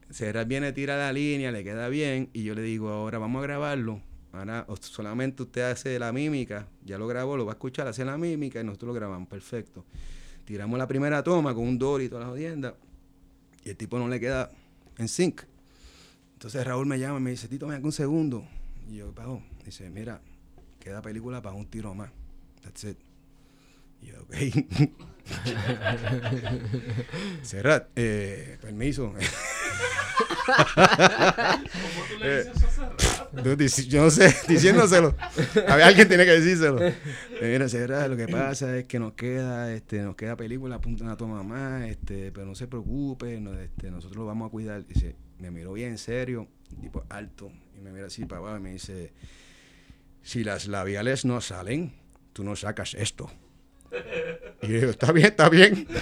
Serrat 0.10 0.48
viene, 0.48 0.72
tira 0.72 0.98
la 0.98 1.14
línea, 1.14 1.52
le 1.52 1.64
queda 1.64 1.88
bien, 1.90 2.30
y 2.34 2.44
yo 2.44 2.56
le 2.56 2.61
digo, 2.64 2.90
ahora 2.90 3.20
vamos 3.20 3.40
a 3.41 3.44
grabarlo. 3.44 4.02
Ahora 4.31 4.65
solamente 4.81 5.43
usted 5.43 5.72
hace 5.72 5.97
la 5.97 6.11
mímica, 6.11 6.68
ya 6.85 6.97
lo 6.97 7.07
grabó, 7.07 7.35
lo 7.35 7.45
va 7.45 7.53
a 7.53 7.56
escuchar, 7.56 7.88
hace 7.88 8.06
la 8.06 8.18
mímica 8.18 8.61
y 8.61 8.64
nosotros 8.64 8.89
lo 8.89 8.93
grabamos, 8.93 9.27
perfecto. 9.27 9.85
Tiramos 10.45 10.77
la 10.77 10.88
primera 10.88 11.23
toma 11.23 11.53
con 11.56 11.68
un 11.68 11.80
Dory 11.80 12.06
y 12.06 12.10
todas 12.10 12.26
las 12.26 12.31
jodiendas, 12.31 12.73
y 13.64 13.69
el 13.69 13.77
tipo 13.77 13.97
no 13.97 14.07
le 14.07 14.19
queda 14.19 14.51
en 14.97 15.07
sync. 15.07 15.41
Entonces 16.34 16.65
Raúl 16.65 16.85
me 16.85 16.99
llama 16.99 17.19
y 17.19 17.23
me 17.23 17.31
dice, 17.31 17.47
Tito, 17.47 17.69
acá 17.69 17.80
un 17.84 17.91
segundo. 17.91 18.45
Y 18.89 18.97
yo, 18.97 19.11
pago. 19.14 19.43
Dice, 19.65 19.89
mira, 19.89 20.22
queda 20.80 21.01
película 21.01 21.41
para 21.41 21.56
un 21.56 21.65
tiro 21.68 21.93
más. 21.93 22.10
That's 22.64 22.84
it. 22.85 22.97
Y 24.01 24.07
yo, 24.07 24.22
ok. 24.22 24.34
Serrat, 27.43 27.89
eh, 27.95 28.57
permiso. 28.61 29.14
Eh, 32.22 32.45
no, 32.47 32.53
dici- 32.97 33.09
yo 33.88 34.01
no 34.03 34.10
sé, 34.10 34.34
diciéndoselo. 34.47 35.15
A 35.68 35.76
ver, 35.76 35.85
alguien 35.85 36.07
tiene 36.07 36.26
que 36.26 36.31
decírselo. 36.31 36.80
Mira, 37.41 37.69
Serrat, 37.69 38.10
lo 38.10 38.18
que 38.18 38.27
pasa 38.27 38.77
es 38.77 38.85
que 38.85 38.99
nos 38.99 39.14
queda, 39.14 39.73
este, 39.73 40.01
nos 40.01 40.15
queda 40.15 40.35
película, 40.35 40.76
apunta 40.76 41.03
una 41.03 41.18
toma 41.18 41.43
más, 41.43 41.84
este, 41.88 42.31
pero 42.31 42.45
no 42.45 42.56
se 42.56 42.68
preocupe, 42.68 43.39
no, 43.39 43.53
este, 43.60 43.91
nosotros 43.91 44.18
lo 44.18 44.26
vamos 44.26 44.47
a 44.47 44.51
cuidar. 44.51 44.85
Dice, 44.85 45.15
me 45.39 45.51
miró 45.51 45.73
bien 45.73 45.97
serio, 45.97 46.47
tipo 46.81 47.03
alto, 47.10 47.51
y 47.77 47.81
me 47.81 47.91
mira 47.91 48.07
así 48.07 48.26
para 48.26 48.39
abajo 48.39 48.57
y 48.57 48.61
me 48.61 48.72
dice, 48.73 49.14
si 50.22 50.43
las 50.43 50.68
labiales 50.68 51.26
no 51.26 51.41
salen, 51.41 51.93
tú 52.34 52.43
no 52.43 52.56
sacas 52.56 52.93
esto. 52.93 53.31
Y 54.61 54.68
yo 54.68 54.73
digo, 54.80 54.91
está 54.91 55.11
bien, 55.11 55.27
está 55.27 55.49
bien. 55.49 55.88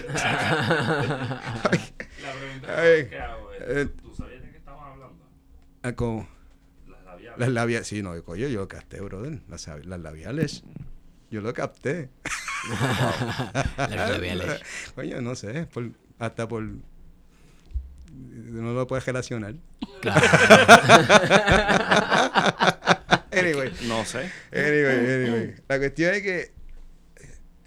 La 2.22 2.34
pregunta 2.34 2.82
Ay, 2.82 3.08
que 3.08 3.20
hago 3.20 3.52
es, 3.54 3.62
eh, 3.62 3.86
¿tú 4.02 4.14
sabías 4.14 4.42
de 4.42 4.52
qué 4.52 4.58
estaban 4.58 4.92
hablando? 4.92 5.24
ah, 5.84 5.94
como 5.94 6.28
Las 7.40 7.50
labiales. 7.50 7.88
sí, 7.88 8.02
no, 8.02 8.22
coño, 8.24 8.48
yo 8.48 8.62
lo 8.62 8.68
capté, 8.68 9.00
brother. 9.02 9.40
Las, 9.50 9.68
las 9.86 10.00
labiales, 10.00 10.64
yo 11.32 11.42
lo 11.42 11.54
capté. 11.54 12.10
Las 13.78 14.10
labiales. 14.12 14.62
Coño, 14.96 15.22
no 15.22 15.36
sé, 15.36 15.66
por- 15.68 15.92
hasta 16.20 16.48
por... 16.48 16.64
No 18.14 18.74
lo 18.74 18.88
puedes 18.88 19.06
relacionar. 19.06 19.54
Claro. 20.02 20.22
Anyway. 23.32 23.72
No 23.88 24.04
sé. 24.06 24.32
Anyway, 24.52 25.14
anyway. 25.14 25.56
La 25.68 25.78
cuestión 25.78 26.16
es 26.16 26.22
que 26.24 26.52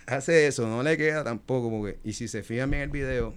hace 0.07 0.47
eso, 0.49 0.67
no 0.67 0.83
le 0.83 0.97
queda 0.97 1.23
tampoco, 1.23 1.71
porque, 1.71 1.99
y 2.03 2.15
si 2.15 2.27
se 2.29 2.43
fijan 2.43 2.71
bien 2.71 2.83
en 2.83 2.89
el 2.89 2.93
video, 2.93 3.35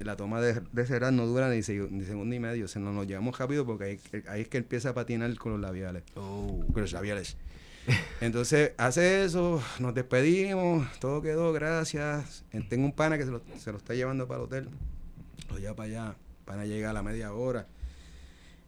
la 0.00 0.16
toma 0.16 0.40
de, 0.40 0.60
de 0.72 0.86
Serrat 0.86 1.12
no 1.12 1.26
dura 1.26 1.48
ni, 1.48 1.58
seg- 1.58 1.90
ni 1.90 2.04
segundo 2.04 2.34
y 2.34 2.38
medio, 2.40 2.66
se 2.68 2.80
nos, 2.80 2.92
nos 2.94 3.06
llevamos 3.06 3.38
rápido 3.38 3.64
porque 3.64 3.84
ahí, 3.84 4.00
ahí 4.28 4.40
es 4.42 4.48
que 4.48 4.58
empieza 4.58 4.90
a 4.90 4.94
patinar 4.94 5.34
con 5.36 5.52
los 5.52 5.60
labiales. 5.60 6.02
Oh. 6.16 6.64
Con 6.72 6.82
los 6.82 6.92
labiales. 6.92 7.36
Entonces, 8.20 8.72
hace 8.78 9.24
eso, 9.24 9.60
nos 9.80 9.94
despedimos, 9.94 10.86
todo 11.00 11.20
quedó, 11.22 11.52
gracias. 11.52 12.44
Eh, 12.52 12.64
Tengo 12.68 12.84
un 12.84 12.92
pana 12.92 13.18
que 13.18 13.24
se 13.24 13.30
lo, 13.32 13.42
se 13.58 13.72
lo 13.72 13.78
está 13.78 13.94
llevando 13.94 14.26
para 14.28 14.38
el 14.40 14.44
hotel, 14.46 14.68
lo 15.50 15.58
lleva 15.58 15.74
para 15.74 15.88
allá, 15.88 16.16
pana 16.44 16.64
llega 16.64 16.90
a 16.90 16.92
la 16.92 17.02
media 17.02 17.32
hora. 17.32 17.66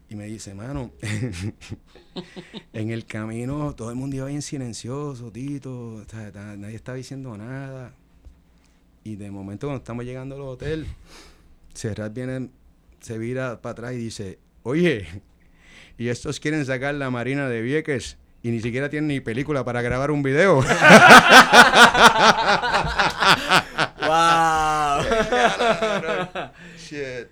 Y 0.09 0.15
me 0.15 0.25
dice, 0.27 0.53
mano, 0.53 0.91
en 2.73 2.89
el 2.91 3.05
camino 3.05 3.73
todo 3.73 3.89
el 3.89 3.95
mundo 3.95 4.15
iba 4.17 4.27
bien 4.27 4.41
silencioso, 4.41 5.31
Tito, 5.31 5.95
o 5.95 6.03
sea, 6.05 6.31
nadie 6.57 6.75
estaba 6.75 6.97
diciendo 6.97 7.35
nada. 7.37 7.93
Y 9.05 9.15
de 9.17 9.29
momento 9.29 9.67
cuando 9.67 9.77
estamos 9.83 10.03
llegando 10.03 10.33
al 10.35 10.41
hotel, 10.41 10.87
Serrat 11.75 12.11
viene, 12.11 12.49
se 13.01 13.19
vira 13.19 13.61
para 13.61 13.73
atrás 13.73 13.93
y 13.93 13.97
dice, 13.97 14.39
oye, 14.63 15.05
y 15.99 16.07
estos 16.07 16.39
quieren 16.39 16.65
sacar 16.65 16.95
la 16.95 17.11
Marina 17.11 17.47
de 17.47 17.61
Vieques 17.61 18.17
y 18.41 18.49
ni 18.49 18.61
siquiera 18.61 18.89
tienen 18.89 19.09
ni 19.09 19.19
película 19.19 19.63
para 19.63 19.83
grabar 19.83 20.09
un 20.09 20.23
video. 20.23 20.55
¡Wow! 24.07 25.03
Shit. 26.77 27.27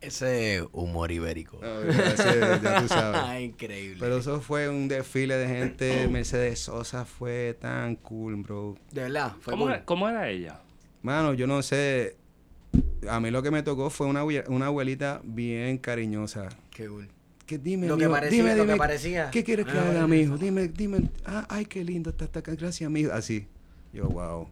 Ese 0.00 0.64
humor 0.72 1.10
ibérico. 1.12 1.58
No, 1.60 1.84
ya, 1.92 2.16
sé, 2.16 2.60
ya 2.62 2.80
tú 2.80 2.88
sabes. 2.88 3.42
Increíble. 3.50 3.98
Pero 4.00 4.16
eso 4.18 4.40
fue 4.40 4.68
un 4.70 4.88
desfile 4.88 5.36
de 5.36 5.46
gente. 5.48 6.08
Mercedes 6.08 6.60
Sosa 6.60 7.04
fue 7.04 7.54
tan 7.60 7.96
cool, 7.96 8.36
bro. 8.36 8.76
de 8.92 9.02
verdad, 9.02 9.32
fue 9.40 9.50
¿Cómo 9.52 9.64
cool. 9.64 9.72
era, 9.74 9.84
¿Cómo 9.84 10.08
era 10.08 10.30
ella? 10.30 10.60
Mano, 11.02 11.34
yo 11.34 11.46
no 11.46 11.62
sé. 11.62 12.16
A 13.08 13.20
mí 13.20 13.30
lo 13.30 13.42
que 13.42 13.50
me 13.50 13.62
tocó 13.62 13.90
fue 13.90 14.06
una, 14.06 14.24
una 14.24 14.66
abuelita 14.66 15.20
bien 15.24 15.78
cariñosa. 15.78 16.48
Qué 16.70 16.86
cool. 16.88 17.08
Que 17.46 17.56
dime, 17.56 17.86
Lo 17.86 17.96
que 17.96 18.04
mijo, 18.04 18.12
parecía- 18.12 18.36
dime, 18.42 18.50
lo 18.56 18.62
que 18.64 18.72
dime, 18.72 18.78
parecía. 18.78 19.30
¿Qué 19.30 19.42
quieres 19.42 19.64
que 19.66 19.72
Ah, 19.78 19.88
haga, 19.90 20.06
mijo? 20.06 20.36
Dime, 20.36 20.68
dime. 20.68 21.08
Ah, 21.24 21.46
ay, 21.48 21.64
qué 21.64 21.82
lindo 21.82 22.10
está, 22.10 22.26
acá. 22.26 22.54
Gracias, 22.54 22.90
mijo. 22.90 23.10
Así. 23.12 23.46
Yo, 23.92 24.06
wow. 24.08 24.48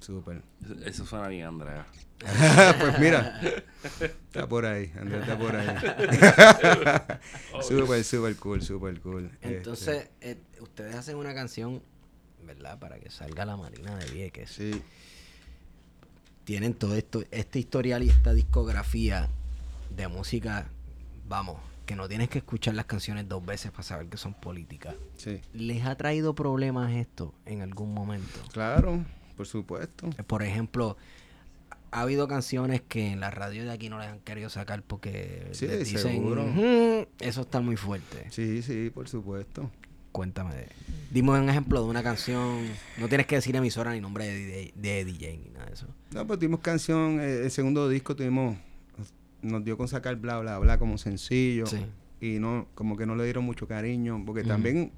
Súper. 0.00 0.42
Eso- 0.64 0.84
Eso 0.84 1.06
suena 1.06 1.28
bien, 1.28 1.46
Andrea. 1.46 1.86
pues 2.80 2.98
mira. 2.98 3.40
Está 4.00 4.48
por 4.48 4.66
ahí. 4.66 4.90
Andrés 4.98 5.20
está 5.22 5.38
por 5.38 5.54
ahí. 5.56 5.68
súper, 7.62 8.04
súper 8.04 8.36
cool, 8.36 8.62
súper 8.62 9.00
cool. 9.00 9.30
Entonces, 9.42 10.10
eh, 10.20 10.36
ustedes 10.60 10.94
hacen 10.96 11.16
una 11.16 11.34
canción, 11.34 11.82
¿verdad? 12.44 12.78
Para 12.78 12.98
que 12.98 13.10
salga 13.10 13.44
la 13.44 13.56
Marina 13.56 13.96
de 13.96 14.10
Vieques. 14.10 14.50
Este, 14.50 14.72
sí. 14.74 14.82
Tienen 16.44 16.74
todo 16.74 16.94
esto, 16.96 17.22
este 17.30 17.58
historial 17.58 18.02
y 18.02 18.08
esta 18.08 18.32
discografía 18.34 19.28
de 19.94 20.08
música, 20.08 20.68
vamos, 21.28 21.58
que 21.86 21.94
no 21.96 22.08
tienes 22.08 22.28
que 22.28 22.38
escuchar 22.38 22.74
las 22.74 22.86
canciones 22.86 23.28
dos 23.28 23.44
veces 23.44 23.70
para 23.70 23.82
saber 23.82 24.06
que 24.08 24.16
son 24.16 24.34
políticas. 24.34 24.94
Sí. 25.16 25.40
¿Les 25.52 25.84
ha 25.84 25.96
traído 25.96 26.34
problemas 26.34 26.92
esto 26.92 27.34
en 27.46 27.62
algún 27.62 27.92
momento? 27.94 28.40
Claro, 28.52 29.04
por 29.36 29.46
supuesto. 29.46 30.08
Por 30.26 30.42
ejemplo, 30.42 30.96
ha 31.92 32.00
habido 32.02 32.26
canciones 32.28 32.80
que 32.80 33.08
en 33.10 33.20
la 33.20 33.30
radio 33.30 33.64
de 33.64 33.72
aquí 33.72 33.88
no 33.88 33.98
les 33.98 34.08
han 34.08 34.20
querido 34.20 34.48
sacar 34.50 34.82
porque 34.82 35.48
Sí, 35.52 35.66
les 35.66 35.80
dicen, 35.88 36.12
seguro. 36.12 36.44
"Ujú, 36.46 37.06
eso 37.20 37.40
está 37.42 37.60
muy 37.60 37.76
fuerte. 37.76 38.26
Sí, 38.30 38.62
sí, 38.62 38.90
por 38.90 39.08
supuesto. 39.08 39.70
Cuéntame. 40.12 40.54
de- 40.54 40.68
Dime 41.10 41.30
un 41.30 41.48
ejemplo 41.48 41.82
de 41.82 41.88
una 41.90 42.02
canción. 42.02 42.66
No 42.98 43.08
tienes 43.08 43.26
que 43.26 43.34
decir 43.36 43.54
emisora 43.56 43.92
ni 43.92 44.00
nombre 44.00 44.26
de 44.26 44.34
DJ, 44.36 44.72
de 44.76 45.04
DJ 45.04 45.38
ni 45.38 45.48
nada 45.50 45.66
de 45.66 45.72
eso. 45.74 45.86
No, 46.14 46.26
pues 46.26 46.38
tuvimos 46.38 46.60
canción, 46.60 47.20
eh, 47.20 47.44
el 47.44 47.50
segundo 47.50 47.88
disco 47.88 48.14
tuvimos, 48.14 48.56
nos 49.42 49.64
dio 49.64 49.76
con 49.76 49.88
sacar 49.88 50.16
bla 50.16 50.38
bla 50.38 50.58
bla 50.58 50.78
como 50.78 50.98
sencillo. 50.98 51.66
Sí. 51.66 51.84
y 52.20 52.38
no, 52.38 52.68
como 52.74 52.96
que 52.98 53.06
no 53.06 53.16
le 53.16 53.24
dieron 53.24 53.44
mucho 53.44 53.66
cariño, 53.66 54.22
porque 54.26 54.44
también 54.44 54.92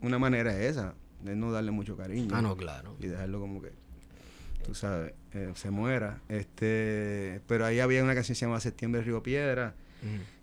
una 0.00 0.18
manera 0.18 0.52
es 0.58 0.70
esa, 0.72 0.94
de 1.22 1.36
no 1.36 1.52
darle 1.52 1.70
mucho 1.72 1.96
cariño. 1.96 2.28
Ah, 2.34 2.40
no, 2.42 2.56
claro. 2.56 2.96
y 3.00 3.06
dejarlo 3.06 3.38
como 3.38 3.60
que, 3.60 3.70
tú 4.64 4.74
sabes, 4.74 5.12
eh, 5.34 5.52
se 5.54 5.70
muera. 5.70 6.20
Este, 6.28 7.40
pero 7.46 7.66
ahí 7.66 7.80
había 7.80 8.02
una 8.02 8.14
canción 8.14 8.32
que 8.34 8.38
se 8.38 8.44
llamaba 8.46 8.60
Septiembre 8.60 9.02
Río 9.02 9.22
Piedra, 9.22 9.74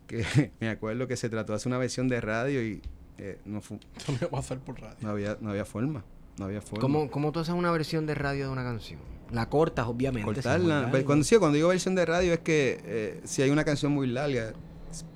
que 0.07 0.23
me 0.60 0.69
acuerdo 0.69 1.07
que 1.07 1.18
se 1.18 1.27
trató 1.30 1.53
de 1.53 1.57
hacer 1.57 1.69
una 1.72 1.80
versión 1.80 2.07
de 2.07 2.22
radio 2.22 2.64
y 2.64 2.81
eh, 3.18 3.40
no, 3.45 3.61
fu- 3.61 3.80
Eso 3.98 4.11
no 4.11 4.18
iba 4.18 4.27
a 4.27 4.31
pasar 4.31 4.60
por 4.60 4.80
radio. 4.80 4.98
no 5.02 5.10
había 5.10 5.38
no 5.41 5.49
había 5.52 5.65
forma, 5.65 6.03
no 6.38 6.45
había 6.45 6.61
forma. 6.61 6.81
¿Cómo, 6.81 7.10
¿Cómo 7.11 7.31
tú 7.31 7.40
haces 7.40 7.53
una 7.53 7.72
versión 7.72 8.06
de 8.06 8.15
radio 8.15 8.45
de 8.48 8.52
una 8.52 8.64
canción? 8.64 8.99
La 9.31 9.49
cortas, 9.49 9.88
obviamente. 9.88 10.26
cortarla? 10.26 10.81
largo. 10.81 11.06
Cuando, 11.06 11.23
sí, 11.26 11.38
cuando 11.38 11.56
digo 11.56 11.69
versión 11.69 11.95
de 11.95 12.06
radio 12.06 12.34
es 12.34 12.40
que 12.40 12.81
eh, 12.85 13.22
si 13.23 13.41
hay 13.41 13.49
una 13.49 13.64
canción 13.64 13.91
muy 13.91 14.06
larga, 14.07 14.53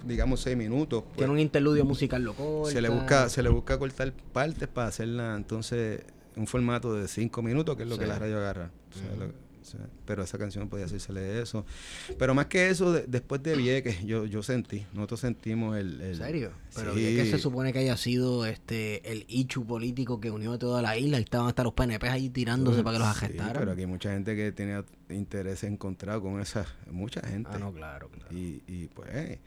digamos 0.06 0.42
seis 0.42 0.58
minutos, 0.58 1.04
pues, 1.04 1.18
Tiene 1.18 1.32
un 1.34 1.40
interludio 1.40 1.86
musical 1.86 2.24
loco. 2.24 2.66
se 2.66 2.82
le 2.82 2.90
busca 2.90 3.30
se 3.30 3.44
le 3.44 3.50
busca 3.50 3.78
cortar 3.78 4.12
partes 4.34 4.68
para 4.68 4.88
hacerla 4.88 5.36
entonces 5.36 6.02
un 6.36 6.48
formato 6.48 6.94
de 6.96 7.08
cinco 7.08 7.42
minutos 7.44 7.76
que 7.76 7.84
es 7.84 7.90
lo 7.90 7.96
Sí. 7.96 8.02
que 8.02 8.08
la 8.08 8.18
radio 8.20 8.38
agarra 8.38 8.72
O 8.92 8.94
sea, 8.98 9.12
Ujú. 9.12 9.20
lo- 9.20 9.47
pero 10.06 10.24
esa 10.24 10.38
canción 10.38 10.70
podía 10.70 10.86
hacérsele 10.86 11.42
eso 11.42 11.66
pero 12.18 12.34
más 12.36 12.46
que 12.48 12.70
eso 12.70 12.92
de- 12.94 13.06
después 13.08 13.42
de 13.44 13.56
Vieques 13.56 14.04
yo 14.06 14.26
yo 14.26 14.44
sentí 14.44 14.86
nosotros 14.94 15.20
sentimos 15.20 15.78
el, 15.78 16.00
el- 16.02 16.10
¿En 16.12 16.16
serio? 16.18 16.52
Pero 16.76 16.94
Sí. 16.94 17.02
que 17.16 17.26
se 17.26 17.40
supone 17.40 17.74
que 17.74 17.80
haya 17.80 17.98
sido 17.98 18.46
este 18.46 19.12
el 19.12 19.26
ichu 19.28 19.66
político 19.66 20.20
que 20.20 20.32
unió 20.32 20.54
a 20.54 20.58
toda 20.60 20.82
la 20.82 20.98
isla 20.98 21.20
y 21.20 21.24
estaban 21.24 21.48
hasta 21.48 21.64
los 21.64 21.74
PNP 21.74 22.08
ahí 22.10 22.30
tirándose 22.30 22.84
para 22.84 22.96
que 22.98 23.00
los 23.00 23.08
arrestaran. 23.18 23.54
pero 23.58 23.72
aquí 23.72 23.82
hay 23.82 23.88
mucha 23.88 24.12
gente 24.12 24.36
que 24.36 24.52
tiene 24.52 24.84
intereses 25.10 25.70
encontrados 25.70 26.22
con 26.22 26.40
esa 26.42 26.66
mucha 26.92 27.22
gente 27.28 27.50
Ah, 27.54 27.58
no, 27.58 27.74
claro, 27.74 28.10
claro. 28.10 28.28
y, 28.36 28.62
y 28.68 28.88
pues 28.88 29.40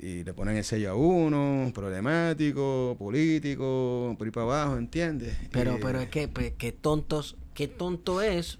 y 0.00 0.22
le 0.22 0.32
ponen 0.32 0.56
el 0.56 0.62
sello 0.64 0.92
a 0.92 0.94
uno 0.94 1.72
problemático 1.74 2.94
político 2.98 4.14
por 4.16 4.26
ahí 4.28 4.30
para 4.30 4.44
abajo 4.44 4.76
¿entiendes? 4.76 5.36
Pero, 5.50 5.78
pero 5.82 6.00
es 6.00 6.08
que, 6.08 6.28
pues, 6.28 6.52
qué 6.56 6.70
tontos, 6.70 7.36
qué 7.52 7.66
tonto 7.66 8.22
es, 8.22 8.58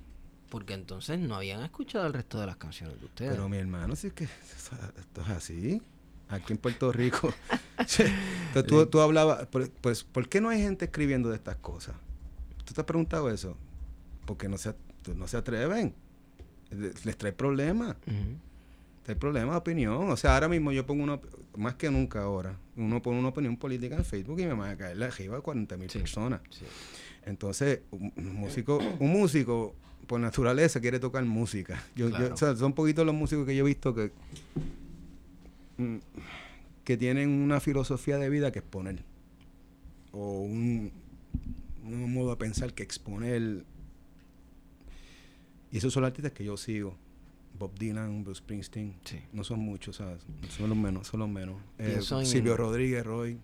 porque 0.49 0.75
entonces 0.75 1.19
no 1.19 1.35
habían 1.37 1.63
escuchado 1.63 2.07
el 2.07 2.13
resto 2.13 2.41
de 2.41 2.47
las 2.47 2.57
canciones 2.57 2.99
de 2.99 3.07
ustedes. 3.07 3.31
Pero 3.33 3.49
mi 3.49 3.57
hermano, 3.59 3.95
sí 3.97 4.11
que 4.11 4.25
eso- 4.25 4.77
esto 4.99 5.23
es 5.23 5.29
así. 5.29 5.83
Aquí 6.29 6.53
en 6.53 6.59
Puerto 6.59 6.93
Rico. 6.93 7.33
Entonces, 7.79 8.11
tú, 8.67 8.85
tú 8.87 9.01
hablabas, 9.01 9.47
por- 9.47 9.71
pues, 9.71 10.05
¿por 10.05 10.29
qué 10.29 10.41
no 10.41 10.49
hay 10.51 10.61
gente 10.61 10.85
escribiendo 10.87 11.31
de 11.31 11.37
estas 11.37 11.57
cosas? 11.57 11.97
¿Tú 12.65 12.75
te 12.75 12.81
has 12.83 12.87
preguntado 12.87 13.31
eso? 13.31 13.57
Porque 14.27 14.49
no 14.49 14.59
se, 14.59 14.75
no 15.17 15.27
se 15.27 15.37
atreven. 15.39 15.95
Les, 16.71 17.17
trae 17.17 17.33
problemas. 17.33 17.97
Ujú. 18.07 18.37
Trae 19.05 19.17
problemas 19.17 19.55
de 19.55 19.59
opinión. 19.59 20.11
O 20.11 20.17
sea, 20.19 20.35
ahora 20.35 20.49
mismo 20.49 20.71
yo 20.71 20.85
pongo 20.85 21.03
una, 21.03 21.19
más 21.57 21.77
que 21.77 21.91
nunca 21.91 22.23
ahora, 22.23 22.59
uno 22.77 23.01
pone 23.01 23.19
una 23.19 23.29
opinión 23.29 23.57
política 23.57 23.97
en 23.97 24.05
Facebook 24.05 24.39
y 24.41 24.45
me 24.45 24.53
van 24.53 24.71
a 24.73 24.77
caer 24.77 24.99
la 24.99 25.07
arriba 25.07 25.41
40 25.41 25.79
mil 25.79 25.89
Sí. 25.89 25.99
personas. 25.99 26.43
Sí. 26.51 26.67
Entonces, 27.25 27.81
un, 27.91 28.13
un 28.17 28.35
músico, 28.35 28.77
un 28.99 29.11
músico 29.11 29.75
por 30.09 30.19
naturaleza 30.19 30.81
quiere 30.81 30.99
tocar 30.99 31.25
música. 31.25 31.81
Yo, 31.95 32.09
yo- 32.09 32.17
Claro. 32.17 32.35
o 32.35 32.37
sea, 32.37 32.57
son 32.57 32.73
poquitos 32.73 33.07
los 33.07 33.15
músicos 33.15 33.47
que 33.47 33.55
yo 33.55 33.65
he 33.65 33.69
visto 33.69 33.95
que 33.95 34.11
mm, 35.77 35.97
que 36.83 36.97
tienen 36.97 37.29
una 37.31 37.61
filosofía 37.61 38.17
de 38.19 38.29
vida 38.31 38.51
que 38.51 38.59
exponer 38.61 39.05
o 40.11 40.41
un, 40.41 40.91
un 41.85 42.13
modo 42.15 42.31
de 42.31 42.37
pensar 42.37 42.73
que 42.75 42.83
exponer 42.83 43.63
y 45.71 45.77
esos 45.79 45.93
son 45.93 46.03
los 46.03 46.09
artistas 46.09 46.33
que 46.33 46.45
yo 46.45 46.57
sigo 46.57 46.97
Bob 47.59 47.75
Dylan, 47.79 48.25
Bruce 48.25 48.39
Springsteen 48.39 48.95
Sí. 49.05 49.19
no 49.33 49.45
son 49.45 49.61
muchos, 49.61 49.97
¿sabes? 49.97 50.23
son 50.49 50.69
los 50.71 50.79
menos, 50.79 51.07
son 51.09 51.21
los 51.21 51.29
menos 51.29 51.57
Eh, 51.79 52.01
Silvio 52.25 52.57
Rodríguez, 52.57 53.05
Roy 53.05 53.39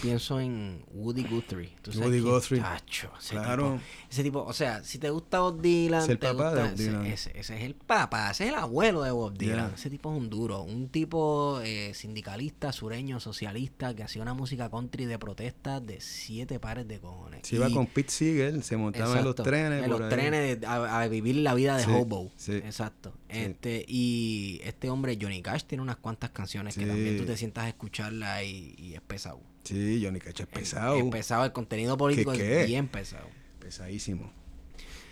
Pienso 0.00 0.40
en 0.40 0.82
Woody 0.92 1.24
Guthrie. 1.24 1.70
¿Tú 1.82 1.92
sabes 1.92 2.08
Woody? 2.08 2.20
Guthrie. 2.20 2.60
Tacho, 2.60 3.10
ese 3.18 3.34
Claro. 3.34 3.64
Tipo, 3.72 3.80
ese 4.10 4.22
tipo, 4.22 4.42
o 4.44 4.52
sea, 4.52 4.82
si 4.84 4.98
te 4.98 5.10
gusta 5.10 5.40
Bob 5.40 5.60
Dylan, 5.60 6.02
Es 6.02 6.08
el 6.08 6.18
papá 6.18 6.52
de 6.54 6.60
gusta- 6.62 6.68
Bob 6.70 6.74
Dylan. 6.78 7.06
Ese, 7.06 7.30
ese- 7.30 7.38
ese 7.40 7.56
es 7.58 7.62
el 7.64 7.74
papá, 7.74 8.30
ese 8.30 8.44
es 8.44 8.50
el 8.50 8.56
abuelo 8.56 9.02
de 9.02 9.10
Bob 9.10 9.36
Dylan. 9.36 9.66
Yeah. 9.68 9.74
Ese 9.74 9.90
tipo 9.90 10.10
es 10.12 10.18
un 10.18 10.30
duro, 10.30 10.62
un 10.62 10.88
tipo 10.88 11.60
eh, 11.62 11.92
sindicalista, 11.94 12.72
sureño, 12.72 13.20
socialista, 13.20 13.94
que 13.94 14.02
hacía 14.02 14.22
una 14.22 14.34
música 14.34 14.70
country 14.70 15.04
de 15.06 15.18
protesta 15.18 15.80
de 15.80 16.00
siete 16.00 16.58
pares 16.60 16.86
de 16.88 17.00
cojones. 17.00 17.40
se 17.46 17.56
iba 17.56 17.68
con 17.70 17.86
Pete 17.86 18.10
Seeger 18.10 18.62
se 18.62 18.76
montaba 18.76 19.18
en 19.18 19.24
los 19.24 19.34
trenes 19.34 19.84
en 19.84 19.90
los 19.90 20.00
ahí. 20.00 20.08
trenes 20.08 20.60
de- 20.60 20.66
a, 20.66 21.00
a 21.02 21.08
vivir 21.08 21.36
la 21.36 21.54
vida 21.54 21.76
de 21.76 21.84
Sí, 21.84 21.90
hobo 21.92 22.30
sí. 22.36 22.52
exacto 22.54 23.12
Sí. 23.30 23.38
este 23.40 23.84
y 23.88 24.60
este 24.64 24.90
hombre 24.90 25.18
Johnny 25.20 25.42
Cash 25.42 25.64
tiene 25.64 25.82
unas 25.82 25.96
cuantas 25.96 26.30
canciones 26.30 26.76
que 26.76 26.86
también 26.86 27.18
tú 27.18 27.24
te 27.24 27.36
sientas 27.36 27.64
a 27.64 27.68
escucharla 27.68 28.42
y, 28.44 28.74
y 28.78 28.94
es 28.94 29.00
pesado 29.00 29.40
Sí, 29.64 30.00
Johnny 30.04 30.18
Cash 30.20 30.40
es 30.40 30.46
pesado. 30.46 30.96
es 30.96 31.04
pesado 31.10 31.44
el 31.44 31.52
contenido 31.52 31.96
político 31.96 32.32
qué? 32.32 32.62
es 32.62 32.66
bien 32.68 32.88
pesado 32.88 33.26
Pesadísimo. 33.58 34.30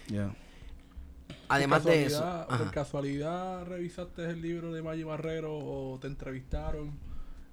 Ya. 0.08 0.34
además 1.48 1.82
¿Por 1.82 1.92
de 1.92 2.06
eso 2.06 2.24
ajá. 2.24 2.46
¿Por 2.58 2.70
casualidad 2.70 3.64
revisaste 3.66 4.24
el 4.30 4.40
libro 4.40 4.72
de 4.72 4.82
Maggie 4.82 5.04
Barrero 5.04 5.56
o 5.58 5.98
te 6.00 6.06
entrevistaron 6.06 6.92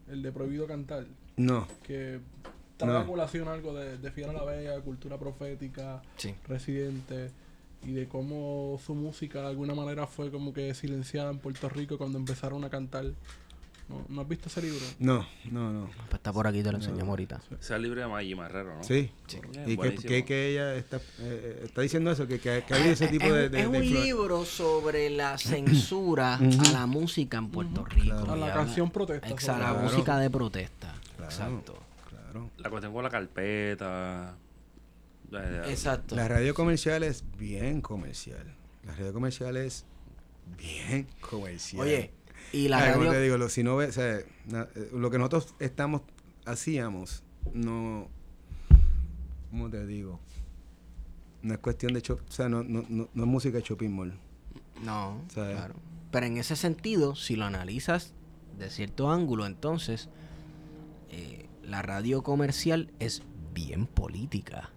el 0.10 0.22
de 0.22 0.32
Prohibido 0.32 0.68
Cantar? 0.68 1.06
No. 1.36 1.68
Que 1.84 2.20
trae 2.78 2.92
No. 2.92 2.98
a 3.00 3.06
colación 3.06 3.48
algo 3.48 3.74
de, 3.74 3.98
de 3.98 4.12
Fiera 4.12 4.32
la 4.34 4.44
Bella, 4.44 4.80
cultura 4.82 5.18
profética, 5.18 6.02
sí 6.18 6.34
residente 6.48 7.32
y 7.86 7.92
de 7.92 8.08
cómo 8.08 8.80
su 8.86 8.96
música 8.96 9.42
de 9.42 9.48
alguna 9.48 9.76
manera 9.76 10.08
fue 10.08 10.32
como 10.32 10.54
que 10.54 10.74
silenciada 10.74 11.30
en 11.32 11.40
Puerto 11.40 11.68
Rico 11.68 11.98
cuando 11.98 12.18
empezaron 12.18 12.64
a 12.64 12.70
cantar. 12.70 13.06
¿No, 13.94 14.06
¿no 14.10 14.22
has 14.22 14.28
visto 14.28 14.50
ese 14.50 14.62
libro? 14.62 14.80
No, 15.00 15.26
no, 15.52 15.72
no. 15.72 15.90
pues 16.10 16.14
está 16.14 16.32
por 16.34 16.48
aquí 16.48 16.62
te 16.64 16.72
lo 16.72 16.78
enseñamos 16.78 17.10
ahorita 17.10 17.42
Ese 17.46 17.56
es 17.60 17.72
el 17.72 17.82
libro 17.82 18.02
de 18.02 18.08
Maggie 18.08 18.36
Marrero, 18.36 18.76
¿no? 18.76 18.84
Sí. 18.84 19.12
Sí. 19.28 19.38
Y 19.38 19.66
que, 19.66 19.76
buenísimo. 19.76 20.08
que, 20.10 20.26
que 20.26 20.50
ella 20.52 20.76
está, 20.76 21.00
eh, 21.20 21.62
está 21.66 21.82
diciendo 21.82 22.12
eso, 22.12 22.28
que, 22.28 22.40
que, 22.40 22.64
que 22.68 22.74
hay 22.74 22.90
ese 22.90 23.08
tipo 23.08 23.26
es, 23.26 23.52
de... 23.52 23.62
es 23.62 23.68
un 23.68 23.80
libro 23.82 24.46
sobre 24.46 25.10
la 25.10 25.38
censura 25.38 26.36
a 26.68 26.72
la 26.72 26.86
música 26.86 27.38
en 27.38 27.50
Puerto 27.50 27.86
Rico 27.86 28.16
Claro. 28.24 28.34
A 28.34 28.36
la 28.38 28.54
canción 28.54 28.92
protesta. 28.92 29.28
Exa- 29.30 29.40
sobre 29.42 29.60
la 29.60 29.70
Claro. 29.72 29.82
música 29.90 30.18
de 30.20 30.30
protesta 30.30 30.94
Claro. 31.18 31.32
exacto 31.32 31.78
Claro. 32.10 32.50
La 32.58 32.70
cuestión 32.70 32.94
con 32.94 33.04
la 33.04 33.10
carpeta. 33.10 34.36
exacto 35.68 36.16
La 36.16 36.28
radio 36.28 36.54
comercial 36.54 37.04
es 37.04 37.24
bien 37.38 37.82
comercial. 37.82 38.56
La 38.86 38.94
radio 38.96 39.14
comercial 39.14 39.58
es 39.58 39.86
bien 40.58 41.08
comercial. 41.22 41.82
oye 41.82 42.12
y 42.54 42.68
la 42.70 42.80
como 42.94 43.04
radio 43.06 43.12
te 43.12 43.22
digo, 43.22 43.38
lo, 43.38 43.50
si 43.50 43.64
no 43.64 43.76
ves, 43.76 43.90
o 43.90 43.92
sea, 43.94 44.20
eh, 44.20 44.90
lo 44.94 45.10
que 45.12 45.18
nosotros 45.18 45.54
estamos, 45.60 46.02
hacíamos, 46.46 47.24
no, 47.54 48.08
¿cómo 49.50 49.70
te 49.70 49.86
digo? 49.86 50.20
No 51.42 51.54
es 51.54 51.60
cuestión 51.60 51.94
de, 51.94 52.02
cho- 52.02 52.20
o 52.28 52.32
sea, 52.32 52.48
no, 52.48 52.64
no, 52.64 52.86
no, 52.88 53.10
no 53.14 53.24
es 53.24 53.30
música 53.30 53.58
de 53.58 53.64
shopping 53.64 53.90
mall. 53.90 54.14
No, 54.84 55.22
¿Sabes? 55.34 55.56
claro. 55.58 55.76
Pero 56.12 56.26
en 56.28 56.38
ese 56.38 56.56
sentido, 56.56 57.16
si 57.16 57.36
lo 57.36 57.46
analizas 57.46 58.14
de 58.58 58.70
cierto 58.70 59.12
ángulo, 59.12 59.46
entonces 59.46 60.10
eh, 61.10 61.48
la 61.64 61.82
radio 61.82 62.24
comercial 62.24 62.92
es 63.00 63.24
bien 63.54 63.88
política. 63.88 64.70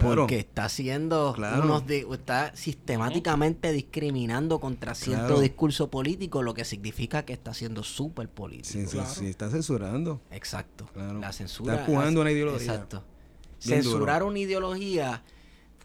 Claro. 0.00 0.22
Porque 0.22 0.38
está 0.38 0.64
haciendo 0.66 1.32
Claro. 1.34 1.62
unos 1.64 1.84
está 1.90 2.54
sistemáticamente 2.56 3.72
discriminando 3.72 4.58
contra 4.60 4.94
cierto 4.94 5.26
Claro. 5.26 5.40
discurso 5.40 5.90
político, 5.90 6.42
lo 6.42 6.54
que 6.54 6.64
significa 6.64 7.24
que 7.24 7.32
está 7.32 7.54
siendo 7.54 7.82
súper 7.82 8.28
político. 8.28 8.68
Sí, 8.72 8.86
sí, 8.86 8.96
Claro. 8.98 9.10
sí, 9.10 9.26
está 9.26 9.50
censurando. 9.50 10.20
Exacto. 10.30 10.86
Claro. 10.92 11.18
La 11.20 11.32
censura. 11.32 11.74
Está 11.74 11.86
empujando 11.86 12.20
una 12.20 12.30
ideología. 12.32 12.72
Exacto. 12.72 13.04
Bien 13.64 13.82
Censurar 13.82 14.20
duro. 14.20 14.30
una 14.30 14.38
ideología 14.40 15.22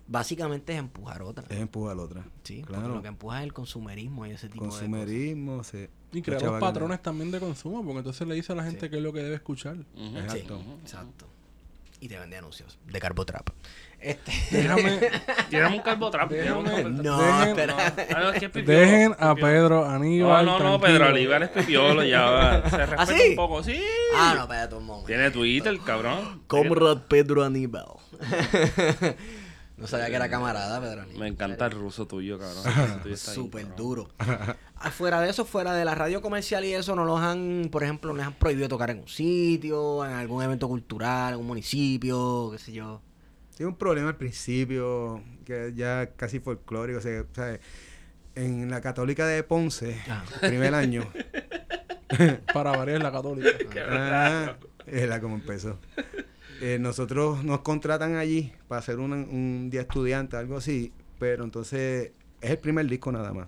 básicamente 0.07 0.73
es 0.73 0.79
empujar 0.79 1.21
otra. 1.21 1.45
Es 1.49 1.59
empujar 1.59 1.97
otra. 1.97 2.25
Sí, 2.43 2.61
porque 2.61 2.73
claro. 2.79 2.95
lo 2.95 3.01
que 3.01 3.07
empuja 3.09 3.39
es 3.39 3.43
el 3.43 3.53
consumerismo 3.53 4.25
y 4.25 4.31
ese 4.31 4.49
tipo 4.49 4.63
de 4.65 4.69
cosas. 4.69 4.81
Consumerismo, 4.81 5.63
se, 5.63 5.89
Y 6.11 6.21
crear 6.21 6.41
los 6.41 6.43
los 6.43 6.59
chavales- 6.59 6.67
patrones 6.73 7.01
también 7.03 7.31
de 7.31 7.39
consumo, 7.39 7.83
porque 7.83 7.99
entonces 7.99 8.27
le 8.27 8.35
dice 8.35 8.51
a 8.51 8.55
la 8.55 8.63
gente 8.63 8.81
Sí. 8.87 8.89
qué 8.89 8.97
es 8.97 9.03
lo 9.03 9.13
que 9.13 9.19
debe 9.21 9.35
escuchar. 9.35 9.77
Sí, 9.95 10.17
Exacto. 10.17 10.61
exacto. 10.83 11.25
Y 12.01 12.07
te 12.07 12.17
vende 12.17 12.37
anuncios 12.37 12.79
de 12.87 12.99
Carbotrap. 12.99 13.49
Este. 14.01 14.31
Déjame, 14.51 14.99
Tírame 15.49 15.75
un 15.77 15.81
carbotrap. 15.81 16.29
Déjame-. 16.31 16.83
No, 17.03 17.19
Dejen- 17.19 17.47
espera. 17.49 17.75
Ah, 18.15 18.19
no, 18.21 18.31
es 18.31 18.65
dejen 18.65 19.15
a. 19.19 19.35
Pedro 19.35 19.85
No, 19.85 19.89
Aníbal. 19.91 20.45
no, 20.45 20.51
no, 20.53 20.57
tranquilo. 20.57 20.81
Pedro 20.81 21.05
Aníbal 21.07 21.43
es 21.43 21.49
pipiolo, 21.49 22.03
ya 22.03 22.21
va. 22.29 22.69
Se 22.69 22.77
respeta 22.85 23.05
sí? 23.07 23.29
un 23.31 23.35
poco, 23.35 23.63
sí. 23.63 23.83
Ah, 24.15 24.33
no, 24.35 24.41
espérate 24.43 24.75
un 24.75 24.85
momento. 24.85 25.07
Tiene 25.07 25.31
Twitter, 25.31 25.77
cabrón. 25.85 26.43
Comrade 26.47 27.01
Pedro 27.09 27.43
Aníbal. 27.43 27.85
no 29.77 29.87
sabía 29.87 30.07
que 30.07 30.15
era 30.15 30.29
camarada, 30.29 30.79
Pedro 30.81 31.01
Aníbal. 31.01 31.19
Me 31.19 31.27
encanta 31.27 31.65
el 31.65 31.71
ruso 31.71 32.07
tuyo, 32.07 32.37
cabrón. 32.39 33.01
Tuyo 33.03 33.17
Súper 33.17 33.75
duro. 33.75 34.09
Ah, 34.81 34.91
fuera 34.91 35.19
de 35.19 35.29
eso, 35.29 35.43
fuera 35.43 35.73
de 35.73 35.83
la 35.83 35.93
radio 35.95 36.21
comercial 36.21 36.63
y 36.63 36.73
eso, 36.73 36.95
no 36.95 37.03
los 37.03 37.19
han, 37.19 37.67
por 37.69 37.83
ejemplo, 37.83 38.13
les 38.13 38.25
han 38.25 38.33
prohibido 38.33 38.69
tocar 38.69 38.91
en 38.91 38.99
un 38.99 39.07
sitio, 39.09 40.05
en 40.05 40.13
algún 40.13 40.41
evento 40.41 40.67
cultural, 40.69 41.33
en 41.33 41.39
un 41.41 41.47
municipio, 41.47 42.49
qué 42.51 42.57
sé 42.59 42.71
yo. 42.71 43.01
Sí, 43.59 43.65
un 43.65 43.75
problema 43.75 44.07
al 44.07 44.15
principio, 44.15 45.21
que 45.43 45.73
ya 45.75 46.11
casi 46.15 46.39
folclórico. 46.39 46.99
O 46.99 47.01
sea, 47.01 47.25
¿sabes? 47.33 47.59
En 48.35 48.71
la 48.71 48.79
Católica 48.79 49.27
de 49.27 49.43
Ponce, 49.43 49.97
Ah. 50.07 50.23
primer 50.39 50.73
año, 50.73 51.03
Para 52.53 52.71
variar 52.71 53.03
la 53.03 53.11
católica. 53.11 53.49
Ah, 53.77 54.55
era 54.87 55.19
como 55.19 55.35
empezó. 55.35 55.77
Eh, 56.61 56.77
nosotros 56.79 57.43
nos 57.43 57.59
contratan 57.59 58.15
allí 58.15 58.53
para 58.69 58.79
hacer 58.79 58.97
un, 58.99 59.11
un 59.11 59.69
día 59.69 59.81
estudiante, 59.81 60.37
algo 60.37 60.55
así, 60.55 60.93
pero 61.19 61.43
entonces 61.43 62.11
es 62.39 62.49
el 62.51 62.57
primer 62.59 62.87
disco 62.87 63.11
nada 63.11 63.33
más. 63.33 63.47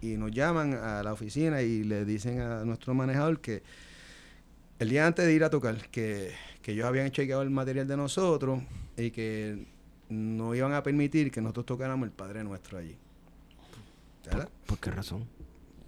Y 0.00 0.16
nos 0.16 0.32
llaman 0.32 0.74
a 0.74 1.04
la 1.04 1.12
oficina 1.12 1.62
y 1.62 1.84
le 1.84 2.04
dicen 2.04 2.40
a 2.40 2.64
nuestro 2.64 2.94
manejador 2.94 3.38
que 3.40 3.62
el 4.80 4.88
día 4.88 5.06
antes 5.06 5.24
de 5.24 5.32
ir 5.32 5.44
a 5.44 5.50
tocar, 5.50 5.88
que, 5.90 6.32
que 6.62 6.72
ellos 6.72 6.84
habían 6.86 7.10
chequeado 7.12 7.42
el 7.42 7.50
material 7.50 7.86
de 7.86 7.96
nosotros 7.96 8.60
y 8.96 9.10
que 9.10 9.66
no 10.08 10.54
iban 10.54 10.72
a 10.74 10.82
permitir 10.82 11.30
que 11.30 11.40
nosotros 11.40 11.66
tocáramos 11.66 12.06
el 12.06 12.12
Padre 12.12 12.44
Nuestro 12.44 12.78
allí. 12.78 12.96
¿Verdad? 14.24 14.48
¿Por 14.66 14.78
qué 14.78 14.90
razón? 14.90 15.26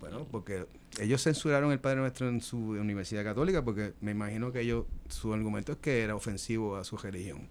Bueno, 0.01 0.26
porque 0.31 0.66
ellos 1.01 1.22
censuraron 1.22 1.72
el 1.72 1.81
Padre 1.81 2.01
Nuestro 2.01 2.28
en 2.28 2.40
su 2.40 2.59
universidad 2.59 3.24
católica 3.24 3.64
porque 3.64 3.93
me 4.01 4.10
imagino 4.12 4.52
que 4.52 4.60
ellos, 4.60 4.86
su 5.09 5.32
argumento 5.32 5.72
es 5.72 5.78
que 5.78 6.02
era 6.02 6.14
ofensivo 6.14 6.76
a 6.76 6.85
su 6.85 6.97
religión. 6.97 7.48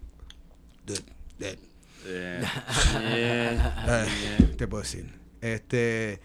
De- 0.86 1.00
de- 1.38 1.58
Eh, 2.06 2.42
eh, 3.00 3.58
eh. 3.88 4.54
te 4.58 4.68
puedo 4.68 4.82
decir. 4.82 5.10
Este, 5.40 6.20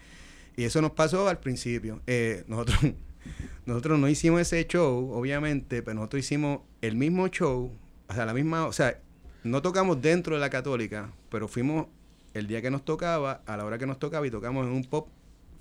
y 0.56 0.64
eso 0.64 0.82
nos 0.82 0.90
pasó 0.92 1.26
al 1.28 1.40
principio. 1.40 2.02
Eh, 2.06 2.44
nosotros, 2.48 2.78
nosotros 3.66 3.98
no 3.98 4.08
hicimos 4.08 4.42
ese 4.42 4.66
show, 4.66 5.10
obviamente, 5.12 5.82
pero 5.82 5.94
nosotros 5.94 6.20
hicimos 6.20 6.60
el 6.82 6.96
mismo 6.96 7.28
show, 7.28 7.72
o 8.08 8.14
sea, 8.14 8.26
la 8.26 8.34
misma, 8.34 8.66
o 8.66 8.72
sea, 8.72 9.00
no 9.44 9.62
tocamos 9.62 10.00
dentro 10.02 10.34
de 10.34 10.40
la 10.40 10.50
católica, 10.50 11.10
pero 11.30 11.48
fuimos 11.48 11.86
el 12.34 12.46
día 12.46 12.60
que 12.62 12.70
nos 12.70 12.84
tocaba, 12.84 13.42
a 13.46 13.56
la 13.56 13.64
hora 13.64 13.78
que 13.78 13.86
nos 13.86 13.98
tocaba, 13.98 14.26
y 14.26 14.30
tocamos 14.30 14.66
en 14.66 14.72
un 14.72 14.84
pop 14.84 15.08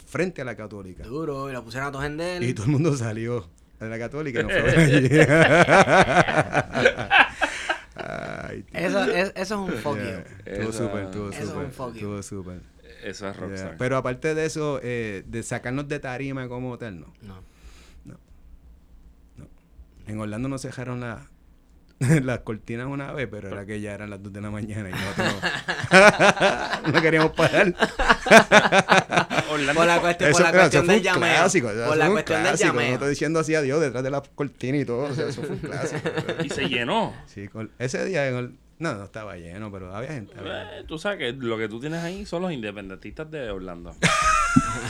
frente 0.06 0.42
a 0.42 0.46
la 0.46 0.56
católica. 0.56 1.04
Duro, 1.04 1.50
y 1.50 1.54
la 1.54 1.62
pusieron 1.62 1.90
a 1.90 1.92
todos 1.92 2.06
en 2.06 2.44
Y 2.44 2.54
todo 2.54 2.66
el 2.66 2.72
mundo 2.72 2.96
salió 2.96 3.48
de 3.80 3.90
la 3.90 3.98
católica 3.98 4.42
y 4.42 4.44
nos 4.44 4.52
fue 4.52 4.62
allí. 4.84 5.10
Ay, 7.96 8.64
tío. 8.64 8.80
Eso, 8.80 9.04
es, 9.04 9.32
eso 9.36 9.38
es 9.38 9.52
un 9.52 9.70
fuck 9.82 9.98
Yeah. 9.98 10.18
you. 10.18 10.24
Estuvo 10.46 10.72
súper, 10.74 11.04
estuvo 11.06 11.30
Eso 11.30 11.42
es 11.42 11.50
un 11.50 11.72
súper. 11.72 11.96
Estuvo 11.96 12.24
súper. 12.24 12.62
Eso 13.04 13.28
es 13.28 13.36
Yeah. 13.36 13.44
rockstar. 13.48 13.78
Pero 13.78 13.98
aparte 13.98 14.36
de 14.36 14.46
eso, 14.46 14.80
eh, 14.84 15.24
de 15.28 15.44
sacarnos 15.44 15.88
de 15.88 16.00
tarima 16.00 16.48
como 16.48 16.78
tal, 16.78 17.00
no. 17.00 17.08
No. 17.24 17.44
En 20.08 20.20
Orlando 20.20 20.50
nos 20.50 20.64
dejaron 20.64 21.02
la- 21.02 21.30
las 22.24 22.40
cortinas 22.40 22.88
una 22.88 23.12
vez, 23.12 23.28
pero 23.30 23.50
era 23.50 23.66
que 23.66 23.82
ya 23.82 23.94
eran 23.94 24.10
las 24.10 24.22
2 24.24 24.32
de 24.34 24.42
la 24.42 24.50
mañana 24.52 24.90
y 24.90 24.92
nosotros 24.94 25.36
no, 26.86 26.92
no 26.94 27.02
queríamos 27.02 27.32
parar. 27.32 27.74
Por 29.48 29.60
la 29.86 30.00
cuestión, 30.00 30.32
por 30.32 30.42
Eso, 30.42 30.44
la 30.44 30.52
claro, 30.52 30.70
cuestión 30.70 30.84
eso 30.84 30.86
fue 30.86 30.94
del 30.96 31.04
llameo. 31.04 31.30
clásico. 31.36 31.68
o 31.68 31.74
sea, 31.74 31.86
Por 31.88 31.94
eso 31.94 31.96
la 31.98 32.06
fue 32.06 32.10
un 32.10 32.14
cuestión 32.16 32.44
del 32.44 32.56
llameo. 32.58 32.86
Nosotros 32.88 33.10
diciendo 33.10 33.40
así 33.40 33.56
adiós 33.56 33.82
detrás 33.82 34.04
de 34.04 34.12
las 34.12 34.22
cortinas 34.30 34.82
y 34.82 34.86
todo. 34.86 35.04
o 35.04 35.14
sea, 35.14 35.28
eso 35.28 35.42
fue 35.42 35.52
un 35.52 35.58
clásico. 35.60 36.10
y 36.44 36.50
se 36.50 36.70
llenó. 36.70 37.14
Sí, 37.26 37.48
con- 37.48 37.72
ese 37.80 38.06
día 38.06 38.28
en 38.28 38.36
Or- 38.36 38.52
no, 38.80 38.94
no 38.94 39.04
estaba 39.04 39.36
lleno, 39.36 39.70
pero 39.72 39.94
había 39.94 40.14
gente. 40.14 40.34
había- 40.40 40.80
Eh, 40.80 40.84
tú 40.88 40.98
sabes 40.98 41.18
que 41.18 41.34
lo 41.34 41.58
que 41.58 41.68
tú 41.68 41.82
tienes 41.82 42.02
ahí 42.02 42.26
son 42.26 42.42
los 42.44 42.52
independentistas 42.54 43.30
de 43.30 43.50
Orlando. 43.52 43.94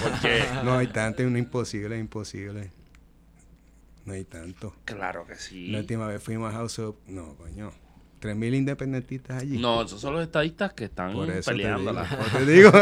Porque, 0.03 0.43
No 0.63 0.77
hay 0.77 0.87
tanto, 0.87 1.23
es 1.23 1.27
imposible, 1.29 1.97
imposible. 1.97 2.71
No 4.05 4.13
hay 4.13 4.25
tanto. 4.25 4.75
claro 4.85 5.25
que 5.25 5.35
sí. 5.35 5.67
La 5.67 5.79
última 5.79 6.07
vez 6.07 6.21
fuimos 6.21 6.53
a 6.53 6.57
House 6.57 6.79
of... 6.79 6.95
No, 7.07 7.35
coño. 7.35 7.71
3.000 8.21 8.55
independentistas 8.55 9.41
allí. 9.41 9.57
No, 9.57 9.81
esos 9.83 10.01
son 10.01 10.13
los 10.13 10.23
estadistas 10.23 10.73
que 10.73 10.85
están 10.85 11.13
Por 11.13 11.29
eso 11.29 11.51
te 11.51 11.57
digo. 11.57 11.63
peleándola. 11.69 12.03
Por 12.03 12.27
eso 12.27 12.37
te 12.37 12.45
digo. 12.45 12.69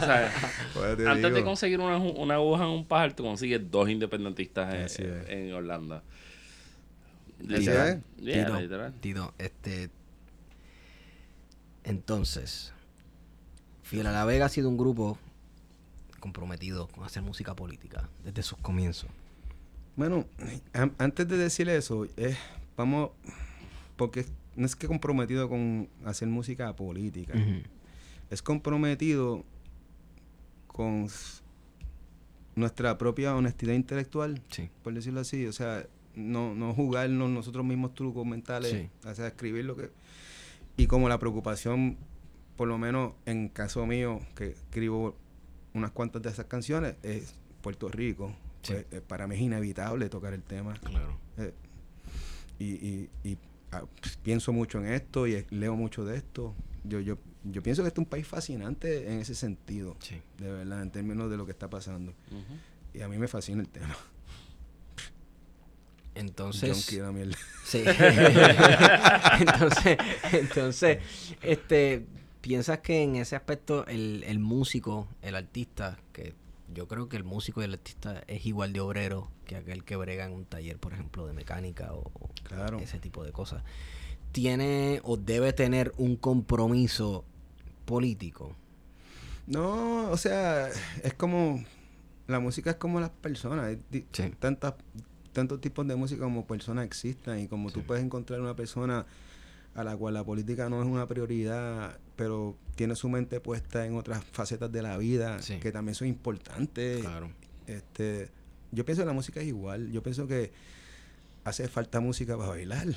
O 0.00 0.04
sea, 0.04 0.32
Por 0.72 0.86
eso 0.86 0.96
te 0.96 1.08
antes 1.08 1.34
de 1.34 1.42
conseguir 1.44 1.80
una, 1.80 1.96
una 1.98 2.34
aguja 2.34 2.62
en 2.64 2.70
un 2.70 2.86
pájaro, 2.86 3.14
tú 3.14 3.24
consigues 3.24 3.70
dos 3.70 3.88
independentistas 3.88 4.98
en, 5.00 5.24
en 5.28 5.52
Orlando. 5.52 6.02
Literal. 7.40 8.02
es. 8.18 8.24
Yeah, 8.24 8.46
Tito, 8.46 8.60
literal. 8.60 8.94
Tito, 9.00 9.34
este. 9.38 9.90
Entonces, 11.84 12.72
Fiel 13.82 14.06
a 14.06 14.12
la 14.12 14.24
Vega 14.24 14.46
ha 14.46 14.48
sido 14.48 14.68
un 14.68 14.76
grupo 14.76 15.18
comprometido 16.20 16.86
con 16.88 17.04
hacer 17.04 17.22
música 17.22 17.56
política 17.56 18.08
desde 18.24 18.42
sus 18.42 18.58
comienzos. 18.58 19.10
Bueno, 20.00 20.24
an- 20.72 20.94
antes 20.96 21.28
de 21.28 21.36
decir 21.36 21.68
eso, 21.68 22.06
eh, 22.16 22.34
vamos... 22.74 23.10
Porque 23.98 24.24
no 24.56 24.64
es 24.64 24.74
que 24.76 24.86
comprometido 24.86 25.46
con 25.50 25.90
hacer 26.06 26.26
música 26.26 26.74
política. 26.74 27.34
Es 28.30 28.40
comprometido 28.40 29.44
con 30.68 31.06
nuestra 32.56 32.96
propia 32.96 33.36
honestidad 33.36 33.74
intelectual. 33.74 34.40
Sí. 34.50 34.70
por 34.82 34.94
decirlo 34.94 35.20
así, 35.20 35.44
o 35.46 35.52
sea, 35.52 35.84
no, 36.14 36.54
no 36.54 36.72
jugarnos 36.72 37.28
nosotros 37.28 37.62
mismos 37.66 37.94
trucos 37.94 38.24
mentales, 38.26 38.70
Sí. 38.70 38.88
o 39.06 39.14
sea, 39.14 39.26
escribir 39.26 39.66
lo 39.66 39.76
que... 39.76 39.90
Y 40.78 40.86
como 40.86 41.10
la 41.10 41.18
preocupación, 41.18 41.98
por 42.56 42.68
lo 42.68 42.78
menos 42.78 43.12
en 43.26 43.50
caso 43.50 43.84
mío, 43.84 44.20
que 44.34 44.46
escribo 44.46 45.14
unas 45.74 45.90
cuantas 45.90 46.22
de 46.22 46.30
esas 46.30 46.46
canciones, 46.46 46.94
es 47.02 47.34
Puerto 47.60 47.88
Rico. 47.90 48.32
Sí. 48.62 48.72
Pues, 48.74 48.86
eh, 48.90 49.00
para 49.06 49.26
mí 49.26 49.34
es 49.36 49.40
inevitable 49.40 50.08
tocar 50.08 50.34
el 50.34 50.42
tema. 50.42 50.74
Claro. 50.74 51.16
Eh, 51.38 51.52
y 52.58 52.64
y- 52.64 53.10
y, 53.24 53.38
ah, 53.72 53.82
pues, 54.00 54.16
pienso 54.18 54.52
mucho 54.52 54.78
en 54.78 54.92
esto 54.92 55.26
y 55.26 55.44
leo 55.50 55.76
mucho 55.76 56.04
de 56.04 56.16
esto. 56.18 56.54
Yo, 56.84 57.00
yo, 57.00 57.18
yo 57.44 57.62
pienso 57.62 57.82
que 57.82 57.88
este 57.88 58.00
es 58.00 58.04
un 58.04 58.10
país 58.10 58.26
fascinante 58.26 59.10
en 59.12 59.20
ese 59.20 59.34
sentido, 59.34 59.96
Sí. 60.00 60.20
de 60.38 60.50
verdad, 60.50 60.82
en 60.82 60.90
términos 60.90 61.30
de 61.30 61.36
lo 61.36 61.44
que 61.46 61.52
está 61.52 61.68
pasando. 61.70 62.12
Y 62.94 63.00
a 63.02 63.08
mí 63.08 63.18
me 63.18 63.28
fascina 63.28 63.60
el 63.62 63.68
tema. 63.68 63.96
Entonces. 66.14 66.90
Mierda. 67.12 67.36
Sí. 67.64 67.84
entonces, 69.40 69.98
entonces, 70.32 70.98
este, 71.42 72.04
piensas 72.40 72.80
que 72.80 73.02
en 73.02 73.16
ese 73.16 73.36
aspecto 73.36 73.86
el, 73.86 74.24
el 74.26 74.38
músico, 74.38 75.08
el 75.22 75.36
artista, 75.36 75.98
que 76.12 76.34
yo 76.74 76.86
creo 76.88 77.08
que 77.08 77.16
el 77.16 77.24
músico 77.24 77.60
y 77.60 77.64
el 77.64 77.72
artista 77.74 78.22
es 78.26 78.46
igual 78.46 78.72
de 78.72 78.80
obrero 78.80 79.30
que 79.46 79.56
aquel 79.56 79.84
que 79.84 79.96
brega 79.96 80.24
en 80.24 80.32
un 80.32 80.44
taller, 80.44 80.78
por 80.78 80.92
ejemplo, 80.92 81.26
de 81.26 81.32
mecánica 81.32 81.92
o, 81.92 82.10
Claro. 82.44 82.78
ese 82.78 82.98
tipo 82.98 83.24
de 83.24 83.32
cosas, 83.32 83.62
tiene 84.32 85.00
o 85.04 85.16
debe 85.16 85.52
tener 85.52 85.92
un 85.98 86.16
compromiso 86.16 87.24
político. 87.84 88.54
No, 89.46 90.10
o 90.10 90.16
sea, 90.16 90.68
es 91.02 91.14
como. 91.14 91.64
La 92.28 92.38
música 92.38 92.70
es 92.70 92.76
como 92.76 93.00
las 93.00 93.10
personas. 93.10 93.76
Sí. 94.12 94.30
tantas, 94.38 94.74
tantos 95.32 95.60
tipos 95.60 95.86
de 95.88 95.96
música 95.96 96.22
como 96.22 96.46
personas 96.46 96.84
existen. 96.84 97.40
Y 97.40 97.48
como 97.48 97.72
tú 97.72 97.82
puedes 97.82 98.04
encontrar 98.04 98.40
una 98.40 98.54
persona 98.54 99.06
a 99.74 99.82
la 99.82 99.96
cual 99.96 100.14
la 100.14 100.22
política 100.24 100.68
no 100.68 100.80
es 100.80 100.86
una 100.88 101.06
prioridad, 101.08 101.98
pero 102.20 102.54
tiene 102.74 102.96
su 102.96 103.08
mente 103.08 103.40
puesta 103.40 103.86
en 103.86 103.96
otras 103.96 104.22
facetas 104.30 104.70
de 104.70 104.82
la 104.82 104.98
vida 104.98 105.40
Sí. 105.40 105.58
que 105.58 105.72
también 105.72 105.94
son 105.94 106.06
importantes. 106.06 107.00
Claro. 107.00 107.30
Este, 107.66 108.28
yo 108.72 108.84
pienso 108.84 109.00
que 109.00 109.06
la 109.06 109.14
música 109.14 109.40
es 109.40 109.46
igual. 109.46 109.90
Yo 109.90 110.02
pienso 110.02 110.26
que 110.26 110.52
hace 111.44 111.66
falta 111.66 111.98
música 112.00 112.36
para 112.36 112.50
bailar. 112.50 112.88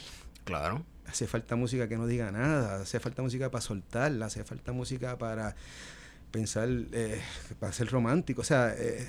Claro. 0.44 0.84
Hace 1.08 1.26
falta 1.26 1.56
música 1.56 1.88
que 1.88 1.96
no 1.96 2.06
diga 2.06 2.34
nada, 2.34 2.82
hace 2.82 3.00
falta 3.00 3.22
música 3.22 3.50
para 3.50 3.62
soltarla, 3.62 4.26
hace 4.26 4.44
falta 4.44 4.74
música 4.74 5.18
para 5.18 5.56
pensar, 6.30 6.68
eh, 6.92 7.22
para 7.62 7.72
ser 7.72 7.88
romántico. 7.90 8.42
O 8.42 8.44
sea, 8.44 8.76
eh, 8.78 9.08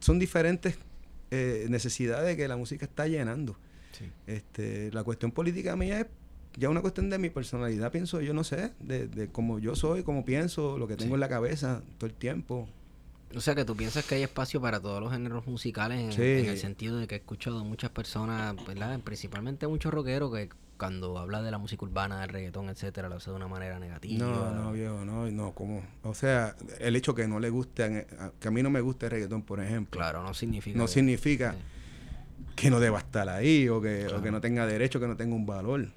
son 0.00 0.18
diferentes 0.18 0.76
eh, 1.30 1.64
necesidades 1.70 2.36
que 2.36 2.46
la 2.46 2.58
música 2.58 2.84
está 2.84 3.06
llenando. 3.06 3.56
Sí. 3.92 4.04
Este, 4.26 4.92
la 4.92 5.02
cuestión 5.02 5.32
política 5.32 5.76
mía 5.76 6.00
es 6.00 6.06
ya 6.56 6.68
una 6.70 6.80
cuestión 6.80 7.10
de 7.10 7.18
mi 7.18 7.30
personalidad, 7.30 7.90
pienso 7.92 8.20
yo, 8.20 8.32
no 8.34 8.44
sé, 8.44 8.72
de, 8.80 9.08
de 9.08 9.28
cómo 9.28 9.58
yo 9.58 9.76
soy, 9.76 10.02
cómo 10.02 10.24
pienso, 10.24 10.78
lo 10.78 10.86
que 10.88 10.96
tengo 10.96 11.10
Sí. 11.10 11.14
en 11.14 11.20
la 11.20 11.28
cabeza 11.28 11.82
todo 11.98 12.08
el 12.08 12.14
tiempo. 12.14 12.68
O 13.34 13.40
sea, 13.40 13.54
que 13.54 13.64
tú 13.64 13.76
piensas 13.76 14.04
que 14.06 14.14
hay 14.14 14.22
espacio 14.22 14.60
para 14.60 14.80
todos 14.80 15.02
los 15.02 15.12
géneros 15.12 15.46
musicales 15.46 15.98
en, 16.00 16.12
Sí. 16.12 16.22
en 16.44 16.46
el 16.50 16.58
sentido 16.58 16.98
de 16.98 17.06
que 17.06 17.16
he 17.16 17.18
escuchado 17.18 17.64
muchas 17.64 17.90
personas, 17.90 18.54
¿verdad? 18.66 18.98
Principalmente 19.00 19.66
muchos 19.66 19.92
rockeros 19.92 20.32
que 20.34 20.48
cuando 20.78 21.18
habla 21.18 21.42
de 21.42 21.50
la 21.50 21.58
música 21.58 21.84
urbana, 21.84 22.20
del 22.20 22.28
reggaetón, 22.28 22.68
etcétera, 22.68 23.08
lo 23.08 23.16
hace 23.16 23.30
de 23.30 23.36
una 23.36 23.48
manera 23.48 23.78
negativa. 23.78 24.26
No, 24.26 24.54
no, 24.54 24.72
viejo, 24.72 25.04
no, 25.04 25.30
no, 25.30 25.52
¿cómo? 25.52 25.82
O 26.02 26.14
sea, 26.14 26.54
el 26.78 26.94
hecho 26.96 27.14
que 27.14 27.26
no 27.26 27.40
le 27.40 27.48
guste, 27.50 28.06
que 28.38 28.48
a 28.48 28.50
mí 28.50 28.62
no 28.62 28.70
me 28.70 28.80
guste 28.80 29.06
el 29.06 29.12
reggaetón, 29.12 29.42
por 29.42 29.60
ejemplo, 29.60 29.98
Claro, 29.98 30.22
no 30.22 30.32
significa. 30.34 30.78
no 30.78 30.84
que- 30.84 30.92
significa 30.92 31.52
Sí. 31.52 31.58
que 32.56 32.70
no 32.70 32.78
deba 32.78 32.98
estar 32.98 33.28
ahí 33.28 33.68
o 33.68 33.80
que, 33.80 34.06
o 34.06 34.22
que 34.22 34.30
no 34.30 34.40
tenga 34.40 34.66
derecho, 34.66 35.00
que 35.00 35.08
no 35.08 35.16
tenga 35.16 35.34
un 35.34 35.46
valor. 35.46 35.88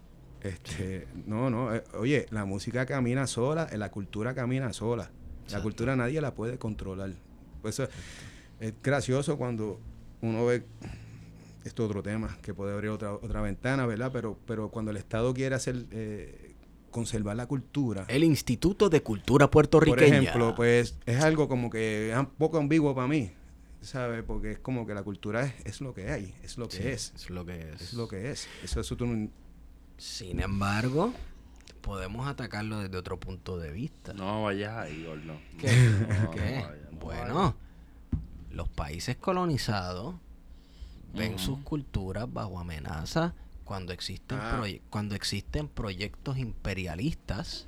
Este, 0.42 1.08
no, 1.26 1.50
no, 1.50 1.76
eh, 1.76 1.84
oye, 1.94 2.26
la 2.30 2.46
música 2.46 2.86
camina 2.86 3.28
sola, 3.28 3.68
eh, 3.72 3.78
la 3.78 3.92
cultura 3.92 4.34
camina 4.34 4.72
sola. 4.74 5.12
La 5.52 5.62
cultura 5.64 5.96
nadie 5.96 6.22
la 6.22 6.36
puede 6.36 6.60
controlar. 6.60 7.12
Por 7.62 7.70
eso 7.70 7.88
es 8.60 8.74
gracioso 8.84 9.38
cuando 9.38 9.80
uno 10.22 10.46
ve 10.46 10.64
esto 11.66 11.84
es 11.84 11.90
otro 11.90 12.04
tema 12.04 12.38
que 12.42 12.54
puede 12.54 12.74
abrir 12.74 12.92
otra 12.92 13.14
otra 13.14 13.42
ventana, 13.42 13.86
¿verdad? 13.86 14.12
Pero 14.14 14.38
pero 14.46 14.70
cuando 14.70 14.92
el 14.92 14.98
Estado 14.98 15.34
quiere 15.34 15.56
hacer 15.56 15.88
eh, 15.92 16.56
conservar 16.92 17.36
la 17.36 17.48
cultura, 17.48 18.06
El 18.08 18.24
Instituto 18.24 18.90
de 18.90 19.02
Cultura 19.02 19.48
por 19.48 19.70
Puertorriqueña. 19.70 20.20
ejemplo, 20.20 20.54
pues 20.56 20.98
es 21.06 21.22
algo 21.22 21.48
como 21.48 21.70
que 21.70 22.12
es 22.12 22.18
un 22.18 22.28
poco 22.28 22.58
ambiguo 22.60 22.94
para 22.94 23.08
mí. 23.08 23.32
¿sabes? 23.82 24.24
Porque 24.24 24.52
es 24.52 24.60
como 24.60 24.86
que 24.86 24.94
la 24.94 25.04
cultura 25.04 25.44
es, 25.44 25.54
es 25.64 25.82
lo 25.82 25.94
que 25.94 26.10
hay, 26.12 26.34
es 26.44 26.58
lo 26.58 26.68
que 26.68 26.78
Sí, 26.78 26.88
es, 26.88 27.14
Es 27.16 27.30
lo 27.30 27.46
que 27.46 27.72
es. 27.72 27.82
es 27.82 27.94
lo 27.94 28.08
que 28.08 28.32
es. 28.32 28.48
Eso, 28.64 28.82
eso 28.82 28.98
tú 28.98 29.06
Sin 30.00 30.40
embargo, 30.40 31.14
podemos 31.82 32.28
atacarlo 32.28 32.80
desde 32.80 32.98
otro 32.98 33.20
punto 33.20 33.58
de 33.58 33.72
vista. 33.72 34.14
No 34.14 34.44
vayas 34.44 34.76
ahí, 34.78 35.04
gordo. 35.06 35.40
¿Qué? 35.60 35.72
No, 36.24 36.32
¿Qué? 36.32 36.40
vayas, 36.68 36.92
no 36.92 37.00
bueno, 37.00 37.56
los 38.52 38.70
países 38.70 39.16
colonizados 39.18 40.16
ven 41.14 41.38
sus 41.40 41.60
culturas 41.60 42.32
bajo 42.32 42.60
amenaza 42.60 43.34
cuando 43.66 43.94
existen 43.94 44.40
Ah. 44.42 44.58
proye- 44.60 44.82
cuando 44.90 45.16
existen 45.16 45.68
proyectos 45.68 46.38
imperialistas 46.38 47.68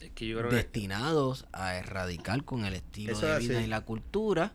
Es 0.00 0.10
que 0.12 0.26
yo 0.28 0.38
creo 0.38 0.48
que 0.50 0.56
destinados 0.56 1.46
a 1.52 1.74
erradicar 1.76 2.44
con 2.44 2.64
el 2.64 2.74
estilo 2.74 3.12
Eso 3.12 3.26
de 3.26 3.38
vida 3.40 3.56
así. 3.58 3.64
y 3.64 3.68
la 3.68 3.82
cultura 3.82 4.52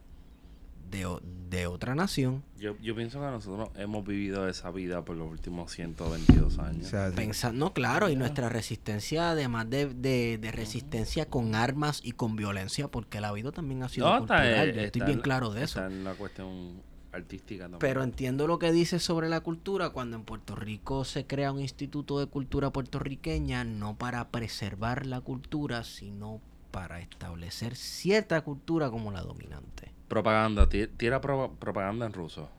de, 0.96 1.06
o- 1.06 1.22
de 1.50 1.68
otra 1.68 1.94
nación. 1.96 2.44
yo, 2.58 2.76
yo 2.80 2.96
pienso 2.96 3.20
que 3.20 3.26
nosotros 3.28 3.70
hemos 3.76 4.06
vivido 4.06 4.48
esa 4.48 4.72
vida 4.72 5.04
por 5.06 5.16
los 5.18 5.30
últimos 5.30 5.72
122 5.72 6.58
o 6.58 6.62
años. 6.62 6.88
sea, 6.88 7.12
Pensando, 7.16 7.74
claro, 7.74 8.10
y 8.10 8.16
nuestra 8.16 8.50
resistencia, 8.50 9.32
además 9.32 9.70
de, 9.70 9.88
de- 9.94 10.38
de 10.38 10.52
resistencia 10.52 11.30
con 11.30 11.54
armas 11.56 12.02
y 12.04 12.14
con 12.14 12.36
violencia, 12.36 12.88
porque 12.90 13.22
la 13.22 13.32
vida 13.32 13.52
también 13.52 13.84
ha 13.84 13.90
sido 13.90 14.08
No, 14.08 14.14
está, 14.24 14.38
cultural. 14.38 14.70
eh, 14.70 14.74
yo 14.74 14.82
estoy 14.82 15.00
está 15.02 15.06
bien 15.06 15.18
en- 15.20 15.24
claro 15.24 15.52
de 15.52 15.64
eso. 15.64 15.80
Está 15.80 15.92
en 15.94 16.04
la 16.04 16.14
cuestión 16.14 16.82
artística 17.12 17.64
también. 17.64 17.80
Pero 17.80 18.04
entiendo 18.04 18.48
lo 18.48 18.60
que 18.60 18.72
dice 18.74 19.00
sobre 19.00 19.30
la 19.30 19.40
cultura 19.42 19.92
cuando 19.92 20.18
en 20.18 20.24
Puerto 20.24 20.56
Rico 20.56 21.06
se 21.06 21.26
crea 21.26 21.52
un 21.54 21.62
instituto 21.62 22.20
de 22.20 22.26
cultura 22.28 22.72
puertorriqueña, 22.72 23.64
no 23.64 23.96
para 23.98 24.30
preservar 24.30 25.06
la 25.06 25.22
cultura, 25.22 25.84
sino 25.86 26.42
para 26.72 27.00
establecer 27.00 27.76
cierta 27.78 28.42
cultura 28.42 28.90
como 28.90 29.12
la 29.14 29.22
dominante. 29.22 29.94
Propaganda, 30.08 30.68
ti- 30.68 30.88
tira 30.98 31.20
pro- 31.22 31.56
propaganda 31.60 32.06
en 32.06 32.14
ruso. 32.14 32.50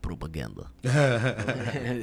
Propaganda. 0.00 0.70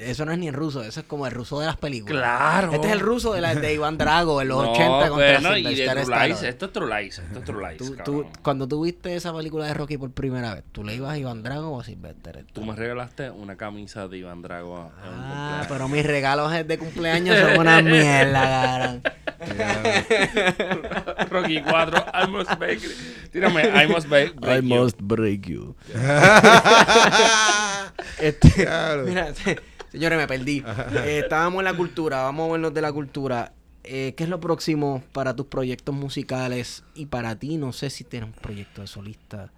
eso 0.02 0.26
no 0.26 0.32
es 0.32 0.38
ni 0.38 0.48
en 0.48 0.54
ruso, 0.54 0.84
eso 0.84 1.00
es 1.00 1.06
como 1.06 1.26
el 1.26 1.32
ruso 1.34 1.60
de 1.60 1.66
las 1.66 1.78
películas. 1.78 2.22
Claro. 2.22 2.74
Este 2.74 2.88
es 2.88 2.94
el 2.94 3.00
ruso 3.00 3.34
de, 3.34 3.42
la, 3.42 3.56
de 3.56 3.74
Iván 3.74 3.98
Drago 3.98 4.42
en 4.42 4.48
los 4.50 4.64
No, 4.64 4.72
80 4.74 5.10
contra 5.10 5.40
bueno, 5.40 5.58
y 5.58 5.76
de 5.76 5.88
True 5.88 6.28
Lies, 6.28 6.44
esto 6.44 6.66
es 6.66 6.72
True 6.74 7.02
Lies, 7.02 7.20
esto 7.20 7.40
es 7.40 7.46
True 7.46 7.68
Lies, 7.68 7.78
Tú- 7.78 7.86
tú- 7.92 7.96
cabrón. 7.96 8.28
cuando 8.44 8.68
tú 8.68 8.84
viste 8.84 9.16
esa 9.16 9.34
película 9.34 9.66
de 9.66 9.74
Rocky 9.74 9.98
por 9.98 10.12
primera 10.12 10.54
vez, 10.54 10.64
¿tú 10.72 10.84
le 10.84 10.96
ibas 10.96 11.12
a 11.14 11.18
Iván 11.18 11.42
Drago 11.44 11.70
o 11.70 11.80
a 11.80 11.84
Sylvester 11.84 12.46
Tú 12.54 12.64
me 12.66 12.76
regalaste 12.76 13.30
una 13.32 13.56
camisa 13.56 14.08
de 14.08 14.18
Iván 14.18 14.42
Drago 14.42 14.74
un 14.76 14.90
Ah, 15.02 15.62
cumpleaños. 15.62 15.68
pero 15.70 15.88
mis 15.88 16.06
regalos 16.06 16.52
de 16.68 16.78
cumpleaños 16.78 17.38
son 17.40 17.60
una 17.60 17.82
mierda. 17.82 19.00
Rocky 21.30 21.62
4, 21.62 22.06
I 22.24 22.28
must 22.28 22.58
break. 22.58 22.80
Tírame, 23.32 23.64
I 23.84 23.88
must 23.88 24.08
break, 24.08 24.36
break 24.40 24.64
I 24.64 24.68
you. 24.68 24.76
must 24.76 24.98
break 25.02 25.46
you. 25.48 25.76
Este, 28.22 28.49
Claro. 28.64 29.03
mira, 29.06 29.34
señores, 29.91 30.18
me 30.18 30.28
perdí. 30.28 30.64
Eh, 31.03 31.22
estábamos 31.24 31.60
en 31.60 31.66
la 31.66 31.74
cultura, 31.76 32.24
vamos 32.24 32.45
a 32.45 32.48
movernos 32.48 32.74
de 32.74 32.82
la 32.82 32.91
cultura. 32.91 33.53
Eh, 33.84 34.14
¿Qué 34.18 34.24
es 34.24 34.30
lo 34.30 34.40
próximo 34.40 35.03
para 35.14 35.36
tus 35.36 35.45
proyectos 35.45 35.94
musicales? 35.94 36.84
Y 36.95 37.06
para 37.07 37.36
ti, 37.38 37.57
no 37.57 37.72
sé 37.72 37.90
si 37.90 38.03
tienes 38.03 38.30
un 38.30 38.36
proyecto 38.41 38.82
de 38.82 38.88
solista. 38.88 39.52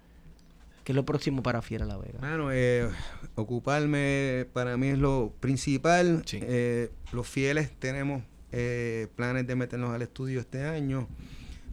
¿Qué 0.84 0.92
es 0.92 0.96
lo 0.96 1.04
próximo 1.04 1.42
para 1.42 1.60
Fiera 1.62 1.84
La 1.86 1.96
Vega? 1.98 2.18
Mano, 2.20 2.50
eh, 2.52 2.88
ocuparme 3.34 4.46
para 4.52 4.76
mí 4.76 4.88
es 4.88 4.98
lo 4.98 5.32
principal. 5.40 6.22
Sí. 6.26 6.40
Eh, 6.42 6.90
los 7.12 7.26
fieles 7.26 7.70
tenemos 7.78 8.22
eh, 8.52 9.08
planes 9.16 9.46
de 9.46 9.54
meternos 9.54 9.94
al 9.94 10.02
estudio 10.02 10.40
este 10.40 10.64
año. 10.64 11.06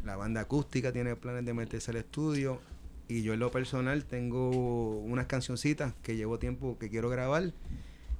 La 0.03 0.15
banda 0.17 0.41
acústica 0.41 0.91
tiene 0.91 1.15
planes 1.15 1.45
de 1.45 1.53
meterse 1.53 1.91
al 1.91 1.97
estudio. 1.97 2.59
Y 3.07 3.21
yo 3.21 3.33
en 3.33 3.39
lo 3.39 3.51
personal 3.51 4.05
tengo 4.05 4.49
unas 4.99 5.27
cancioncitas 5.27 5.93
que 6.01 6.15
llevo 6.15 6.39
tiempo 6.39 6.77
que 6.79 6.89
quiero 6.89 7.09
grabar. 7.09 7.53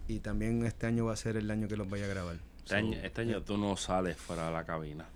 Y 0.07 0.20
también 0.20 0.64
este 0.66 0.86
año 0.86 1.06
va 1.06 1.14
a 1.14 1.18
ser 1.18 1.38
el 1.38 1.49
año 1.49 1.68
que 1.68 1.76
los 1.78 1.90
vaya 1.90 2.06
a 2.06 2.07
grabar. 2.10 2.36
Este 2.57 2.70
So, 2.70 2.76
año, 2.76 2.98
este 3.03 3.22
año 3.22 3.41
tú 3.44 3.57
no 3.57 3.76
sales 3.78 4.18
fuera 4.18 4.45
de 4.48 4.52
la 4.52 4.66
cabina. 4.66 5.07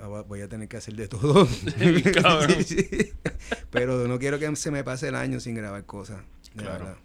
Ah, 0.00 0.06
Voy 0.26 0.40
a 0.40 0.48
tener 0.48 0.68
que 0.68 0.78
hacer 0.78 0.94
de 0.94 1.08
todo. 1.08 1.46
cabrón. 2.22 2.64
Sí, 2.64 2.76
sí. 2.82 3.12
Pero 3.70 4.08
no 4.08 4.18
quiero 4.18 4.38
que 4.38 4.54
se 4.56 4.70
me 4.70 4.82
pase 4.84 5.08
el 5.08 5.14
año 5.14 5.40
sin 5.40 5.54
grabar 5.54 5.84
cosas. 5.84 6.22
De 6.54 6.62
Claro. 6.62 6.84
verdad. 6.84 6.96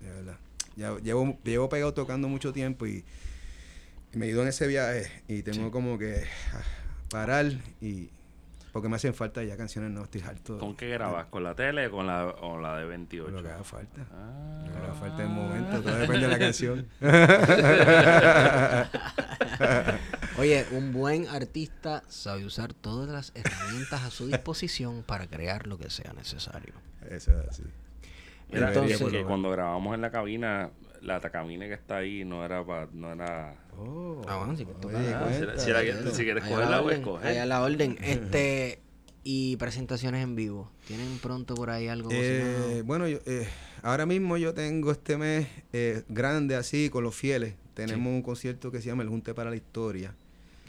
De 0.00 0.10
verdad. 0.10 0.38
Ya 0.76 0.96
llevo, 0.98 1.38
llevo 1.44 1.68
pegado 1.68 1.94
tocando 1.94 2.28
mucho 2.28 2.52
tiempo 2.52 2.86
y, 2.86 3.04
y 4.12 4.16
me 4.18 4.26
ido 4.28 4.42
en 4.42 4.48
ese 4.48 4.66
viaje 4.66 5.10
y 5.28 5.42
tengo 5.42 5.70
como 5.70 5.98
que 5.98 6.22
ah, 6.52 6.62
parar 7.10 7.46
y 7.80 8.10
porque 8.74 8.88
me 8.88 8.96
hacen 8.96 9.14
falta 9.14 9.40
ya 9.44 9.56
canciones 9.56 9.92
no 9.92 10.02
estoy 10.02 10.20
harto. 10.22 10.58
¿Con 10.58 10.74
qué 10.76 10.88
grabas? 10.88 11.26
¿Con 11.26 11.44
la 11.44 11.54
tele 11.54 11.86
o 11.86 11.90
con 11.92 12.08
la, 12.08 12.26
o 12.26 12.58
la 12.60 12.76
de 12.76 12.84
28? 12.86 13.30
Lo 13.30 13.40
que 13.40 13.48
haga 13.48 13.62
falta. 13.62 14.04
Ah. 14.12 14.64
Lo 14.66 14.72
que 14.72 14.78
haga 14.78 14.94
falta 14.94 15.22
en 15.22 15.28
el 15.30 15.34
momento. 15.34 15.80
Todo 15.80 15.94
depende 15.94 16.26
de 16.26 16.32
la 16.32 16.38
canción. 16.40 16.88
Oye, 20.38 20.66
un 20.72 20.92
buen 20.92 21.28
artista 21.28 22.02
sabe 22.08 22.44
usar 22.44 22.74
todas 22.74 23.08
las 23.08 23.30
herramientas 23.36 24.02
a 24.02 24.10
su 24.10 24.26
disposición 24.26 25.04
para 25.04 25.28
crear 25.28 25.68
lo 25.68 25.78
que 25.78 25.88
sea 25.90 26.12
necesario. 26.12 26.74
Eso 27.08 27.30
es 27.40 27.48
así. 27.48 27.62
Mira, 28.50 28.68
Entonces- 28.68 28.98
que- 28.98 29.10
que 29.10 29.24
cuando 29.24 29.50
grabamos 29.50 29.94
en 29.94 30.00
la 30.00 30.10
cabina, 30.10 30.70
la 31.04 31.20
cabina 31.20 31.66
que 31.66 31.74
está 31.74 31.98
ahí 31.98 32.24
no 32.24 32.44
era 32.44 32.64
para... 32.64 32.88
No 32.92 33.12
era... 33.12 33.56
Oh, 33.78 34.22
Ah, 34.26 34.38
bueno, 34.38 34.56
si 34.56 34.64
quieres 34.64 34.84
oye, 34.84 35.06
si- 35.06 35.12
cuenta. 35.44 35.58
si 35.58 35.70
la- 35.70 36.10
si 36.12 36.24
quieres 36.24 36.44
cogerla, 36.44 36.70
la 36.70 36.82
puedes 36.82 36.98
orden, 37.00 37.02
coger. 37.12 37.26
ahí 37.28 37.36
a 37.38 37.46
la 37.46 37.62
orden. 37.62 37.98
Este, 38.02 38.80
y 39.22 39.56
presentaciones 39.56 40.22
en 40.22 40.34
vivo. 40.36 40.70
¿Tienen 40.86 41.18
pronto 41.18 41.54
por 41.54 41.70
ahí 41.70 41.88
algo 41.88 42.10
Eh, 42.12 42.82
bueno, 42.84 43.08
yo, 43.08 43.18
eh, 43.26 43.46
ahora 43.82 44.06
mismo 44.06 44.36
yo 44.36 44.52
tengo 44.54 44.90
este 44.92 45.16
mes 45.16 45.46
eh, 45.72 46.02
grande 46.08 46.56
así 46.56 46.90
con 46.90 47.04
los 47.04 47.14
fieles. 47.14 47.54
Tenemos 47.74 48.12
un 48.12 48.22
concierto 48.22 48.70
que 48.70 48.80
se 48.80 48.88
llama 48.88 49.02
El 49.02 49.08
Junte 49.08 49.34
para 49.34 49.50
la 49.50 49.56
Historia, 49.56 50.14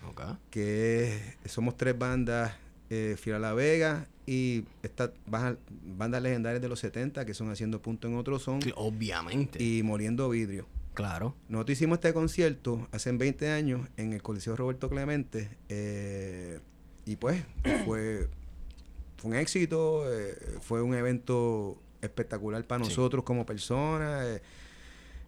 Ok. 0.09 0.21
que 0.49 1.19
somos 1.45 1.77
tres 1.77 1.97
bandas, 1.97 2.53
eh, 2.89 3.15
Fiera 3.19 3.39
La 3.39 3.53
Vega 3.53 4.07
y 4.27 4.65
estas 4.83 5.11
bandas 5.25 6.21
legendarias 6.21 6.61
de 6.61 6.67
los 6.69 6.79
70 6.79 7.25
que 7.25 7.33
son 7.33 7.49
Haciendo 7.51 7.81
Punto 7.81 8.07
en 8.07 8.15
Otro 8.15 8.39
Son 8.39 8.61
Sí, 8.61 8.71
Obviamente. 8.75 9.61
y 9.63 9.83
Moliendo 9.83 10.29
Vidrio. 10.29 10.67
claro. 10.93 11.35
Nosotros 11.49 11.77
hicimos 11.77 11.97
este 11.97 12.13
concierto 12.13 12.87
hace 12.91 13.11
20 13.11 13.49
años 13.51 13.87
en 13.97 14.13
el 14.13 14.21
Coliseo 14.21 14.55
Roberto 14.55 14.89
Clemente 14.89 15.49
eh, 15.69 16.59
y 17.05 17.17
pues 17.17 17.43
fue, 17.85 18.27
fue 19.17 19.29
un 19.31 19.35
éxito, 19.35 20.03
eh, 20.11 20.35
fue 20.61 20.81
un 20.81 20.95
evento 20.95 21.79
espectacular 22.01 22.63
para 22.65 22.83
Sí. 22.83 22.89
nosotros 22.89 23.23
como 23.23 23.45
personas, 23.45 24.41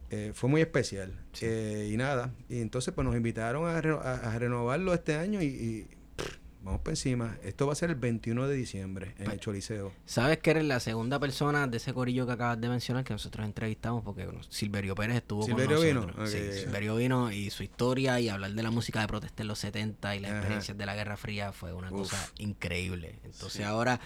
eh, 0.10 0.32
fue 0.34 0.50
muy 0.50 0.62
especial 0.62 1.12
y 1.42 1.98
nada, 1.98 2.34
y 2.50 2.62
entonces 2.62 2.94
pues 2.94 3.04
nos 3.06 3.16
invitaron 3.16 3.68
a, 3.68 3.82
reno- 3.82 4.00
a- 4.02 4.34
a 4.34 4.40
renovarlo 4.40 4.94
este 4.94 5.16
año 5.16 5.42
y, 5.42 5.88
vamos 6.68 6.82
por 6.82 6.92
encima. 6.92 7.38
Esto 7.44 7.66
va 7.66 7.74
a 7.74 7.76
ser 7.76 7.90
el 7.90 7.96
21 7.96 8.48
de 8.48 8.56
diciembre 8.56 9.16
en 9.18 9.32
el 9.32 9.40
Choliseo. 9.40 9.92
Sabes 10.06 10.38
que 10.40 10.52
eres 10.52 10.66
la 10.66 10.80
segunda 10.80 11.20
persona 11.20 11.66
de 11.66 11.78
ese 11.78 11.94
corillo 11.94 12.26
que 12.28 12.34
acabas 12.34 12.60
de 12.60 12.68
mencionar 12.70 13.04
que 13.04 13.14
nosotros 13.14 13.46
entrevistamos 13.46 14.04
porque 14.04 14.28
Silverio 14.50 14.94
Pérez 14.94 15.16
estuvo 15.18 15.44
¿Silverio 15.44 15.78
con 15.78 15.86
vino? 15.88 16.02
nosotros. 16.02 16.30
Ok. 16.30 16.36
Sí, 16.54 16.60
Silverio 16.60 16.96
vino 16.98 17.32
y 17.32 17.50
su 17.50 17.64
historia 17.64 18.20
y 18.20 18.30
hablar 18.30 18.52
de 18.52 18.64
la 18.64 18.72
música 18.72 19.00
de 19.02 19.08
protesta 19.08 19.42
en 19.44 19.48
los 19.48 19.60
70 19.60 20.16
y 20.16 20.20
las 20.20 20.30
Ajá. 20.32 20.38
experiencias 20.40 20.78
de 20.78 20.86
la 20.86 20.96
Guerra 20.96 21.18
Fría 21.18 21.52
fue 21.54 21.74
una 21.74 21.90
Uf. 21.92 22.00
cosa 22.00 22.32
increíble. 22.38 23.18
Entonces 23.24 23.66
ahora 23.66 24.00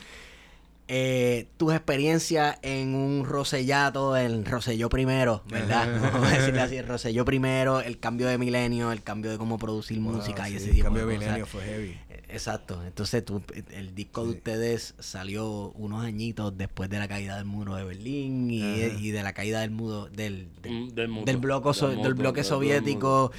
eh, 0.93 1.47
tus 1.55 1.71
experiencias 1.73 2.57
en 2.63 2.95
un 2.95 3.23
Rosellato, 3.25 4.17
el 4.17 4.43
Roselló 4.43 4.89
primero, 4.89 5.41
¿verdad? 5.47 5.87
Vamos 6.11 6.29
a 6.29 6.37
decirle 6.37 6.59
así, 6.59 6.75
el 6.75 6.85
Roselló 6.85 7.23
primero, 7.23 7.79
el 7.79 7.97
cambio 7.97 8.27
de 8.27 8.37
milenio, 8.37 8.91
el 8.91 9.01
cambio 9.01 9.31
de 9.31 9.37
cómo 9.37 9.57
producir 9.57 9.99
Wow, 10.01 10.13
música 10.15 10.49
y 10.49 10.55
ese 10.57 10.65
el 10.65 10.71
tipo 10.73 10.83
cambio 10.85 11.07
de 11.07 11.17
milenio 11.17 11.45
fue 11.45 11.63
heavy. 11.63 11.97
Eh, 12.09 12.17
Exacto, 12.33 12.81
entonces 12.85 13.23
tú, 13.23 13.41
el 13.71 13.95
disco 13.95 14.23
de 14.25 14.31
ustedes 14.31 14.93
salió 14.99 15.71
unos 15.75 16.03
añitos 16.05 16.57
después 16.57 16.89
de 16.89 16.99
la 16.99 17.07
caída 17.07 17.35
del 17.37 17.45
muro 17.45 17.75
de 17.75 17.83
Berlín 17.85 18.49
y, 18.51 19.11
de 19.11 19.23
la 19.23 19.31
caída 19.33 19.61
del 19.61 19.71
muro 19.71 20.07
del, 20.07 20.49
del, 20.61 20.71
Mm, 20.73 20.87
del 20.89 21.07
mundo. 21.07 21.25
del 21.25 21.37
bloco 21.37 21.73
so- 21.73 21.87
Del 21.89 22.13
bloque 22.15 22.41
del 22.41 22.45
soviético. 22.49 23.31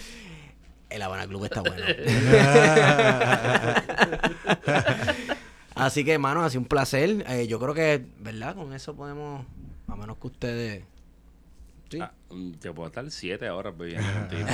El 0.91 1.01
Habana 1.01 1.27
Club 1.27 1.45
está 1.47 1.63
bueno. 1.63 1.85
Así 5.87 6.05
que, 6.05 6.13
hermano, 6.13 6.43
ha 6.43 6.51
sido 6.51 6.63
un 6.63 6.69
placer. 6.69 7.25
Eh, 7.29 7.47
yo 7.47 7.59
creo 7.59 7.75
que, 7.75 8.05
¿verdad? 8.21 8.55
Con 8.55 8.73
eso 8.73 8.95
podemos, 8.95 9.45
a 9.89 9.97
menos 9.97 10.17
que 10.19 10.27
ustedes... 10.27 10.85
Sí. 11.91 11.99
Ah, 12.01 12.13
te 12.61 12.73
puedo 12.73 12.89
estar 12.89 13.11
siete 13.11 13.49
horas 13.51 13.77
bebiendo 13.77 14.07
contigo. 14.13 14.47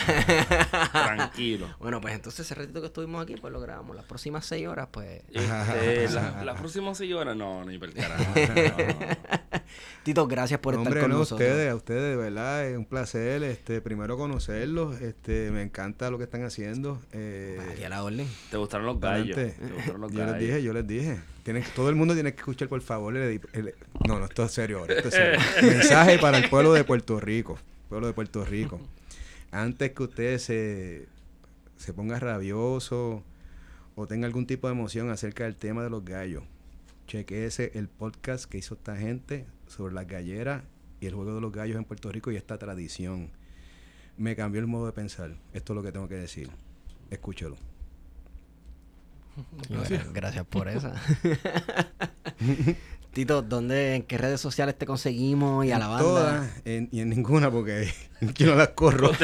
Tranquilo. 0.92 1.66
Bueno, 1.78 2.00
pues 2.00 2.14
entonces 2.14 2.40
ese 2.46 2.55
ratito 2.55 2.80
que 2.80 2.86
estuvimos 2.88 3.22
aquí, 3.22 3.36
pues 3.36 3.52
lo 3.52 3.60
grabamos. 3.60 3.94
Las 3.96 4.05
próximas 4.05 4.44
seis 4.46 4.66
horas, 4.66 4.88
pues... 4.90 5.22
Este, 5.32 6.09
la- 6.14 6.44
las 6.44 6.59
próximas 6.59 6.96
seis 6.98 7.14
horas, 7.14 7.36
no, 7.36 7.64
ni 7.64 7.78
por 7.78 7.92
carajo. 7.94 8.24
No. 8.24 9.56
Tito, 10.02 10.26
gracias 10.26 10.60
por 10.60 10.74
estar 10.74 10.86
Hombre, 10.86 11.00
con 11.00 11.10
no, 11.10 11.16
a 11.16 11.18
nosotros. 11.20 11.46
ustedes, 11.48 11.70
a 11.70 11.74
ustedes, 11.74 12.02
de 12.10 12.16
verdad, 12.16 12.66
es 12.66 12.76
un 12.78 12.86
placer, 12.86 13.42
este, 13.42 13.80
primero 13.80 14.16
conocerlos, 14.16 15.00
este, 15.00 15.50
me 15.50 15.62
encanta 15.62 16.10
lo 16.10 16.16
que 16.18 16.24
están 16.24 16.44
haciendo. 16.44 17.00
Eh, 17.12 17.59
Aquí 17.72 17.84
a 17.84 17.88
la 17.90 18.02
orden. 18.02 18.26
¿Te 18.50 18.56
gustaron 18.56 18.86
los 18.86 19.00
gallos? 19.00 19.36
adelante. 19.36 19.66
¿Te 19.66 19.72
gustaron 19.74 20.00
los 20.00 20.12
Yo 20.12 20.24
les 20.26 20.38
dije, 20.38 20.62
yo 20.62 20.72
les 20.72 20.86
dije. 20.86 21.18
Tienen, 21.42 21.64
todo 21.74 21.88
el 21.88 21.94
mundo 21.94 22.14
tiene 22.14 22.32
que 22.32 22.38
escuchar, 22.38 22.68
por 22.68 22.80
favor. 22.80 23.16
el- 23.16 23.40
el- 23.52 23.74
no, 24.06 24.18
no, 24.18 24.24
esto 24.26 24.44
es 24.44 24.52
serio 24.52 24.78
ahora. 24.80 24.94
Esto 24.94 25.09
es 25.09 25.14
serio. 25.14 25.40
Mensaje 25.62 26.18
para 26.18 26.38
el 26.38 26.48
pueblo 26.48 26.72
de 26.72 26.84
Puerto 26.84 27.20
Rico. 27.20 27.59
Pueblo 27.89 28.06
de 28.06 28.12
Puerto 28.12 28.44
Rico. 28.44 28.81
Antes 29.51 29.93
que 29.93 30.02
usted 30.02 30.39
se, 30.39 31.09
se 31.77 31.93
ponga 31.93 32.19
rabioso 32.19 33.23
o 33.94 34.06
tenga 34.06 34.27
algún 34.27 34.47
tipo 34.47 34.66
de 34.69 34.74
emoción 34.74 35.10
acerca 35.10 35.44
del 35.44 35.56
tema 35.56 35.82
de 35.82 35.90
los 35.90 36.05
gallos, 36.05 36.44
chequeese 37.06 37.73
el 37.74 37.89
podcast 37.89 38.44
que 38.44 38.59
hizo 38.59 38.74
esta 38.74 38.97
gente 38.97 39.47
sobre 39.66 39.94
las 39.94 40.06
galleras 40.06 40.62
y 41.01 41.06
el 41.06 41.15
juego 41.15 41.35
de 41.35 41.40
los 41.40 41.52
gallos 41.52 41.77
en 41.77 41.85
Puerto 41.85 42.12
Rico 42.12 42.31
y 42.31 42.36
esta 42.36 42.59
tradición. 42.59 43.31
Me 44.16 44.36
cambió 44.36 44.60
el 44.60 44.66
modo 44.66 44.86
de 44.86 44.93
pensar. 44.93 45.36
Esto 45.52 45.73
es 45.73 45.77
lo 45.77 45.82
que 45.82 45.93
tengo 45.93 46.09
que 46.09 46.16
decir. 46.16 46.51
Escúchelo. 47.10 47.56
Gracias. 49.69 50.12
Gracias 50.12 50.44
por 50.47 50.69
esa. 50.69 50.94
Tito, 53.12 53.43
¿dónde, 53.43 53.97
en 53.97 54.02
qué 54.02 54.16
redes 54.18 54.40
sociales 54.40 54.76
te 54.78 54.86
conseguimos 54.86 55.64
y 55.64 55.72
a 55.72 55.78
la 55.78 55.86
En 55.86 55.90
banda? 55.93 56.02
todas 56.05 56.51
en- 56.64 56.89
y 56.93 57.01
en 57.01 57.09
ninguna 57.10 57.51
porque 57.51 57.93
yo 58.36 58.47
no 58.48 58.55
las 58.56 58.68
corro. 58.68 59.10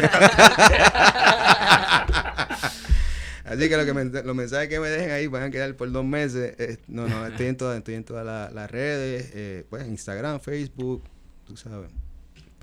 Así 3.45 3.69
que, 3.69 3.77
lo 3.77 3.85
que 3.85 3.93
me- 3.93 4.05
los 4.23 4.35
mensajes 4.35 4.69
que 4.69 4.81
me 4.81 4.89
dejen 4.89 5.11
ahí 5.11 5.27
van 5.27 5.43
a 5.43 5.51
quedar 5.51 5.75
por 5.77 5.93
dos 5.93 6.05
meses. 6.05 6.55
Eh, 6.59 6.79
no, 6.89 7.07
no, 7.07 7.27
estoy 7.27 7.47
en 7.47 7.57
todas, 7.57 7.77
estoy 7.79 7.95
en 7.95 8.05
todas 8.05 8.25
la- 8.25 8.51
las 8.51 8.71
redes, 8.71 9.31
eh, 9.35 9.67
pues 9.69 9.87
Instagram, 9.87 10.41
Facebook, 10.41 11.05
tú 11.47 11.57
sabes. 11.57 11.91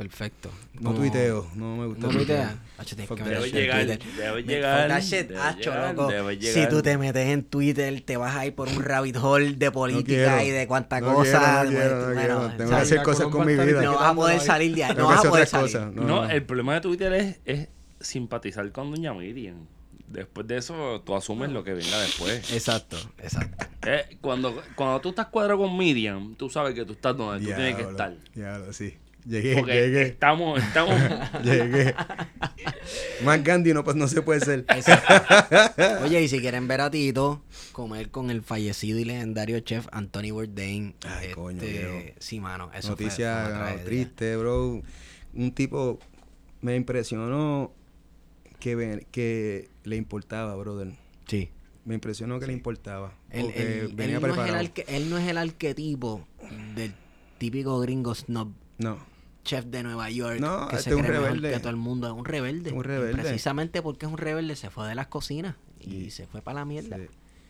Perfecto. 0.02 0.49
No 0.80 0.90
Como- 0.90 0.99
tuiteo, 1.02 1.48
no 1.53 1.78
me 1.78 1.86
gusta. 1.86 2.07
¿No 2.07 2.14
Debe 2.14 2.26
shit. 2.86 2.99
en 2.99 3.52
llegar, 3.53 3.86
Me- 3.86 4.41
llegar, 4.44 5.02
Si 6.41 6.68
tú 6.69 6.82
te 6.82 6.98
metes 6.98 7.28
en 7.28 7.44
Twitter, 7.44 8.02
te 8.02 8.18
vas 8.18 8.36
a 8.36 8.48
ir 8.48 8.56
por 8.56 8.68
un 8.68 8.82
rabbit 8.84 9.15
hole 9.18 9.53
de 9.53 9.69
política 9.69 10.44
y 10.44 10.49
de 10.49 10.65
cuánta 10.65 10.99
No 10.99 11.14
cosa. 11.14 11.65
quiero, 11.68 11.69
no 11.69 11.69
quiero, 11.69 11.95
no 11.99 12.06
bueno, 12.06 12.19
quiero. 12.19 12.40
o 12.41 12.49
Tengo 12.57 12.69
que 12.72 12.76
hacer 12.78 13.03
cosas 13.03 13.28
con 13.28 13.45
mi 13.45 13.53
vida. 13.53 13.82
no 13.84 13.94
vas 13.95 14.11
a 14.11 14.15
poder 14.15 14.40
salir 14.40 14.73
de 14.73 14.84
ahí. 14.86 14.95
No 14.95 15.06
vas 15.07 15.23
a 15.23 15.30
poder 15.30 15.48
salir. 15.48 15.72
cosas. 15.72 15.94
No, 15.94 16.02
No, 16.02 16.23
no. 16.26 16.30
el 16.32 16.44
problema 16.44 16.73
de 16.73 16.82
Twitter 16.82 17.14
es, 17.14 17.38
es 17.45 17.68
simpatizar 17.99 18.72
con 18.72 18.90
Doña 18.90 19.14
Miriam. 19.14 19.68
Después 20.07 20.45
de 20.48 20.57
eso, 20.57 21.02
tú 21.06 21.15
asumes 21.15 21.52
lo 21.52 21.64
que 21.64 21.73
venga 21.76 22.02
después. 22.02 22.52
Exacto, 22.52 22.98
exacto. 23.19 23.65
Eh, 23.86 24.18
cuando, 24.19 24.61
cuando 24.76 24.99
tú 24.99 25.10
estás 25.10 25.28
cuadrado 25.28 25.60
con 25.60 25.78
Miriam, 25.78 26.36
tú 26.36 26.49
sabes 26.49 26.73
que 26.73 26.84
tú 26.86 26.94
estás 26.94 27.15
donde 27.15 27.40
tú 27.48 27.53
tienes 27.56 27.76
que 27.76 27.84
estar. 27.84 28.14
diablo, 28.34 28.73
sí. 28.73 28.95
Llegué, 29.26 29.56
Porque 29.57 29.73
llegué, 29.73 30.02
estamos, 30.03 30.60
estamos. 30.61 30.95
llegué. 31.43 31.93
Más 33.23 33.43
Gandhi 33.43 33.73
no, 33.73 33.84
pues 33.84 33.95
no 33.95 34.07
se 34.07 34.22
puede 34.22 34.39
ser. 34.39 34.65
Oye, 36.03 36.23
y 36.23 36.27
si 36.27 36.39
quieren 36.39 36.68
ver 36.68 36.81
a 36.81 36.89
Tito 36.89 37.43
comer 37.72 38.10
con 38.10 38.30
el 38.31 38.41
fallecido 38.41 38.99
y 38.99 39.06
legendario 39.06 39.60
chef 39.60 39.88
Anthony 39.91 40.31
Bourdain. 40.31 40.95
Ay, 41.06 41.31
coño, 41.31 41.61
este, 41.61 41.72
viejo. 41.72 42.15
Sí, 42.19 42.39
mano. 42.39 42.72
Eso 42.73 42.95
fue 42.95 43.06
Noticia 43.06 43.76
triste, 43.85 44.35
bro. 44.38 44.81
Un 45.34 45.52
tipo 45.53 45.99
me 46.61 46.76
impresionó 46.76 47.72
que, 48.60 49.06
que 49.11 49.69
le 49.84 49.95
importaba, 49.95 50.56
brother. 50.56 50.91
Sí. 51.27 51.49
Me 51.85 51.95
impresionó 51.95 52.39
que 52.39 52.48
le 52.48 52.53
importaba. 52.53 53.14
Él, 53.30 53.43
porque 53.45 53.61
él- 53.81 53.91
venía 53.93 54.18
él 54.18 54.22
no 54.22 54.45
es 54.45 54.49
el 54.49 54.72
él 54.88 55.10
no 55.10 55.18
es 55.18 55.27
el 55.27 55.38
arquetipo 55.38 56.27
del 56.76 56.93
típico 57.38 57.80
gringo 57.80 58.14
snob 58.14 58.49
No, 58.77 58.99
chef 59.43 59.65
de 59.65 59.84
Nueva 59.84 60.09
York 60.09 60.39
No, 60.39 60.68
que 60.68 60.76
este 60.77 60.84
se 60.84 60.89
es 60.91 60.95
un 60.95 61.01
cree 61.03 61.13
mejor 61.13 61.27
rebelde. 61.30 61.51
que 61.53 61.59
todo 61.59 61.69
el 61.69 61.76
mundo. 61.77 62.07
Es 62.07 62.13
un 62.13 62.26
rebelde. 62.26 62.72
Un 62.72 62.80
Y 62.80 62.84
rebelde. 62.84 63.22
precisamente 63.22 63.81
porque 63.81 64.05
es 64.05 64.11
un 64.11 64.18
rebelde 64.18 64.55
se 64.55 64.69
fue 64.69 64.88
de 64.88 64.95
las 64.95 65.07
cocinas 65.07 65.55
y, 65.80 65.95
Y- 65.95 66.09
se 66.11 66.27
fue 66.27 66.41
para 66.41 66.59
la 66.59 66.65
mierda. 66.65 66.97
sí. 66.97 67.03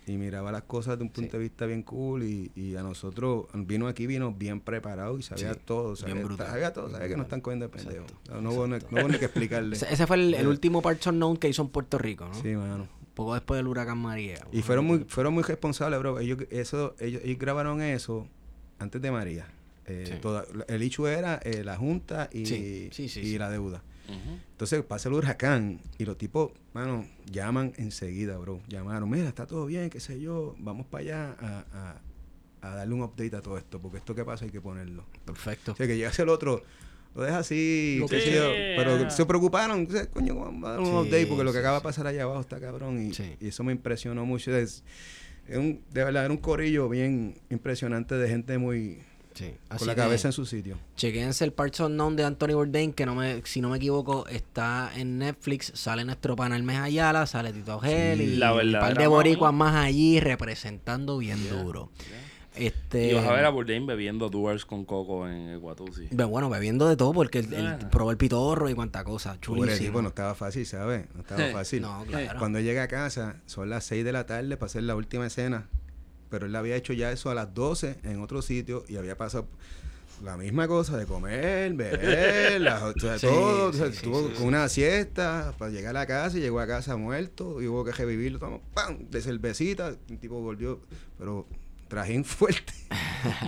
Y 0.08 0.18
miraba 0.18 0.52
las 0.52 0.64
cosas 0.64 0.98
de 0.98 1.04
un 1.04 1.12
punto 1.12 1.32
Sí. 1.34 1.38
de 1.38 1.44
vista 1.44 1.66
bien 1.68 1.84
cool. 1.84 2.24
Y, 2.24 2.52
y 2.56 2.76
a 2.76 2.82
nosotros, 2.82 3.46
vino 3.54 3.88
aquí, 3.88 4.08
vino 4.08 4.34
bien 4.34 4.60
preparado 4.60 5.18
y 5.20 5.22
sabía 5.22 5.54
Sí, 5.54 5.60
todo. 5.64 5.94
bien 5.94 5.98
Sabía, 5.98 6.24
brutal. 6.24 6.48
sabía 6.48 6.74
todo. 6.74 6.90
Sabía 6.90 7.08
que 7.08 7.16
no 7.18 7.24
están 7.24 7.40
cogiendo 7.40 7.68
de 7.68 7.70
pendejo. 7.78 8.06
Exacto. 8.06 8.42
No, 8.42 8.52
hubo, 8.52 8.68
no, 8.68 8.78
no 8.80 8.86
hubo 9.02 9.08
ni 9.08 9.20
que 9.20 9.26
explicarle. 9.26 9.76
Ese, 9.76 10.08
fue 10.08 10.16
el, 10.18 10.34
el 10.34 10.48
último 10.48 10.82
Parts 10.82 11.06
Unknown 11.06 11.38
que 11.38 11.50
hizo 11.50 11.62
en 11.62 11.70
Puerto 11.70 12.00
Rico, 12.00 12.26
¿no? 12.26 12.34
Sí, 12.42 12.50
mano. 12.56 12.88
Poco 13.14 13.36
después 13.36 13.60
del 13.60 13.68
huracán 13.68 14.00
María. 14.00 14.40
Y 14.52 14.64
fueron 14.64 14.86
muy, 14.86 15.06
fueron 15.08 15.34
muy 15.36 15.44
responsables, 15.44 16.00
bro. 16.00 16.20
Ellos, 16.20 16.40
eso, 16.50 16.96
ellos, 17.00 17.22
ellos 17.24 17.38
grabaron 17.38 17.82
eso 17.82 18.28
antes 18.80 19.02
de 19.04 19.12
María. 19.12 19.46
Eh, 19.92 20.06
Sí. 20.08 20.14
toda- 20.22 20.46
el 20.68 20.82
hecho 20.82 21.08
era 21.08 21.40
eh, 21.44 21.64
la 21.64 21.76
junta 21.78 22.30
y, 22.32 22.46
Sí, 22.46 22.90
sí, 22.92 23.10
sí, 23.10 23.20
y 23.20 23.26
sí. 23.32 23.38
la 23.38 23.50
deuda. 23.50 23.84
Entonces 24.52 24.84
pasa 24.84 25.08
el 25.10 25.16
huracán 25.16 25.80
y 25.98 26.06
los 26.06 26.18
tipos, 26.18 26.52
mano, 26.74 27.08
llaman 27.32 27.74
enseguida, 27.78 28.38
bro. 28.38 28.62
Llamaron, 28.68 29.10
mira, 29.10 29.28
está 29.28 29.48
todo 29.48 29.66
bien, 29.66 29.90
qué 29.90 30.00
sé 30.00 30.20
yo, 30.20 30.54
vamos 30.60 30.86
para 30.86 31.02
allá 31.04 31.36
a, 31.40 31.66
a- 31.74 32.02
a 32.70 32.76
darle 32.76 32.94
un 32.94 33.02
update 33.02 33.36
a 33.36 33.42
todo 33.42 33.58
esto, 33.58 33.80
porque 33.80 33.98
esto 33.98 34.14
que 34.14 34.24
pasa 34.26 34.46
hay 34.46 34.52
que 34.52 34.62
ponerlo. 34.62 35.06
Perfecto. 35.26 35.72
O 35.72 35.76
sea, 35.76 35.88
que 35.88 35.96
llegase 35.98 36.22
el 36.24 36.30
otro, 36.30 36.62
lo 37.16 37.24
deja 37.24 37.40
así, 37.40 37.98
Lo 38.00 38.08
que 38.08 38.20
yo, 38.22 38.54
pero 38.76 39.10
se 39.10 39.26
preocuparon, 39.26 39.80
entonces, 39.80 40.08
coño, 40.14 40.36
vamos 40.36 40.64
a 40.70 40.72
dar 40.74 40.80
un 40.82 40.88
update, 41.08 41.26
porque 41.28 41.44
lo 41.44 41.54
que 41.54 41.60
acaba 41.60 41.78
de 41.78 41.84
pasar 41.84 42.06
allá 42.06 42.24
abajo 42.24 42.42
está 42.42 42.60
cabrón, 42.60 43.02
y 43.40 43.48
eso 43.48 43.64
me 43.64 43.72
impresionó 43.72 44.26
mucho. 44.26 44.56
Es, 44.56 44.84
es 45.48 45.58
un, 45.58 45.82
de 45.92 46.04
verdad, 46.04 46.26
era 46.26 46.34
un 46.34 46.40
corillo 46.40 46.88
bien 46.90 47.36
impresionante 47.50 48.14
de 48.16 48.28
gente 48.30 48.58
muy, 48.60 49.00
Sí. 49.34 49.54
con 49.78 49.88
la 49.88 49.96
cabeza 49.96 50.28
en 50.28 50.32
su 50.34 50.46
sitio. 50.46 50.78
Chequense 50.96 51.44
el 51.46 51.54
Parts 51.54 51.80
Unknown 51.80 52.16
de 52.16 52.24
Anthony 52.26 52.54
Bourdain, 52.54 52.94
que 52.94 53.06
no 53.06 53.16
me, 53.16 53.42
si 53.46 53.62
no 53.62 53.70
me 53.70 53.78
equivoco, 53.78 54.28
está 54.28 54.92
en 54.96 55.18
Netflix. 55.18 55.72
Sale 55.76 56.04
nuestro 56.06 56.36
pana 56.36 56.56
Hermes 56.58 56.78
Ayala, 56.78 57.26
sale 57.26 57.54
Tito 57.54 57.80
Gel 57.80 58.18
Sí. 58.20 58.24
y 58.26 58.36
La 58.38 58.54
un 58.54 58.72
par 58.74 58.98
de 58.98 59.08
boricuas 59.08 59.54
más 59.54 59.76
allí 59.76 60.20
representando 60.20 61.18
bien 61.18 61.50
duro. 61.50 61.92
Este, 62.54 63.12
Y 63.12 63.14
vas 63.14 63.26
a 63.28 63.32
ver 63.32 63.46
a 63.46 63.50
Bourdain 63.50 63.86
bebiendo 63.88 64.30
Doers 64.30 64.66
con 64.66 64.84
coco 64.84 65.26
en 65.26 65.48
el 65.48 65.60
Guatusi. 65.60 66.10
Bueno, 66.12 66.50
bebiendo 66.50 66.86
de 66.90 66.98
todo, 66.98 67.14
porque 67.14 67.40
él, 67.40 67.54
él 67.54 67.78
probó 67.90 68.12
el 68.12 68.18
pitorro 68.18 68.70
y 68.70 68.74
cuanta 68.74 69.06
cosa. 69.06 69.36
Pobre 69.36 69.62
Chulísimo. 69.62 69.88
tipo, 69.88 70.02
no 70.02 70.10
estaba 70.10 70.36
fácil, 70.36 70.66
¿sabes? 70.66 71.06
No 71.16 71.22
estaba 71.22 71.46
fácil. 71.54 71.82
No, 71.82 72.04
claro. 72.06 72.38
Cuando 72.40 72.60
llega 72.60 72.84
a 72.84 72.88
casa, 72.90 73.38
son 73.46 73.70
las 73.70 73.86
6 73.86 74.04
de 74.04 74.12
la 74.12 74.26
tarde 74.26 74.58
para 74.58 74.66
hacer 74.66 74.84
la 74.84 74.96
última 74.98 75.26
escena. 75.28 75.70
Pero 76.32 76.48
él 76.48 76.56
había 76.56 76.76
hecho 76.76 76.94
ya 76.94 77.12
eso 77.12 77.30
a 77.30 77.36
las 77.36 77.54
12 77.54 77.98
en 78.04 78.20
otro 78.22 78.42
sitio 78.42 78.84
y 78.88 78.96
había 78.98 79.16
pasado 79.18 79.48
la 80.24 80.38
misma 80.38 80.68
cosa 80.68 80.98
de 80.98 81.06
comer, 81.06 81.74
beber, 81.74 82.62
la- 82.62 82.86
o 82.86 82.94
sea, 83.00 83.18
Sí, 83.20 83.28
todo. 83.28 83.70
o 83.70 83.74
sea, 83.74 83.92
sí, 83.92 83.98
sí, 84.04 84.10
con 84.10 84.44
una 84.48 84.68
siesta 84.70 85.54
para 85.60 85.72
llegar 85.72 85.96
a 85.96 86.00
la 86.00 86.08
casa 86.08 86.38
y 86.38 86.42
llegó 86.42 86.60
a 86.60 86.68
casa 86.68 86.96
muerto 86.96 87.62
y 87.62 87.68
hubo 87.68 87.84
que 87.84 87.92
revivirlo. 87.92 88.40
Toma, 88.40 88.60
¡pam! 88.74 88.98
De 89.10 89.22
cervecita. 89.22 89.96
Un 90.10 90.18
tipo 90.18 90.40
volvió, 90.42 90.80
pero 91.20 91.46
trajín 91.88 92.24
fuerte. 92.26 92.72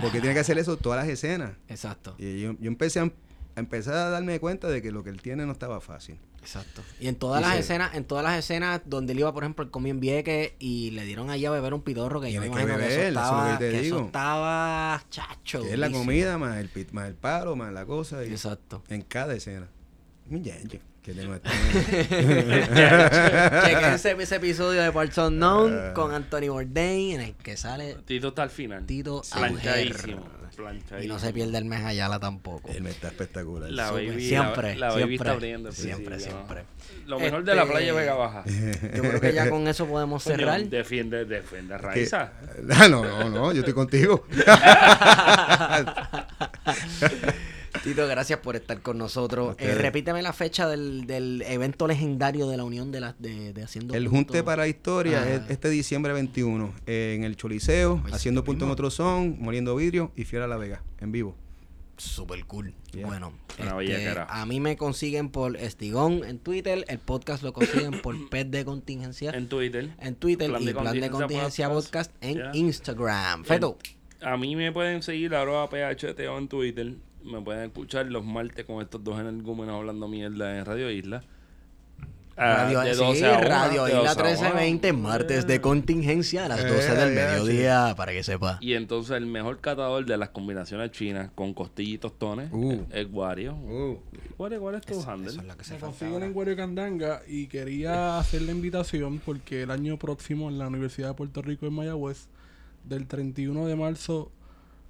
Porque 0.02 0.20
tiene 0.20 0.34
que 0.34 0.40
hacer 0.40 0.58
eso 0.58 0.76
todas 0.76 0.98
las 1.00 1.08
escenas. 1.08 1.52
Exacto, 1.68 2.14
Y 2.18 2.40
yo, 2.42 2.52
yo 2.60 2.68
empecé 2.68 3.00
a, 3.00 3.04
a 3.04 3.60
empezar 3.60 3.94
a 3.94 4.10
darme 4.10 4.38
cuenta 4.40 4.68
de 4.68 4.82
que 4.82 4.90
lo 4.92 5.02
que 5.04 5.10
él 5.10 5.22
tiene 5.22 5.46
no 5.46 5.52
estaba 5.52 5.80
fácil. 5.80 6.18
Exacto. 6.44 6.82
Y 7.00 7.08
en 7.08 7.16
todas 7.16 7.40
Y 7.40 7.44
las 7.44 7.54
se- 7.54 7.60
escenas, 7.60 7.94
en 7.94 8.04
todas 8.04 8.22
las 8.22 8.38
escenas 8.38 8.80
donde 8.84 9.12
él 9.14 9.20
iba, 9.20 9.32
por 9.32 9.42
ejemplo, 9.44 9.64
él 9.64 9.70
comía 9.70 9.90
en 9.92 10.00
Vieques 10.00 10.52
y 10.58 10.90
le 10.90 11.04
dieron 11.04 11.30
allá 11.30 11.48
a 11.48 11.52
beber 11.52 11.72
un 11.74 11.82
pitorro 11.82 12.20
que 12.20 12.30
yo 12.32 12.40
me 12.40 12.46
que 12.46 12.52
imagino 12.52 12.72
que, 12.76 12.82
beber, 12.82 12.90
eso 12.90 13.00
eso 13.00 13.08
es 13.08 13.14
lo 13.14 13.20
estaba, 13.20 13.58
que 13.58 13.64
te 13.64 13.70
que 13.70 13.76
eso 13.76 13.84
digo. 13.96 14.06
estaba 14.06 15.04
chacho. 15.10 15.62
Que 15.62 15.72
es 15.72 15.78
la 15.78 15.90
comida 15.90 16.38
más 16.38 16.58
el, 16.58 16.68
pit- 16.68 16.92
más 16.92 17.08
el 17.08 17.14
palo, 17.14 17.56
más 17.56 17.72
la 17.72 17.86
cosa. 17.86 18.24
Y 18.24 18.30
Exacto. 18.30 18.82
En 18.88 19.02
cada 19.02 19.34
escena. 19.34 19.68
Que 21.02 21.12
de 21.12 21.26
nuevo 21.26 21.42
Chequen 23.64 23.94
ese, 24.20 24.36
episodio 24.36 24.82
de 24.82 24.90
Parts 24.90 25.18
Unknown 25.18 25.76
Ah. 25.78 25.92
con 25.94 26.14
Anthony 26.14 26.48
Bourdain 26.48 27.16
en 27.16 27.20
el 27.20 27.34
que 27.34 27.56
sale 27.58 27.96
Tito 28.06 28.28
está 28.28 28.44
al 28.44 28.50
final. 28.50 28.86
Tito 28.86 29.22
Planchadísimo. 29.32 30.24
Planchadísimo. 30.56 31.02
Y 31.02 31.08
no 31.08 31.18
se 31.18 31.32
pierde 31.32 31.58
el 31.58 31.64
mes 31.64 31.84
Ayala 31.84 32.18
tampoco. 32.20 32.70
Él 32.70 32.82
me 32.82 32.90
está 32.90 33.08
espectacular. 33.08 33.70
La 33.70 33.90
baby, 33.90 34.26
Siempre, 34.28 34.76
la, 34.76 34.88
la 34.88 34.94
baby 34.94 34.98
siempre, 35.06 35.14
está 35.16 35.30
abriendo. 35.32 35.72
siempre, 35.72 36.20
siempre. 36.20 36.62
Lo 37.06 37.18
mejor 37.18 37.44
de 37.44 37.54
la 37.54 37.62
Este- 37.62 37.72
playa 37.72 37.92
Vega 37.92 38.14
Baja. 38.14 38.44
Yo 38.94 39.02
creo 39.02 39.20
que 39.20 39.32
ya 39.32 39.50
con 39.50 39.66
eso 39.68 39.86
podemos 39.86 40.22
cerrar. 40.22 40.62
Defiende, 40.64 41.24
defiende 41.24 41.74
a 41.74 41.78
Raiza. 41.78 42.32
Ah, 42.76 42.88
no, 42.88 43.04
no, 43.04 43.28
no, 43.30 43.52
yo 43.52 43.60
estoy 43.60 43.74
contigo. 43.74 44.26
Tito, 47.84 48.06
gracias 48.08 48.38
por 48.40 48.56
estar 48.56 48.80
con 48.80 48.96
nosotros. 48.96 49.56
Eh, 49.58 49.74
repíteme 49.74 50.22
la 50.22 50.32
fecha 50.32 50.66
del, 50.66 51.06
del 51.06 51.42
evento 51.46 51.86
legendario 51.86 52.48
de 52.48 52.56
la 52.56 52.64
unión 52.64 52.90
de, 52.90 53.00
las 53.00 53.20
de, 53.20 53.52
de 53.52 53.62
Haciendo 53.62 53.92
El 53.94 54.04
Punto. 54.04 54.16
Junte 54.16 54.42
para 54.42 54.62
la 54.62 54.68
Historia 54.68 55.22
Ah. 55.22 55.30
es 55.34 55.42
este 55.50 55.68
diciembre 55.68 56.14
21 56.14 56.72
eh, 56.86 57.12
en 57.14 57.24
el 57.24 57.36
Choliseo, 57.36 58.00
Ay, 58.06 58.12
haciendo 58.14 58.42
punto 58.42 58.64
en 58.64 58.70
otro 58.70 58.90
son, 58.90 59.36
moliendo 59.38 59.76
vidrio 59.76 60.12
y 60.16 60.24
Fiera 60.24 60.46
La 60.46 60.56
Vega, 60.56 60.82
en 61.00 61.12
vivo. 61.12 61.36
Super 61.98 62.42
cool. 62.46 62.72
Yeah. 62.92 63.06
Bueno, 63.06 63.34
este, 63.58 64.14
a 64.28 64.46
mí 64.46 64.60
me 64.60 64.76
consiguen 64.78 65.28
por 65.28 65.56
Estigón 65.58 66.24
en 66.24 66.38
Twitter. 66.38 66.84
El 66.88 66.98
podcast 66.98 67.42
lo 67.42 67.52
consiguen 67.52 68.00
por 68.00 68.16
Pet 68.30 68.48
de 68.48 68.64
Contingencia 68.64 69.30
En 69.30 69.46
Twitter. 69.48 69.90
en 70.00 70.14
Twitter 70.16 70.48
Plan 70.48 70.62
y 70.62 70.66
de 70.66 70.72
Plan 70.72 70.84
de 71.00 71.10
Contingencia 71.10 71.68
Contingencia 71.68 71.68
Podcast. 71.68 72.12
Podcast 72.12 72.24
en 72.24 72.34
Yeah. 72.36 72.50
Instagram. 72.54 73.44
Feto. 73.44 73.76
A 74.22 74.36
mí 74.38 74.56
me 74.56 74.72
pueden 74.72 75.02
seguir 75.02 75.34
arroba 75.34 75.68
PHTO 75.68 76.38
en 76.38 76.48
Twitter. 76.48 76.94
Me 77.24 77.40
pueden 77.40 77.64
escuchar 77.64 78.06
los 78.06 78.24
martes 78.24 78.64
con 78.66 78.82
estos 78.82 79.02
dos 79.02 79.18
energúmenos 79.18 79.74
hablando 79.76 80.08
mierda 80.08 80.58
en 80.58 80.64
Radio 80.64 80.90
Isla. 80.90 81.22
Ah, 82.36 82.64
Radio, 82.64 82.80
de 82.80 82.94
sí, 82.94 83.00
12 83.00 83.26
a 83.26 83.38
1, 83.38 83.40
Radio 83.48 83.84
de 83.84 83.90
Isla 83.92 84.14
12 84.14 84.20
a 84.20 84.24
1. 84.24 84.34
1320, 84.34 84.92
martes 84.92 85.46
de 85.46 85.60
contingencia 85.60 86.44
a 86.46 86.48
las 86.48 86.60
Eh, 86.64 86.66
12 86.68 86.94
del 86.96 87.14
ya, 87.14 87.26
mediodía, 87.30 87.94
para 87.96 88.10
que 88.10 88.24
sepa. 88.24 88.58
Y 88.60 88.74
entonces 88.74 89.16
el 89.16 89.26
mejor 89.26 89.60
catador 89.60 90.04
de 90.04 90.16
las 90.16 90.30
combinaciones 90.30 90.90
chinas 90.90 91.30
con 91.36 91.54
costillas 91.54 91.94
y 91.94 91.98
tostones 91.98 92.48
Uh. 92.52 92.80
es 92.90 93.06
Wario. 93.12 93.54
Uh, 93.54 93.98
¿Cuál, 94.36 94.52
es- 94.54 94.58
cuál 94.58 94.74
es 94.74 94.80
tu 94.82 95.00
handle? 95.08 95.30
Eso 95.30 95.40
es 95.42 95.46
lo 95.46 95.56
que 95.56 95.64
se 95.64 95.76
en 95.76 96.32
Guario 96.32 96.56
Candanga 96.56 97.22
y 97.28 97.46
quería 97.46 98.18
hacer 98.18 98.42
la 98.42 98.50
invitación 98.50 99.20
porque 99.24 99.62
el 99.62 99.70
año 99.70 99.96
próximo 99.96 100.48
en 100.50 100.58
la 100.58 100.66
Universidad 100.66 101.08
de 101.10 101.14
Puerto 101.14 101.40
Rico 101.40 101.66
en 101.66 101.72
Mayagüez, 101.74 102.26
del 102.84 103.06
31 103.06 103.66
de 103.66 103.76
marzo 103.76 104.32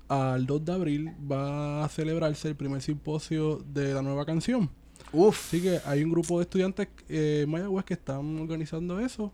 al 0.09 0.47
2 0.47 0.64
de 0.64 0.72
abril, 0.72 1.14
va 1.31 1.85
a 1.85 1.89
celebrarse 1.89 2.48
el 2.48 2.56
primer 2.56 2.82
simposio 2.82 3.59
de 3.66 3.94
la 3.94 4.02
nueva 4.02 4.24
canción. 4.26 4.70
Uf, 5.12 5.47
Así 5.48 5.62
que 5.62 5.81
hay 5.85 6.02
un 6.02 6.10
grupo 6.10 6.39
de 6.39 6.43
estudiantes 6.44 6.89
eh, 7.09 7.43
en 7.44 7.51
Mayagüez 7.51 7.85
que 7.85 7.94
están 7.94 8.39
organizando 8.40 8.98
eso, 9.01 9.32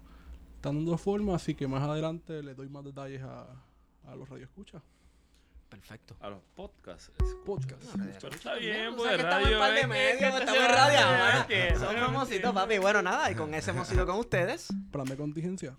están 0.57 0.77
dando 0.77 0.97
forma, 0.99 1.35
así 1.35 1.55
que 1.55 1.67
más 1.67 1.83
adelante 1.83 2.43
les 2.43 2.57
doy 2.57 2.69
más 2.69 2.85
detalles 2.85 3.23
a, 3.23 3.47
a 4.07 4.15
los 4.17 4.29
radioescuchas. 4.29 4.83
perfecto. 5.71 6.17
A 6.21 6.29
los 6.31 6.41
podcasts. 6.55 7.11
Podcast. 7.47 7.83
Pero 8.21 8.35
está 8.35 8.55
bien, 8.57 8.89
O 8.89 8.97
pues 8.97 9.09
sea, 9.09 9.17
que 9.17 9.23
estamos 9.23 9.45
radio. 9.45 9.55
en 9.55 9.59
par 9.61 9.75
de 9.75 9.87
medios, 9.87 10.41
estamos 10.41 10.61
en 10.63 10.69
radio. 10.71 10.99
ahora. 11.07 11.47
que- 11.49 11.77
Son 11.77 11.97
famositos, 11.97 12.53
papi. 12.53 12.79
Bueno, 12.79 13.01
nada, 13.03 13.31
y 13.31 13.35
con 13.35 13.55
ese 13.55 13.71
hemos 13.71 13.91
ido 13.93 14.05
con 14.07 14.17
ustedes. 14.19 14.69
Plan 14.91 15.07
de 15.07 15.17
contingencia. 15.17 15.75